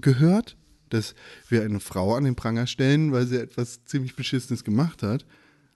gehört, 0.00 0.56
dass 0.88 1.14
wir 1.48 1.62
eine 1.62 1.80
Frau 1.80 2.14
an 2.14 2.24
den 2.24 2.36
Pranger 2.36 2.66
stellen, 2.66 3.12
weil 3.12 3.26
sie 3.26 3.38
etwas 3.38 3.84
ziemlich 3.84 4.16
Beschissenes 4.16 4.64
gemacht 4.64 5.02
hat, 5.02 5.26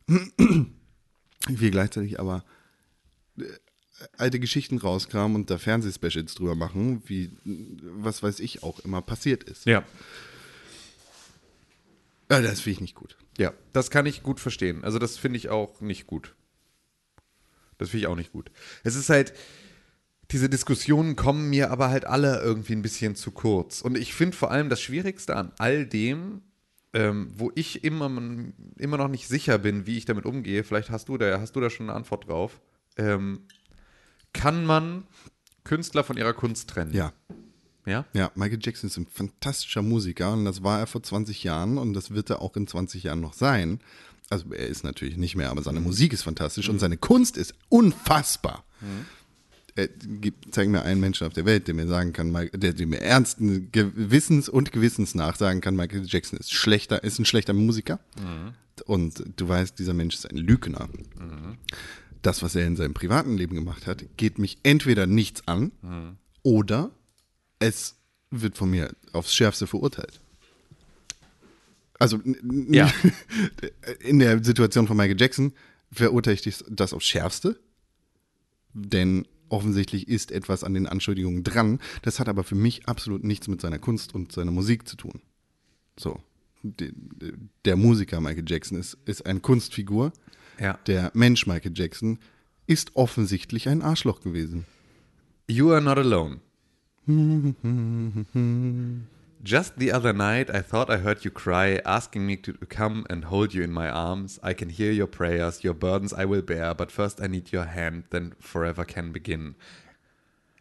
wir 0.06 1.70
gleichzeitig 1.70 2.18
aber 2.20 2.44
äh, 3.38 3.44
alte 4.16 4.40
Geschichten 4.40 4.78
rauskramen 4.78 5.34
und 5.34 5.50
da 5.50 5.58
Fernsehspecials 5.58 6.34
drüber 6.34 6.54
machen, 6.54 7.02
wie 7.06 7.30
was 7.44 8.22
weiß 8.22 8.40
ich 8.40 8.62
auch 8.62 8.80
immer 8.80 9.02
passiert 9.02 9.44
ist. 9.44 9.66
Ja. 9.66 9.84
Ja, 12.30 12.40
das 12.40 12.60
finde 12.60 12.74
ich 12.74 12.80
nicht 12.80 12.94
gut. 12.94 13.16
Ja, 13.38 13.52
das 13.72 13.90
kann 13.90 14.06
ich 14.06 14.22
gut 14.22 14.40
verstehen. 14.40 14.84
Also 14.84 14.98
das 14.98 15.18
finde 15.18 15.36
ich 15.38 15.48
auch 15.48 15.80
nicht 15.80 16.06
gut. 16.06 16.34
Das 17.78 17.90
finde 17.90 18.02
ich 18.04 18.06
auch 18.06 18.16
nicht 18.16 18.32
gut. 18.32 18.50
Es 18.84 18.94
ist 18.94 19.10
halt, 19.10 19.32
diese 20.30 20.48
Diskussionen 20.48 21.16
kommen 21.16 21.50
mir 21.50 21.70
aber 21.70 21.88
halt 21.90 22.04
alle 22.04 22.40
irgendwie 22.40 22.74
ein 22.74 22.82
bisschen 22.82 23.16
zu 23.16 23.32
kurz. 23.32 23.80
Und 23.80 23.98
ich 23.98 24.14
finde 24.14 24.36
vor 24.36 24.50
allem 24.50 24.68
das 24.68 24.80
Schwierigste 24.80 25.34
an 25.34 25.52
all 25.58 25.86
dem, 25.86 26.42
ähm, 26.92 27.32
wo 27.34 27.50
ich 27.54 27.84
immer, 27.84 28.10
immer 28.76 28.96
noch 28.96 29.08
nicht 29.08 29.26
sicher 29.28 29.58
bin, 29.58 29.86
wie 29.86 29.96
ich 29.96 30.04
damit 30.04 30.26
umgehe, 30.26 30.62
vielleicht 30.62 30.90
hast 30.90 31.08
du 31.08 31.18
da, 31.18 31.40
hast 31.40 31.56
du 31.56 31.60
da 31.60 31.70
schon 31.70 31.88
eine 31.88 31.96
Antwort 31.96 32.28
drauf, 32.28 32.60
ähm, 32.96 33.46
kann 34.32 34.64
man 34.64 35.06
Künstler 35.64 36.04
von 36.04 36.16
ihrer 36.16 36.32
Kunst 36.32 36.70
trennen? 36.70 36.92
Ja. 36.92 37.12
Ja? 37.90 38.06
Ja, 38.14 38.30
Michael 38.34 38.58
Jackson 38.62 38.88
ist 38.88 38.96
ein 38.96 39.06
fantastischer 39.06 39.82
Musiker 39.82 40.32
und 40.32 40.44
das 40.46 40.62
war 40.62 40.78
er 40.80 40.86
vor 40.86 41.02
20 41.02 41.44
Jahren 41.44 41.76
und 41.78 41.92
das 41.92 42.12
wird 42.12 42.30
er 42.30 42.40
auch 42.40 42.56
in 42.56 42.66
20 42.66 43.02
Jahren 43.02 43.20
noch 43.20 43.34
sein. 43.34 43.80
Also 44.30 44.52
er 44.52 44.68
ist 44.68 44.84
natürlich 44.84 45.16
nicht 45.16 45.34
mehr, 45.36 45.50
aber 45.50 45.62
seine 45.62 45.80
Musik 45.80 46.12
ist 46.12 46.22
fantastisch 46.22 46.68
und 46.68 46.78
seine 46.78 46.96
Kunst 46.96 47.36
ist 47.36 47.52
unfassbar. 47.68 48.64
Äh, 49.74 49.88
gib- 50.20 50.52
zeig 50.52 50.68
mir 50.68 50.82
einen 50.82 51.00
Menschen 51.00 51.26
auf 51.26 51.32
der 51.32 51.44
Welt, 51.46 51.66
der 51.68 51.74
mir 51.74 51.86
sagen 51.88 52.12
kann, 52.12 52.32
der, 52.32 52.72
der 52.72 52.86
mir 52.86 53.00
ernsten 53.00 53.70
Gewissens 53.72 54.48
und 54.48 54.72
Gewissens 54.72 55.14
nach 55.14 55.36
sagen 55.36 55.60
kann, 55.60 55.74
Michael 55.76 56.04
Jackson 56.06 56.38
ist 56.38 56.52
schlechter, 56.52 57.02
ist 57.04 57.18
ein 57.18 57.24
schlechter 57.24 57.52
Musiker. 57.52 57.98
Und 58.86 59.22
du 59.36 59.48
weißt, 59.48 59.78
dieser 59.78 59.94
Mensch 59.94 60.14
ist 60.14 60.30
ein 60.30 60.36
Lügner. 60.36 60.88
Das, 62.22 62.42
was 62.42 62.54
er 62.54 62.66
in 62.66 62.76
seinem 62.76 62.94
privaten 62.94 63.36
Leben 63.36 63.54
gemacht 63.54 63.86
hat, 63.86 64.04
geht 64.16 64.38
mich 64.38 64.58
entweder 64.62 65.06
nichts 65.06 65.46
an 65.46 65.72
oder 66.42 66.90
es 67.60 67.94
wird 68.30 68.56
von 68.56 68.70
mir 68.70 68.94
aufs 69.12 69.32
Schärfste 69.34 69.66
verurteilt. 69.68 70.20
Also 71.98 72.20
Ja. 72.70 72.92
in 74.00 74.18
der 74.18 74.42
Situation 74.42 74.86
von 74.88 74.96
Michael 74.96 75.20
Jackson 75.20 75.52
verurteile 75.92 76.38
ich 76.42 76.64
das 76.68 76.92
aufs 76.92 77.06
Schärfste, 77.06 77.60
denn 78.72 79.26
offensichtlich 79.48 80.08
ist 80.08 80.30
etwas 80.30 80.62
an 80.64 80.74
den 80.74 80.86
Anschuldigungen 80.86 81.42
dran. 81.44 81.80
Das 82.02 82.20
hat 82.20 82.28
aber 82.28 82.44
für 82.44 82.54
mich 82.54 82.86
absolut 82.88 83.24
nichts 83.24 83.48
mit 83.48 83.60
seiner 83.60 83.78
Kunst 83.78 84.14
und 84.14 84.32
seiner 84.32 84.52
Musik 84.52 84.88
zu 84.88 84.96
tun. 84.96 85.20
So. 85.98 86.20
De- 86.62 86.92
de- 86.94 87.34
Der 87.64 87.76
Musiker 87.76 88.20
Michael 88.20 88.44
Jackson 88.46 88.78
ist, 88.78 88.96
ist 89.06 89.26
eine 89.26 89.40
Kunstfigur. 89.40 90.12
Ja. 90.60 90.78
Der 90.86 91.10
Mensch 91.14 91.46
Michael 91.46 91.72
Jackson 91.74 92.18
ist 92.66 92.94
offensichtlich 92.94 93.68
ein 93.68 93.82
Arschloch 93.82 94.20
gewesen. 94.20 94.66
You 95.48 95.70
are 95.72 95.80
not 95.82 95.98
alone. 95.98 96.40
Just 99.42 99.78
the 99.78 99.90
other 99.90 100.12
night, 100.12 100.50
I 100.54 100.60
thought 100.60 100.90
I 100.90 100.98
heard 100.98 101.24
you 101.24 101.30
cry, 101.30 101.80
asking 101.86 102.26
me 102.26 102.36
to 102.42 102.52
come 102.68 103.06
and 103.08 103.24
hold 103.30 103.54
you 103.54 103.62
in 103.62 103.72
my 103.72 103.88
arms. 103.88 104.38
I 104.42 104.52
can 104.52 104.68
hear 104.68 104.92
your 104.92 105.06
prayers, 105.06 105.62
your 105.64 105.72
burdens 105.72 106.12
I 106.12 106.26
will 106.26 106.42
bear, 106.42 106.74
but 106.74 106.92
first 106.92 107.20
I 107.22 107.26
need 107.26 107.50
your 107.50 107.64
hand, 107.64 108.04
then 108.10 108.34
forever 108.38 108.84
can 108.84 109.12
begin. 109.12 109.54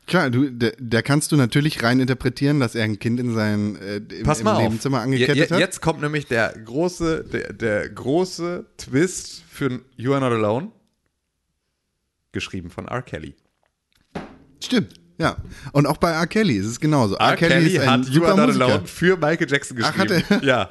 Klar, 0.07 0.29
du, 0.31 0.49
da, 0.49 1.01
kannst 1.03 1.31
du 1.31 1.35
natürlich 1.35 1.83
rein 1.83 1.99
interpretieren, 1.99 2.59
dass 2.61 2.73
er 2.73 2.83
ein 2.85 2.97
Kind 2.99 3.19
in 3.19 3.33
sein 3.35 3.75
äh, 3.75 3.97
im, 3.97 4.23
Pass 4.23 4.39
im 4.39 4.45
mal 4.45 4.55
auf. 4.55 4.61
Nebenzimmer 4.63 4.97
Je- 4.99 5.03
angekettet 5.03 5.35
je- 5.35 5.53
hat. 5.53 5.59
Jetzt 5.59 5.81
kommt 5.81 6.01
nämlich 6.01 6.25
der 6.25 6.53
große, 6.53 7.25
der, 7.25 7.53
der 7.53 7.89
große 7.89 8.65
Twist 8.77 9.43
für 9.49 9.81
You 9.97 10.13
Are 10.13 10.21
Not 10.21 10.31
Alone. 10.31 10.71
Geschrieben 12.31 12.69
von 12.71 12.87
R. 12.87 13.01
Kelly. 13.03 13.35
Stimmt, 14.63 14.99
ja. 15.19 15.37
Und 15.71 15.85
auch 15.85 15.97
bei 15.97 16.11
R. 16.11 16.25
Kelly 16.25 16.55
ist 16.55 16.65
es 16.65 16.79
genauso. 16.79 17.15
R. 17.15 17.35
Kelly, 17.35 17.75
ist 17.75 17.81
ein 17.81 18.01
hat 18.01 18.09
You 18.09 18.25
Are 18.25 18.35
Not 18.35 18.47
Musiker. 18.47 18.65
Alone 18.65 18.87
für 18.87 19.17
Michael 19.17 19.49
Jackson 19.51 19.77
Ach, 19.83 19.93
geschrieben. 19.93 20.23
hat 20.29 20.41
er? 20.41 20.43
Ja. 20.43 20.69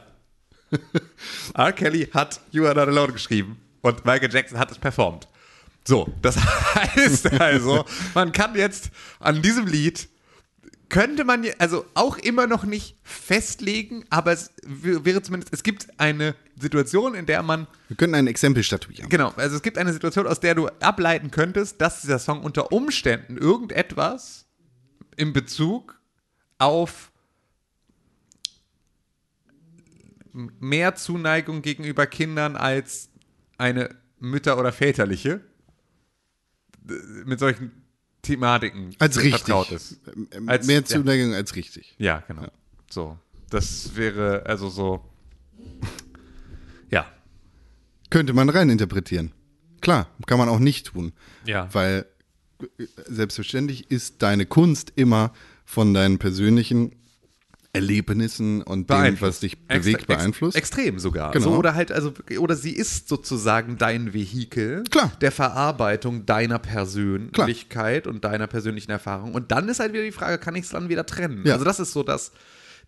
R. 1.55 1.73
Kelly 1.73 2.09
hat 2.13 2.41
You 2.51 2.67
Are 2.67 2.75
Not 2.75 2.89
Alone 2.89 3.13
geschrieben 3.13 3.57
und 3.83 4.05
Michael 4.05 4.33
Jackson 4.33 4.59
hat 4.59 4.71
es 4.73 4.79
performt. 4.79 5.29
So, 5.85 6.13
das 6.21 6.37
heißt 6.75 7.41
also, 7.41 7.85
man 8.15 8.33
kann 8.33 8.55
jetzt 8.55 8.91
an 9.21 9.41
diesem 9.41 9.67
Lied 9.67 10.09
könnte 10.89 11.25
man, 11.25 11.45
also 11.59 11.85
auch 11.95 12.17
immer 12.19 12.47
noch 12.47 12.65
nicht 12.65 12.97
festlegen, 13.03 14.05
aber 14.11 14.33
es 14.33 14.51
wäre 14.65 15.21
zumindest, 15.23 15.53
es 15.53 15.63
gibt 15.63 15.89
eine 16.01 16.35
Situation, 16.59 17.15
in 17.15 17.27
der 17.27 17.43
man, 17.43 17.67
Wir 17.89 17.97
könnten 17.97 18.15
ein 18.15 18.27
Exempel 18.27 18.63
statuieren. 18.63 19.09
genau, 19.09 19.31
also 19.37 19.57
es 19.57 19.63
gibt 19.63 19.77
eine 19.79 19.93
Situation, 19.93 20.27
aus 20.27 20.41
der 20.41 20.55
du 20.55 20.69
ableiten 20.81 21.31
könntest, 21.31 21.81
dass 21.81 22.01
dieser 22.01 22.19
Song 22.19 22.43
unter 22.43 22.73
Umständen 22.73 23.37
irgendetwas 23.37 24.47
in 25.17 25.33
Bezug 25.33 26.01
auf 26.59 27.13
mehr 30.33 30.95
Zuneigung 30.95 31.63
gegenüber 31.63 32.07
Kindern 32.07 32.57
als 32.57 33.11
eine 33.57 33.95
mütter- 34.21 34.59
oder 34.59 34.73
väterliche 34.73 35.41
d- 36.81 36.95
mit 37.25 37.39
solchen 37.41 37.73
Thematiken 38.23 38.95
Als 38.99 39.17
richtig. 39.17 39.35
vertraut 39.37 39.71
ist. 39.73 40.01
Ähm, 40.33 40.49
Als- 40.49 40.67
Mehr 40.67 40.81
ja. 40.81 40.85
Zuneigung 40.85 41.35
als 41.35 41.55
richtig. 41.57 41.95
Ja, 41.99 42.23
genau. 42.27 42.47
So. 42.91 43.19
Das 43.51 43.97
wäre 43.97 44.45
also 44.47 44.69
so. 44.69 45.05
Ja. 46.91 47.07
Könnte 48.11 48.33
man 48.33 48.49
reininterpretieren. 48.49 49.33
Klar, 49.81 50.09
kann 50.27 50.39
man 50.39 50.49
auch 50.49 50.59
nicht 50.59 50.87
tun. 50.87 51.13
Ja. 51.45 51.69
Weil 51.73 52.07
äh, 52.61 52.85
selbstverständlich 53.07 53.91
ist 53.91 54.23
deine 54.23 54.47
Kunst 54.47 54.93
immer 54.97 55.33
von 55.65 55.95
deinen 55.95 56.19
persönlichen 56.19 56.93
Erlebnissen 57.79 58.63
und 58.63 58.91
dem, 58.91 59.21
was 59.21 59.41
dich 59.41 59.59
bewegt, 59.59 59.87
Extra- 59.87 59.99
ex- 59.99 60.07
beeinflusst. 60.07 60.57
Extrem 60.57 60.99
sogar. 60.99 61.31
Genau. 61.33 61.45
So, 61.45 61.57
oder 61.57 61.75
halt, 61.75 61.93
also, 61.93 62.13
oder 62.39 62.55
sie 62.57 62.73
ist 62.73 63.09
sozusagen 63.09 63.79
dein 63.79 64.13
Vehikel 64.13 64.85
Klar. 64.91 65.13
der 65.21 65.33
Verarbeitung 65.33 66.27
deiner 66.27 66.59
Persönlichkeit 66.59 68.07
und 68.07 68.25
deiner 68.25 68.47
persönlichen 68.47 68.91
Erfahrung. 68.91 69.35
Und 69.35 69.51
dann 69.53 69.69
ist 69.69 69.81
halt 69.81 69.93
wieder 69.93 70.03
die 70.05 70.13
Frage, 70.13 70.39
kann 70.39 70.55
ich 70.57 70.65
es 70.65 70.71
dann 70.71 70.89
wieder 70.89 71.07
trennen? 71.07 71.43
Ja. 71.45 71.55
Also, 71.55 71.65
das 71.65 71.81
ist 71.81 71.93
so 71.93 72.03
das. 72.03 72.33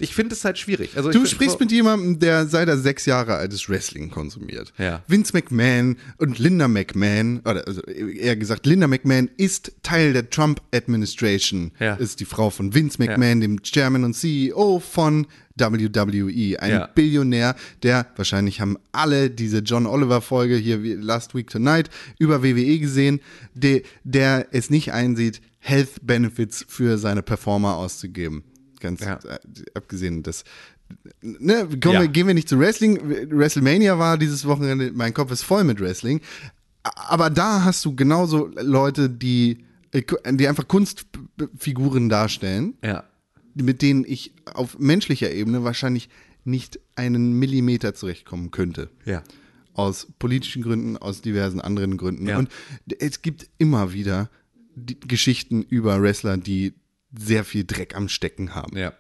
Ich 0.01 0.15
finde 0.15 0.35
es 0.35 0.45
halt 0.45 0.59
schwierig. 0.59 0.97
Also 0.97 1.11
Du 1.11 1.27
sprichst 1.27 1.59
so, 1.59 1.65
mit 1.65 1.73
jemandem, 1.73 2.19
der 2.19 2.47
seit 2.47 2.69
er 2.69 2.79
sechs 2.79 3.07
Jahre 3.07 3.37
alt 3.37 3.53
ist 3.53 3.69
Wrestling 3.69 4.11
konsumiert. 4.11 4.73
Ja. 4.79 5.03
Vince 5.07 5.33
McMahon 5.35 5.97
und 6.19 6.39
Linda 6.39 6.69
McMahon, 6.69 7.41
oder 7.41 7.67
also 7.67 7.83
eher 7.83 8.37
gesagt, 8.37 8.67
Linda 8.67 8.87
McMahon 8.87 9.31
ist 9.37 9.73
Teil 9.83 10.13
der 10.13 10.31
Trump 10.31 10.61
Administration. 10.73 11.73
Ja. 11.79 11.95
Ist 11.95 12.21
die 12.21 12.25
Frau 12.25 12.51
von 12.51 12.75
Vince 12.75 12.99
McMahon, 12.99 13.41
dem 13.41 13.63
Chairman 13.63 14.05
und 14.05 14.15
CEO 14.15 14.81
von 14.81 15.27
WWE. 15.59 16.61
Ein 16.61 16.71
Ja. 16.71 16.87
Billionär, 16.87 17.55
der, 17.83 18.07
wahrscheinlich 18.17 18.61
haben 18.61 18.79
alle 18.93 19.31
diese 19.31 19.59
John 19.59 19.87
Oliver 19.87 20.21
Folge 20.21 20.57
hier 20.57 20.83
wie 20.83 20.95
Last 20.95 21.35
Week 21.35 21.49
Tonight 21.49 21.91
über 22.19 22.43
WWE 22.43 22.79
gesehen, 22.79 23.21
der, 23.55 23.83
der 24.05 24.47
es 24.53 24.71
nicht 24.71 24.93
einsieht, 24.93 25.41
Health 25.59 26.07
Benefits 26.07 26.65
für 26.67 26.97
seine 26.97 27.23
Performer 27.23 27.77
auszugeben. 27.77 28.45
Ganz 28.81 29.01
Ja. 29.01 29.19
äh, 29.25 29.39
abgesehen, 29.75 30.23
dass 30.23 30.45
ne, 31.23 31.69
kommen 31.81 31.95
Ja. 31.95 32.07
gehen 32.07 32.27
wir 32.27 32.35
nicht 32.35 32.49
zu 32.49 32.59
Wrestling. 32.59 32.99
WrestleMania 33.31 33.99
war 33.99 34.19
dieses 34.19 34.45
Wochenende, 34.47 34.91
mein 34.95 35.15
Kopf 35.15 35.31
ist 35.31 35.43
voll 35.43 35.65
mit 35.65 35.81
Wrestling. 35.81 36.21
Aber 36.83 37.31
da 37.31 37.63
hast 37.65 37.85
du 37.85 37.95
genauso 37.95 38.47
Leute, 38.61 39.09
die, 39.11 39.59
die 39.93 40.49
einfach 40.49 40.67
Kunstfiguren 40.67 42.09
darstellen, 42.09 42.75
Ja. 42.83 43.05
mit 43.55 43.83
denen 43.83 44.05
ich 44.07 44.33
auf 44.55 44.79
menschlicher 44.79 45.31
Ebene 45.31 45.63
wahrscheinlich 45.65 46.09
nicht 46.45 46.81
einen 46.97 47.35
Millimeter 47.39 47.95
zurechtkommen 47.95 48.51
könnte. 48.51 48.89
Ja. 49.05 49.23
Aus 49.75 50.09
politischen 50.19 50.63
Gründen, 50.63 50.97
aus 50.97 51.21
diversen 51.21 51.61
anderen 51.61 51.97
Gründen. 51.99 52.27
Ja. 52.27 52.39
Und 52.39 52.49
es 52.99 53.21
gibt 53.23 53.49
immer 53.59 53.93
wieder 53.93 54.31
Geschichten 55.07 55.63
über 55.63 56.01
Wrestler, 56.01 56.39
die 56.39 56.73
sehr 57.17 57.45
viel 57.45 57.65
Dreck 57.65 57.97
am 57.97 58.09
Stecken 58.09 58.55
haben. 58.55 58.77
Ja. 58.77 58.93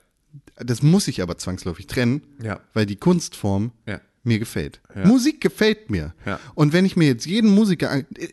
Das 0.56 0.82
muss 0.82 1.08
ich 1.08 1.22
aber 1.22 1.38
zwangsläufig 1.38 1.86
trennen, 1.86 2.22
Ja. 2.42 2.60
weil 2.74 2.86
die 2.86 2.96
Kunstform 2.96 3.72
Ja. 3.86 4.00
mir 4.22 4.38
gefällt. 4.38 4.80
Musik 5.04 5.40
gefällt 5.40 5.90
mir. 5.90 6.14
Ja. 6.26 6.38
Und 6.54 6.72
wenn 6.72 6.84
ich 6.84 6.96
mir 6.96 7.06
jetzt 7.08 7.26
jeden 7.26 7.50
Musiker, 7.54 7.90
an- 7.90 8.06
äh, 8.16 8.28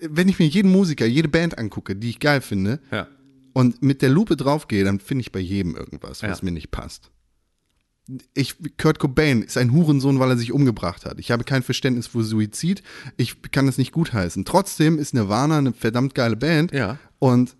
wenn 0.00 0.28
ich 0.28 0.38
mir 0.38 0.46
jeden 0.46 0.70
Musiker, 0.70 1.06
jede 1.06 1.28
Band 1.28 1.58
angucke, 1.58 1.96
die 1.96 2.10
ich 2.10 2.20
geil 2.20 2.40
finde, 2.40 2.80
Ja. 2.90 3.08
und 3.52 3.82
mit 3.82 4.02
der 4.02 4.10
Lupe 4.10 4.36
draufgehe, 4.36 4.84
dann 4.84 5.00
finde 5.00 5.22
ich 5.22 5.32
bei 5.32 5.40
jedem 5.40 5.74
irgendwas, 5.76 6.22
was 6.22 6.38
Ja. 6.40 6.44
mir 6.44 6.52
nicht 6.52 6.70
passt. 6.70 7.10
Ich, 8.34 8.56
Kurt 8.76 8.98
Cobain 8.98 9.42
ist 9.42 9.56
ein 9.56 9.72
Hurensohn, 9.72 10.18
weil 10.18 10.30
er 10.30 10.36
sich 10.36 10.50
umgebracht 10.52 11.04
hat. 11.06 11.20
Ich 11.20 11.30
habe 11.30 11.44
kein 11.44 11.62
Verständnis 11.62 12.08
für 12.08 12.24
Suizid. 12.24 12.82
Ich 13.16 13.40
kann 13.52 13.66
das 13.66 13.78
nicht 13.78 13.92
gutheißen. 13.92 14.44
Trotzdem 14.44 14.98
ist 14.98 15.14
Nirvana 15.14 15.58
eine 15.58 15.72
verdammt 15.72 16.16
geile 16.16 16.36
Band. 16.36 16.72
Ja. 16.72 16.98
Und 17.20 17.56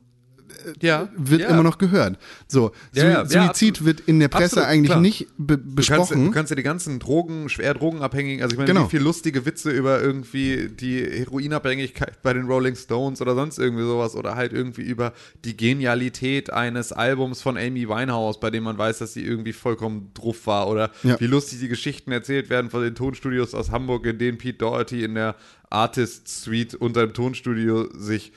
Ja. 0.81 1.09
wird 1.17 1.43
ja. 1.43 1.49
immer 1.49 1.63
noch 1.63 1.79
gehört. 1.79 2.19
So, 2.49 2.73
Ja, 2.93 3.03
Sui- 3.03 3.09
ja, 3.11 3.23
ja, 3.25 3.47
Suizid 3.47 3.85
wird 3.85 4.01
in 4.01 4.21
der 4.21 4.29
Presse 4.29 4.57
Absolut, 4.63 4.69
eigentlich 4.69 4.91
klar. 4.91 5.01
nicht 5.01 5.27
be 5.39 5.57
Du 5.59 5.63
kannst, 5.65 5.77
besprochen. 5.77 6.25
du 6.27 6.31
kannst 6.33 6.51
ja 6.51 6.57
die 6.57 6.63
ganzen 6.63 6.99
Drogen, 6.99 7.49
schwer 7.49 7.75
Drogenabhängigen, 7.75 8.43
also 8.43 8.55
ich 8.55 8.59
meine, 8.59 8.69
Genau. 8.73 8.87
wie 8.87 8.91
viel 8.91 9.01
lustige 9.03 9.45
Witze 9.47 9.71
über 9.71 10.01
irgendwie 10.01 10.69
die 10.69 11.03
Heroinabhängigkeit 11.05 12.23
bei 12.23 12.33
den 12.33 12.47
Rolling 12.47 12.77
Stones 12.77 13.21
oder 13.21 13.35
sonst 13.35 13.59
irgendwie 13.59 13.85
sowas 13.85 14.15
oder 14.15 14.37
halt 14.37 14.53
irgendwie 14.53 14.83
über 14.83 15.13
die 15.45 15.57
Genialität 15.57 16.53
eines 16.53 16.93
Albums 16.93 17.43
von 17.43 17.57
Amy 17.57 17.89
Winehouse, 17.89 18.39
bei 18.41 18.51
dem 18.51 18.65
man 18.65 18.79
weiß, 18.79 18.99
dass 18.99 19.13
sie 19.15 19.25
irgendwie 19.25 19.53
vollkommen 19.53 20.11
druff 20.15 20.47
war 20.47 20.69
oder 20.69 20.91
wie 21.19 21.27
lustig 21.27 21.61
die 21.61 21.69
Geschichten 21.69 22.13
erzählt 22.13 22.51
werden 22.51 22.71
von 22.71 22.83
den 22.83 22.95
Tonstudios 22.95 23.55
aus 23.55 23.71
Hamburg, 23.71 24.07
in 24.07 24.19
denen 24.19 24.39
Pete 24.39 24.59
Doherty 24.59 25.05
in 25.05 25.15
der 25.15 25.37
Artist 25.71 26.27
Suite 26.29 26.75
unter 26.75 27.07
dem 27.07 27.15
Tonstudio 27.15 27.89
sich 27.97 28.33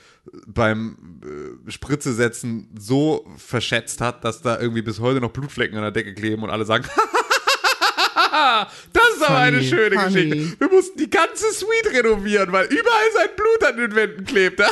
beim 0.47 1.19
äh, 1.23 1.71
Spritze 1.71 2.13
setzen 2.13 2.69
so 2.77 3.25
verschätzt 3.37 4.01
hat, 4.01 4.23
dass 4.23 4.41
da 4.41 4.59
irgendwie 4.59 4.81
bis 4.81 4.99
heute 4.99 5.19
noch 5.19 5.31
Blutflecken 5.31 5.77
an 5.77 5.83
der 5.83 5.91
Decke 5.91 6.13
kleben 6.13 6.43
und 6.43 6.49
alle 6.49 6.65
sagen, 6.65 6.85
das 8.33 9.03
ist 9.15 9.23
aber 9.23 9.37
eine 9.37 9.57
Funny, 9.57 9.69
schöne 9.69 9.95
funny. 9.95 10.29
Geschichte. 10.29 10.59
Wir 10.59 10.69
mussten 10.69 10.97
die 10.97 11.09
ganze 11.09 11.51
Suite 11.53 11.93
renovieren, 11.93 12.51
weil 12.51 12.65
überall 12.65 13.11
sein 13.13 13.29
Blut 13.35 13.69
an 13.69 13.77
den 13.77 13.95
Wänden 13.95 14.25
klebte. 14.25 14.65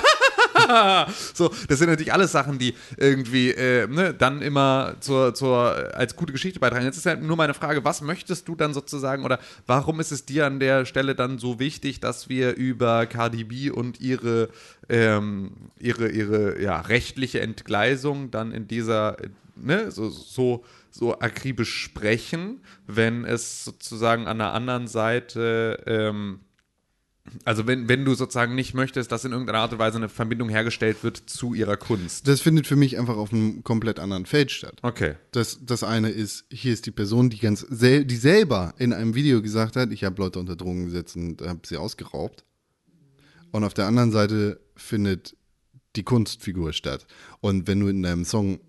so, 1.33 1.51
das 1.67 1.77
sind 1.77 1.89
natürlich 1.89 2.11
alles 2.11 2.31
Sachen, 2.31 2.57
die 2.57 2.73
irgendwie 2.97 3.51
äh, 3.51 3.87
ne, 3.87 4.13
dann 4.13 4.41
immer 4.41 4.95
zur, 4.99 5.35
zur, 5.35 5.95
als 5.95 6.15
gute 6.15 6.33
Geschichte 6.33 6.59
beitragen. 6.59 6.85
Jetzt 6.85 6.97
ist 6.97 7.05
ja 7.05 7.15
nur 7.15 7.37
meine 7.37 7.53
Frage, 7.53 7.83
was 7.85 8.01
möchtest 8.01 8.47
du 8.47 8.55
dann 8.55 8.73
sozusagen 8.73 9.23
oder 9.25 9.39
warum 9.67 9.99
ist 9.99 10.11
es 10.11 10.25
dir 10.25 10.47
an 10.47 10.59
der 10.59 10.85
Stelle 10.85 11.13
dann 11.13 11.37
so 11.37 11.59
wichtig, 11.59 11.99
dass 11.99 12.29
wir 12.29 12.55
über 12.55 13.05
Cardi 13.05 13.43
B 13.43 13.69
und 13.69 14.01
ihre, 14.01 14.49
ähm, 14.89 15.51
ihre, 15.79 16.09
ihre 16.09 16.59
ja, 16.61 16.81
rechtliche 16.81 17.41
Entgleisung 17.41 18.31
dann 18.31 18.51
in 18.51 18.67
dieser, 18.67 19.19
äh, 19.21 19.29
ne, 19.55 19.91
so, 19.91 20.09
so 20.09 20.63
so 20.91 21.19
akribisch 21.19 21.73
sprechen, 21.73 22.61
wenn 22.85 23.25
es 23.25 23.63
sozusagen 23.63 24.27
an 24.27 24.37
der 24.37 24.53
anderen 24.53 24.87
Seite, 24.87 25.81
ähm, 25.87 26.41
also 27.45 27.65
wenn, 27.65 27.87
wenn 27.87 28.03
du 28.03 28.13
sozusagen 28.13 28.55
nicht 28.55 28.73
möchtest, 28.73 29.11
dass 29.11 29.23
in 29.23 29.31
irgendeiner 29.31 29.59
Art 29.59 29.71
und 29.71 29.79
Weise 29.79 29.97
eine 29.97 30.09
Verbindung 30.09 30.49
hergestellt 30.49 31.03
wird 31.03 31.17
zu 31.17 31.53
ihrer 31.53 31.77
Kunst. 31.77 32.27
das 32.27 32.41
findet 32.41 32.67
für 32.67 32.75
mich 32.75 32.99
einfach 32.99 33.15
auf 33.15 33.31
einem 33.31 33.63
komplett 33.63 33.99
anderen 33.99 34.25
Feld 34.25 34.51
statt. 34.51 34.79
Okay. 34.81 35.15
Das, 35.31 35.59
das 35.61 35.83
eine 35.83 36.09
ist, 36.09 36.45
hier 36.51 36.73
ist 36.73 36.85
die 36.85 36.91
Person, 36.91 37.29
die 37.29 37.39
ganz 37.39 37.61
sel 37.61 38.05
die 38.05 38.17
selber 38.17 38.73
in 38.77 38.91
einem 38.91 39.15
Video 39.15 39.41
gesagt 39.41 39.75
hat, 39.75 39.91
ich 39.91 40.03
habe 40.03 40.21
Leute 40.21 40.39
unter 40.39 40.55
Drogen 40.55 40.85
gesetzt 40.85 41.15
und 41.15 41.41
habe 41.41 41.61
sie 41.63 41.77
ausgeraubt. 41.77 42.43
Und 43.51 43.63
auf 43.63 43.73
der 43.73 43.85
anderen 43.85 44.11
Seite 44.11 44.59
findet 44.75 45.35
die 45.95 46.03
Kunstfigur 46.03 46.73
statt. 46.73 47.05
Und 47.41 47.67
wenn 47.67 47.79
du 47.79 47.87
in 47.87 48.01
deinem 48.01 48.25
Song, 48.25 48.59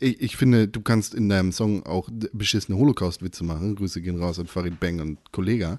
ich, 0.00 0.20
ich 0.20 0.36
finde, 0.36 0.68
du 0.68 0.80
kannst 0.80 1.14
in 1.14 1.28
deinem 1.28 1.52
Song 1.52 1.84
auch 1.86 2.08
beschissene 2.32 2.78
Holocaust-Witze 2.78 3.44
machen. 3.44 3.76
Grüße 3.76 4.00
gehen 4.02 4.18
raus 4.20 4.38
an 4.38 4.46
Farid 4.46 4.80
Bang 4.80 5.00
und 5.00 5.32
Kollega. 5.32 5.78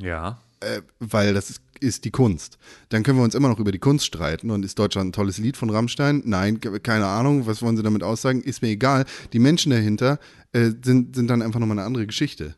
Ja. 0.00 0.40
äh, 0.60 0.80
weil 1.00 1.34
das 1.34 1.50
ist, 1.50 1.62
ist 1.80 2.04
die 2.04 2.10
Kunst. 2.10 2.58
Dann 2.88 3.02
können 3.02 3.18
wir 3.18 3.24
uns 3.24 3.34
immer 3.34 3.48
noch 3.48 3.58
über 3.58 3.72
die 3.72 3.78
Kunst 3.78 4.06
streiten 4.06 4.50
und 4.50 4.64
ist 4.64 4.78
Deutschland 4.78 5.08
ein 5.08 5.12
tolles 5.12 5.38
Lied 5.38 5.56
von 5.56 5.68
Rammstein? 5.70 6.22
Nein, 6.24 6.60
ke- 6.60 6.80
keine 6.80 7.06
Ahnung, 7.06 7.46
was 7.46 7.60
wollen 7.62 7.76
sie 7.76 7.82
damit 7.82 8.02
aussagen? 8.02 8.40
Ist 8.42 8.62
mir 8.62 8.68
egal. 8.68 9.04
Die 9.32 9.38
Menschen 9.38 9.70
dahinter 9.70 10.18
äh, 10.52 10.70
sind, 10.82 11.16
sind 11.16 11.28
dann 11.28 11.42
einfach 11.42 11.60
nochmal 11.60 11.78
eine 11.78 11.86
andere 11.86 12.06
Geschichte. 12.06 12.54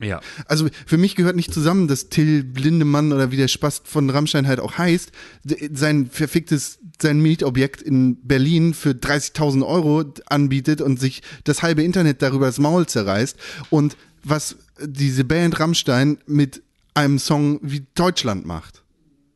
Ja. 0.00 0.20
Also 0.46 0.68
für 0.86 0.96
mich 0.96 1.14
gehört 1.14 1.36
nicht 1.36 1.54
zusammen, 1.54 1.86
dass 1.86 2.08
Till 2.08 2.42
Blindemann 2.42 3.12
oder 3.12 3.30
wie 3.30 3.36
der 3.36 3.48
Spast 3.48 3.86
von 3.86 4.10
Rammstein 4.10 4.48
halt 4.48 4.58
auch 4.58 4.76
heißt, 4.76 5.12
sein 5.72 6.08
verficktes, 6.10 6.80
sein 7.00 7.20
Mietobjekt 7.20 7.82
in 7.82 8.16
Berlin 8.22 8.74
für 8.74 8.90
30.000 8.90 9.64
Euro 9.64 10.04
anbietet 10.26 10.80
und 10.80 10.98
sich 10.98 11.22
das 11.44 11.62
halbe 11.62 11.82
Internet 11.82 12.20
darüber 12.20 12.46
das 12.46 12.58
Maul 12.58 12.86
zerreißt 12.86 13.36
und 13.70 13.96
was 14.24 14.56
diese 14.84 15.24
Band 15.24 15.60
Rammstein 15.60 16.18
mit 16.26 16.62
einem 16.94 17.18
Song 17.18 17.60
wie 17.62 17.86
Deutschland 17.94 18.44
macht. 18.44 18.82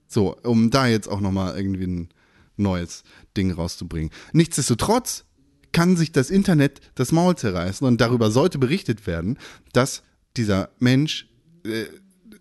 So, 0.09 0.37
um 0.43 0.71
da 0.71 0.87
jetzt 0.87 1.09
auch 1.09 1.21
nochmal 1.21 1.57
irgendwie 1.57 1.87
ein 1.87 2.09
neues 2.57 3.03
Ding 3.37 3.51
rauszubringen. 3.51 4.11
Nichtsdestotrotz 4.33 5.25
kann 5.73 5.97
sich 5.97 6.13
das 6.13 6.31
Internet 6.31 6.81
das 6.95 7.13
Maul 7.13 7.37
zerreißen 7.37 7.87
und 7.87 8.01
darüber 8.01 8.31
sollte 8.31 8.59
berichtet 8.59 9.07
werden, 9.07 9.39
dass 9.73 10.03
dieser 10.37 10.71
Mensch 10.79 11.29
äh, 11.65 11.85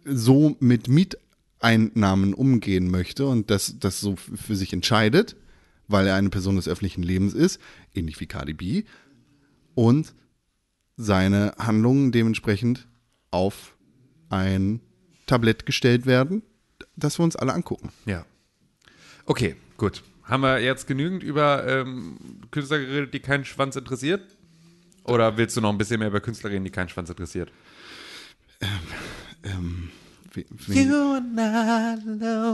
so 0.06 0.56
mit 0.60 0.88
Mieteinnahmen 0.88 2.34
umgehen 2.34 2.90
möchte 2.92 3.26
und 3.26 3.50
das, 3.50 3.76
das 3.80 4.00
so 4.00 4.16
für 4.16 4.56
sich 4.56 4.72
entscheidet, 4.74 5.36
weil 5.88 6.08
er 6.08 6.16
eine 6.16 6.30
Person 6.30 6.56
des 6.56 6.68
öffentlichen 6.68 7.04
Lebens 7.04 7.34
ist, 7.34 7.60
ähnlich 7.94 8.20
wie 8.20 8.28
Cardi 8.28 8.54
B, 8.54 8.84
und 9.74 10.14
seine 10.98 11.54
Handlungen 11.58 12.12
dementsprechend 12.12 12.88
auf 13.32 13.76
ein 14.30 14.80
Tablett 15.26 15.66
gestellt 15.66 16.06
werden, 16.06 16.44
das 16.96 17.20
wir 17.20 17.24
uns 17.24 17.36
alle 17.36 17.54
angucken. 17.54 17.90
Ja. 18.06 18.26
Okay, 19.26 19.56
gut. 19.78 20.04
Haben 20.24 20.42
wir 20.42 20.60
jetzt 20.60 20.88
genügend 20.88 21.24
über 21.24 21.68
ähm, 21.68 22.18
Künstler 22.52 22.80
geredet, 22.80 23.14
die 23.14 23.20
keinen 23.20 23.46
Schwanz 23.46 23.76
interessiert? 23.76 24.35
Oder 25.06 25.38
willst 25.38 25.56
du 25.56 25.62
noch 25.62 25.70
ein 25.72 25.78
bisschen 25.78 26.00
mehr 26.00 26.08
über 26.10 26.20
Künstler 26.22 26.50
reden, 26.50 26.64
die 26.66 26.72
keinen 26.72 26.90
Schwanz 26.90 27.10
interessiert? 27.10 27.52
Ähm, 29.44 29.92
wen, 30.34 30.46
wen, 30.68 31.38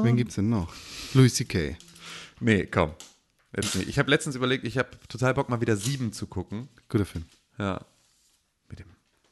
wen 0.04 0.18
gibt's 0.18 0.36
denn 0.36 0.50
noch? 0.50 0.74
Louis 1.14 1.34
C.K. 1.34 1.78
Nee, 2.40 2.66
komm. 2.66 2.94
Ich 3.88 4.00
habe 4.00 4.10
letztens 4.10 4.36
überlegt, 4.36 4.66
ich 4.66 4.78
habe 4.78 4.90
total 5.08 5.34
Bock, 5.34 5.50
mal 5.50 5.62
wieder 5.62 5.76
sieben 5.78 6.14
zu 6.14 6.28
gucken. 6.28 6.70
Guter 6.90 7.06
Film. 7.06 7.26
Ja. 7.58 7.86
Mit 8.70 8.80
dem 8.80 8.88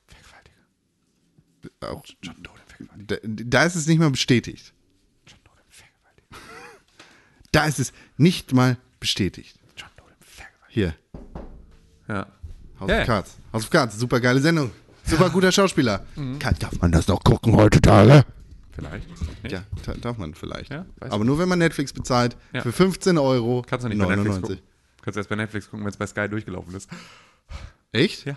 Vergewaltiger. 0.08 1.94
Auch, 1.94 2.06
John 2.22 2.42
Doe, 2.44 2.52
Vergewaltiger. 2.68 3.20
da, 3.22 3.44
da 3.60 3.64
ist 3.66 3.76
es 3.76 3.88
nicht 3.88 4.00
mal 4.00 4.12
bestätigt. 4.12 4.74
John 5.28 5.40
Doe, 5.44 5.54
Vergewaltiger. 5.70 6.28
Da 7.52 7.66
ist 7.66 7.80
es 7.80 7.92
nicht 8.18 8.54
mal 8.54 8.78
bestätigt. 9.00 9.58
John 9.78 9.90
Doe, 9.98 10.06
Vergewaltiger. 10.20 10.68
Hier, 10.70 10.96
Ja. 12.08 12.28
House 12.80 12.90
Ja. 12.90 13.02
of 13.02 13.06
Cards. 13.08 13.38
House 13.54 13.64
of 13.64 13.70
Cards, 13.70 13.98
super 14.00 14.20
geile 14.20 14.40
Sendung. 14.40 14.72
Super 15.06 15.30
guter 15.32 15.52
Schauspieler. 15.52 16.06
Mhm. 16.16 16.40
Kann, 16.40 16.56
darf 16.60 16.80
man 16.82 16.92
das 16.92 17.08
noch 17.08 17.24
gucken 17.24 17.56
heutzutage? 17.56 18.24
Vielleicht. 18.72 19.08
Nee? 19.44 19.50
Ja, 19.50 19.64
da- 19.86 19.94
darf 19.96 20.18
man 20.18 20.34
vielleicht. 20.34 20.72
Ja, 20.72 20.86
Aber 21.02 21.26
nur 21.26 21.38
wenn 21.40 21.50
man 21.50 21.60
Netflix 21.60 21.92
bezahlt 21.92 22.38
Ja. 22.54 22.62
für 22.62 22.72
15 22.72 23.18
Euro. 23.18 23.64
Kannst 23.68 23.84
du 23.86 23.90
nicht 23.90 23.98
bei 24.00 24.06
Netflix 24.06 24.28
99. 24.36 24.58
gucken. 24.60 24.70
Kannst 25.02 25.16
du 25.16 25.20
erst 25.20 25.30
bei 25.30 25.36
Netflix 25.36 25.70
gucken, 25.70 25.86
wenn 25.86 25.92
es 25.92 25.98
bei 25.98 26.08
Sky 26.08 26.30
durchgelaufen 26.30 26.74
ist. 26.76 26.90
Echt? 27.92 28.26
Ja. 28.26 28.36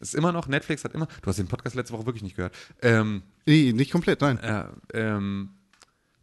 Ist 0.00 0.14
immer 0.14 0.32
noch, 0.32 0.48
Netflix 0.48 0.82
hat 0.84 0.94
immer, 0.94 1.06
du 1.06 1.26
hast 1.26 1.38
den 1.38 1.46
Podcast 1.46 1.76
letzte 1.76 1.92
Woche 1.94 2.06
wirklich 2.06 2.22
nicht 2.22 2.36
gehört. 2.36 2.54
Ähm, 2.82 3.22
Nee, 3.46 3.72
nicht 3.72 3.90
komplett, 3.92 4.20
nein. 4.22 4.38
Ja, 4.42 4.70
ähm, 4.94 5.50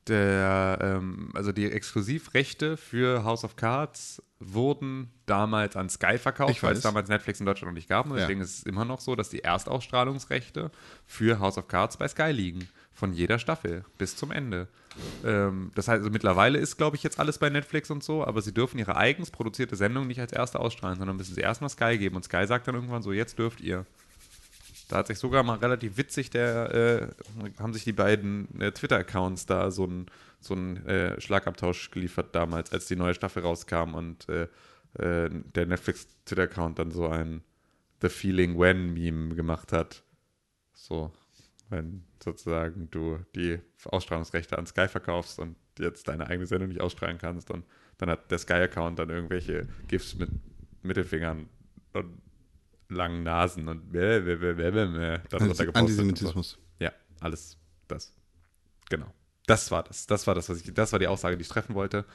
der, 0.07 0.77
ähm, 0.81 1.29
also 1.34 1.51
die 1.51 1.69
Exklusivrechte 1.71 2.77
für 2.77 3.23
House 3.23 3.43
of 3.43 3.55
Cards 3.55 4.21
wurden 4.39 5.09
damals 5.26 5.76
an 5.76 5.89
Sky 5.89 6.18
verkauft, 6.18 6.61
weil 6.64 6.73
es 6.73 6.81
damals 6.81 7.09
Netflix 7.09 7.39
in 7.39 7.45
Deutschland 7.45 7.72
noch 7.72 7.76
nicht 7.76 7.89
gab. 7.89 8.05
Und 8.05 8.11
Ja. 8.14 8.19
deswegen 8.19 8.41
ist 8.41 8.59
es 8.59 8.64
immer 8.64 8.85
noch 8.85 8.99
so, 8.99 9.15
dass 9.15 9.30
die 9.30 9.43
Erstausstrahlungsrechte 9.43 10.72
für 11.05 11.39
House 11.39 11.57
of 11.57 11.68
Cards 11.68 11.97
bei 11.97 12.07
Sky 12.07 12.31
liegen. 12.31 12.68
Von 12.93 13.14
jeder 13.14 13.38
Staffel 13.38 13.85
bis 13.99 14.15
zum 14.15 14.31
Ende. 14.31 14.68
Ähm, 15.23 15.72
das 15.76 15.88
heißt, 15.88 15.99
also 15.99 16.09
mittlerweile 16.09 16.57
ist, 16.57 16.77
glaube 16.77 16.95
ich, 16.95 17.03
jetzt 17.03 17.19
alles 17.19 17.38
bei 17.38 17.49
Netflix 17.49 17.91
und 17.91 18.03
so, 18.03 18.26
aber 18.26 18.41
sie 18.41 18.51
dürfen 18.53 18.80
ihre 18.80 18.95
eigens 18.95 19.30
produzierte 19.30 19.76
Sendung 19.76 20.07
nicht 20.07 20.19
als 20.19 20.34
erste 20.34 20.59
ausstrahlen, 20.59 20.97
sondern 20.97 21.15
müssen 21.18 21.35
sie 21.35 21.41
erstmal 21.41 21.69
Sky 21.69 21.97
geben. 21.99 22.15
Und 22.15 22.23
Sky 22.23 22.47
sagt 22.47 22.68
dann 22.68 22.73
irgendwann 22.73 23.03
so, 23.03 23.11
jetzt 23.11 23.38
dürft 23.38 23.61
ihr. 23.61 23.85
Da 24.88 24.97
hat 24.97 25.07
sich 25.07 25.19
sogar 25.19 25.43
mal 25.43 25.57
relativ 25.57 25.97
witzig, 25.97 26.30
der, 26.30 26.73
äh, 26.73 27.07
haben 27.59 27.73
sich 27.73 27.84
die 27.84 27.93
beiden 27.93 28.61
äh, 28.61 28.72
Twitter-Accounts 28.72 29.45
da 29.45 29.69
so 29.69 29.84
einen 29.84 30.05
so 30.39 30.53
einen, 30.53 30.85
äh, 30.85 31.19
Schlagabtausch 31.19 31.91
geliefert 31.91 32.34
damals, 32.35 32.72
als 32.72 32.85
die 32.85 32.95
neue 32.95 33.14
Staffel 33.14 33.43
rauskam 33.43 33.95
und 33.95 34.30
äh, 34.30 34.47
äh, 34.93 35.30
der 35.55 35.65
Netflix-Twitter-Account 35.65 36.80
dann 36.80 36.91
so 36.91 37.07
ein 37.07 37.41
The 38.01 38.09
Feeling 38.09 38.57
When-Meme 38.57 39.35
gemacht 39.35 39.72
hat. 39.72 40.03
So, 40.73 41.11
wenn 41.69 42.03
sozusagen 42.23 42.89
du 42.91 43.19
die 43.35 43.59
Ausstrahlungsrechte 43.85 44.57
an 44.57 44.68
Sky 44.68 44.88
verkaufst 44.88 45.39
und 45.39 45.55
jetzt 45.80 46.07
deine 46.07 46.27
eigene 46.27 46.47
Sendung 46.47 46.69
nicht 46.69 46.81
ausstrahlen 46.81 47.18
kannst 47.18 47.51
und 47.51 47.65
dann 47.97 48.09
hat 48.09 48.31
der 48.31 48.38
Sky-Account 48.38 48.99
dann 48.99 49.09
irgendwelche 49.09 49.68
GIFs 49.88 50.15
mit 50.15 50.30
Mittelfingern 50.84 51.49
und 51.93 52.22
langen 52.89 53.23
Nasen 53.23 53.68
und 53.68 53.91
bäh, 53.91 54.19
bäh, 54.22 54.35
bäh, 54.35 54.53
bäh, 54.53 54.72
bäh, 54.72 54.85
bäh, 54.85 55.19
darunter 55.30 55.65
gepostet 55.65 55.68
und 55.68 55.76
Antisemitismus. 55.76 56.57
Ja, 56.80 56.91
alles 57.19 57.57
das. 57.88 58.14
Genau. 58.89 59.14
Das 59.45 59.72
war 59.72 59.84
das. 59.84 60.07
Das 60.07 60.27
war 60.27 60.35
das, 60.35 60.49
was 60.49 60.61
ich, 60.61 60.73
das 60.73 60.91
war 60.91 60.99
die 60.99 61.07
Aussage, 61.07 61.38
die 61.38 61.41
ich 61.41 61.47
treffen 61.47 61.76
wollte. 61.76 62.05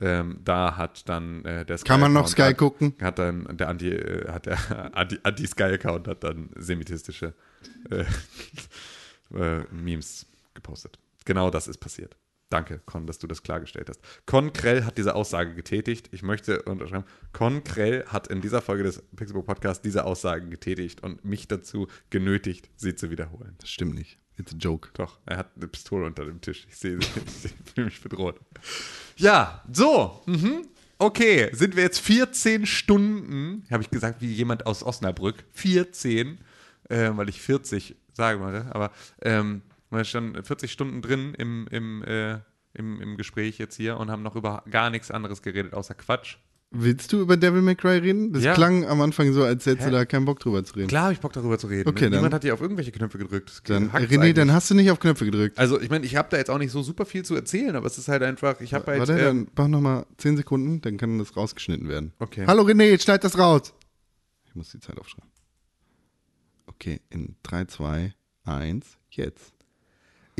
Ähm, 0.00 0.40
da 0.44 0.76
hat 0.76 1.08
dann 1.08 1.44
äh, 1.44 1.64
der 1.64 1.78
Sky 1.78 1.88
Kann 1.88 2.00
man 2.00 2.12
noch 2.12 2.28
Sky 2.28 2.42
hat, 2.42 2.58
gucken? 2.58 2.94
Hat 3.00 3.18
dann 3.18 3.56
der 3.56 3.68
Anti, 3.68 3.88
äh, 3.88 4.30
hat 4.30 4.46
der 4.46 4.58
Anti, 4.96 5.18
Anti-Sky-Account 5.22 6.06
hat 6.06 6.22
dann 6.24 6.50
semitistische 6.56 7.34
äh, 7.90 8.04
äh, 9.34 9.64
Memes 9.70 10.26
gepostet. 10.54 10.98
Genau 11.24 11.50
das 11.50 11.66
ist 11.68 11.78
passiert. 11.78 12.16
Danke, 12.50 12.80
Con, 12.84 13.06
dass 13.06 13.20
du 13.20 13.28
das 13.28 13.44
klargestellt 13.44 13.88
hast. 13.88 14.00
Con 14.26 14.52
Krell 14.52 14.84
hat 14.84 14.98
diese 14.98 15.14
Aussage 15.14 15.54
getätigt. 15.54 16.08
Ich 16.10 16.22
möchte 16.22 16.62
unterschreiben, 16.62 17.04
Con 17.32 17.62
Krell 17.62 18.04
hat 18.06 18.26
in 18.26 18.40
dieser 18.40 18.60
Folge 18.60 18.82
des 18.82 19.02
Pixelbook 19.14 19.46
Podcasts 19.46 19.82
diese 19.82 20.04
Aussage 20.04 20.48
getätigt 20.48 21.02
und 21.02 21.24
mich 21.24 21.46
dazu 21.46 21.86
genötigt, 22.10 22.68
sie 22.74 22.96
zu 22.96 23.10
wiederholen. 23.10 23.54
Das 23.60 23.70
stimmt 23.70 23.94
nicht. 23.94 24.18
It's 24.36 24.52
a 24.52 24.56
joke. 24.56 24.88
Doch, 24.94 25.20
er 25.26 25.36
hat 25.36 25.52
eine 25.56 25.68
Pistole 25.68 26.06
unter 26.06 26.24
dem 26.24 26.40
Tisch. 26.40 26.66
Ich 26.68 26.76
sehe, 26.76 26.98
ich 27.44 27.72
fühle 27.72 27.86
mich 27.86 28.02
bedroht. 28.02 28.40
Ja, 29.16 29.62
so. 29.72 30.20
Mhm. 30.26 30.66
Okay, 30.98 31.50
sind 31.54 31.76
wir 31.76 31.84
jetzt 31.84 32.00
14 32.00 32.66
Stunden, 32.66 33.64
habe 33.70 33.82
ich 33.82 33.90
gesagt, 33.90 34.20
wie 34.20 34.32
jemand 34.32 34.66
aus 34.66 34.82
Osnabrück. 34.82 35.44
14, 35.52 36.38
äh, 36.88 37.10
weil 37.14 37.28
ich 37.28 37.40
40 37.40 37.94
sagen 38.12 38.42
wollte, 38.42 38.66
aber 38.74 38.90
ähm, 39.22 39.62
wir 39.90 40.04
sind 40.04 40.06
schon 40.34 40.44
40 40.44 40.70
Stunden 40.72 41.02
drin 41.02 41.34
im, 41.34 41.66
im, 41.70 42.02
äh, 42.04 42.38
im, 42.74 43.00
im 43.00 43.16
Gespräch 43.16 43.58
jetzt 43.58 43.76
hier 43.76 43.96
und 43.98 44.10
haben 44.10 44.22
noch 44.22 44.36
über 44.36 44.62
gar 44.70 44.90
nichts 44.90 45.10
anderes 45.10 45.42
geredet, 45.42 45.74
außer 45.74 45.94
Quatsch. 45.94 46.36
Willst 46.72 47.12
du 47.12 47.20
über 47.20 47.36
Devil 47.36 47.62
May 47.62 47.74
Cry 47.74 47.98
reden? 47.98 48.32
Das 48.32 48.44
Ja. 48.44 48.54
klang 48.54 48.84
am 48.86 49.00
Anfang 49.00 49.32
so, 49.32 49.42
als 49.42 49.66
hättest 49.66 49.88
du 49.88 49.90
Hä? 49.90 49.92
da 49.96 50.04
keinen 50.04 50.24
Bock 50.24 50.38
drüber 50.38 50.62
zu 50.62 50.74
reden. 50.76 50.86
Klar 50.86 51.02
habe 51.04 51.14
ich 51.14 51.18
Bock 51.18 51.32
darüber 51.32 51.58
zu 51.58 51.66
reden. 51.66 51.88
Okay, 51.88 52.04
dann- 52.04 52.12
Niemand 52.12 52.32
hat 52.32 52.44
hier 52.44 52.54
auf 52.54 52.60
irgendwelche 52.60 52.92
Knöpfe 52.92 53.18
gedrückt. 53.18 53.68
Dann, 53.68 53.90
René, 53.90 54.08
dann 54.08 54.20
eigentlich. 54.22 54.50
hast 54.54 54.70
du 54.70 54.74
nicht 54.76 54.88
auf 54.92 55.00
Knöpfe 55.00 55.24
gedrückt. 55.24 55.58
Also, 55.58 55.80
ich 55.80 55.90
meine, 55.90 56.06
ich 56.06 56.14
habe 56.14 56.28
da 56.30 56.36
jetzt 56.36 56.48
auch 56.48 56.58
nicht 56.58 56.70
so 56.70 56.80
super 56.82 57.06
viel 57.06 57.24
zu 57.24 57.34
erzählen, 57.34 57.74
aber 57.74 57.86
es 57.88 57.98
ist 57.98 58.06
halt 58.06 58.22
einfach, 58.22 58.60
ich 58.60 58.72
habe 58.72 58.86
halt. 58.86 59.00
Warte, 59.00 59.14
ähm, 59.18 59.46
dann 59.46 59.48
mach 59.56 59.66
nochmal 59.66 60.06
10 60.18 60.36
Sekunden, 60.36 60.80
dann 60.80 60.96
kann 60.96 61.18
das 61.18 61.36
rausgeschnitten 61.36 61.88
werden. 61.88 62.12
Okay. 62.20 62.44
Hallo 62.46 62.62
René, 62.62 63.02
schneid 63.02 63.24
das 63.24 63.36
raus. 63.36 63.74
Ich 64.46 64.54
muss 64.54 64.70
die 64.70 64.78
Zeit 64.78 64.96
aufschreiben. 64.96 65.28
Okay, 66.66 67.00
in 67.10 67.34
3, 67.42 67.64
2, 67.64 68.14
1, 68.44 68.96
jetzt. 69.10 69.54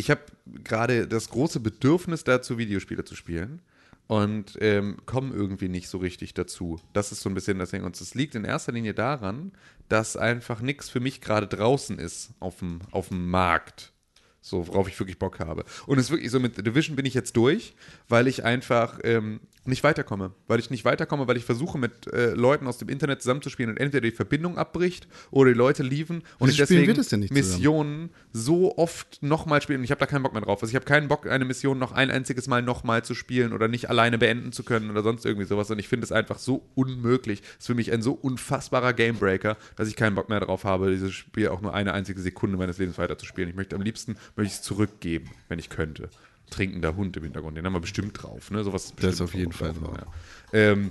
Ich 0.01 0.11
habe 0.11 0.23
gerade 0.65 1.07
das 1.07 1.29
große 1.29 1.61
Bedürfnis 1.61 2.25
dazu, 2.25 2.57
Videospiele 2.57 3.05
zu 3.05 3.15
spielen 3.15 3.61
und 4.07 4.57
ähm, 4.61 4.97
komme 5.05 5.35
irgendwie 5.35 5.69
nicht 5.69 5.89
so 5.89 5.99
richtig 5.99 6.33
dazu. 6.35 6.81
Das 6.95 7.13
ist 7.13 7.21
so 7.21 7.29
ein 7.29 7.35
bisschen 7.35 7.59
das 7.59 7.71
Ding. 7.71 7.85
Und 7.85 8.01
es 8.01 8.15
liegt 8.15 8.35
in 8.35 8.45
erster 8.45 8.73
Linie 8.73 8.95
daran, 8.95 9.53
dass 9.89 10.17
einfach 10.17 10.63
nichts 10.63 10.89
für 10.89 11.01
mich 11.01 11.21
gerade 11.21 11.47
draußen 11.47 11.99
ist 11.99 12.31
auf 12.41 12.61
dem, 12.61 12.81
auf 12.91 13.09
dem 13.09 13.31
Markt. 13.31 13.93
So, 14.41 14.67
worauf 14.69 14.89
ich 14.89 14.99
wirklich 14.99 15.19
Bock 15.19 15.39
habe. 15.39 15.65
Und 15.87 15.99
es 15.99 16.07
ist 16.07 16.11
wirklich 16.11 16.31
so, 16.31 16.41
mit 16.41 16.57
The 16.57 16.63
Division 16.63 16.97
bin 16.97 17.05
ich 17.05 17.13
jetzt 17.13 17.37
durch, 17.37 17.75
weil 18.09 18.27
ich 18.27 18.43
einfach 18.43 18.99
ähm, 19.05 19.41
nicht 19.71 19.83
weiterkomme. 19.85 20.33
Weil 20.47 20.59
ich 20.59 20.71
nicht 20.71 20.85
weiterkomme, 20.85 21.27
weil 21.27 21.37
ich 21.37 21.45
versuche, 21.45 21.79
mit 21.79 22.07
äh, 22.13 22.33
Leuten 22.33 22.67
aus 22.67 22.79
dem 22.79 22.89
Internet 22.89 23.23
zusammenzuspielen 23.23 23.71
und 23.71 23.79
entweder 23.79 24.03
die 24.03 24.15
Verbindung 24.15 24.59
abbricht 24.59 25.09
oder 25.31 25.53
die 25.53 25.57
Leute 25.57 25.83
lieven 25.83 26.23
und 26.39 26.49
Wieso 26.49 26.63
ich 26.63 26.69
deswegen? 26.69 27.35
Missionen 27.35 28.11
so 28.33 28.77
oft 28.77 29.23
nochmal 29.23 29.63
spielen 29.63 29.81
und 29.81 29.85
ich 29.85 29.91
habe 29.91 30.01
da 30.01 30.07
keinen 30.07 30.23
Bock 30.23 30.33
mehr 30.33 30.43
drauf. 30.43 30.63
Also 30.63 30.71
ich 30.71 30.77
habe 30.77 30.85
keinen 30.85 31.09
Bock, 31.09 31.27
eine 31.27 31.45
Mission 31.45 31.79
noch 31.79 31.93
ein 31.93 32.11
einziges 32.11 32.47
Mal 32.49 32.63
nochmal 32.63 33.05
zu 33.05 33.15
spielen 33.15 33.53
oder 33.53 33.69
nicht 33.69 33.89
alleine 33.89 34.19
beenden 34.19 34.53
zu 34.53 34.63
können 34.63 34.91
oder 34.91 35.03
sonst 35.03 35.25
irgendwie 35.25 35.47
sowas. 35.47 35.71
Und 35.71 35.79
ich 35.79 35.89
finde 35.89 36.05
es 36.05 36.13
einfach 36.13 36.39
so 36.39 36.69
unmöglich. 36.75 37.41
Es 37.41 37.61
ist 37.61 37.67
für 37.67 37.75
mich 37.75 37.93
ein 37.93 38.03
so 38.03 38.13
unfassbarer 38.13 38.93
Gamebreaker, 38.93 39.57
dass 39.77 39.89
ich 39.89 39.97
keinen 39.97 40.15
Bock 40.15 40.29
mehr 40.29 40.41
drauf 40.41 40.65
habe, 40.65 40.91
dieses 40.91 41.13
Spiel 41.13 41.49
auch 41.49 41.61
nur 41.61 41.75
eine 41.75 41.95
einzige 41.95 42.21
Sekunde 42.21 42.59
meines 42.59 42.79
Lebens 42.79 42.99
weiterzuspielen. 42.99 43.49
Ich 43.49 43.57
möchte 43.57 43.77
am 43.77 43.83
liebsten 43.83 44.17
möchte 44.37 44.53
ich 44.53 44.59
es 44.59 44.63
zurückgeben, 44.63 45.31
wenn 45.49 45.59
ich 45.59 45.71
könnte. 45.71 46.11
Trinkender 46.51 46.97
Hund 46.97 47.17
im 47.17 47.23
Hintergrund, 47.25 47.57
den 47.57 47.65
haben 47.65 47.73
wir 47.73 47.81
bestimmt 47.81 48.21
drauf. 48.23 48.51
Ne? 48.51 48.63
Sowas 48.65 48.85
Das 48.85 48.93
bestimmt 48.93 49.15
ist 49.15 49.21
auf 49.23 49.35
jeden 49.35 49.53
Fall 49.53 49.73
drauf. 49.73 49.95
drauf. 49.97 50.07
Ja. 50.53 50.59
Ähm, 50.59 50.91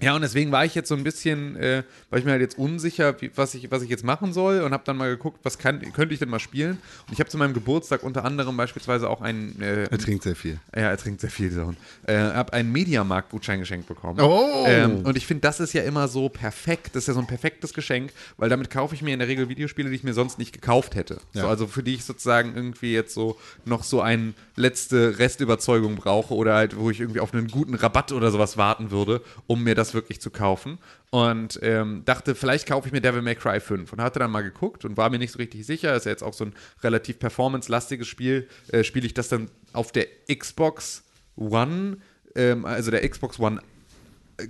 ja, 0.00 0.14
und 0.14 0.22
deswegen 0.22 0.52
war 0.52 0.64
ich 0.64 0.74
jetzt 0.74 0.88
so 0.88 0.94
ein 0.94 1.04
bisschen, 1.04 1.56
äh, 1.56 1.82
war 2.10 2.18
ich 2.18 2.24
mir 2.24 2.32
halt 2.32 2.40
jetzt 2.40 2.58
unsicher, 2.58 3.20
wie, 3.20 3.30
was, 3.34 3.54
ich, 3.54 3.70
was 3.70 3.82
ich 3.82 3.90
jetzt 3.90 4.04
machen 4.04 4.32
soll 4.32 4.60
und 4.60 4.72
habe 4.72 4.84
dann 4.86 4.96
mal 4.96 5.10
geguckt, 5.10 5.40
was 5.42 5.58
kann, 5.58 5.80
könnte 5.92 6.14
ich 6.14 6.20
denn 6.20 6.28
mal 6.28 6.38
spielen. 6.38 6.78
Und 7.06 7.12
ich 7.12 7.20
habe 7.20 7.28
zu 7.28 7.38
meinem 7.38 7.54
Geburtstag 7.54 8.02
unter 8.02 8.24
anderem 8.24 8.56
beispielsweise 8.56 9.10
auch 9.10 9.20
einen, 9.20 9.60
äh, 9.60 9.84
Er 9.84 9.98
trinkt 9.98 10.22
sehr 10.22 10.36
viel. 10.36 10.60
ja, 10.74 10.82
er 10.82 10.96
trinkt 10.96 11.20
sehr 11.20 11.30
viel, 11.30 11.48
dieser 11.48 11.66
Hund, 11.66 11.78
äh, 12.06 12.16
habe 12.16 12.52
einen 12.52 12.70
Mediamarkt-Gutschein 12.72 13.58
geschenkt 13.58 13.88
bekommen. 13.88 14.20
Oh! 14.20 14.64
Ähm, 14.66 15.02
und 15.04 15.16
ich 15.16 15.26
finde, 15.26 15.40
das 15.42 15.60
ist 15.60 15.72
ja 15.72 15.82
immer 15.82 16.08
so 16.08 16.28
perfekt, 16.28 16.90
das 16.94 17.04
ist 17.04 17.08
ja 17.08 17.14
so 17.14 17.20
ein 17.20 17.26
perfektes 17.26 17.74
Geschenk, 17.74 18.12
weil 18.36 18.48
damit 18.48 18.70
kaufe 18.70 18.94
ich 18.94 19.02
mir 19.02 19.12
in 19.12 19.18
der 19.18 19.28
Regel 19.28 19.48
Videospiele, 19.48 19.90
die 19.90 19.96
ich 19.96 20.04
mir 20.04 20.14
sonst 20.14 20.38
nicht 20.38 20.52
gekauft 20.52 20.94
hätte. 20.94 21.20
Ja. 21.32 21.42
So, 21.42 21.48
also 21.48 21.66
für 21.66 21.82
die 21.82 21.94
ich 21.94 22.04
sozusagen 22.04 22.54
irgendwie 22.54 22.92
jetzt 22.92 23.14
so 23.14 23.38
noch 23.64 23.82
so 23.82 24.00
eine 24.00 24.34
letzte 24.56 25.18
Restüberzeugung 25.18 25.96
brauche 25.96 26.34
oder 26.34 26.54
halt, 26.54 26.76
wo 26.76 26.90
ich 26.90 27.00
irgendwie 27.00 27.20
auf 27.20 27.32
einen 27.34 27.48
guten 27.48 27.74
Rabatt 27.74 28.12
oder 28.12 28.30
sowas 28.30 28.56
warten 28.56 28.90
würde, 28.90 29.22
um 29.46 29.64
mir 29.64 29.74
das 29.88 29.94
wirklich 29.94 30.20
zu 30.20 30.30
kaufen. 30.30 30.78
Und 31.10 31.58
ähm, 31.62 32.02
dachte, 32.04 32.34
vielleicht 32.34 32.68
kaufe 32.68 32.86
ich 32.88 32.92
mir 32.92 33.00
Devil 33.00 33.22
May 33.22 33.34
Cry 33.34 33.60
5 33.60 33.92
und 33.92 34.00
hatte 34.00 34.18
dann 34.18 34.30
mal 34.30 34.42
geguckt 34.42 34.84
und 34.84 34.96
war 34.96 35.10
mir 35.10 35.18
nicht 35.18 35.32
so 35.32 35.38
richtig 35.38 35.66
sicher. 35.66 35.94
Ist 35.94 36.06
ja 36.06 36.10
jetzt 36.10 36.22
auch 36.22 36.34
so 36.34 36.44
ein 36.44 36.54
relativ 36.82 37.18
performance-lastiges 37.18 38.06
Spiel. 38.06 38.48
Äh, 38.70 38.84
Spiele 38.84 39.06
ich 39.06 39.14
das 39.14 39.28
dann 39.28 39.50
auf 39.72 39.92
der 39.92 40.06
Xbox 40.32 41.04
One, 41.36 41.98
ähm, 42.34 42.64
also 42.64 42.90
der 42.90 43.08
Xbox 43.08 43.38
One 43.38 43.60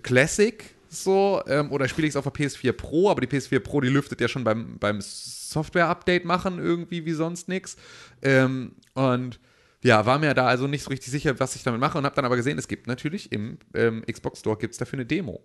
Classic 0.03 0.75
so 0.91 1.43
ähm, 1.47 1.71
oder 1.71 1.89
spiele 1.89 2.07
ich 2.07 2.13
es 2.13 2.17
auf 2.17 2.25
der 2.25 2.33
PS4 2.33 2.73
Pro, 2.73 3.11
aber 3.11 3.21
die 3.21 3.27
PS4 3.27 3.61
Pro, 3.61 3.81
die 3.81 3.89
lüftet 3.89 4.21
ja 4.21 4.29
schon 4.29 4.45
beim, 4.45 4.79
beim 4.79 5.01
Software-Update 5.01 6.25
machen 6.25 6.59
irgendwie 6.59 7.05
wie 7.05 7.13
sonst 7.13 7.49
nichts. 7.49 7.77
Ähm, 8.23 8.73
und 8.95 9.39
ja, 9.83 10.07
war 10.07 10.19
mir 10.19 10.35
da 10.35 10.47
also 10.47 10.67
nicht 10.67 10.83
so 10.83 10.91
richtig 10.91 11.11
sicher, 11.11 11.39
was 11.39 11.57
ich 11.57 11.63
damit 11.63 11.81
mache 11.81 11.99
und 11.99 12.05
habe 12.05 12.15
dann 12.17 12.25
aber 12.25 12.37
gesehen, 12.37 12.59
es 12.59 12.69
gibt 12.69 12.87
natürlich 12.87 13.31
im 13.33 13.59
ähm, 13.75 14.05
Xbox 14.11 14.41
Store 14.41 14.57
gibt 14.57 14.73
es 14.73 14.79
dafür 14.79 14.99
eine 14.99 15.07
Demo 15.07 15.41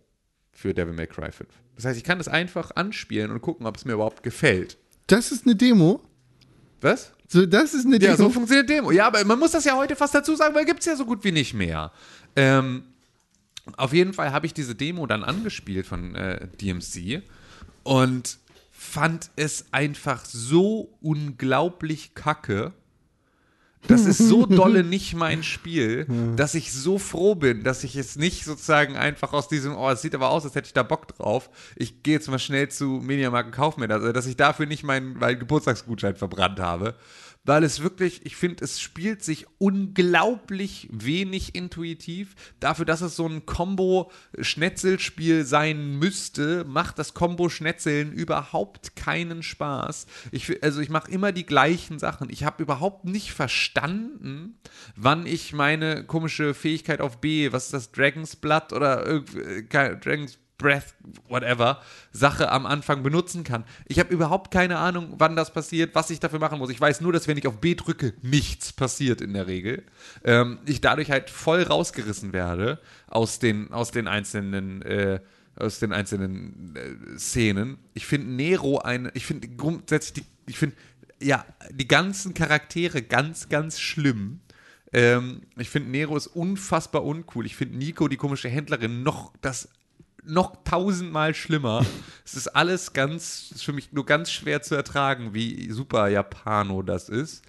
für 0.52 0.74
Devil 0.74 0.94
May 0.94 1.08
Cry 1.08 1.32
5. 1.32 1.50
Das 1.76 1.86
heißt, 1.86 1.98
ich 1.98 2.04
kann 2.04 2.18
das 2.18 2.28
einfach 2.28 2.72
anspielen 2.76 3.32
und 3.32 3.42
gucken, 3.42 3.66
ob 3.66 3.76
es 3.76 3.86
mir 3.86 3.94
überhaupt 3.94 4.24
gefällt. 4.24 4.78
Das 5.08 5.32
ist 5.32 5.46
eine 5.46 5.56
Demo. 5.56 6.02
Was? 6.82 7.14
So, 7.28 7.46
das 7.46 7.74
ist 7.74 7.86
eine 7.86 7.98
Demo. 7.98 8.12
Ja, 8.12 8.18
so 8.18 8.30
funktioniert 8.30 8.70
Demo. 8.70 8.92
Ja, 8.92 9.08
aber 9.08 9.24
man 9.26 9.40
muss 9.40 9.52
das 9.52 9.66
ja 9.66 9.76
heute 9.76 9.96
fast 9.96 10.14
dazu 10.14 10.36
sagen, 10.36 10.54
weil 10.54 10.66
gibt 10.66 10.82
es 10.82 10.86
ja 10.86 10.96
so 10.96 11.06
gut 11.06 11.24
wie 11.24 11.32
nicht 11.32 11.54
mehr. 11.54 11.92
Ähm, 12.36 12.84
auf 13.78 13.94
jeden 13.94 14.14
Fall 14.14 14.32
habe 14.32 14.46
ich 14.46 14.54
diese 14.54 14.76
Demo 14.76 15.08
dann 15.08 15.24
angespielt 15.24 15.88
von 15.88 16.16
äh, 16.16 16.48
DMC 16.62 17.24
und 17.84 18.38
fand 18.72 19.32
es 19.36 19.66
einfach 19.72 20.26
so 20.26 20.94
unglaublich 21.02 22.16
kacke. 22.16 22.74
Das 23.88 24.06
ist 24.06 24.18
so 24.18 24.46
dolle 24.48 24.84
nicht 24.84 25.14
mein 25.16 25.44
Spiel, 25.44 26.08
dass 26.36 26.56
ich 26.56 26.72
so 26.72 26.98
froh 26.98 27.36
bin, 27.36 27.64
dass 27.64 27.84
ich 27.84 27.96
es 27.96 28.16
nicht 28.16 28.46
sozusagen 28.46 28.96
einfach 28.96 29.34
aus 29.34 29.48
diesem, 29.48 29.76
oh, 29.76 29.90
es 29.90 30.02
sieht 30.02 30.16
aber 30.16 30.30
aus, 30.30 30.46
als 30.46 30.56
hätte 30.56 30.68
ich 30.68 30.74
da 30.74 30.84
Bock 30.84 31.08
drauf. 31.08 31.50
Ich 31.76 32.04
gehe 32.04 32.16
jetzt 32.16 32.30
mal 32.30 32.40
schnell 32.40 32.70
zu 32.70 32.86
Mediamarkt 32.86 33.48
und 33.48 33.56
kaufe 33.56 33.80
mir 33.80 33.88
das. 33.88 34.02
Also, 34.02 34.14
dass 34.14 34.26
ich 34.26 34.38
dafür 34.38 34.66
nicht 34.66 34.84
meinen, 34.84 35.18
meinen 35.18 35.40
Geburtstagsgutschein 35.40 36.16
verbrannt 36.16 36.60
habe, 36.60 36.96
weil 37.46 37.64
es 37.64 37.82
wirklich, 37.82 38.26
ich 38.26 38.36
finde, 38.36 38.64
es 38.64 38.80
spielt 38.80 39.24
sich 39.24 39.46
unglaublich 39.58 40.88
wenig 40.92 41.56
intuitiv. 41.56 42.36
Dafür, 42.60 42.86
dass 42.86 43.02
es 43.02 43.16
so 43.16 43.28
ein 43.28 43.46
Combo-Schnetzelspiel 43.46 45.46
sein 45.46 46.00
müsste, 46.00 46.64
macht 46.66 47.00
das 47.00 47.14
Combo-Schnetzeln 47.14 48.14
überhaupt 48.14 48.96
keinen 48.96 49.44
Spaß. 49.44 50.08
Ich, 50.32 50.64
also 50.64 50.80
ich 50.80 50.90
mache 50.90 51.12
immer 51.12 51.32
die 51.32 51.46
gleichen 51.46 52.00
Sachen. 52.00 52.30
Ich 52.30 52.44
habe 52.44 52.64
überhaupt 52.64 53.06
nicht 53.06 53.34
verstanden, 53.34 54.58
wann 54.96 55.26
ich 55.26 55.54
meine 55.54 56.06
komische 56.06 56.54
Fähigkeit 56.54 57.02
auf 57.02 57.20
B, 57.20 57.52
was 57.52 57.66
ist 57.66 57.74
das, 57.74 57.92
Dragon's 57.92 58.36
Blood 58.36 58.72
oder 58.72 59.06
äh, 59.06 59.98
Dragon's 59.98 60.38
Breath, 60.64 60.96
whatever, 61.28 61.82
Sache 62.12 62.50
am 62.50 62.66
Anfang 62.66 63.04
benutzen 63.04 63.44
kann. 63.44 63.66
Ich 63.86 64.00
habe 64.00 64.12
überhaupt 64.14 64.50
keine 64.50 64.80
Ahnung, 64.80 65.16
wann 65.18 65.36
das 65.36 65.54
passiert, 65.54 65.94
was 65.94 66.10
ich 66.10 66.20
dafür 66.20 66.40
machen 66.40 66.58
muss. 66.58 66.72
Ich 66.72 66.82
weiß 66.82 67.02
nur, 67.02 67.14
dass 67.14 67.28
wenn 67.28 67.38
ich 67.38 67.46
auf 67.46 67.60
B 67.60 67.76
drücke, 67.76 68.14
nichts 68.22 68.74
passiert 68.74 69.22
in 69.22 69.34
der 69.34 69.46
Regel. 69.46 69.84
Ähm, 70.24 70.60
ich 70.66 70.82
dadurch 70.82 71.12
halt 71.12 71.30
voll 71.30 71.62
rausgerissen 71.62 72.34
werde 72.34 72.80
aus 73.08 73.40
den, 73.40 73.72
aus 73.72 73.92
den 73.92 74.08
einzelnen, 74.08 74.82
äh, 74.84 75.20
aus 75.56 75.80
den 75.80 75.94
einzelnen 75.94 76.76
äh, 76.76 77.20
Szenen. 77.20 77.78
Ich 77.94 78.08
finde 78.08 78.32
Nero 78.32 78.80
eine, 78.80 79.12
ich 79.14 79.26
finde 79.26 79.50
grundsätzlich, 79.50 80.24
die, 80.24 80.52
ich 80.52 80.58
finde, 80.58 80.78
ja, 81.22 81.46
die 81.72 81.88
ganzen 81.88 82.34
Charaktere 82.34 83.02
ganz, 83.02 83.50
ganz 83.50 83.80
schlimm. 83.80 84.40
Ähm, 84.94 85.42
ich 85.58 85.70
finde 85.70 85.90
Nero 85.90 86.16
ist 86.16 86.28
unfassbar 86.28 87.04
uncool. 87.04 87.46
Ich 87.46 87.56
finde 87.56 87.78
Nico, 87.78 88.08
die 88.08 88.18
komische 88.18 88.48
Händlerin, 88.50 89.04
noch 89.04 89.34
das 89.42 89.70
noch 90.26 90.64
tausendmal 90.64 91.34
schlimmer. 91.34 91.86
es 92.26 92.36
ist 92.36 92.48
alles 92.48 92.94
ganz, 92.94 93.52
ist 93.52 93.64
für 93.64 93.74
mich 93.74 93.92
nur 93.92 94.06
ganz 94.06 94.32
schwer 94.32 94.62
zu 94.62 94.76
ertragen, 94.76 95.34
wie 95.34 95.72
super 95.72 96.08
Japano 96.08 96.82
das 96.82 97.10
ist. 97.10 97.44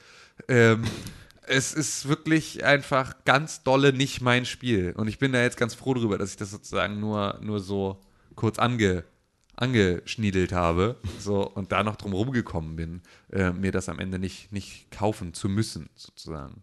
Ähm, 0.49 0.85
es 1.47 1.75
ist 1.75 2.09
wirklich 2.09 2.65
einfach 2.65 3.25
ganz 3.25 3.63
dolle 3.63 3.93
nicht 3.93 4.21
mein 4.21 4.47
Spiel. 4.47 4.93
Und 4.97 5.09
ich 5.09 5.19
bin 5.19 5.33
da 5.33 5.43
jetzt 5.43 5.57
ganz 5.57 5.75
froh 5.75 5.95
drüber, 5.95 6.19
dass 6.19 6.31
ich 6.31 6.37
das 6.37 6.51
sozusagen 6.51 7.01
nur, 7.01 7.39
nur 7.43 7.61
so 7.61 8.01
kurz 8.35 8.59
ange, 8.59 9.05
angeschniedelt 9.57 10.53
habe 10.53 10.97
so, 11.19 11.49
und 11.49 11.73
da 11.73 11.83
noch 11.83 11.97
drum 11.97 12.13
rumgekommen 12.13 12.77
bin, 12.77 13.03
äh, 13.31 13.53
mir 13.53 13.73
das 13.73 13.89
am 13.89 13.99
Ende 13.99 14.19
nicht, 14.19 14.53
nicht 14.53 14.91
kaufen 14.91 15.35
zu 15.35 15.49
müssen, 15.49 15.91
sozusagen. 15.95 16.63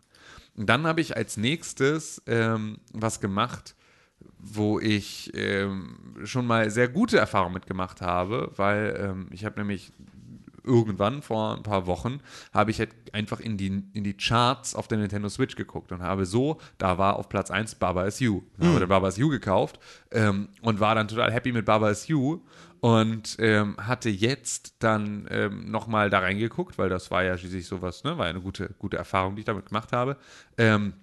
Und 0.56 0.68
dann 0.68 0.86
habe 0.86 1.02
ich 1.02 1.16
als 1.16 1.38
nächstes 1.38 2.22
ähm, 2.28 2.80
was 2.92 3.22
gemacht, 3.22 3.76
wo 4.42 4.80
ich 4.80 5.32
ähm, 5.36 6.16
schon 6.24 6.48
mal 6.48 6.70
sehr 6.70 6.88
gute 6.88 7.18
Erfahrungen 7.18 7.54
mitgemacht 7.54 8.02
habe, 8.02 8.52
weil 8.56 8.98
ähm, 9.00 9.28
ich 9.32 9.46
habe 9.46 9.60
nämlich 9.60 9.92
irgendwann 10.64 11.22
vor 11.22 11.56
ein 11.56 11.64
paar 11.64 11.88
Wochen 11.88 12.20
habe 12.54 12.72
ich 12.72 12.80
halt 12.80 12.92
einfach 13.14 13.40
in 13.40 13.58
die, 13.58 13.84
in 13.94 14.04
die 14.04 14.14
Charts 14.16 14.76
auf 14.76 14.88
der 14.88 14.98
Nintendo 14.98 15.30
Switch 15.30 15.56
geguckt 15.56 15.92
und 15.92 16.02
habe 16.02 16.26
so, 16.26 16.60
da 16.78 16.98
war 16.98 17.18
auf 17.18 17.30
Platz 17.30 17.52
1 17.52 17.76
Baba 17.76 18.06
is 18.06 18.20
You. 18.20 18.44
Dann 18.58 18.76
habe 18.76 18.88
Baba 18.88 19.08
is 19.08 19.18
You 19.18 19.30
gekauft 19.30 19.80
ähm, 20.12 20.50
und 20.62 20.80
war 20.80 20.96
dann 20.96 21.08
total 21.08 21.32
happy 21.32 21.52
mit 21.52 21.66
Baba 21.66 21.90
is 21.90 22.08
You 22.08 22.42
und 22.80 23.38
ähm, 23.40 23.76
hatte 23.78 24.10
jetzt 24.10 24.76
dann 24.80 25.28
ähm, 25.30 25.70
nochmal 25.70 26.10
da 26.10 26.20
reingeguckt, 26.20 26.78
weil 26.78 26.90
das 26.90 27.12
war 27.12 27.24
ja 27.24 27.38
schließlich 27.38 27.68
sowas, 27.68 28.04
ne, 28.04 28.18
war 28.18 28.26
ja 28.26 28.32
eine 28.32 28.42
gute, 28.42 28.74
gute 28.80 28.98
Erfahrung, 28.98 29.36
die 29.36 29.42
ich 29.42 29.46
damit 29.46 29.68
gemacht 29.68 29.92
habe. 29.94 30.18
Ähm, 30.58 30.94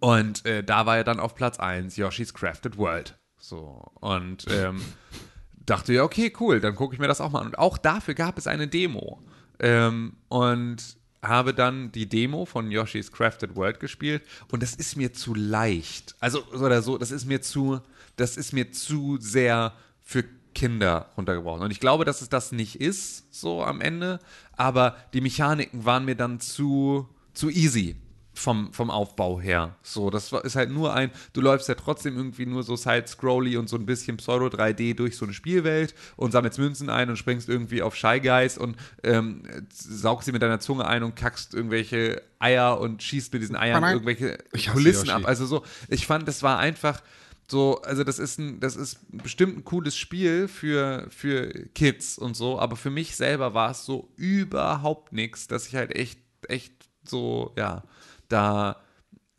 und 0.00 0.46
äh, 0.46 0.64
da 0.64 0.86
war 0.86 0.96
er 0.96 1.04
dann 1.04 1.20
auf 1.20 1.34
Platz 1.34 1.58
1, 1.58 1.96
Yoshi's 1.96 2.34
Crafted 2.34 2.76
World. 2.78 3.18
So. 3.38 3.84
Und 4.00 4.46
ähm, 4.50 4.80
dachte 5.66 5.92
ja, 5.92 6.02
okay, 6.02 6.32
cool, 6.40 6.60
dann 6.60 6.74
gucke 6.74 6.94
ich 6.94 7.00
mir 7.00 7.08
das 7.08 7.20
auch 7.20 7.30
mal 7.30 7.40
an. 7.40 7.48
Und 7.48 7.58
auch 7.58 7.78
dafür 7.78 8.14
gab 8.14 8.38
es 8.38 8.46
eine 8.46 8.66
Demo. 8.66 9.22
Ähm, 9.58 10.16
und 10.28 10.96
habe 11.22 11.52
dann 11.52 11.92
die 11.92 12.08
Demo 12.08 12.46
von 12.46 12.70
Yoshi's 12.70 13.12
Crafted 13.12 13.54
World 13.54 13.78
gespielt 13.78 14.22
und 14.50 14.62
das 14.62 14.74
ist 14.74 14.96
mir 14.96 15.12
zu 15.12 15.34
leicht. 15.34 16.14
Also 16.18 16.42
so 16.50 16.64
oder 16.64 16.80
so, 16.80 16.96
das 16.96 17.10
ist 17.10 17.26
mir 17.26 17.42
zu, 17.42 17.80
das 18.16 18.38
ist 18.38 18.54
mir 18.54 18.72
zu 18.72 19.18
sehr 19.20 19.74
für 20.00 20.24
Kinder 20.54 21.10
runtergebrochen. 21.18 21.62
Und 21.62 21.72
ich 21.72 21.80
glaube, 21.80 22.06
dass 22.06 22.22
es 22.22 22.30
das 22.30 22.52
nicht 22.52 22.80
ist, 22.80 23.34
so 23.34 23.62
am 23.62 23.82
Ende, 23.82 24.18
aber 24.56 24.96
die 25.12 25.20
Mechaniken 25.20 25.84
waren 25.84 26.06
mir 26.06 26.16
dann 26.16 26.40
zu, 26.40 27.06
zu 27.34 27.50
easy 27.50 27.96
vom, 28.40 28.72
vom 28.72 28.90
Aufbau 28.90 29.40
her. 29.40 29.76
So, 29.82 30.10
das 30.10 30.32
ist 30.32 30.56
halt 30.56 30.70
nur 30.70 30.94
ein, 30.94 31.10
du 31.32 31.40
läufst 31.40 31.68
ja 31.68 31.74
trotzdem 31.74 32.16
irgendwie 32.16 32.46
nur 32.46 32.62
so 32.62 32.74
Side-Scrolly 32.74 33.56
und 33.56 33.68
so 33.68 33.76
ein 33.76 33.86
bisschen 33.86 34.16
Pseudo-3D 34.16 34.94
durch 34.94 35.16
so 35.16 35.26
eine 35.26 35.34
Spielwelt 35.34 35.94
und 36.16 36.32
sammelst 36.32 36.58
Münzen 36.58 36.88
ein 36.88 37.10
und 37.10 37.16
springst 37.16 37.48
irgendwie 37.48 37.82
auf 37.82 37.94
Shy 37.94 38.20
Guys 38.20 38.56
und 38.56 38.76
ähm, 39.02 39.42
saugst 39.70 40.26
sie 40.26 40.32
mit 40.32 40.42
deiner 40.42 40.58
Zunge 40.58 40.86
ein 40.86 41.02
und 41.02 41.14
kackst 41.16 41.54
irgendwelche 41.54 42.22
Eier 42.38 42.80
und 42.80 43.02
schießt 43.02 43.32
mit 43.32 43.42
diesen 43.42 43.56
Eiern 43.56 43.84
irgendwelche 43.84 44.38
Kulissen 44.72 45.06
Yoshi. 45.06 45.22
ab. 45.22 45.26
Also 45.26 45.44
so, 45.44 45.62
ich 45.88 46.06
fand, 46.06 46.26
das 46.26 46.42
war 46.42 46.58
einfach 46.58 47.02
so, 47.50 47.82
also 47.82 48.04
das 48.04 48.18
ist 48.18 48.38
ein, 48.38 48.60
das 48.60 48.76
ist 48.76 48.98
bestimmt 49.10 49.58
ein 49.58 49.64
cooles 49.64 49.96
Spiel 49.96 50.48
für, 50.48 51.06
für 51.10 51.50
Kids 51.74 52.16
und 52.16 52.36
so, 52.36 52.58
aber 52.58 52.76
für 52.76 52.90
mich 52.90 53.16
selber 53.16 53.54
war 53.54 53.72
es 53.72 53.84
so 53.84 54.08
überhaupt 54.16 55.12
nichts, 55.12 55.46
dass 55.46 55.66
ich 55.66 55.74
halt 55.74 55.94
echt, 55.94 56.20
echt 56.48 56.72
so, 57.04 57.52
ja, 57.58 57.82
da, 58.30 58.76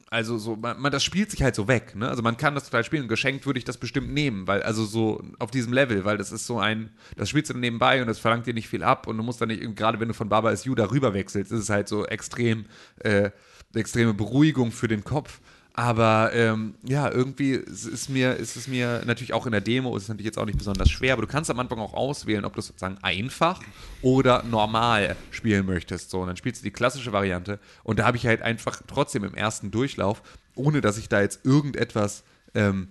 also 0.09 0.37
so, 0.37 0.55
man, 0.55 0.79
man, 0.79 0.91
das 0.91 1.03
spielt 1.03 1.31
sich 1.31 1.41
halt 1.41 1.55
so 1.55 1.67
weg, 1.67 1.95
ne? 1.95 2.09
Also 2.09 2.21
man 2.21 2.35
kann 2.35 2.53
das 2.53 2.65
total 2.65 2.83
spielen. 2.83 3.07
Geschenkt 3.07 3.45
würde 3.45 3.59
ich 3.59 3.65
das 3.65 3.77
bestimmt 3.77 4.11
nehmen, 4.13 4.45
weil, 4.45 4.61
also 4.61 4.83
so 4.83 5.23
auf 5.39 5.51
diesem 5.51 5.71
Level, 5.71 6.03
weil 6.03 6.17
das 6.17 6.31
ist 6.31 6.45
so 6.45 6.59
ein, 6.59 6.91
das 7.15 7.29
spielst 7.29 7.49
du 7.49 7.53
dann 7.53 7.61
nebenbei 7.61 8.01
und 8.01 8.07
das 8.07 8.19
verlangt 8.19 8.45
dir 8.45 8.53
nicht 8.53 8.67
viel 8.67 8.83
ab 8.83 9.07
und 9.07 9.17
du 9.17 9.23
musst 9.23 9.39
dann 9.39 9.47
nicht, 9.47 9.75
gerade 9.75 9.99
wenn 9.99 10.09
du 10.09 10.13
von 10.13 10.29
Baba 10.29 10.51
is 10.51 10.65
You 10.65 10.75
darüber 10.75 11.13
wechselst, 11.13 11.51
ist 11.51 11.59
es 11.59 11.69
halt 11.69 11.87
so 11.87 12.05
extrem, 12.05 12.65
äh, 12.99 13.31
extreme 13.73 14.13
Beruhigung 14.13 14.71
für 14.71 14.89
den 14.89 15.03
Kopf. 15.05 15.39
Aber 15.73 16.31
ähm, 16.33 16.75
ja, 16.83 17.09
irgendwie 17.09 17.51
ist 17.51 17.85
es 17.85 18.09
mir, 18.09 18.35
ist 18.35 18.57
es 18.57 18.67
mir 18.67 19.03
natürlich 19.05 19.33
auch 19.33 19.45
in 19.45 19.53
der 19.53 19.61
Demo, 19.61 19.95
ist 19.95 20.03
es 20.03 20.09
natürlich 20.09 20.25
jetzt 20.25 20.37
auch 20.37 20.45
nicht 20.45 20.57
besonders 20.57 20.89
schwer, 20.89 21.13
aber 21.13 21.21
du 21.21 21.29
kannst 21.29 21.49
am 21.49 21.59
Anfang 21.59 21.79
auch 21.79 21.93
auswählen, 21.93 22.43
ob 22.43 22.55
du 22.55 22.61
sozusagen 22.61 22.97
einfach 23.01 23.61
oder 24.01 24.43
normal 24.43 25.15
spielen 25.31 25.65
möchtest. 25.65 26.09
So, 26.09 26.19
und 26.21 26.27
dann 26.27 26.35
spielst 26.35 26.61
du 26.61 26.65
die 26.65 26.71
klassische 26.71 27.13
Variante. 27.13 27.59
Und 27.83 27.99
da 27.99 28.05
habe 28.05 28.17
ich 28.17 28.27
halt 28.27 28.41
einfach 28.41 28.81
trotzdem 28.85 29.23
im 29.23 29.33
ersten 29.33 29.71
Durchlauf, 29.71 30.21
ohne 30.55 30.81
dass 30.81 30.97
ich 30.97 31.07
da 31.07 31.21
jetzt 31.21 31.45
irgendetwas 31.45 32.23
ähm, 32.53 32.89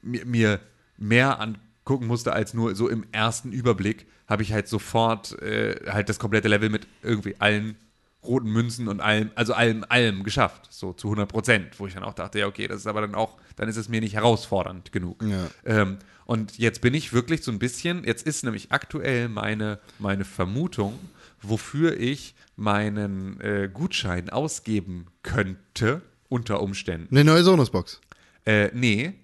mir, 0.00 0.24
mir 0.24 0.60
mehr 0.96 1.40
angucken 1.40 2.06
musste 2.06 2.32
als 2.32 2.54
nur 2.54 2.76
so 2.76 2.88
im 2.88 3.04
ersten 3.10 3.50
Überblick, 3.50 4.06
habe 4.28 4.44
ich 4.44 4.52
halt 4.52 4.68
sofort 4.68 5.40
äh, 5.42 5.80
halt 5.90 6.08
das 6.08 6.20
komplette 6.20 6.46
Level 6.46 6.70
mit 6.70 6.86
irgendwie 7.02 7.34
allen 7.40 7.76
roten 8.22 8.50
Münzen 8.50 8.88
und 8.88 9.00
allem, 9.00 9.30
also 9.34 9.54
allem, 9.54 9.84
allem 9.88 10.24
geschafft, 10.24 10.68
so 10.70 10.92
zu 10.92 11.08
100 11.08 11.28
Prozent, 11.28 11.80
wo 11.80 11.86
ich 11.86 11.94
dann 11.94 12.04
auch 12.04 12.14
dachte, 12.14 12.38
ja, 12.38 12.46
okay, 12.46 12.68
das 12.68 12.78
ist 12.78 12.86
aber 12.86 13.00
dann 13.00 13.14
auch, 13.14 13.38
dann 13.56 13.68
ist 13.68 13.76
es 13.76 13.88
mir 13.88 14.00
nicht 14.00 14.14
herausfordernd 14.14 14.92
genug. 14.92 15.22
Ja. 15.22 15.48
Ähm, 15.64 15.98
und 16.26 16.58
jetzt 16.58 16.80
bin 16.80 16.94
ich 16.94 17.12
wirklich 17.12 17.42
so 17.42 17.50
ein 17.50 17.58
bisschen, 17.58 18.04
jetzt 18.04 18.26
ist 18.26 18.44
nämlich 18.44 18.70
aktuell 18.72 19.28
meine, 19.28 19.80
meine 19.98 20.24
Vermutung, 20.24 20.98
wofür 21.42 21.98
ich 21.98 22.34
meinen 22.56 23.40
äh, 23.40 23.70
Gutschein 23.72 24.28
ausgeben 24.30 25.06
könnte, 25.22 26.02
unter 26.28 26.62
Umständen. 26.62 27.14
Eine 27.14 27.24
neue 27.24 27.42
Sonos-Box. 27.42 28.00
Äh, 28.46 28.70
nee. 28.74 29.14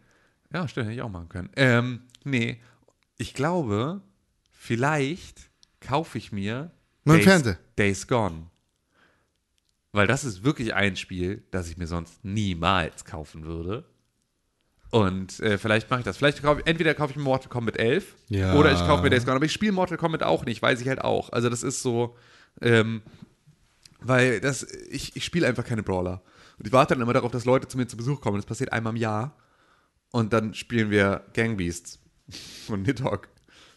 Ja, 0.52 0.66
stimmt, 0.66 0.86
hätte 0.86 0.96
ich 0.96 1.02
auch 1.02 1.10
machen 1.10 1.28
können. 1.28 1.50
Ähm, 1.56 2.00
nee. 2.24 2.60
Ich 3.18 3.34
glaube, 3.34 4.00
vielleicht 4.50 5.50
kaufe 5.80 6.18
ich 6.18 6.32
mir 6.32 6.72
Fernseher. 7.06 7.58
Days 7.78 8.08
Gone. 8.08 8.46
Weil 9.96 10.06
das 10.06 10.24
ist 10.24 10.44
wirklich 10.44 10.74
ein 10.74 10.94
Spiel, 10.96 11.42
das 11.50 11.70
ich 11.70 11.78
mir 11.78 11.86
sonst 11.86 12.22
niemals 12.22 13.06
kaufen 13.06 13.44
würde. 13.44 13.84
Und 14.90 15.40
äh, 15.40 15.56
vielleicht 15.58 15.88
mache 15.90 16.00
ich 16.00 16.04
das. 16.04 16.18
Vielleicht 16.18 16.42
kaufe 16.42 16.60
ich, 16.60 16.66
entweder 16.66 16.92
kaufe 16.94 17.12
ich 17.12 17.16
mir 17.16 17.22
Mortal 17.22 17.48
Kombat 17.48 17.78
11 17.78 18.14
Ja. 18.28 18.54
oder 18.54 18.72
ich 18.72 18.78
kaufe 18.80 19.02
mir 19.02 19.08
Days 19.10 19.24
Gone. 19.24 19.36
Aber 19.36 19.44
ich 19.46 19.52
spiele 19.52 19.72
Mortal 19.72 19.96
Kombat 19.96 20.22
auch 20.22 20.44
nicht, 20.44 20.60
weiß 20.60 20.82
ich 20.82 20.88
halt 20.88 21.00
auch. 21.00 21.30
Also 21.32 21.48
das 21.48 21.62
ist 21.62 21.82
so, 21.82 22.14
ähm, 22.60 23.00
weil 24.00 24.40
das, 24.40 24.64
ich, 24.90 25.16
ich 25.16 25.24
spiele 25.24 25.46
einfach 25.46 25.64
keine 25.64 25.82
Brawler. 25.82 26.22
Und 26.58 26.66
ich 26.66 26.72
warte 26.72 26.94
dann 26.94 27.02
immer 27.02 27.14
darauf, 27.14 27.32
dass 27.32 27.46
Leute 27.46 27.66
zu 27.66 27.78
mir 27.78 27.86
zu 27.86 27.96
Besuch 27.96 28.20
kommen. 28.20 28.36
Das 28.36 28.46
passiert 28.46 28.72
einmal 28.72 28.92
im 28.92 29.00
Jahr. 29.00 29.34
Und 30.12 30.32
dann 30.34 30.52
spielen 30.52 30.90
wir 30.90 31.24
Gang 31.32 31.56
Beasts 31.56 31.98
von 32.66 32.82
Nidhogg. 32.82 33.28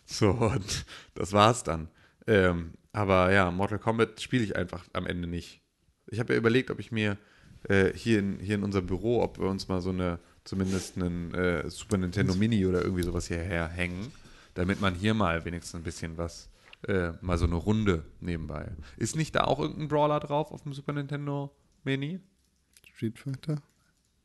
So, 0.05 0.31
und 0.31 0.85
das 1.15 1.31
war's 1.33 1.63
dann. 1.63 1.87
Ähm, 2.27 2.73
aber 2.91 3.31
ja, 3.31 3.51
Mortal 3.51 3.79
Kombat 3.79 4.19
spiele 4.21 4.43
ich 4.43 4.55
einfach 4.55 4.83
am 4.93 5.05
Ende 5.07 5.27
nicht. 5.27 5.61
Ich 6.11 6.19
habe 6.19 6.33
ja 6.33 6.39
überlegt, 6.39 6.71
ob 6.71 6.79
ich 6.79 6.91
mir 6.91 7.17
äh, 7.67 7.91
hier, 7.93 8.19
in, 8.19 8.39
hier 8.39 8.55
in 8.55 8.63
unserem 8.63 8.87
Büro, 8.87 9.21
ob 9.21 9.39
wir 9.39 9.47
uns 9.47 9.67
mal 9.67 9.81
so 9.81 9.89
eine, 9.89 10.19
zumindest 10.43 10.97
einen 10.97 11.33
äh, 11.33 11.69
Super 11.69 11.97
Nintendo 11.97 12.33
Mini 12.35 12.65
oder 12.65 12.81
irgendwie 12.81 13.03
sowas 13.03 13.27
hierher 13.27 13.67
hängen, 13.67 14.11
damit 14.53 14.81
man 14.81 14.95
hier 14.95 15.13
mal 15.13 15.45
wenigstens 15.45 15.75
ein 15.79 15.83
bisschen 15.83 16.17
was, 16.17 16.49
äh, 16.87 17.11
mal 17.21 17.37
so 17.37 17.45
eine 17.45 17.55
Runde 17.55 18.03
nebenbei. 18.21 18.71
Ist 18.97 19.15
nicht 19.15 19.35
da 19.35 19.43
auch 19.43 19.59
irgendein 19.59 19.87
Brawler 19.87 20.19
drauf 20.19 20.51
auf 20.51 20.63
dem 20.63 20.73
Super 20.73 20.93
Nintendo 20.93 21.53
Mini? 21.83 22.19
Street 22.93 23.17
Fighter? 23.19 23.61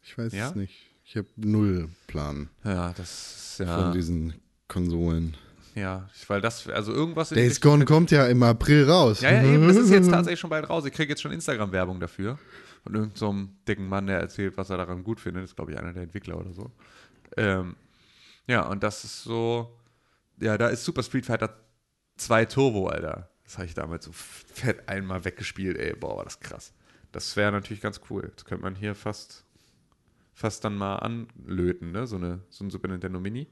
Ich 0.02 0.16
weiß 0.16 0.32
Ja? 0.32 0.48
es 0.48 0.54
nicht. 0.54 0.90
Ich 1.04 1.16
habe 1.16 1.28
null 1.36 1.88
Plan 2.06 2.48
Ja, 2.64 2.92
das 2.94 3.10
ist 3.10 3.56
von 3.58 3.66
ja, 3.66 3.92
diesen 3.92 4.34
Konsolen. 4.68 5.36
Ja, 5.74 6.08
weil 6.28 6.40
das, 6.40 6.68
also 6.68 6.92
irgendwas 6.92 7.30
Days 7.30 7.52
Richtung- 7.52 7.72
Gone 7.72 7.84
kommt 7.84 8.10
ja 8.10 8.26
im 8.26 8.42
April 8.42 8.88
raus. 8.88 9.20
Ja, 9.20 9.32
ja, 9.32 9.42
eben, 9.44 9.66
das 9.66 9.76
ist 9.76 9.90
jetzt 9.90 10.10
tatsächlich 10.10 10.40
schon 10.40 10.50
bald 10.50 10.68
raus. 10.70 10.84
Ich 10.86 10.92
kriege 10.92 11.10
jetzt 11.10 11.22
schon 11.22 11.32
Instagram-Werbung 11.32 12.00
dafür. 12.00 12.38
Von 12.84 12.94
irgendeinem 12.94 13.16
so 13.16 13.48
dicken 13.66 13.88
Mann, 13.88 14.06
der 14.06 14.20
erzählt, 14.20 14.56
was 14.56 14.70
er 14.70 14.76
daran 14.76 15.02
gut 15.04 15.18
findet. 15.20 15.42
Das 15.44 15.50
ist, 15.50 15.56
glaube 15.56 15.72
ich, 15.72 15.78
einer 15.78 15.92
der 15.92 16.02
Entwickler 16.02 16.38
oder 16.38 16.52
so. 16.52 16.70
Ähm, 17.36 17.76
ja, 18.46 18.66
und 18.66 18.82
das 18.82 19.04
ist 19.04 19.22
so. 19.24 19.74
Ja, 20.38 20.58
da 20.58 20.68
ist 20.68 20.84
Super 20.84 21.02
Street 21.02 21.24
Fighter 21.26 21.56
2 22.16 22.44
Turbo, 22.44 22.88
Alter. 22.88 23.30
Das 23.44 23.56
habe 23.56 23.66
ich 23.66 23.74
damals 23.74 24.04
so 24.04 24.12
fett 24.12 24.88
einmal 24.88 25.24
weggespielt, 25.24 25.78
ey. 25.78 25.94
Boah, 25.94 26.18
war 26.18 26.24
das 26.24 26.40
krass. 26.40 26.72
Das 27.12 27.36
wäre 27.36 27.52
natürlich 27.52 27.80
ganz 27.80 28.00
cool. 28.10 28.32
Das 28.34 28.44
könnte 28.44 28.62
man 28.64 28.74
hier 28.74 28.94
fast, 28.94 29.44
fast 30.32 30.64
dann 30.64 30.76
mal 30.76 30.96
anlöten, 30.96 31.92
ne? 31.92 32.06
So, 32.06 32.16
eine, 32.16 32.40
so 32.50 32.64
ein 32.64 32.70
Super 32.70 32.88
Nintendo 32.88 33.18
Mini. 33.18 33.46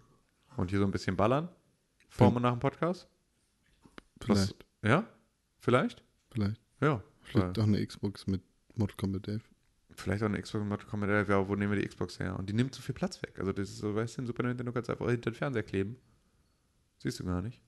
Und 0.57 0.71
hier 0.71 0.79
so 0.81 0.85
ein 0.85 0.91
bisschen 0.91 1.17
ballern. 1.17 1.49
Vor 2.13 2.35
und 2.35 2.43
nach 2.43 2.53
dem 2.53 2.61
Podcast. 2.61 3.09
Was- 4.27 4.27
Vielleicht, 4.51 4.67
Ja? 4.83 5.09
Vielleicht? 5.59 6.05
vielleicht. 6.31 6.61
Ja. 6.81 7.03
Vielleicht 7.23 7.59
auch 7.59 7.63
eine 7.65 7.85
Xbox 7.87 8.27
mit 8.27 8.43
Mortal 8.75 8.97
Kombat 8.97 9.29
11. 9.29 9.49
Vielleicht 9.95 10.23
auch 10.23 10.27
eine 10.27 10.41
Xbox 10.43 10.61
mit 10.61 10.69
Mortal 10.69 10.87
Kombat 10.89 11.09
11. 11.11 11.29
Ja, 11.31 11.49
wo 11.49 11.55
nehmen 11.57 11.73
wir 11.73 11.81
die 11.81 11.89
Xbox 11.89 12.19
her? 12.19 12.39
Und 12.39 12.49
die 12.49 12.53
nimmt 12.53 12.75
so 12.75 12.83
viel 12.83 12.95
Platz 12.95 13.23
weg. 13.23 13.39
Also 13.39 13.53
das 13.53 13.71
ist 13.71 13.79
so, 13.79 13.95
weißt 13.95 14.19
du, 14.19 14.23
ein 14.23 14.27
Super 14.27 14.43
Nintendo 14.43 14.73
kannst 14.73 14.89
du 14.89 14.93
einfach 14.93 15.09
hinter 15.09 15.31
den 15.31 15.37
Fernseher 15.37 15.63
kleben. 15.63 15.97
Siehst 16.99 17.19
du 17.21 17.25
gar 17.25 17.41
nicht. 17.43 17.61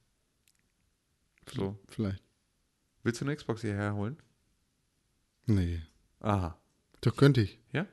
So. 1.53 1.79
Vielleicht. 1.89 2.23
Willst 3.03 3.21
du 3.21 3.25
eine 3.25 3.37
Xbox 3.37 3.63
hierher 3.63 3.95
holen? 3.95 4.17
Nee. 5.47 5.83
Aha. 6.21 6.59
Doch 7.01 7.17
könnte 7.17 7.41
ich. 7.43 7.59
Ja? 7.73 7.87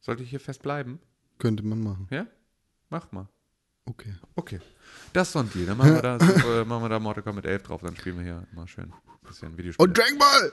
Sollte 0.00 0.22
ich 0.22 0.30
hier 0.30 0.40
fest 0.40 0.62
bleiben? 0.62 0.98
Könnte 1.38 1.62
man 1.62 1.80
machen. 1.80 2.06
Ja? 2.10 2.26
Mach 2.90 3.10
mal. 3.12 3.28
Okay. 3.84 4.14
Okay. 4.36 4.60
Das 5.12 5.28
ist 5.28 5.32
so 5.32 5.40
ein 5.40 5.50
Deal. 5.50 5.66
Dann 5.66 5.76
machen 5.76 5.94
wir 5.94 6.02
da, 6.02 6.16
äh, 6.16 6.64
machen 6.64 6.82
wir 6.82 6.88
da 6.88 6.98
Mortal 6.98 7.22
Kombat 7.22 7.46
11 7.46 7.62
drauf. 7.64 7.80
Dann 7.82 7.96
spielen 7.96 8.16
wir 8.16 8.24
hier 8.24 8.46
mal 8.52 8.66
schön 8.66 8.84
ein 8.84 9.26
bisschen 9.26 9.56
Videospiele. 9.56 9.88
Und 9.88 9.96
Dragon 9.96 10.18
Ball! 10.18 10.52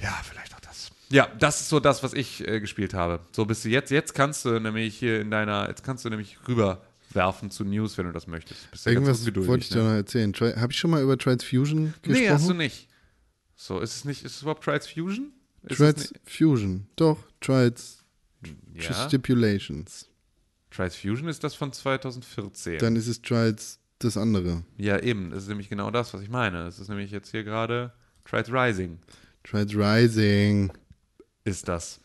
Ja, 0.00 0.20
vielleicht 0.24 0.54
auch 0.54 0.60
das. 0.60 0.90
Ja, 1.10 1.28
das 1.38 1.60
ist 1.60 1.68
so 1.68 1.78
das, 1.78 2.02
was 2.02 2.12
ich 2.14 2.46
äh, 2.46 2.60
gespielt 2.60 2.94
habe. 2.94 3.20
So 3.32 3.44
bist 3.44 3.64
du 3.64 3.68
jetzt. 3.68 3.90
Jetzt 3.90 4.14
kannst 4.14 4.44
du 4.44 4.58
nämlich 4.58 4.96
hier 4.96 5.20
in 5.20 5.30
deiner, 5.30 5.68
jetzt 5.68 5.84
kannst 5.84 6.04
du 6.04 6.10
nämlich 6.10 6.38
rüberwerfen 6.48 7.50
zu 7.50 7.64
News, 7.64 7.98
wenn 7.98 8.06
du 8.06 8.12
das 8.12 8.26
möchtest. 8.26 8.70
Bist 8.70 8.86
ja 8.86 8.92
Irgendwas 8.92 9.24
wollte 9.24 9.62
ich 9.62 9.68
dir 9.68 9.78
ne? 9.78 9.84
noch 9.84 9.94
erzählen. 9.94 10.34
Habe 10.34 10.72
ich 10.72 10.78
schon 10.78 10.90
mal 10.90 11.02
über 11.02 11.16
Trials 11.18 11.44
Fusion 11.44 11.94
gesprochen? 12.02 12.24
Nee, 12.24 12.30
hast 12.30 12.48
du 12.48 12.54
nicht. 12.54 12.88
So, 13.54 13.78
ist 13.78 13.94
es 13.94 14.04
nicht, 14.04 14.24
ist 14.24 14.36
es 14.36 14.42
überhaupt 14.42 14.64
Trials 14.64 14.88
Fusion? 14.88 15.32
Ist 15.62 15.76
Trials 15.76 16.06
es 16.06 16.12
Fusion. 16.24 16.88
Doch, 16.96 17.18
Trials 17.40 18.02
ja. 18.74 19.06
Stipulations. 19.06 20.08
Trials 20.74 20.96
Fusion 20.96 21.28
ist 21.28 21.44
das 21.44 21.54
von 21.54 21.72
2014. 21.72 22.78
Dann 22.78 22.96
ist 22.96 23.06
es 23.06 23.20
Trials 23.20 23.78
das 23.98 24.16
andere. 24.16 24.64
ja, 24.78 24.98
eben. 24.98 25.30
Das 25.30 25.44
ist 25.44 25.48
nämlich 25.48 25.68
genau 25.68 25.90
das, 25.90 26.12
was 26.14 26.22
ich 26.22 26.28
meine. 26.28 26.64
Das 26.64 26.78
ist 26.78 26.88
nämlich 26.88 27.10
jetzt 27.10 27.30
hier 27.30 27.44
gerade 27.44 27.92
Trials 28.24 28.52
Rising 28.52 28.98
Trials 29.44 29.74
Rising. 29.74 30.72
ist 31.44 31.68
das. 31.68 32.00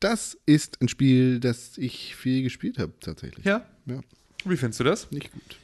Das 0.00 0.38
ist 0.46 0.80
ein 0.80 0.88
Spiel, 0.88 1.40
das 1.40 1.78
ich 1.78 2.14
viel 2.16 2.42
gespielt 2.42 2.78
habe, 2.78 2.92
tatsächlich. 3.00 3.44
Ja? 3.44 3.66
Ja, 3.86 4.00
Wie 4.44 4.56
findest 4.56 4.80
du 4.80 4.84
das? 4.84 5.10
nicht 5.10 5.32
gut. 5.32 5.58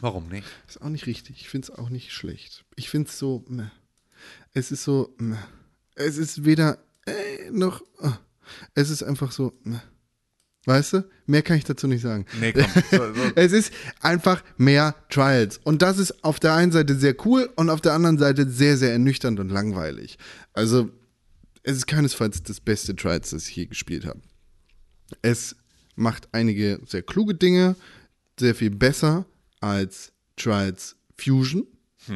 Warum 0.00 0.28
nicht? 0.28 0.46
Ist 0.68 0.80
auch 0.82 0.88
nicht 0.88 1.06
richtig. 1.06 1.40
Ich 1.40 1.48
finde 1.48 1.66
es 1.70 1.78
auch 1.78 1.90
nicht 1.90 2.12
schlecht. 2.12 2.64
Ich 2.76 2.88
finde 2.88 3.08
es 3.08 3.18
so, 3.18 3.44
meh. 3.48 3.70
es 4.54 4.72
ist 4.72 4.84
so, 4.84 5.14
meh. 5.18 5.36
es 5.94 6.16
ist 6.16 6.44
weder 6.44 6.78
äh, 7.06 7.50
noch, 7.50 7.82
ah. 7.98 8.18
es 8.74 8.90
ist 8.90 9.02
einfach 9.02 9.32
so, 9.32 9.52
meh. 9.62 9.80
Weißt 10.70 10.92
du? 10.94 11.08
Mehr 11.26 11.42
kann 11.42 11.56
ich 11.56 11.64
dazu 11.64 11.86
nicht 11.86 12.02
sagen. 12.02 12.26
Nee, 12.40 12.52
komm. 12.52 12.64
So, 12.90 13.14
so. 13.14 13.22
Es 13.34 13.52
ist 13.52 13.72
einfach 14.00 14.42
mehr 14.56 14.94
Trials. 15.08 15.58
Und 15.58 15.82
das 15.82 15.98
ist 15.98 16.24
auf 16.24 16.40
der 16.40 16.54
einen 16.54 16.72
Seite 16.72 16.94
sehr 16.94 17.14
cool 17.26 17.50
und 17.56 17.70
auf 17.70 17.80
der 17.80 17.92
anderen 17.92 18.18
Seite 18.18 18.48
sehr, 18.48 18.76
sehr 18.76 18.92
ernüchternd 18.92 19.38
und 19.40 19.50
langweilig. 19.50 20.18
Also, 20.52 20.90
es 21.62 21.76
ist 21.76 21.86
keinesfalls 21.86 22.42
das 22.42 22.60
beste 22.60 22.96
Trials, 22.96 23.30
das 23.30 23.48
ich 23.48 23.56
je 23.56 23.66
gespielt 23.66 24.06
habe. 24.06 24.20
Es 25.22 25.56
macht 25.96 26.28
einige 26.32 26.80
sehr 26.86 27.02
kluge 27.02 27.34
Dinge, 27.34 27.76
sehr 28.38 28.54
viel 28.54 28.70
besser 28.70 29.26
als 29.60 30.12
Trials 30.36 30.96
Fusion, 31.18 31.66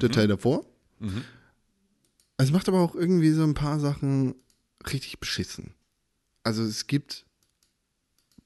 der 0.01 0.11
Teil 0.11 0.29
davor. 0.29 0.65
Es 2.39 2.51
macht 2.51 2.69
aber 2.69 2.81
auch 2.81 2.95
irgendwie 2.95 3.33
so 3.33 3.45
ein 3.45 3.55
paar 3.55 3.79
Sachen 3.79 4.35
richtig 4.91 5.21
beschissen. 5.21 5.75
Also 6.43 6.63
es 6.63 6.87
gibt 6.87 7.27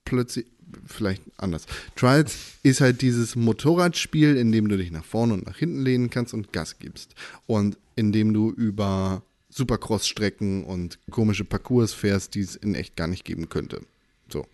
plötzlich, 0.08 0.46
vielleicht 0.86 1.22
anders. 1.36 1.66
Trials 1.96 2.36
ist 2.62 2.80
halt 2.80 3.02
dieses 3.02 3.36
Motorradspiel, 3.36 4.36
in 4.36 4.52
dem 4.52 4.68
du 4.68 4.76
dich 4.76 4.90
nach 4.90 5.04
vorne 5.04 5.34
und 5.34 5.46
nach 5.46 5.56
hinten 5.56 5.82
lehnen 5.82 6.10
kannst 6.10 6.34
und 6.34 6.52
Gas 6.52 6.78
gibst. 6.78 7.14
Und 7.46 7.76
in 7.96 8.12
dem 8.12 8.32
du 8.32 8.50
über 8.50 9.22
Supercross-Strecken 9.50 10.64
und 10.64 10.98
komische 11.10 11.44
Parcours 11.44 11.92
fährst, 11.94 12.34
die 12.34 12.40
es 12.40 12.56
in 12.56 12.74
echt 12.74 12.96
gar 12.96 13.06
nicht 13.06 13.24
geben 13.24 13.48
könnte. 13.48 13.80
So. 14.30 14.46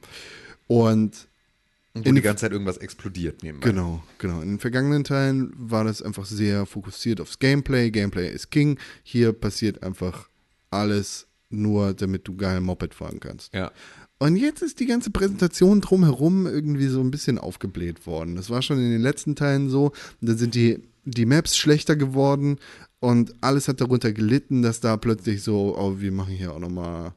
Und 0.67 1.27
Wo 1.97 2.03
In- 2.03 2.15
die 2.17 2.23
ganze 2.23 2.43
Zeit 2.43 2.53
irgendwas 2.53 2.79
explodiert 2.79 3.43
nebenbei. 3.45 3.69
Genau, 3.69 4.03
genau. 4.19 4.41
In 4.41 4.49
den 4.55 4.59
vergangenen 4.59 5.05
Teilen 5.05 5.53
war 5.57 5.85
das 5.85 6.03
einfach 6.03 6.27
sehr 6.27 6.67
fokussiert 6.67 7.21
aufs 7.21 7.39
Gameplay. 7.39 7.91
Gameplay 7.93 8.29
ist 8.33 8.51
King. 8.51 8.79
Hier 9.05 9.33
passiert 9.33 9.83
einfach 9.85 10.29
alles 10.71 11.27
nur, 11.51 11.95
damit 11.95 12.27
du 12.27 12.37
geil 12.37 12.61
Moped 12.61 12.95
fahren 12.95 13.21
kannst. 13.21 13.55
Ja. 13.55 13.71
Und 14.19 14.37
jetzt 14.37 14.63
ist 14.63 14.81
die 14.81 14.87
ganze 14.87 15.11
Präsentation 15.11 15.81
drumherum 15.81 16.47
irgendwie 16.47 16.87
so 16.87 17.01
ein 17.01 17.11
bisschen 17.11 17.39
aufgebläht 17.39 18.07
worden. 18.07 18.37
Das 18.37 18.49
war 18.49 18.63
schon 18.63 18.79
in 18.79 18.91
den 18.91 19.03
letzten 19.03 19.35
Teilen 19.35 19.69
so. 19.69 19.93
Da 20.21 20.35
sind 20.35 20.55
die, 20.55 20.81
die 21.05 21.27
Maps 21.27 21.57
schlechter 21.57 21.97
geworden 21.97 22.59
und 23.01 23.35
alles 23.43 23.69
hat 23.69 23.81
darunter 23.81 24.13
gelitten, 24.13 24.63
dass 24.63 24.81
da 24.81 24.97
plötzlich 24.97 25.43
so, 25.43 25.77
oh, 25.77 26.01
wir 26.01 26.13
machen 26.13 26.33
hier 26.33 26.53
auch 26.53 26.59
nochmal, 26.59 27.13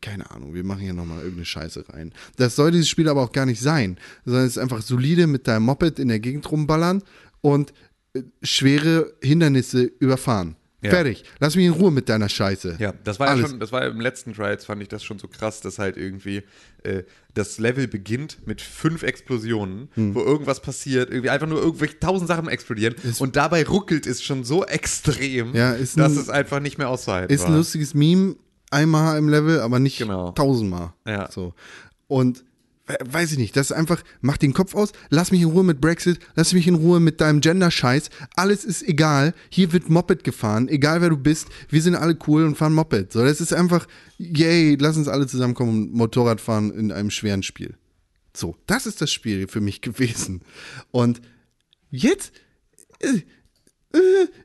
keine 0.00 0.30
Ahnung, 0.30 0.54
wir 0.54 0.64
machen 0.64 0.80
hier 0.80 0.94
nochmal 0.94 1.18
irgendeine 1.18 1.44
Scheiße 1.44 1.88
rein. 1.90 2.12
Das 2.36 2.56
soll 2.56 2.70
dieses 2.70 2.88
Spiel 2.88 3.08
aber 3.08 3.22
auch 3.22 3.32
gar 3.32 3.46
nicht 3.46 3.60
sein, 3.60 3.98
sondern 4.24 4.44
es 4.46 4.56
ist 4.56 4.62
einfach 4.62 4.82
solide 4.82 5.26
mit 5.26 5.48
deinem 5.48 5.64
Moped 5.64 5.98
in 5.98 6.08
der 6.08 6.20
Gegend 6.20 6.50
rumballern 6.50 7.02
und 7.40 7.74
äh, 8.14 8.22
schwere 8.42 9.12
Hindernisse 9.22 9.82
überfahren. 9.82 10.56
Ja. 10.82 10.90
Fertig. 10.90 11.24
Lass 11.40 11.56
mich 11.56 11.66
in 11.66 11.72
Ruhe 11.72 11.90
mit 11.90 12.08
deiner 12.08 12.28
Scheiße. 12.30 12.76
Ja, 12.78 12.94
das 13.04 13.20
war 13.20 13.26
ja 13.26 13.34
Alles. 13.34 13.50
schon, 13.50 13.60
das 13.60 13.70
war 13.70 13.82
ja 13.84 13.90
im 13.90 14.00
letzten 14.00 14.32
Trials, 14.32 14.64
fand 14.64 14.80
ich 14.80 14.88
das 14.88 15.04
schon 15.04 15.18
so 15.18 15.28
krass, 15.28 15.60
dass 15.60 15.78
halt 15.78 15.98
irgendwie 15.98 16.42
äh, 16.84 17.02
das 17.34 17.58
Level 17.58 17.86
beginnt 17.86 18.38
mit 18.46 18.62
fünf 18.62 19.02
Explosionen, 19.02 19.88
Hm. 19.94 20.14
wo 20.14 20.20
irgendwas 20.20 20.60
passiert, 20.62 21.10
irgendwie 21.10 21.28
einfach 21.30 21.46
nur 21.46 21.60
irgendwelche 21.60 21.98
tausend 22.00 22.28
Sachen 22.28 22.48
explodieren 22.48 22.94
und 23.18 23.36
dabei 23.36 23.64
ruckelt 23.66 24.06
es 24.06 24.22
schon 24.22 24.42
so 24.44 24.64
extrem, 24.64 25.54
Ja, 25.54 25.72
ist 25.72 25.98
dass 25.98 26.12
ein- 26.14 26.18
es 26.18 26.28
einfach 26.30 26.60
nicht 26.60 26.78
mehr 26.78 26.88
auszuhalten 26.88 27.34
Ist 27.34 27.42
war. 27.42 27.50
ein 27.50 27.56
lustiges 27.56 27.92
Meme, 27.92 28.36
einmal 28.70 29.18
im 29.18 29.28
Level, 29.28 29.60
aber 29.60 29.78
nicht 29.80 29.98
Genau. 29.98 30.32
tausendmal. 30.32 30.94
Ja. 31.06 31.30
So. 31.30 31.52
Und 32.08 32.42
weiß 33.04 33.32
ich 33.32 33.38
nicht, 33.38 33.56
das 33.56 33.70
ist 33.70 33.76
einfach, 33.76 34.02
mach 34.20 34.36
den 34.36 34.52
Kopf 34.52 34.74
aus, 34.74 34.92
lass 35.10 35.30
mich 35.30 35.42
in 35.42 35.48
Ruhe 35.48 35.64
mit 35.64 35.80
Brexit, 35.80 36.18
lass 36.34 36.52
mich 36.52 36.66
in 36.66 36.74
Ruhe 36.74 37.00
mit 37.00 37.20
deinem 37.20 37.40
Gender-Scheiß, 37.40 38.10
alles 38.36 38.64
ist 38.64 38.82
egal, 38.82 39.34
hier 39.48 39.72
wird 39.72 39.88
Moped 39.88 40.24
gefahren, 40.24 40.68
egal 40.68 41.00
wer 41.00 41.10
du 41.10 41.16
bist, 41.16 41.48
wir 41.68 41.82
sind 41.82 41.94
alle 41.94 42.16
cool 42.26 42.44
und 42.44 42.56
fahren 42.56 42.74
Moped. 42.74 43.12
So, 43.12 43.24
das 43.24 43.40
ist 43.40 43.52
einfach, 43.52 43.86
yay, 44.18 44.76
lass 44.80 44.96
uns 44.96 45.08
alle 45.08 45.26
zusammenkommen 45.26 45.84
und 45.84 45.94
Motorrad 45.94 46.40
fahren 46.40 46.70
in 46.70 46.92
einem 46.92 47.10
schweren 47.10 47.42
Spiel. 47.42 47.74
So, 48.34 48.56
das 48.66 48.86
ist 48.86 49.00
das 49.00 49.10
Spiel 49.10 49.48
für 49.48 49.60
mich 49.60 49.80
gewesen. 49.80 50.42
Und 50.90 51.20
jetzt, 51.90 52.32
äh, 53.00 53.20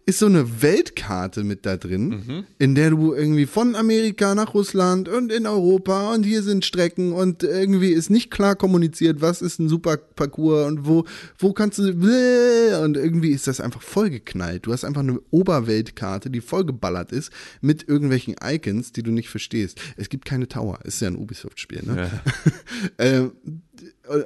ist 0.07 0.19
so 0.19 0.25
eine 0.25 0.61
Weltkarte 0.61 1.43
mit 1.43 1.65
da 1.65 1.77
drin, 1.77 2.09
Mhm. 2.09 2.43
in 2.57 2.73
der 2.73 2.89
du 2.89 3.13
irgendwie 3.13 3.45
von 3.45 3.75
Amerika 3.75 4.33
nach 4.33 4.53
Russland 4.53 5.07
und 5.07 5.31
in 5.31 5.45
Europa 5.45 6.13
und 6.13 6.23
hier 6.23 6.41
sind 6.41 6.65
Strecken 6.65 7.11
und 7.11 7.43
irgendwie 7.43 7.91
ist 7.91 8.09
nicht 8.09 8.31
klar 8.31 8.55
kommuniziert, 8.55 9.21
was 9.21 9.41
ist 9.41 9.59
ein 9.59 9.69
super 9.69 9.97
Parcours 9.97 10.67
und 10.67 10.85
wo, 10.87 11.05
wo 11.37 11.53
kannst 11.53 11.77
du 11.77 11.83
und 11.83 12.97
irgendwie 12.97 13.29
ist 13.29 13.47
das 13.47 13.61
einfach 13.61 13.81
vollgeknallt. 13.81 14.65
Du 14.65 14.73
hast 14.73 14.83
einfach 14.83 15.01
eine 15.01 15.19
Oberweltkarte, 15.29 16.29
die 16.29 16.41
vollgeballert 16.41 17.11
ist 17.11 17.31
mit 17.61 17.87
irgendwelchen 17.87 18.35
Icons, 18.43 18.91
die 18.91 19.03
du 19.03 19.11
nicht 19.11 19.29
verstehst. 19.29 19.79
Es 19.97 20.09
gibt 20.09 20.25
keine 20.25 20.47
Tower, 20.47 20.79
ist 20.83 21.01
ja 21.01 21.07
ein 21.07 21.15
Ubisoft-Spiel, 21.15 21.83
ne? 21.83 22.09
ähm, 22.97 23.31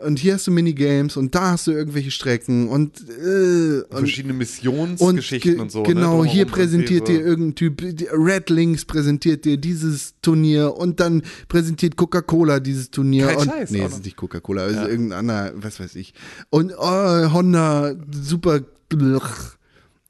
und 0.06 0.20
hier 0.20 0.34
hast 0.34 0.48
du 0.48 0.52
Minigames 0.52 1.18
und 1.18 1.36
da 1.36 1.52
hast 1.52 1.68
du 1.68 1.72
irgendwelche 1.72 2.12
Strecken 2.12 2.70
und, 2.70 3.00
äh, 3.10 3.82
und 3.82 3.98
Verschiedene 4.00 4.34
Missionsgeschichten 4.34 5.54
ge- 5.54 5.62
und 5.62 5.72
so. 5.72 5.84
Genau, 5.84 6.24
ne? 6.24 6.30
hier 6.30 6.46
präsentiert 6.46 7.08
dir 7.08 7.20
irgendein 7.22 7.56
Typ, 7.56 7.82
Red 8.12 8.50
Links 8.50 8.86
präsentiert 8.86 9.46
dir 9.46 9.58
dieses 9.58 10.16
Turnier 10.22 10.76
und 10.76 11.00
dann 11.00 11.24
präsentiert 11.48 11.96
Coca-Cola 11.96 12.60
dieses 12.60 12.92
Turnier. 12.92 13.28
Kein 13.28 13.38
und, 13.38 13.46
Scheiß, 13.46 13.72
nee, 13.72 13.82
es 13.82 13.94
ist 13.94 14.06
nicht 14.06 14.18
Coca-Cola, 14.18 14.66
es 14.68 14.78
ist 14.78 14.88
irgendein 14.88 15.20
anderer, 15.20 15.52
was 15.56 15.80
weiß 15.80 15.96
ich. 15.96 16.14
Und 16.50 16.74
oh, 16.78 17.34
Honda, 17.34 17.96
super. 18.12 18.62
blech. 18.90 19.59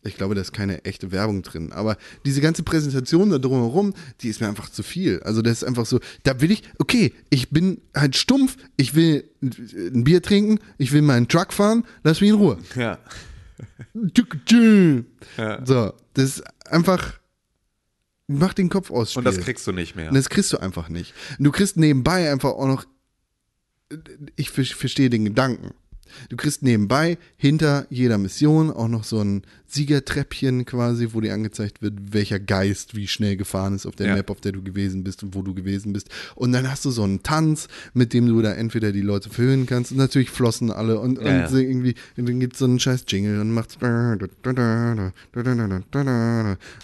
Ich 0.01 0.15
glaube, 0.15 0.33
da 0.33 0.39
ist 0.41 0.53
keine 0.53 0.85
echte 0.85 1.11
Werbung 1.11 1.41
drin. 1.41 1.73
Aber 1.73 1.97
diese 2.25 2.39
ganze 2.39 2.63
Präsentation 2.63 3.29
da 3.31 3.37
drumherum, 3.37 3.93
die 4.21 4.29
ist 4.29 4.39
mir 4.39 4.47
einfach 4.47 4.69
zu 4.69 4.81
viel. 4.81 5.19
Also 5.23 5.41
das 5.41 5.57
ist 5.57 5.63
einfach 5.65 5.85
so, 5.85 5.99
da 6.23 6.39
will 6.39 6.51
ich, 6.51 6.63
okay, 6.79 7.13
ich 7.29 7.49
bin 7.49 7.81
halt 7.93 8.15
stumpf, 8.15 8.55
ich 8.77 8.95
will 8.95 9.29
ein 9.41 10.05
Bier 10.05 10.21
trinken, 10.21 10.59
ich 10.77 10.93
will 10.93 11.01
meinen 11.01 11.27
Truck 11.27 11.51
fahren, 11.51 11.83
lass 12.03 12.21
mich 12.21 12.29
in 12.29 12.35
Ruhe. 12.37 12.57
Ja. 12.75 12.97
Ja. 15.37 15.65
So, 15.65 15.93
das 16.13 16.37
ist 16.37 16.43
einfach. 16.67 17.19
Mach 18.27 18.53
den 18.53 18.69
Kopf 18.69 18.91
aus. 18.91 19.17
Und 19.17 19.23
das 19.25 19.35
Spiel. 19.35 19.45
kriegst 19.45 19.65
du 19.67 19.71
nicht 19.71 19.95
mehr. 19.95 20.09
Und 20.09 20.15
das 20.15 20.29
kriegst 20.29 20.53
du 20.53 20.57
einfach 20.59 20.87
nicht. 20.87 21.13
Und 21.39 21.45
du 21.45 21.51
kriegst 21.51 21.77
nebenbei 21.77 22.31
einfach 22.31 22.51
auch 22.51 22.67
noch. 22.67 22.85
Ich 24.35 24.51
ver- 24.51 24.63
verstehe 24.63 25.09
den 25.09 25.25
Gedanken. 25.25 25.71
Du 26.29 26.37
kriegst 26.37 26.63
nebenbei 26.63 27.17
hinter 27.37 27.85
jeder 27.89 28.17
Mission 28.17 28.71
auch 28.71 28.87
noch 28.87 29.03
so 29.03 29.21
ein 29.23 29.43
Siegertreppchen 29.67 30.65
quasi, 30.65 31.09
wo 31.13 31.21
dir 31.21 31.33
angezeigt 31.33 31.81
wird, 31.81 31.93
welcher 32.13 32.39
Geist 32.39 32.95
wie 32.95 33.07
schnell 33.07 33.37
gefahren 33.37 33.75
ist 33.75 33.85
auf 33.85 33.95
der 33.95 34.07
Ja. 34.07 34.15
Map, 34.15 34.29
auf 34.29 34.41
der 34.41 34.51
du 34.51 34.61
gewesen 34.63 35.03
bist 35.03 35.23
und 35.23 35.35
wo 35.35 35.41
du 35.41 35.53
gewesen 35.53 35.93
bist. 35.93 36.09
Und 36.35 36.51
dann 36.51 36.69
hast 36.69 36.85
du 36.85 36.91
so 36.91 37.03
einen 37.03 37.23
Tanz, 37.23 37.67
mit 37.93 38.13
dem 38.13 38.27
du 38.27 38.41
da 38.41 38.51
entweder 38.53 38.91
die 38.91 39.01
Leute 39.01 39.29
verhöhnen 39.29 39.65
kannst 39.67 39.91
und 39.91 39.97
natürlich 39.97 40.29
flossen 40.31 40.71
alle 40.71 40.99
und, 40.99 41.19
Ja, 41.21 41.45
und 41.45 41.51
ja. 41.53 41.57
irgendwie, 41.57 41.95
und 42.17 42.27
dann 42.27 42.39
gibt 42.39 42.53
es 42.53 42.59
so 42.59 42.65
einen 42.65 42.79
scheiß 42.79 43.05
Jingle 43.07 43.39
und 43.39 43.51
macht 43.51 43.77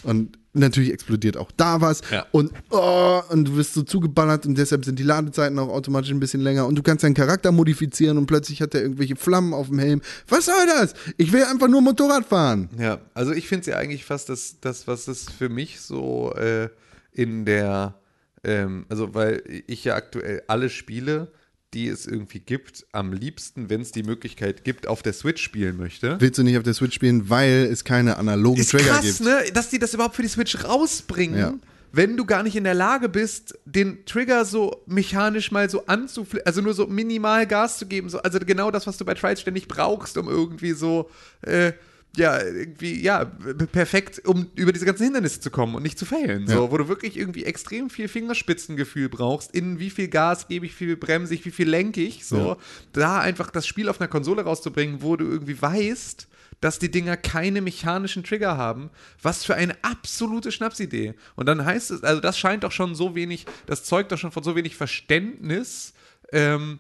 und 0.04 0.38
natürlich 0.56 0.92
explodiert 0.92 1.38
auch 1.38 1.52
da 1.56 1.82
was 1.82 2.02
Ja. 2.12 2.26
und, 2.32 2.52
oh, 2.70 3.22
und 3.30 3.46
du 3.46 3.56
wirst 3.58 3.74
so 3.74 3.84
zugeballert 3.84 4.46
und 4.46 4.58
deshalb 4.58 4.86
sind 4.86 4.98
die 5.00 5.04
Ladezeiten 5.04 5.60
auch 5.60 5.70
automatisch 5.70 6.12
ein 6.12 6.20
bisschen 6.20 6.42
länger 6.42 6.66
und 6.66 6.76
du 6.76 6.82
kannst 6.84 7.04
deinen 7.04 7.14
Charakter 7.14 7.52
modifizieren 7.52 8.18
und 8.18 8.26
plötzlich 8.26 8.62
hat 8.62 8.74
er 8.74 8.82
irgendwelche 8.82 9.16
Flammen 9.16 9.54
auf 9.54 9.68
dem 9.68 9.80
Helm. 9.80 10.02
Was 10.28 10.46
soll 10.46 10.66
das? 10.68 10.94
Ich 11.18 11.32
will 11.34 11.44
einfach 11.44 11.68
nur 11.68 11.82
Motorrad 11.82 12.26
fahren. 12.26 12.70
Ja, 12.80 13.00
also 13.14 13.32
ich 13.34 13.48
finde 13.48 13.62
es 13.62 13.68
ja 13.68 13.78
eigentlich 13.78 14.06
fast 14.06 14.30
das, 14.30 14.56
das, 14.62 14.88
was 14.88 15.08
es 15.08 15.26
für 15.30 15.50
mich 15.50 15.82
so 15.82 16.34
äh, 16.34 16.70
in 17.12 17.46
der, 17.46 17.96
ähm, 18.44 18.86
also 18.90 19.14
weil 19.14 19.44
ich 19.68 19.84
ja 19.86 19.96
aktuell 19.96 20.42
alle 20.48 20.70
Spiele, 20.70 21.32
die 21.76 21.88
es 21.90 22.08
irgendwie 22.08 22.40
gibt, 22.40 22.86
am 22.94 23.14
liebsten, 23.14 23.70
wenn 23.70 23.82
es 23.82 23.92
die 23.92 24.04
Möglichkeit 24.04 24.64
gibt, 24.64 24.88
auf 24.88 25.04
der 25.04 25.14
Switch 25.14 25.44
spielen 25.44 25.78
möchte. 25.78 26.16
Willst 26.20 26.40
du 26.40 26.44
nicht 26.44 26.58
auf 26.58 26.64
der 26.64 26.74
Switch 26.74 26.96
spielen, 26.96 27.30
weil 27.30 27.68
es 27.72 27.84
keine 27.84 28.18
analogen 28.18 28.62
Ist 28.62 28.72
Trigger 28.72 28.86
krass, 28.86 29.04
gibt? 29.04 29.22
ne? 29.22 29.44
Dass 29.54 29.70
die 29.70 29.78
das 29.78 29.94
überhaupt 29.94 30.16
für 30.16 30.22
die 30.22 30.30
Switch 30.30 30.64
rausbringen. 30.64 31.38
Ja. 31.38 31.54
Wenn 31.92 32.18
du 32.18 32.26
gar 32.26 32.44
nicht 32.44 32.56
in 32.56 32.64
der 32.64 32.74
Lage 32.74 33.10
bist, 33.10 33.58
den 33.66 34.06
Trigger 34.06 34.46
so 34.46 34.84
mechanisch 34.86 35.52
mal 35.52 35.70
so 35.70 35.86
anzuflippen, 35.86 36.46
also 36.46 36.62
nur 36.62 36.74
so 36.74 36.88
minimal 36.88 37.46
Gas 37.46 37.78
zu 37.78 37.86
geben, 37.86 38.10
so, 38.10 38.20
also 38.20 38.40
genau 38.40 38.72
das, 38.72 38.88
was 38.88 38.98
du 38.98 39.06
bei 39.06 39.14
Trials 39.14 39.42
ständig 39.42 39.68
brauchst, 39.68 40.18
um 40.18 40.28
irgendwie 40.28 40.72
so, 40.72 41.10
äh, 41.42 41.74
ja, 42.18 42.42
irgendwie, 42.42 43.02
ja, 43.02 43.26
perfekt, 43.26 44.22
um 44.26 44.50
über 44.56 44.72
diese 44.72 44.86
ganzen 44.86 45.04
Hindernisse 45.04 45.40
zu 45.42 45.50
kommen 45.52 45.76
und 45.76 45.84
nicht 45.84 45.98
zu 46.00 46.06
failen. 46.06 46.48
So, 46.48 46.66
Ja. 46.66 46.72
wo 46.72 46.78
du 46.78 46.88
wirklich 46.88 47.18
irgendwie 47.18 47.46
extrem 47.46 47.90
viel 47.90 48.08
Fingerspitzengefühl 48.08 49.10
brauchst, 49.10 49.52
in 49.54 49.80
wie 49.80 49.90
viel 49.90 50.08
Gas 50.08 50.48
gebe 50.48 50.66
ich, 50.66 50.74
wie 50.80 50.86
viel 50.86 50.98
bremse 50.98 51.34
ich, 51.34 51.46
wie 51.46 51.52
viel 51.52 51.70
lenke 51.70 52.02
ich, 52.02 52.26
so. 52.26 52.38
Ja. 52.38 52.58
Da 52.94 53.20
einfach 53.20 53.52
das 53.52 53.68
Spiel 53.68 53.90
auf 53.90 54.00
einer 54.00 54.08
Konsole 54.08 54.44
rauszubringen, 54.44 55.02
wo 55.02 55.16
du 55.16 55.26
irgendwie 55.26 55.62
weißt, 55.62 56.28
dass 56.62 56.80
die 56.80 56.90
Dinger 56.90 57.18
keine 57.18 57.62
mechanischen 57.62 58.24
Trigger 58.24 58.56
haben. 58.58 58.90
Was 59.22 59.44
für 59.44 59.56
eine 59.56 59.76
absolute 59.84 60.52
Schnapsidee. 60.54 61.14
Und 61.36 61.48
dann 61.48 61.66
heißt 61.66 61.92
es, 61.92 62.04
also 62.04 62.22
das 62.22 62.40
scheint 62.40 62.64
doch 62.64 62.72
schon 62.72 62.96
so 62.96 63.14
wenig, 63.14 63.46
das 63.66 63.84
zeugt 63.84 64.12
doch 64.14 64.18
schon 64.18 64.32
von 64.32 64.42
so 64.44 64.56
wenig 64.56 64.76
Verständnis. 64.76 65.94
Ähm, 66.32 66.80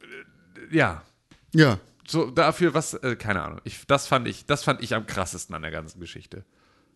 äh, 0.00 0.76
ja, 0.76 1.02
Ja. 1.54 1.78
So 2.12 2.30
dafür, 2.30 2.74
was, 2.74 2.94
äh, 2.94 3.16
keine 3.16 3.42
Ahnung. 3.42 3.60
Ich, 3.64 3.86
das, 3.86 4.06
fand 4.06 4.28
ich, 4.28 4.46
das 4.46 4.62
fand 4.64 4.82
ich 4.82 4.94
am 4.94 5.06
krassesten 5.06 5.54
an 5.56 5.62
der 5.62 5.70
ganzen 5.70 5.98
Geschichte. 6.00 6.44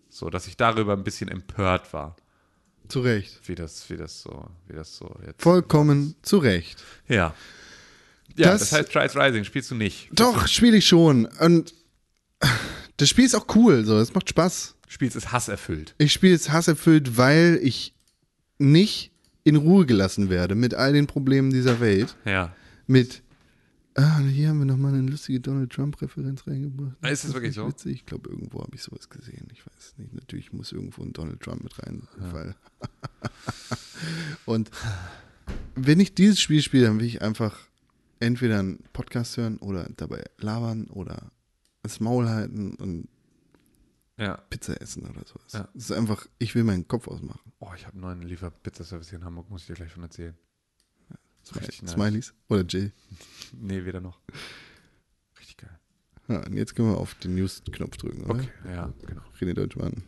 So, 0.09 0.31
dass 0.31 0.47
ich 0.47 0.57
darüber 0.57 0.93
ein 0.93 1.03
bisschen 1.03 1.29
empört 1.29 1.93
war, 1.93 2.17
Zu 2.89 3.01
Recht. 3.01 3.41
wie 3.49 3.55
das, 3.57 3.91
wie 3.91 3.97
das 3.97 4.23
so, 4.23 4.49
wie 4.69 4.77
das 4.77 4.97
so 4.97 5.13
jetzt. 5.27 5.43
Vollkommen 5.43 6.15
zu 6.23 6.39
Recht. 6.39 6.83
Ja. 7.09 7.35
Ja, 8.37 8.53
Das- 8.53 8.61
das, 8.61 8.73
heißt, 8.73 8.93
Trials 8.93 9.17
Rising 9.17 9.45
spielst 9.45 9.71
du 9.71 9.75
nicht. 9.75 10.09
Doch, 10.13 10.47
spiele 10.47 10.77
ich 10.77 10.87
schon. 10.87 11.27
Und 11.41 11.75
das 12.99 13.09
Spiel 13.09 13.25
ist 13.25 13.35
auch 13.35 13.47
cool, 13.57 13.85
so, 13.85 13.99
es 13.99 14.15
macht 14.15 14.29
Spaß. 14.29 14.75
Spielst 14.89 15.17
es 15.17 15.33
hasserfüllt. 15.33 15.95
Ich 15.99 16.13
spiele 16.13 16.35
es 16.35 16.51
hasserfüllt, 16.51 17.17
weil 17.17 17.59
ich 17.63 17.93
nicht 18.59 19.11
in 19.43 19.57
Ruhe 19.57 19.85
gelassen 19.87 20.31
werde 20.31 20.55
mit 20.55 20.75
all 20.75 20.93
den 20.93 21.07
Problemen 21.07 21.51
dieser 21.51 21.81
Welt. 21.81 22.17
Ja. 22.25 22.55
Mit, 22.87 23.23
ah, 23.97 24.19
hier 24.21 24.49
haben 24.49 24.59
wir 24.59 24.65
nochmal 24.67 24.95
eine 24.95 25.09
lustige 25.09 25.41
Donald 25.41 25.73
Trump-Referenz 25.73 26.47
reingebracht. 26.47 26.97
Ist 27.05 27.25
das 27.25 27.35
wirklich 27.35 27.55
so? 27.55 27.67
Witzig. 27.69 27.95
Ich 27.97 28.07
glaube, 28.07 28.31
irgendwo 28.31 28.63
habe 28.63 28.75
ich 28.75 28.83
sowas 28.83 29.09
gesehen. 29.09 29.49
Ich 29.53 29.67
weiß 29.67 29.95
nicht. 29.99 30.13
Natürlich 30.15 30.53
muss 30.53 30.73
irgendwo 30.73 31.03
ein 31.03 31.13
Donald 31.13 31.41
Trump 31.41 31.63
mit 31.65 31.79
rein. 31.83 32.07
Weil 32.19 32.55
Und 34.45 34.71
wenn 35.75 36.01
ich 36.01 36.15
dieses 36.15 36.41
Spiel 36.41 36.63
spiele, 36.63 36.87
dann 36.87 36.99
will 36.99 37.07
ich 37.07 37.23
einfach 37.23 37.59
entweder 38.21 38.59
einen 38.59 38.83
Podcast 38.93 39.37
hören 39.37 39.59
oder 39.59 39.89
dabei 39.97 40.25
labern 40.39 40.87
oder 40.89 41.31
das 41.83 42.01
Maul 42.01 42.29
halten 42.29 42.75
und 42.77 43.09
Ja. 44.19 44.37
Pizza 44.51 44.81
essen 44.81 45.05
oder 45.05 45.23
sowas. 45.27 45.53
Ja. 45.53 45.69
Es 45.75 45.85
ist 45.85 45.93
einfach, 45.93 46.27
ich 46.39 46.55
will 46.55 46.65
meinen 46.65 46.89
Kopf 46.89 47.09
ausmachen. 47.09 47.53
Oh, 47.59 47.71
ich 47.77 47.85
habe 47.87 47.93
einen 47.95 48.01
neuen 48.03 48.23
Lieferpizzaservice 48.23 49.11
hier 49.11 49.19
in 49.19 49.25
Hamburg, 49.25 49.51
muss 49.51 49.63
ich 49.63 49.67
dir 49.69 49.75
gleich 49.75 49.93
von 49.93 50.03
erzählen. 50.03 50.35
Richtig 51.55 51.83
nice. 51.83 51.93
Smileys 51.93 52.35
oder 52.49 52.63
Jill. 52.63 52.93
Nee, 53.59 53.85
weder 53.85 54.01
noch. 54.01 54.21
Richtig 55.39 55.57
geil. 55.57 55.79
Ja, 56.29 56.45
und 56.45 56.55
jetzt 56.55 56.75
können 56.75 56.91
wir 56.91 56.99
auf 56.99 57.15
den 57.15 57.37
News-Knopf 57.37 57.97
drücken, 57.97 58.25
oder? 58.25 58.35
Okay, 58.35 58.49
ja, 58.69 58.93
genau. 59.07 59.23
René 59.41 59.55
Deutschmann. 59.55 60.03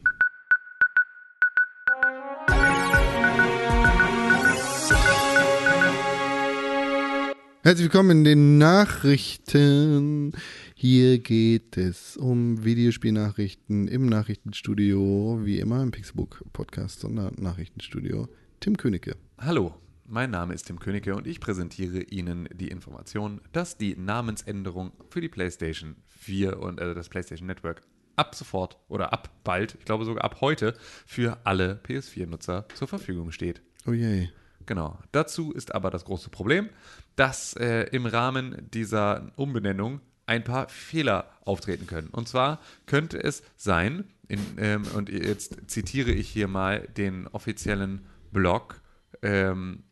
Herzlich 7.62 7.84
willkommen 7.84 8.10
in 8.10 8.24
den 8.24 8.58
Nachrichten. 8.58 10.32
Hier 10.74 11.18
geht 11.18 11.76
es 11.76 12.16
um 12.16 12.64
Videospielnachrichten 12.64 13.88
im 13.88 14.06
Nachrichtenstudio, 14.06 15.40
wie 15.44 15.58
immer 15.58 15.82
im 15.82 15.90
Pixelbook 15.90 16.44
Podcast 16.52 17.00
Sondernachrichtenstudio. 17.00 18.28
Tim 18.60 18.76
Königke. 18.76 19.16
Hallo, 19.38 19.74
mein 20.08 20.30
Name 20.30 20.54
ist 20.54 20.66
Tim 20.66 20.80
Königke 20.80 21.14
und 21.14 21.26
ich 21.26 21.38
präsentiere 21.38 22.00
Ihnen 22.00 22.48
die 22.52 22.68
Information, 22.68 23.40
dass 23.52 23.76
die 23.76 23.94
Namensänderung 23.96 24.92
für 25.10 25.20
die 25.20 25.28
PlayStation 25.28 25.96
4 26.06 26.58
und 26.58 26.80
äh, 26.80 26.94
das 26.94 27.08
PlayStation 27.08 27.46
Network 27.46 27.82
ab 28.16 28.34
sofort 28.34 28.78
oder 28.88 29.12
ab 29.12 29.30
bald, 29.44 29.76
ich 29.78 29.84
glaube 29.84 30.04
sogar 30.04 30.24
ab 30.24 30.40
heute, 30.40 30.74
für 31.06 31.38
alle 31.44 31.80
PS4-Nutzer 31.86 32.66
zur 32.74 32.88
Verfügung 32.88 33.32
steht. 33.32 33.62
Oh 33.86 33.92
je. 33.92 34.28
Genau. 34.66 34.98
Dazu 35.12 35.52
ist 35.52 35.74
aber 35.74 35.90
das 35.90 36.04
große 36.04 36.30
Problem, 36.30 36.68
dass 37.16 37.54
äh, 37.54 37.84
im 37.92 38.06
Rahmen 38.06 38.68
dieser 38.72 39.32
Umbenennung 39.36 40.00
ein 40.26 40.44
paar 40.44 40.68
Fehler 40.68 41.30
auftreten 41.44 41.86
können. 41.86 42.08
Und 42.08 42.28
zwar 42.28 42.60
könnte 42.86 43.22
es 43.22 43.42
sein, 43.56 44.04
in, 44.26 44.40
ähm, 44.58 44.82
und 44.94 45.08
jetzt 45.08 45.70
zitiere 45.70 46.10
ich 46.10 46.28
hier 46.28 46.48
mal 46.48 46.80
den 46.80 47.28
offiziellen 47.28 48.06
Blog, 48.30 48.82
ähm, 49.22 49.84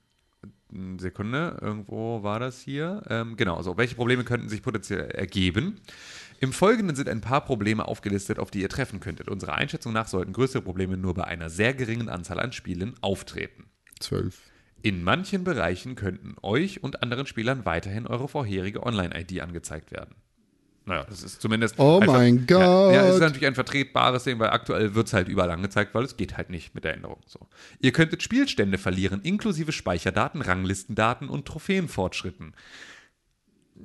Sekunde, 0.99 1.59
irgendwo 1.61 2.23
war 2.23 2.41
das 2.41 2.61
hier. 2.61 3.03
Ähm, 3.09 3.37
genau, 3.37 3.63
so. 3.63 3.77
Welche 3.77 3.95
Probleme 3.95 4.25
könnten 4.25 4.49
sich 4.49 4.63
potenziell 4.63 5.11
ergeben? 5.11 5.81
Im 6.41 6.53
Folgenden 6.53 6.97
sind 6.97 7.09
ein 7.09 7.21
paar 7.21 7.45
Probleme 7.45 7.87
aufgelistet, 7.87 8.39
auf 8.39 8.51
die 8.51 8.61
ihr 8.61 8.69
treffen 8.69 9.01
könntet. 9.01 9.29
Unserer 9.29 9.55
Einschätzung 9.55 9.93
nach 9.93 10.09
sollten 10.09 10.33
größere 10.33 10.63
Probleme 10.63 10.97
nur 10.97 11.15
bei 11.15 11.25
einer 11.25 11.49
sehr 11.49 11.73
geringen 11.73 12.09
Anzahl 12.09 12.41
an 12.41 12.53
Spielen 12.53 12.95
auftreten. 13.01 13.65
Zwölf. 14.01 14.43
In 14.83 15.03
manchen 15.03 15.45
Bereichen 15.45 15.95
könnten 15.95 16.37
euch 16.43 16.83
und 16.83 17.03
anderen 17.03 17.27
Spielern 17.27 17.65
weiterhin 17.65 18.07
eure 18.07 18.29
vorherige 18.29 18.83
Online-ID 18.83 19.41
angezeigt 19.41 19.91
werden. 19.91 20.15
Naja, 20.89 21.05
das 21.09 21.23
ist 21.25 21.41
zumindest. 21.43 21.79
Oh 21.79 21.99
einfach- 22.01 22.13
mein 22.15 22.47
Ja, 22.49 22.93
ja, 22.93 23.01
es 23.03 23.07
ist 23.09 23.13
Gott. 23.15 23.21
natürlich 23.23 23.47
ein 23.49 23.55
vertretbares 23.57 24.23
Ding, 24.25 24.39
weil 24.39 24.51
aktuell 24.51 24.95
wird 24.95 25.09
es 25.09 25.13
halt 25.13 25.27
überall 25.29 25.51
angezeigt, 25.51 25.95
weil 25.95 26.05
es 26.05 26.17
geht 26.17 26.37
halt 26.37 26.49
nicht 26.49 26.75
mit 26.77 26.85
der 26.85 26.95
Änderung. 26.95 27.19
So. 27.27 27.41
Ihr 27.81 27.91
könntet 27.93 28.23
Spielstände 28.23 28.79
verlieren, 28.79 29.21
inklusive 29.23 29.73
Speicherdaten, 29.73 30.43
Ranglistendaten 30.43 31.29
und 31.29 31.45
Trophäenfortschritten. 31.47 32.55
Hm, 33.77 33.83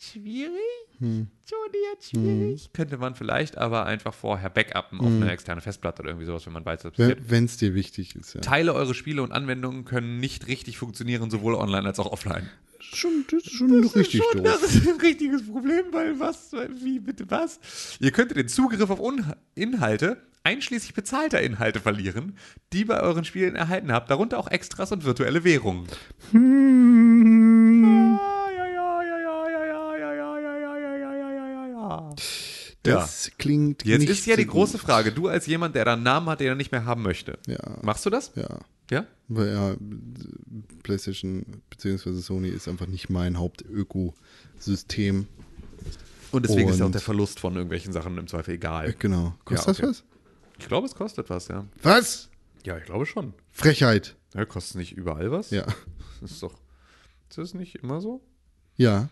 Schwierig? 0.00 0.52
Hm. 1.00 1.28
Schon 1.48 1.58
jetzt 1.92 2.10
schwierig. 2.10 2.70
Könnte 2.72 2.98
man 2.98 3.14
vielleicht 3.14 3.56
aber 3.56 3.86
einfach 3.86 4.12
vorher 4.14 4.50
backuppen 4.50 5.00
auf 5.00 5.06
Hm. 5.06 5.22
eine 5.22 5.30
externe 5.32 5.60
Festplatte 5.60 6.02
oder 6.02 6.10
irgendwie 6.10 6.26
sowas, 6.26 6.44
wenn 6.46 6.52
man 6.52 6.64
weiß, 6.64 6.84
was 6.84 6.92
passiert. 6.92 7.18
Wenn 7.30 7.44
es 7.46 7.56
dir 7.56 7.74
wichtig 7.74 8.14
ist, 8.14 8.34
ja. 8.34 8.40
Teile 8.40 8.74
eurer 8.74 8.94
Spiele 8.94 9.22
und 9.22 9.32
Anwendungen 9.32 9.84
können 9.84 10.18
nicht 10.20 10.46
richtig 10.48 10.76
funktionieren, 10.78 11.30
sowohl 11.30 11.54
online 11.54 11.86
als 11.86 11.98
auch 11.98 12.10
offline 12.12 12.48
schon, 12.80 13.24
das 13.30 13.42
ist 13.44 13.52
schon 13.52 13.82
das 13.82 13.94
richtig 13.96 14.20
ist 14.20 14.32
schon, 14.32 14.44
doof. 14.44 14.60
Das 14.60 14.74
ist 14.74 14.88
ein 14.88 15.00
richtiges 15.00 15.46
Problem, 15.46 15.86
weil 15.92 16.18
was, 16.18 16.52
wie, 16.82 16.98
bitte 16.98 17.30
was? 17.30 17.60
Ihr 18.00 18.10
könntet 18.10 18.36
den 18.36 18.48
Zugriff 18.48 18.90
auf 18.90 19.00
Inhalte, 19.54 20.22
einschließlich 20.44 20.94
bezahlter 20.94 21.40
Inhalte, 21.40 21.80
verlieren, 21.80 22.36
die 22.72 22.84
bei 22.84 23.00
euren 23.00 23.24
Spielen 23.24 23.56
erhalten 23.56 23.92
habt, 23.92 24.10
darunter 24.10 24.38
auch 24.38 24.48
Extras 24.48 24.92
und 24.92 25.04
virtuelle 25.04 25.44
Währungen. 25.44 25.86
Hm. 26.30 28.18
Das 32.82 33.26
ja. 33.26 33.32
klingt 33.38 33.84
Jetzt 33.84 34.08
ist 34.08 34.26
ja 34.26 34.36
die 34.36 34.46
große 34.46 34.78
Frage, 34.78 35.12
du 35.12 35.28
als 35.28 35.46
jemand, 35.46 35.74
der 35.74 35.86
einen 35.86 36.02
Namen 36.02 36.28
hat, 36.28 36.40
den 36.40 36.48
er 36.48 36.54
nicht 36.54 36.72
mehr 36.72 36.84
haben 36.84 37.02
möchte. 37.02 37.38
Ja. 37.46 37.58
Machst 37.82 38.06
du 38.06 38.10
das? 38.10 38.32
Ja. 38.34 38.60
Ja? 38.90 39.06
Weil 39.28 39.48
ja, 39.48 39.76
PlayStation 40.82 41.62
bzw. 41.70 42.12
Sony 42.14 42.48
ist 42.48 42.68
einfach 42.68 42.86
nicht 42.86 43.10
mein 43.10 43.38
Hauptökosystem. 43.38 45.26
Und 46.30 46.44
deswegen 46.46 46.68
ist 46.68 46.78
ja 46.78 46.84
auch 46.84 46.86
Und- 46.86 46.92
der 46.94 47.00
Verlust 47.00 47.40
von 47.40 47.54
irgendwelchen 47.54 47.92
Sachen 47.92 48.18
im 48.18 48.26
Zweifel 48.26 48.54
egal. 48.54 48.94
Genau. 48.98 49.34
Kostet 49.44 49.66
Ja, 49.66 49.72
okay. 49.72 49.82
das 49.82 50.02
was? 50.02 50.04
Ich 50.58 50.66
glaube, 50.68 50.86
es 50.86 50.94
kostet 50.94 51.30
was, 51.30 51.48
ja. 51.48 51.64
Was? 51.82 52.28
Ja, 52.64 52.76
ich 52.78 52.84
glaube 52.84 53.06
schon. 53.06 53.32
Frechheit. 53.52 54.16
Ja, 54.34 54.44
kostet 54.44 54.76
nicht 54.76 54.92
überall 54.92 55.30
was? 55.30 55.50
Ja. 55.50 55.64
Das 56.20 56.32
ist 56.32 56.42
doch. 56.42 56.54
Ist 57.30 57.38
das 57.38 57.54
nicht 57.54 57.76
immer 57.76 58.00
so? 58.00 58.20
Ja. 58.76 59.08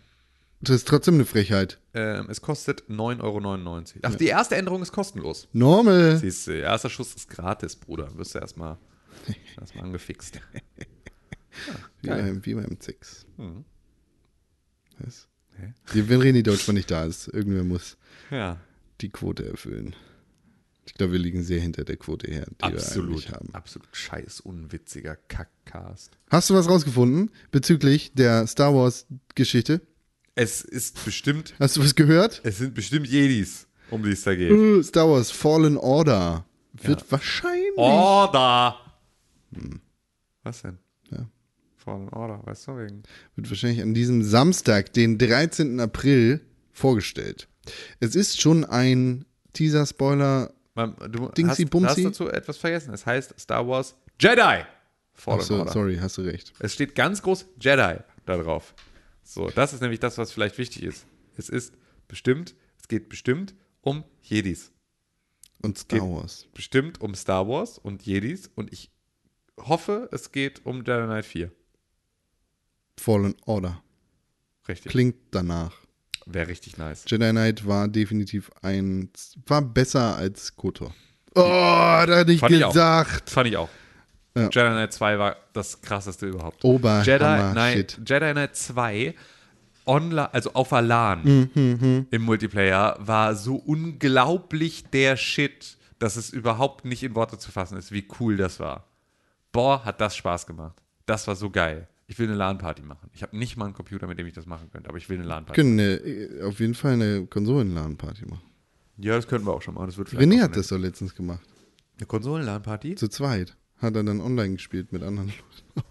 Das 0.61 0.74
ist 0.77 0.89
trotzdem 0.89 1.15
eine 1.15 1.24
Frechheit. 1.27 1.78
Ähm, 1.94 2.27
es 2.28 2.40
kostet 2.40 2.89
9,99 2.89 3.23
Euro. 3.23 3.85
Ach, 4.03 4.15
die 4.16 4.27
erste 4.27 4.57
Änderung 4.57 4.82
ist 4.82 4.90
kostenlos. 4.90 5.48
Normal. 5.53 6.16
Siehst 6.16 6.47
du, 6.48 6.53
erster 6.59 6.90
Schuss 6.90 7.15
ist 7.15 7.28
gratis, 7.28 7.77
Bruder. 7.77 8.09
Wirst 8.16 8.35
du 8.35 8.39
erstmal 8.40 8.77
erst 9.61 9.75
mal 9.75 9.83
angefixt. 9.85 10.41
Wie 12.03 12.09
geil. 12.09 12.23
beim, 12.23 12.45
wie 12.45 12.55
beim 12.55 12.77
Sex. 12.81 13.25
Mhm. 13.39 13.65
Was? 14.99 15.27
Hä? 15.59 15.73
Die- 15.95 16.09
Wenn 16.09 16.21
René 16.21 16.43
Deutschmann 16.43 16.77
nicht 16.77 16.91
da 16.91 17.05
ist, 17.05 17.29
irgendwer 17.29 17.65
muss 17.65 17.97
Ja, 18.31 18.59
die 19.01 19.09
Quote 19.09 19.49
erfüllen. 19.49 19.97
Ich 20.85 20.95
glaube, 20.95 21.15
wir 21.15 21.19
liegen 21.19 21.43
sehr 21.43 21.61
hinter 21.61 21.85
der 21.85 21.97
Quote 21.97 22.31
her, 22.31 22.47
die 22.47 22.63
wir 22.69 22.75
absolut. 22.75 23.11
eigentlich 23.11 23.33
haben. 23.33 23.49
Absolut 23.55 23.89
scheiß 23.93 24.41
unwitziger 24.41 25.17
Kackcast. 25.29 26.17
Hast 26.31 26.51
du 26.51 26.55
was 26.55 26.69
rausgefunden 26.69 27.31
bezüglich 27.51 28.13
der 28.15 28.47
Star 28.47 28.75
Wars 28.75 29.07
Geschichte? 29.35 29.81
Es 30.35 30.61
ist 30.61 31.03
bestimmt, 31.05 31.55
Hast 31.59 31.77
du 31.77 31.83
was 31.83 31.95
gehört? 31.95 32.41
es 32.45 32.59
sind 32.59 32.75
bestimmt 32.75 33.07
Jedis, 33.09 33.67
um 33.91 34.03
die 34.03 34.11
es 34.11 34.23
da 34.23 34.35
geht. 34.37 34.53
Uh, 34.53 34.83
Star 34.83 35.09
Wars 35.11 35.31
Fallen 35.31 35.77
Order 35.79 36.45
wird 36.75 37.11
wahrscheinlich. 37.11 37.77
Order! 37.79 38.79
Was 40.43 40.62
denn? 40.62 40.78
Ja. 41.11 41.28
Fallen 41.77 42.09
Order, 42.09 42.41
weißt 42.45 42.69
du, 42.69 42.78
wegen. 42.78 43.03
wird 43.37 43.49
wahrscheinlich 43.51 43.83
an 43.83 43.95
diesem 43.95 44.23
Samstag, 44.23 44.93
den 44.93 45.19
13. 45.19 45.78
April, 45.81 46.41
vorgestellt. 46.73 47.49
Es 48.01 48.15
ist 48.15 48.41
schon 48.41 48.65
ein 48.65 49.24
Teaser-Spoiler. 49.53 50.53
Du 51.11 51.28
Dingsi 51.31 51.62
hast, 51.62 51.70
Bumsi? 51.70 51.89
hast 51.89 52.05
dazu 52.05 52.28
etwas 52.28 52.59
vergessen. 52.59 52.93
Es 52.93 53.07
heißt 53.07 53.39
Star 53.39 53.66
Wars 53.66 53.97
Jedi. 54.20 54.65
Fallen 55.15 55.41
Achso, 55.41 55.59
Order. 55.59 55.73
sorry, 55.73 55.97
hast 55.97 56.19
du 56.19 56.23
recht. 56.23 56.53
Es 56.59 56.74
steht 56.74 56.95
ganz 56.95 57.23
groß 57.23 57.47
Jedi 57.61 57.97
da 58.27 58.37
drauf. 58.37 58.74
So, 59.23 59.49
das 59.51 59.73
ist 59.73 59.81
nämlich 59.81 60.01
das, 60.01 60.19
was 60.19 60.31
vielleicht 60.33 60.59
wichtig 60.59 60.83
ist. 60.83 61.07
Es 61.37 61.49
ist 61.49 61.74
bestimmt, 62.09 62.55
es 62.78 62.89
geht 62.89 63.09
bestimmt 63.09 63.55
um 63.81 64.05
Jedis. 64.23 64.73
Und 65.62 65.78
Star 65.78 66.01
Wars. 66.01 66.47
Bestimmt 66.55 67.01
um 67.01 67.15
Star 67.15 67.49
Wars 67.49 67.78
und 67.78 68.03
Jedis. 68.03 68.51
Und 68.55 68.73
ich 68.73 68.91
hoffe, 69.59 70.09
es 70.12 70.33
geht 70.33 70.65
um 70.65 70.78
Jedi 70.78 71.05
Knight 71.05 71.24
4. 71.24 71.51
Fallen 72.99 73.35
Order. 73.45 73.83
Richtig. 74.69 74.91
Klingt 74.91 75.16
danach. 75.31 75.73
Wäre 76.27 76.49
richtig 76.49 76.77
nice. 76.77 77.05
Jedi 77.07 77.31
Knight 77.31 77.66
war 77.66 77.89
definitiv 77.89 78.51
ein. 78.62 79.11
war 79.47 79.62
besser 79.62 80.16
als 80.16 80.57
KOTOR. 80.57 80.93
Oh, 81.35 81.43
da 81.43 82.07
hätte 82.19 82.33
ich 82.33 82.41
Fand 82.41 82.53
ich 82.55 82.65
gesagt. 82.65 83.31
Fand 83.31 83.49
ich 83.49 83.57
auch. 83.57 83.69
Ja. 84.35 84.45
Jedi 84.45 84.69
Knight 84.69 84.93
2 84.93 85.19
war 85.19 85.37
das 85.53 85.81
krasseste 85.81 86.27
überhaupt. 86.27 86.65
Oberhammer 86.65 87.05
Jedi 87.05 87.53
Knight, 87.53 87.93
Shit. 87.93 88.01
Jedi 88.11 88.33
Knight 88.33 88.57
2 88.57 89.15
online, 89.87 90.35
also 90.35 90.53
auf 90.55 90.70
der 90.70 90.83
LAN 90.83 91.49
Mhm, 91.55 92.07
im 92.11 92.23
Multiplayer 92.23 92.97
war 92.99 93.35
so 93.37 93.55
unglaublich 93.55 94.85
der 94.91 95.16
Shit, 95.16 95.78
dass 95.99 96.16
es 96.16 96.31
überhaupt 96.31 96.85
nicht 96.85 97.03
in 97.03 97.15
Worte 97.15 97.39
zu 97.39 97.53
fassen 97.53 97.78
ist, 97.78 97.93
wie 97.93 98.07
cool 98.20 98.37
das 98.37 98.59
war. 98.59 98.89
Boah, 99.57 99.85
hat 99.85 100.01
das 100.01 100.15
Spaß 100.16 100.47
gemacht. 100.47 100.81
Das 101.07 101.27
war 101.27 101.35
so 101.37 101.51
geil. 101.51 101.89
Ich 102.09 102.19
will 102.19 102.27
eine 102.28 102.37
LAN-Party 102.37 102.83
machen. 102.83 103.11
Ich 103.12 103.23
habe 103.23 103.37
nicht 103.37 103.57
mal 103.57 103.65
einen 103.65 103.74
Computer, 103.74 104.07
mit 104.07 104.19
dem 104.19 104.27
ich 104.27 104.33
das 104.35 104.47
machen 104.47 104.70
könnte, 104.70 104.89
aber 104.89 104.99
ich 104.99 105.09
will 105.09 105.19
eine 105.19 105.27
LAN-Party. 105.27 105.61
können 105.61 105.81
eine, 105.81 106.45
auf 106.47 106.61
jeden 106.61 106.74
Fall 106.74 106.93
eine 106.93 107.27
Konsolen-LAN-Party 107.27 108.27
machen. 108.27 108.43
Ja, 108.99 109.16
das 109.16 109.27
könnten 109.27 109.47
wir 109.47 109.53
auch 109.55 109.62
schon 109.62 109.74
machen. 109.74 109.87
Das 109.87 109.99
wird 109.99 110.09
vielleicht 110.11 110.31
René 110.31 110.41
hat 110.43 110.57
das 110.57 110.69
doch 110.69 110.78
letztens 110.78 111.15
gemacht. 111.15 111.41
Eine 111.99 112.07
Konsolen-LAN-Party? 112.07 112.95
Zu 112.95 113.09
zweit. 113.09 113.57
Hat 113.78 113.97
er 113.97 114.05
dann 114.05 114.20
online 114.20 114.55
gespielt 114.55 114.93
mit 114.93 115.03
anderen 115.03 115.28
Leuten. 115.28 115.89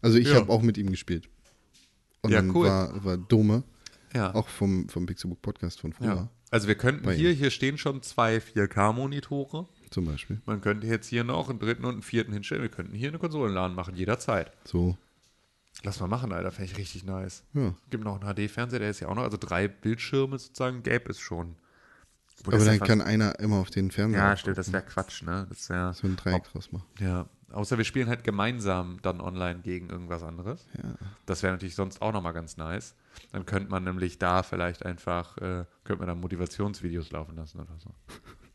Also 0.00 0.16
ich 0.18 0.28
Ja. 0.28 0.36
habe 0.36 0.52
auch 0.52 0.62
mit 0.62 0.78
ihm 0.78 0.90
gespielt. 0.90 1.28
Und 2.22 2.30
Ja, 2.30 2.38
dann 2.40 2.54
cool. 2.54 2.66
war, 2.66 3.04
war 3.04 3.16
Dome, 3.16 3.64
Ja. 4.14 4.34
auch 4.34 4.48
vom, 4.48 4.88
vom 4.88 5.06
Pixelbook 5.06 5.42
Podcast 5.42 5.80
von 5.80 5.92
früher 5.92 6.06
ja. 6.14 6.28
Also 6.50 6.68
wir 6.68 6.76
könnten 6.76 7.04
Bei 7.04 7.14
hier, 7.14 7.30
ihm. 7.32 7.36
hier 7.36 7.50
stehen 7.50 7.76
schon 7.78 8.02
zwei 8.02 8.38
4K-Monitore. 8.40 9.66
Zum 9.90 10.04
Beispiel. 10.06 10.40
Man 10.46 10.60
könnte 10.60 10.86
jetzt 10.86 11.08
hier 11.08 11.24
noch 11.24 11.48
einen 11.48 11.58
dritten 11.58 11.84
und 11.84 11.92
einen 11.92 12.02
vierten 12.02 12.32
hinstellen. 12.32 12.62
Wir 12.62 12.70
könnten 12.70 12.94
hier 12.94 13.08
eine 13.08 13.18
Konsolenladen 13.18 13.74
machen, 13.74 13.94
jederzeit. 13.96 14.52
So, 14.64 14.96
Lass 15.84 16.00
mal 16.00 16.08
machen, 16.08 16.32
Alter. 16.32 16.50
Fände 16.50 16.72
ich 16.72 16.78
richtig 16.78 17.04
nice. 17.04 17.44
ja. 17.54 17.74
Gibt 17.90 18.04
noch 18.04 18.20
einen 18.20 18.34
HD-Fernseher, 18.34 18.80
der 18.80 18.90
ist 18.90 19.00
ja 19.00 19.08
auch 19.08 19.14
noch. 19.14 19.22
Also 19.22 19.36
drei 19.38 19.68
Bildschirme 19.68 20.38
sozusagen 20.38 20.82
gäbe 20.82 21.10
es 21.10 21.20
schon. 21.20 21.54
Obwohl 22.40 22.54
Aber 22.54 22.64
dann 22.64 22.80
kann 22.80 23.00
einer 23.00 23.38
immer 23.40 23.56
auf 23.56 23.70
den 23.70 23.90
Fernseher. 23.90 24.20
Ja, 24.20 24.36
stimmt, 24.36 24.58
das 24.58 24.72
wäre 24.72 24.82
Quatsch, 24.84 25.22
ne? 25.22 25.46
Das 25.48 25.68
wäre. 25.70 25.92
So 25.94 26.06
ein 26.06 26.16
Dreieck 26.16 26.44
draus 26.44 26.72
machen. 26.72 26.86
Ja. 26.98 27.26
Außer 27.50 27.78
wir 27.78 27.84
spielen 27.84 28.08
halt 28.08 28.24
gemeinsam 28.24 28.98
dann 29.02 29.20
online 29.20 29.60
gegen 29.60 29.88
irgendwas 29.88 30.22
anderes. 30.22 30.66
Ja. 30.76 30.94
Das 31.26 31.42
wäre 31.42 31.52
natürlich 31.52 31.74
sonst 31.74 32.02
auch 32.02 32.12
nochmal 32.12 32.34
ganz 32.34 32.56
nice. 32.56 32.94
Dann 33.32 33.46
könnte 33.46 33.70
man 33.70 33.84
nämlich 33.84 34.18
da 34.18 34.42
vielleicht 34.42 34.84
einfach, 34.84 35.38
äh, 35.38 35.64
könnte 35.84 36.00
man 36.00 36.08
dann 36.08 36.20
Motivationsvideos 36.20 37.10
laufen 37.10 37.36
lassen 37.36 37.60
oder 37.60 37.74
so. 37.78 37.90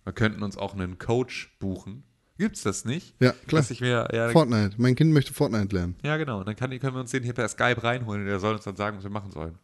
Wir 0.04 0.14
könnten 0.14 0.44
uns 0.44 0.58
auch 0.58 0.74
einen 0.74 0.98
Coach 0.98 1.56
buchen. 1.60 2.04
Gibt's 2.38 2.64
das 2.64 2.84
nicht? 2.84 3.16
Ja, 3.20 3.34
klar. 3.48 3.64
Mir, 3.80 4.08
ja, 4.12 4.30
Fortnite. 4.30 4.76
Mein 4.78 4.96
Kind 4.96 5.14
möchte 5.14 5.34
Fortnite 5.34 5.74
lernen. 5.76 5.96
ja, 6.04 6.18
genau. 6.18 6.40
Und 6.40 6.48
dann 6.48 6.56
kann, 6.56 6.70
können 6.80 6.96
wir 6.96 7.00
uns 7.02 7.12
den 7.12 7.24
hier 7.24 7.34
per 7.34 7.48
Skype 7.48 7.84
reinholen 7.84 8.22
und 8.24 8.28
der 8.28 8.40
soll 8.40 8.56
uns 8.56 8.64
dann 8.64 8.76
sagen, 8.76 8.98
was 8.98 9.04
wir 9.04 9.12
machen 9.12 9.32
sollen. 9.32 9.58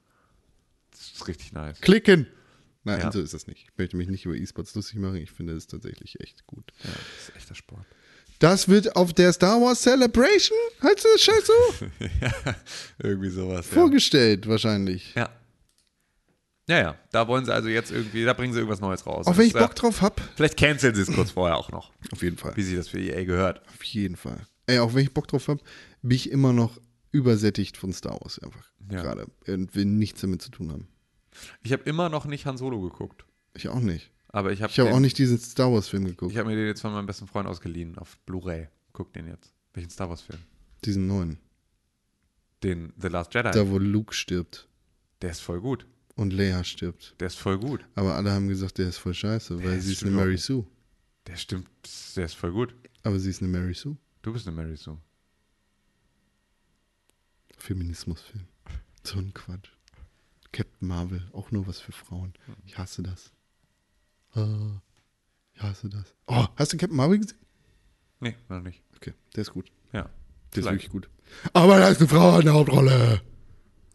Das 0.92 1.02
ist 1.02 1.28
richtig 1.28 1.52
nice. 1.54 1.82
Klicken! 1.82 2.28
Nein, 2.84 3.00
Ja. 3.02 3.12
so 3.12 3.20
ist 3.20 3.34
das 3.34 3.48
nicht. 3.48 3.64
Ich 3.72 3.78
möchte 3.78 3.98
mich 3.98 4.08
nicht 4.08 4.26
über 4.26 4.36
E-Sports 4.36 4.74
lustig 4.76 5.00
machen. 5.00 5.18
Ich 5.18 5.32
finde 5.32 5.54
es 5.54 5.68
tatsächlich 5.68 6.20
echt 6.22 6.46
gut. 6.48 6.72
Ja, 6.84 6.90
das 6.92 7.30
ist 7.30 7.36
echter 7.36 7.56
Sport. 7.56 7.86
Das 8.40 8.70
wird 8.70 8.96
auf 8.96 9.12
der 9.14 9.34
Star 9.34 9.60
Wars 9.62 9.82
Celebration, 9.82 10.58
heißt 10.82 11.06
das 11.14 11.22
Scheiß 11.22 11.46
so? 11.48 11.86
ja, 12.22 12.56
irgendwie 13.00 13.30
sowas. 13.30 13.68
Ja. 13.70 13.74
Vorgestellt 13.74 14.48
wahrscheinlich. 14.48 15.14
ja. 15.16 15.30
Ja, 16.70 16.80
ja. 16.80 16.96
Da 17.12 17.28
wollen 17.28 17.46
sie 17.46 17.54
also 17.54 17.68
jetzt 17.68 17.92
irgendwie, 17.92 18.24
da 18.24 18.34
bringen 18.34 18.54
sie 18.54 18.60
irgendwas 18.60 18.80
Neues 18.80 19.06
raus. 19.06 19.26
Auf 19.26 19.38
wenn 19.38 19.48
ich 19.48 19.54
Bock 19.54 19.76
drauf 19.76 20.02
hab. 20.02 20.22
Vielleicht 20.36 20.56
canceln 20.56 20.94
sie 20.94 21.02
es 21.02 21.12
kurz 21.12 21.32
vorher 21.32 21.58
auch 21.58 21.72
noch. 21.72 21.92
Auf 22.12 22.22
jeden 22.22 22.38
Fall. 22.38 22.56
Wie 22.56 22.62
sie 22.62 22.76
das 22.76 22.90
für 22.90 23.00
EA 23.00 23.24
gehört. 23.24 23.68
Auf 23.68 23.84
jeden 23.84 24.16
Fall. 24.16 24.46
Ey, 24.68 24.78
auch 24.78 24.94
wenn 24.94 25.02
ich 25.02 25.14
Bock 25.14 25.28
drauf 25.28 25.48
hab, 25.48 25.60
bin 26.04 26.16
ich 26.16 26.30
immer 26.32 26.54
noch 26.54 26.80
übersättigt 27.12 27.76
von 27.76 27.92
Star 27.92 28.22
Wars 28.22 28.38
einfach. 28.38 28.72
Ja. 28.92 29.02
Gerade. 29.02 29.28
Und 29.48 29.74
will 29.74 29.86
nichts 29.86 30.22
damit 30.22 30.44
zu 30.44 30.52
tun 30.52 30.72
haben. 30.72 30.88
Ich 31.64 31.74
habe 31.74 31.84
immer 31.84 32.10
noch 32.10 32.26
nicht 32.26 32.46
Han 32.46 32.58
Solo 32.58 32.80
geguckt. 32.82 33.26
Ich 33.56 33.68
auch 33.68 33.80
nicht. 33.80 34.12
Aber 34.28 34.52
ich 34.52 34.62
habe 34.62 34.72
Ich 34.72 34.80
habe 34.80 34.92
auch 34.92 35.00
nicht 35.00 35.18
diesen 35.18 35.40
Star 35.40 35.74
Wars-Film 35.74 36.06
geguckt. 36.06 36.32
Ich 36.32 36.38
habe 36.38 36.50
mir 36.50 36.56
den 36.56 36.68
jetzt 36.68 36.82
von 36.82 36.94
meinem 36.94 37.08
besten 37.08 37.26
Freund 37.26 37.48
ausgeliehen 37.48 37.98
auf 37.98 38.20
Blu-ray. 38.28 38.68
Guck 38.94 39.12
den 39.14 39.28
jetzt. 39.28 39.56
Welchen 39.74 39.90
Star 39.90 40.10
Wars 40.10 40.22
Film? 40.22 40.40
Diesen 40.86 41.08
neuen. 41.08 41.40
Den 42.64 42.94
The 43.02 43.08
Last 43.08 43.34
Jedi. 43.34 43.50
Da, 43.50 43.68
wo 43.70 43.80
Luke 43.80 44.14
stirbt 44.14 44.68
Der 45.22 45.32
ist 45.32 45.40
voll 45.40 45.62
gut. 45.62 45.88
Und 46.20 46.34
Leia 46.34 46.64
stirbt. 46.64 47.16
Der 47.20 47.28
ist 47.28 47.38
voll 47.38 47.58
gut. 47.58 47.86
Aber 47.96 48.16
alle 48.16 48.32
haben 48.32 48.50
gesagt, 48.50 48.78
der 48.78 48.90
ist 48.90 48.98
voll 48.98 49.14
scheiße, 49.14 49.64
weil 49.64 49.78
ist 49.78 49.86
sie 49.86 49.94
ist 49.94 50.04
eine 50.04 50.12
Mary. 50.12 50.38
Sue. 50.38 50.68
Der 51.28 51.38
stimmt. 51.38 51.70
Der 52.16 52.26
ist 52.26 52.36
voll 52.36 52.52
gut. 52.52 52.76
Aber 53.04 53.18
sie 53.20 53.30
ist 53.30 53.42
eine 53.42 53.50
Mary 53.50 53.74
Sue. 53.74 53.98
Du 54.22 54.34
bist 54.34 54.46
eine 54.46 54.56
Mary 54.56 54.76
Sue. 54.76 54.98
Feminismusfilm. 57.58 58.48
So 59.04 59.20
ein 59.20 59.34
Quatsch. 59.34 59.70
Captain 60.52 60.88
Marvel, 60.88 61.26
auch 61.32 61.52
nur 61.52 61.68
was 61.68 61.80
für 61.80 61.92
Frauen. 61.94 62.34
Ich 62.66 62.78
hasse 62.78 63.02
das. 63.02 63.32
Ah, 64.34 64.82
ich 65.54 65.62
hasse 65.62 65.90
das. 65.90 66.16
Oh, 66.28 66.48
hast 66.58 66.74
du 66.74 66.78
Captain 66.78 66.98
Marvel 66.98 67.20
gesehen? 67.20 67.38
Nee, 68.20 68.36
noch 68.50 68.62
nicht. 68.62 68.84
Okay, 68.98 69.14
der 69.36 69.44
ist 69.44 69.54
gut. 69.54 69.72
Ja. 69.94 70.02
Der 70.02 70.10
ist 70.10 70.12
Vielleicht. 70.52 70.66
wirklich 70.72 70.90
gut. 70.90 71.10
Aber 71.54 71.78
da 71.78 71.88
ist 71.88 72.00
eine 72.00 72.10
Frau 72.10 72.40
in 72.40 72.46
der 72.46 72.56
Hauptrolle. 72.56 73.22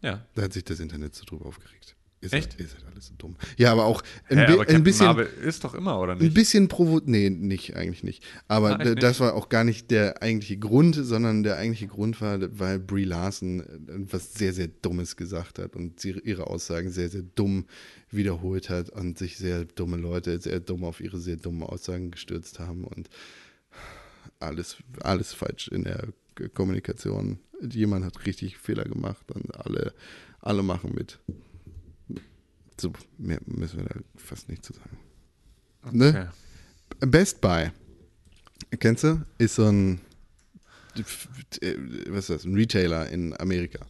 Ja. 0.01 0.25
Da 0.33 0.41
hat 0.43 0.53
sich 0.53 0.63
das 0.63 0.79
Internet 0.79 1.13
so 1.13 1.25
drüber 1.25 1.45
aufgeregt. 1.45 1.95
Ihr 2.25 2.33
Echt? 2.33 2.51
Seid, 2.51 2.59
ihr 2.61 2.67
seid 2.67 2.85
alles 2.91 3.07
so 3.07 3.13
dumm. 3.17 3.35
Ja, 3.57 3.71
aber 3.71 3.85
auch 3.85 4.03
ein, 4.29 4.37
Hä, 4.39 4.45
aber 4.53 4.67
ein 4.67 4.83
bisschen. 4.83 5.05
Marvel 5.07 5.27
ist 5.43 5.63
doch 5.63 5.73
immer, 5.73 5.99
oder 5.99 6.13
Ein 6.13 6.17
nicht? 6.19 6.33
bisschen 6.33 6.67
provo... 6.67 7.01
Nee, 7.05 7.29
nicht, 7.29 7.75
eigentlich 7.75 8.03
nicht. 8.03 8.23
Aber 8.47 8.71
echt 8.79 8.85
d- 8.85 8.95
das 8.95 9.11
nicht? 9.11 9.19
war 9.21 9.33
auch 9.35 9.49
gar 9.49 9.63
nicht 9.63 9.91
der 9.91 10.21
eigentliche 10.21 10.57
Grund, 10.57 10.95
sondern 10.95 11.43
der 11.43 11.57
eigentliche 11.57 11.87
Grund 11.87 12.19
war, 12.21 12.39
weil 12.59 12.79
Brie 12.79 13.05
Larson 13.05 13.61
äh, 13.61 13.65
was 14.11 14.33
sehr, 14.33 14.53
sehr 14.53 14.67
Dummes 14.67 15.15
gesagt 15.15 15.59
hat 15.59 15.75
und 15.75 15.99
sie 15.99 16.11
ihre 16.23 16.47
Aussagen 16.47 16.89
sehr, 16.91 17.09
sehr 17.09 17.23
dumm 17.35 17.65
wiederholt 18.11 18.69
hat 18.69 18.89
und 18.89 19.17
sich 19.17 19.37
sehr 19.37 19.65
dumme 19.65 19.97
Leute 19.97 20.39
sehr 20.39 20.59
dumm 20.59 20.83
auf 20.83 21.01
ihre 21.01 21.19
sehr 21.19 21.35
dummen 21.37 21.63
Aussagen 21.63 22.11
gestürzt 22.11 22.59
haben 22.59 22.83
und 22.85 23.09
alles, 24.39 24.77
alles 25.01 25.33
falsch 25.33 25.67
in 25.69 25.83
der 25.83 26.07
Kommunikation. 26.53 27.39
Jemand 27.69 28.05
hat 28.05 28.25
richtig 28.25 28.57
Fehler 28.57 28.83
gemacht 28.83 29.31
und 29.31 29.55
alle, 29.55 29.93
alle 30.41 30.61
machen 30.63 30.93
mit. 30.93 31.19
So, 32.79 32.91
mehr 33.17 33.39
müssen 33.45 33.79
wir 33.79 33.85
da 33.85 33.99
fast 34.15 34.49
nicht 34.49 34.63
zu 34.65 34.73
sagen. 34.73 34.97
Ne? 35.91 36.09
Okay. 36.09 37.09
Best 37.09 37.41
Buy, 37.41 37.71
kennst 38.79 39.03
du? 39.03 39.21
Ist 39.37 39.55
so 39.55 39.65
ein, 39.65 40.01
was 40.95 42.23
ist 42.23 42.29
das, 42.29 42.43
ein 42.45 42.55
Retailer 42.55 43.09
in 43.09 43.39
Amerika. 43.39 43.85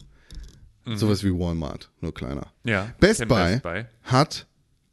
Sowas 0.88 1.24
wie 1.24 1.32
Walmart, 1.32 1.90
nur 2.02 2.14
kleiner. 2.14 2.54
Ja. 2.64 2.94
Best 3.00 3.28
Buy, 3.28 3.54
Best 3.54 3.64
Buy. 3.64 3.86
hat 4.04 4.46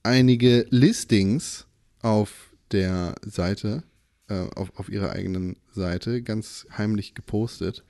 einige 0.02 0.66
Listings 0.70 1.66
auf 2.00 2.50
der 2.70 3.14
Seite, 3.26 3.82
äh, 4.28 4.46
auf, 4.54 4.74
auf 4.78 4.88
ihrer 4.88 5.10
eigenen 5.10 5.58
Seite, 5.70 6.22
ganz 6.22 6.66
heimlich 6.78 7.14
gepostet. 7.14 7.84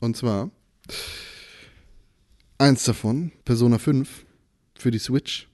Und 0.00 0.16
zwar 0.16 0.50
eins 2.58 2.84
davon, 2.84 3.32
Persona 3.44 3.78
5 3.78 4.26
für 4.74 4.90
die 4.90 4.98
Switch, 4.98 5.48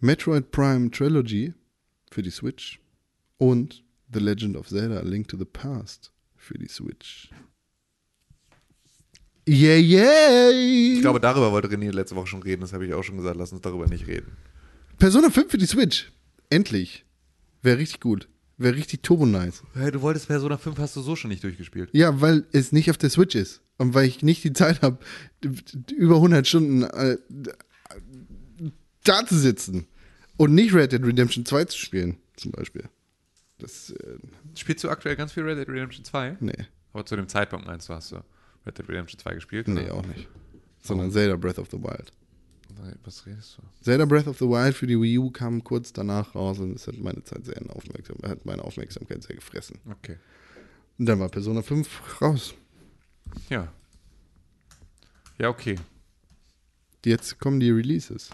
Metroid 0.00 0.50
Prime 0.50 0.90
Trilogy 0.90 1.54
für 2.10 2.22
die 2.22 2.30
Switch 2.30 2.80
und 3.38 3.84
The 4.12 4.20
Legend 4.20 4.56
of 4.56 4.68
Zelda 4.68 4.98
A 4.98 5.02
Link 5.02 5.28
to 5.28 5.36
the 5.36 5.44
Past 5.44 6.12
für 6.36 6.58
die 6.58 6.68
Switch. 6.68 7.30
Yeah, 9.48 9.76
yeah! 9.76 10.50
Ich 10.50 11.00
glaube, 11.00 11.20
darüber 11.20 11.50
wollte 11.50 11.68
René 11.68 11.90
letzte 11.90 12.14
Woche 12.14 12.28
schon 12.28 12.42
reden. 12.42 12.60
Das 12.60 12.72
habe 12.72 12.86
ich 12.86 12.94
auch 12.94 13.02
schon 13.02 13.16
gesagt. 13.16 13.36
Lass 13.36 13.52
uns 13.52 13.62
darüber 13.62 13.86
nicht 13.86 14.06
reden. 14.06 14.36
Persona 14.98 15.30
5 15.30 15.50
für 15.50 15.58
die 15.58 15.66
Switch. 15.66 16.12
Endlich. 16.50 17.04
Wäre 17.62 17.78
richtig 17.78 18.00
gut. 18.00 18.28
Wäre 18.58 18.76
richtig 18.76 19.02
turbo 19.02 19.26
nice. 19.26 19.62
Hey, 19.74 19.90
du 19.90 20.02
wolltest 20.02 20.28
Persona 20.28 20.58
5, 20.58 20.78
hast 20.78 20.94
du 20.94 21.00
so 21.00 21.16
schon 21.16 21.30
nicht 21.30 21.42
durchgespielt. 21.42 21.90
Ja, 21.92 22.20
weil 22.20 22.46
es 22.52 22.72
nicht 22.72 22.90
auf 22.90 22.98
der 22.98 23.10
Switch 23.10 23.34
ist. 23.34 23.62
Und 23.80 23.94
weil 23.94 24.06
ich 24.06 24.22
nicht 24.22 24.44
die 24.44 24.52
Zeit 24.52 24.82
habe, 24.82 24.98
über 25.90 26.16
100 26.16 26.46
Stunden 26.46 26.82
äh, 26.82 27.16
da 29.04 29.24
zu 29.24 29.38
sitzen. 29.38 29.86
Und 30.36 30.54
nicht 30.54 30.74
Red 30.74 30.92
Dead 30.92 31.02
Redemption 31.02 31.46
2 31.46 31.64
zu 31.64 31.78
spielen, 31.78 32.18
zum 32.36 32.52
Beispiel. 32.52 32.84
Das, 33.56 33.88
äh, 33.88 34.18
Spielst 34.54 34.84
du 34.84 34.90
aktuell 34.90 35.16
ganz 35.16 35.32
viel 35.32 35.44
Red 35.44 35.56
Dead 35.56 35.68
Redemption 35.68 36.04
2? 36.04 36.36
nee. 36.40 36.52
Aber 36.92 37.06
zu 37.06 37.16
dem 37.16 37.26
Zeitpunkt 37.26 37.66
meinst 37.66 37.88
du, 37.88 37.94
hast 37.94 38.12
du 38.12 38.16
Red 38.66 38.76
Dead 38.76 38.86
Redemption 38.86 39.18
2 39.18 39.34
gespielt? 39.34 39.66
Nee, 39.66 39.84
oder? 39.84 39.94
auch 39.94 40.06
nicht. 40.06 40.28
Sondern 40.82 41.10
Zelda 41.10 41.36
Breath 41.36 41.58
of 41.58 41.70
the 41.70 41.78
Wild. 41.78 42.12
Was 43.04 43.24
redest 43.24 43.56
du? 43.56 43.62
Zelda 43.82 44.04
Breath 44.04 44.26
of 44.26 44.36
the 44.36 44.44
Wild 44.44 44.76
für 44.76 44.86
die 44.86 45.00
Wii 45.00 45.16
U 45.16 45.30
kam 45.30 45.64
kurz 45.64 45.94
danach 45.94 46.34
raus 46.34 46.58
und 46.58 46.76
es 46.76 46.86
hat 46.86 46.98
meine 46.98 47.24
Zeit 47.24 47.46
sehr 47.46 47.56
aufmerksam, 47.74 48.18
hat 48.24 48.44
meine 48.44 48.62
Aufmerksamkeit 48.62 49.22
sehr 49.22 49.36
gefressen. 49.36 49.78
Okay. 49.90 50.16
Und 50.98 51.06
dann 51.06 51.18
war 51.18 51.30
Persona 51.30 51.62
5 51.62 52.20
raus. 52.20 52.54
Ja. 53.48 53.68
Ja, 55.38 55.48
okay. 55.48 55.76
Jetzt 57.04 57.38
kommen 57.38 57.60
die 57.60 57.70
Releases. 57.70 58.30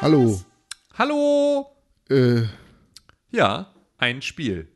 Hallo. 0.00 0.40
Hallo! 0.98 1.66
Äh, 2.10 2.42
Ja, 3.30 3.72
ein 3.98 4.20
Spiel. 4.22 4.68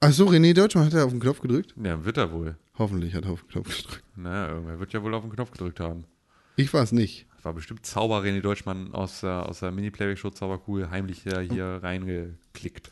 achso, 0.00 0.26
René 0.26 0.54
Deutschmann 0.54 0.86
hat 0.86 0.94
er 0.94 1.04
auf 1.04 1.10
den 1.10 1.20
Knopf 1.20 1.40
gedrückt? 1.40 1.74
Ja, 1.82 2.04
wird 2.04 2.16
er 2.16 2.30
wohl. 2.32 2.56
Hoffentlich 2.78 3.14
hat 3.14 3.24
er 3.24 3.32
auf 3.32 3.42
den 3.42 3.48
Knopf 3.48 3.68
gedrückt. 3.68 4.04
Na, 4.16 4.48
irgendwer 4.48 4.78
wird 4.78 4.92
ja 4.92 5.02
wohl 5.02 5.14
auf 5.14 5.22
den 5.22 5.32
Knopf 5.32 5.50
gedrückt 5.50 5.80
haben. 5.80 6.04
Ich 6.56 6.72
war 6.72 6.82
es 6.82 6.92
nicht. 6.92 7.26
Das 7.36 7.44
war 7.44 7.52
bestimmt 7.52 7.86
Zauber 7.86 8.22
René 8.22 8.40
Deutschmann 8.40 8.92
aus 8.94 9.20
der, 9.20 9.48
aus 9.48 9.60
der 9.60 9.70
Mini-Playback-Show 9.70 10.30
Zaubercool 10.30 10.90
heimlich 10.90 11.22
hier, 11.22 11.40
hier 11.40 11.80
reingeklickt. 11.82 12.90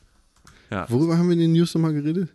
Ja. 0.70 0.88
Worüber 0.90 1.18
haben 1.18 1.28
wir 1.28 1.34
in 1.34 1.40
den 1.40 1.52
News 1.52 1.74
nochmal 1.74 1.92
geredet? 1.92 2.30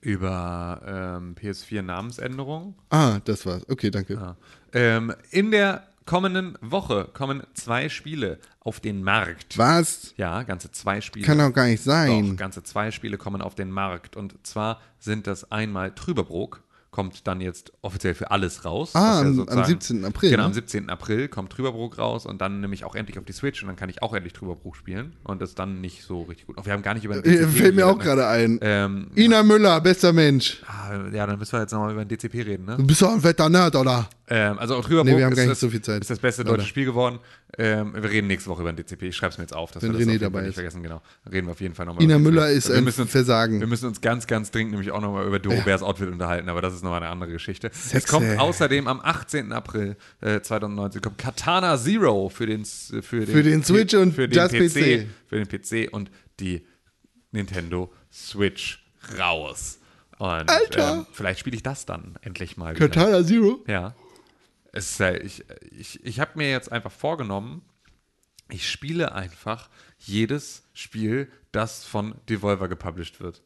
Über 0.00 1.16
ähm, 1.18 1.34
PS4-Namensänderung. 1.34 2.74
Ah, 2.90 3.18
das 3.24 3.44
war's. 3.46 3.68
Okay, 3.68 3.90
danke. 3.90 4.14
Ja. 4.14 4.36
Ähm, 4.72 5.12
in 5.30 5.50
der 5.50 5.88
kommenden 6.08 6.56
Woche 6.60 7.10
kommen 7.12 7.42
zwei 7.54 7.88
Spiele 7.88 8.38
auf 8.60 8.80
den 8.80 9.02
Markt. 9.02 9.58
Was? 9.58 10.14
Ja, 10.16 10.42
ganze 10.42 10.70
zwei 10.70 11.00
Spiele. 11.00 11.26
Kann 11.26 11.38
doch 11.38 11.52
gar 11.52 11.66
nicht 11.66 11.82
sein. 11.82 12.30
Doch, 12.30 12.36
ganze 12.36 12.62
zwei 12.62 12.90
Spiele 12.92 13.18
kommen 13.18 13.42
auf 13.42 13.54
den 13.54 13.70
Markt. 13.70 14.16
Und 14.16 14.34
zwar 14.46 14.80
sind 14.98 15.26
das 15.26 15.50
einmal 15.50 15.94
Trüberbrook, 15.94 16.62
kommt 16.90 17.26
dann 17.26 17.40
jetzt 17.42 17.72
offiziell 17.82 18.14
für 18.14 18.30
alles 18.30 18.64
raus. 18.64 18.92
Ah, 18.94 19.20
am- 19.20 19.26
am 19.26 19.34
sozusagen- 19.36 19.66
17. 19.66 20.04
April, 20.06 20.30
Genau, 20.30 20.42
ne? 20.44 20.46
am 20.46 20.52
17. 20.54 20.88
April 20.90 21.28
kommt 21.28 21.52
Trüberbrook 21.52 21.98
raus 21.98 22.24
und 22.26 22.40
dann 22.40 22.60
nämlich 22.60 22.84
auch 22.84 22.94
endlich 22.94 23.18
auf 23.18 23.24
die 23.24 23.32
Switch 23.34 23.62
und 23.62 23.66
dann 23.68 23.76
kann 23.76 23.90
ich 23.90 24.02
auch 24.02 24.14
endlich 24.14 24.32
Trüberbrook 24.32 24.74
spielen. 24.74 25.14
Und 25.22 25.42
das 25.42 25.50
ist 25.50 25.58
dann 25.58 25.80
nicht 25.82 26.02
so 26.02 26.22
richtig 26.22 26.46
gut. 26.46 26.56
Oh, 26.58 26.64
wir 26.64 26.72
haben 26.72 26.82
gar 26.82 26.94
nicht 26.94 27.04
über 27.04 27.20
den 27.20 27.24
Äh, 27.30 27.46
Fällt 27.46 27.74
mir 27.76 27.86
auch 27.86 27.98
ne? 27.98 28.02
gerade 28.04 28.26
ein. 28.26 28.58
Ähm, 28.62 29.08
Ina 29.16 29.42
Müller, 29.42 29.80
bester 29.82 30.12
Mensch. 30.14 30.62
Ah, 30.88 31.08
ja, 31.12 31.26
dann 31.26 31.38
müssen 31.38 31.52
wir 31.52 31.60
jetzt 31.60 31.72
nochmal 31.72 31.92
über 31.92 32.04
den 32.04 32.08
DCP 32.08 32.42
reden, 32.42 32.64
ne? 32.64 32.76
Du 32.76 32.86
bist 32.86 33.02
doch 33.02 33.12
ein 33.12 33.20
fetter 33.20 33.48
Nerd, 33.48 33.76
oder? 33.76 34.08
Ähm, 34.30 34.58
also 34.58 34.76
auch 34.76 34.88
Nee, 34.88 34.94
wir 35.16 35.24
haben 35.24 35.34
gar 35.34 35.42
nicht 35.42 35.50
das, 35.50 35.60
so 35.60 35.70
viel 35.70 35.80
Zeit. 35.80 36.02
ist 36.02 36.10
das 36.10 36.18
beste 36.18 36.44
deutsche 36.44 36.66
Spiel 36.66 36.84
geworden. 36.84 37.18
Ähm, 37.56 37.94
wir 37.94 38.10
reden 38.10 38.26
nächste 38.26 38.50
Woche 38.50 38.60
über 38.62 38.72
den 38.72 38.76
DCP. 38.84 39.04
Ich 39.04 39.16
schreibe 39.16 39.32
es 39.32 39.38
mir 39.38 39.44
jetzt 39.44 39.54
auf, 39.54 39.70
dass 39.72 39.82
Wenn 39.82 39.92
wir 39.92 39.98
das 39.98 40.08
René 40.08 40.14
auf 40.16 40.20
dabei 40.20 40.40
nicht 40.40 40.48
ist. 40.50 40.54
vergessen. 40.54 40.82
Genau. 40.82 41.00
Reden 41.30 41.46
wir 41.46 41.52
auf 41.52 41.60
jeden 41.60 41.74
Fall 41.74 41.86
nochmal. 41.86 42.02
Ina 42.04 42.18
Müller 42.18 42.50
ist 42.50 42.68
wir 42.68 42.76
ein 42.76 42.84
müssen 42.84 43.02
uns, 43.02 43.10
Versagen. 43.10 43.60
Wir 43.60 43.66
müssen 43.66 43.86
uns 43.86 44.00
ganz, 44.00 44.26
ganz 44.26 44.50
dringend 44.50 44.72
nämlich 44.72 44.90
auch 44.90 45.00
nochmal 45.00 45.26
über 45.26 45.38
Dorobers 45.38 45.82
Outfit 45.82 46.08
unterhalten, 46.08 46.48
aber 46.48 46.60
das 46.60 46.74
ist 46.74 46.82
nochmal 46.84 47.02
eine 47.02 47.10
andere 47.10 47.30
Geschichte. 47.32 47.68
Es 47.68 47.90
Sexy. 47.90 48.08
kommt 48.08 48.38
außerdem 48.38 48.86
am 48.86 49.00
18. 49.00 49.52
April 49.52 49.96
äh, 50.20 50.40
2019 50.40 51.00
kommt 51.00 51.18
Katana 51.18 51.78
Zero 51.78 52.28
für 52.28 52.46
den, 52.46 52.64
für 52.64 53.24
den, 53.24 53.26
Für 53.26 53.42
den 53.42 53.64
Switch 53.64 53.94
und 53.94 54.12
für 54.14 54.28
den 54.28 54.46
PC, 54.46 54.50
PC. 54.50 55.06
Für 55.26 55.42
den 55.44 55.48
PC 55.48 55.92
und 55.92 56.10
die 56.40 56.66
Nintendo 57.32 57.92
Switch 58.12 58.84
raus. 59.18 59.77
Und 60.18 60.50
Alter. 60.50 60.92
Ähm, 60.92 61.06
vielleicht 61.12 61.40
spiele 61.40 61.56
ich 61.56 61.62
das 61.62 61.86
dann 61.86 62.16
endlich 62.22 62.56
mal. 62.56 62.74
wieder. 62.74 62.88
Katana 62.88 63.24
Zero? 63.24 63.60
Ja. 63.66 63.94
Es 64.72 64.98
ja, 64.98 65.12
ich 65.14 65.44
ich, 65.70 66.04
ich 66.04 66.20
habe 66.20 66.32
mir 66.34 66.50
jetzt 66.50 66.70
einfach 66.70 66.92
vorgenommen, 66.92 67.62
ich 68.50 68.68
spiele 68.68 69.12
einfach 69.12 69.68
jedes 69.98 70.64
Spiel, 70.74 71.30
das 71.52 71.84
von 71.84 72.14
Devolver 72.28 72.68
gepublished 72.68 73.20
wird. 73.20 73.42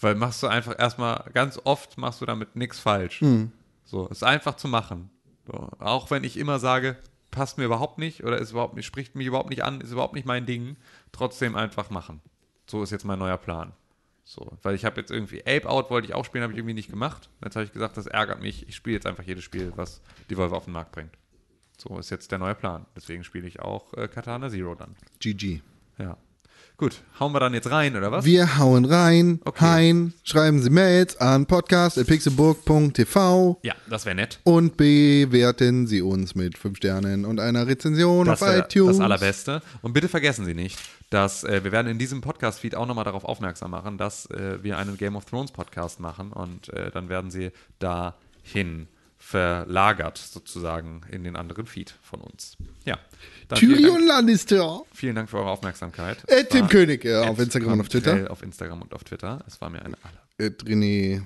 Weil 0.00 0.14
machst 0.14 0.42
du 0.42 0.46
einfach 0.46 0.78
erstmal, 0.78 1.24
ganz 1.34 1.60
oft 1.64 1.98
machst 1.98 2.20
du 2.20 2.26
damit 2.26 2.56
nichts 2.56 2.78
falsch. 2.78 3.20
So, 3.84 4.06
ist 4.06 4.24
einfach 4.24 4.56
zu 4.56 4.68
machen. 4.68 5.10
So, 5.46 5.68
auch 5.78 6.10
wenn 6.10 6.24
ich 6.24 6.36
immer 6.36 6.58
sage, 6.58 6.96
passt 7.30 7.58
mir 7.58 7.64
überhaupt 7.64 7.98
nicht 7.98 8.24
oder 8.24 8.38
ist 8.38 8.52
überhaupt 8.52 8.74
nicht, 8.74 8.86
spricht 8.86 9.14
mich 9.14 9.26
überhaupt 9.26 9.50
nicht 9.50 9.62
an, 9.62 9.80
ist 9.80 9.92
überhaupt 9.92 10.14
nicht 10.14 10.26
mein 10.26 10.46
Ding, 10.46 10.76
trotzdem 11.12 11.54
einfach 11.54 11.90
machen. 11.90 12.20
So 12.66 12.82
ist 12.82 12.90
jetzt 12.90 13.04
mein 13.04 13.18
neuer 13.18 13.36
Plan. 13.36 13.72
So, 14.32 14.56
weil 14.62 14.76
ich 14.76 14.84
habe 14.84 15.00
jetzt 15.00 15.10
irgendwie 15.10 15.40
Ape 15.40 15.68
Out 15.68 15.90
wollte 15.90 16.06
ich 16.06 16.14
auch 16.14 16.24
spielen, 16.24 16.44
habe 16.44 16.52
ich 16.52 16.58
irgendwie 16.60 16.74
nicht 16.74 16.88
gemacht. 16.88 17.28
Jetzt 17.42 17.56
habe 17.56 17.64
ich 17.64 17.72
gesagt, 17.72 17.96
das 17.96 18.06
ärgert 18.06 18.40
mich. 18.40 18.68
Ich 18.68 18.76
spiele 18.76 18.94
jetzt 18.94 19.04
einfach 19.06 19.24
jedes 19.24 19.42
Spiel, 19.42 19.72
was 19.74 20.00
Devolver 20.30 20.56
auf 20.56 20.66
den 20.66 20.72
Markt 20.72 20.92
bringt. 20.92 21.10
So 21.76 21.98
ist 21.98 22.10
jetzt 22.10 22.30
der 22.30 22.38
neue 22.38 22.54
Plan. 22.54 22.86
Deswegen 22.94 23.24
spiele 23.24 23.48
ich 23.48 23.58
auch 23.58 23.92
äh, 23.94 24.06
Katana 24.06 24.48
Zero 24.48 24.76
dann. 24.76 24.94
GG. 25.18 25.62
Ja. 25.98 26.16
Gut, 26.76 27.02
hauen 27.18 27.32
wir 27.32 27.40
dann 27.40 27.54
jetzt 27.54 27.72
rein, 27.72 27.96
oder 27.96 28.12
was? 28.12 28.24
Wir 28.24 28.56
hauen 28.58 28.84
rein, 28.84 29.40
Okay. 29.44 29.64
hein, 29.64 30.14
schreiben 30.22 30.62
Sie 30.62 30.70
Mails 30.70 31.16
an 31.16 31.46
podcast.pixelburg.tv 31.46 33.58
ja, 33.62 33.74
das 33.88 34.06
wäre 34.06 34.14
nett. 34.14 34.40
und 34.44 34.76
bewerten 34.76 35.86
Sie 35.86 36.00
uns 36.02 36.34
mit 36.34 36.56
5 36.56 36.76
Sternen 36.78 37.24
und 37.26 37.38
einer 37.40 37.66
Rezension 37.66 38.26
Das 38.26 38.40
auf 38.42 38.48
wär 38.48 38.58
iTunes. 38.64 38.96
das 38.96 39.04
Allerbeste. 39.04 39.60
Und 39.82 39.92
bitte 39.92 40.08
vergessen 40.08 40.44
Sie 40.46 40.54
nicht, 40.54 40.78
dass 41.10 41.44
äh, 41.44 41.62
wir 41.64 41.72
werden 41.72 41.88
in 41.88 41.98
diesem 41.98 42.20
Podcast-Feed 42.20 42.74
auch 42.74 42.86
nochmal 42.86 43.04
darauf 43.04 43.24
aufmerksam 43.24 43.72
machen, 43.72 43.98
dass 43.98 44.26
äh, 44.26 44.62
wir 44.62 44.78
einen 44.78 44.96
Game 44.96 45.16
of 45.16 45.24
Thrones 45.26 45.52
Podcast 45.52 46.00
machen 46.00 46.32
und 46.32 46.72
äh, 46.72 46.90
dann 46.90 47.08
werden 47.08 47.30
Sie 47.30 47.50
da 47.78 48.16
hinfinden. 48.42 48.88
verlagert 49.22 50.16
sozusagen 50.16 51.02
in 51.10 51.24
den 51.24 51.36
anderen 51.36 51.66
Feed 51.66 51.94
von 52.00 52.22
uns. 52.22 52.56
Ja. 52.86 52.98
Tyrion 53.54 53.96
Dank, 53.96 54.08
Lannister. 54.08 54.80
vielen 54.92 55.14
Dank 55.14 55.28
für 55.28 55.36
eure 55.38 55.50
Aufmerksamkeit. 55.50 56.16
Äh, 56.26 56.44
Tim 56.44 56.68
König 56.68 57.04
äh, 57.04 57.16
auf 57.16 57.38
Instagram 57.38 57.74
und 57.74 57.80
auf 57.80 57.88
Twitter. 57.90 58.30
Auf 58.30 58.42
Instagram 58.42 58.80
und 58.80 58.94
auf 58.94 59.04
Twitter. 59.04 59.44
Es 59.46 59.60
war 59.60 59.68
mir 59.68 59.82
eine 59.84 59.96
Alle. 60.02 60.48
Äh, 60.48 60.52
René 60.64 61.22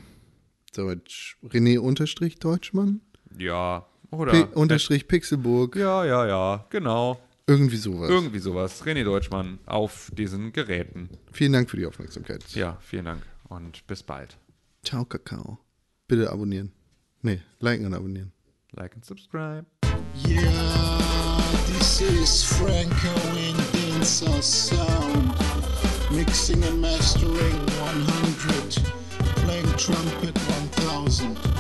Deutsch. 0.75 1.37
René 1.45 1.79
unterstrich 1.79 2.41
Deutschmann? 2.41 3.01
Ja, 3.39 3.87
oder? 4.11 4.33
P 4.33 4.43
unterstrich 4.55 5.07
Pixelburg. 5.07 5.77
ja, 5.77 6.05
ja, 6.05 6.27
ja, 6.27 6.65
genau. 6.71 7.21
Irgendwie 7.47 7.77
sowas. 7.77 8.09
Irgendwie 8.09 8.39
sowas. 8.39 8.83
René 8.85 9.05
Deutschmann 9.05 9.59
auf 9.67 10.11
diesen 10.17 10.53
Geräten. 10.53 11.11
Vielen 11.33 11.53
Dank 11.53 11.69
für 11.69 11.77
die 11.77 11.85
Aufmerksamkeit. 11.85 12.43
Ja, 12.55 12.79
vielen 12.81 13.05
Dank 13.05 13.23
und 13.49 13.87
bis 13.87 14.03
bald. 14.03 14.39
Ciao, 14.83 15.05
Kakao. 15.05 15.59
Bitte 16.09 16.31
abonnieren. 16.31 16.73
Nee, 17.23 17.41
liken 17.61 17.87
und 17.87 17.95
abonnieren. 17.95 18.33
Like 18.73 18.95
and 18.95 19.05
subscribe. 19.05 19.67
Yeah, 20.27 21.41
this 21.67 22.01
is 22.01 22.45
Franco 22.45 23.15
in 23.37 23.57
Dinsa 23.73 24.43
Sound. 24.43 25.35
Mixing 26.11 26.63
and 26.65 26.81
mastering 26.81 27.59
100. 27.79 28.83
Playing 29.45 29.77
trumpet 29.77 30.37
1000. 30.87 31.54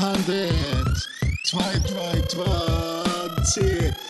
100 0.00 1.06
222 1.44 2.40
Ja. 3.56 4.09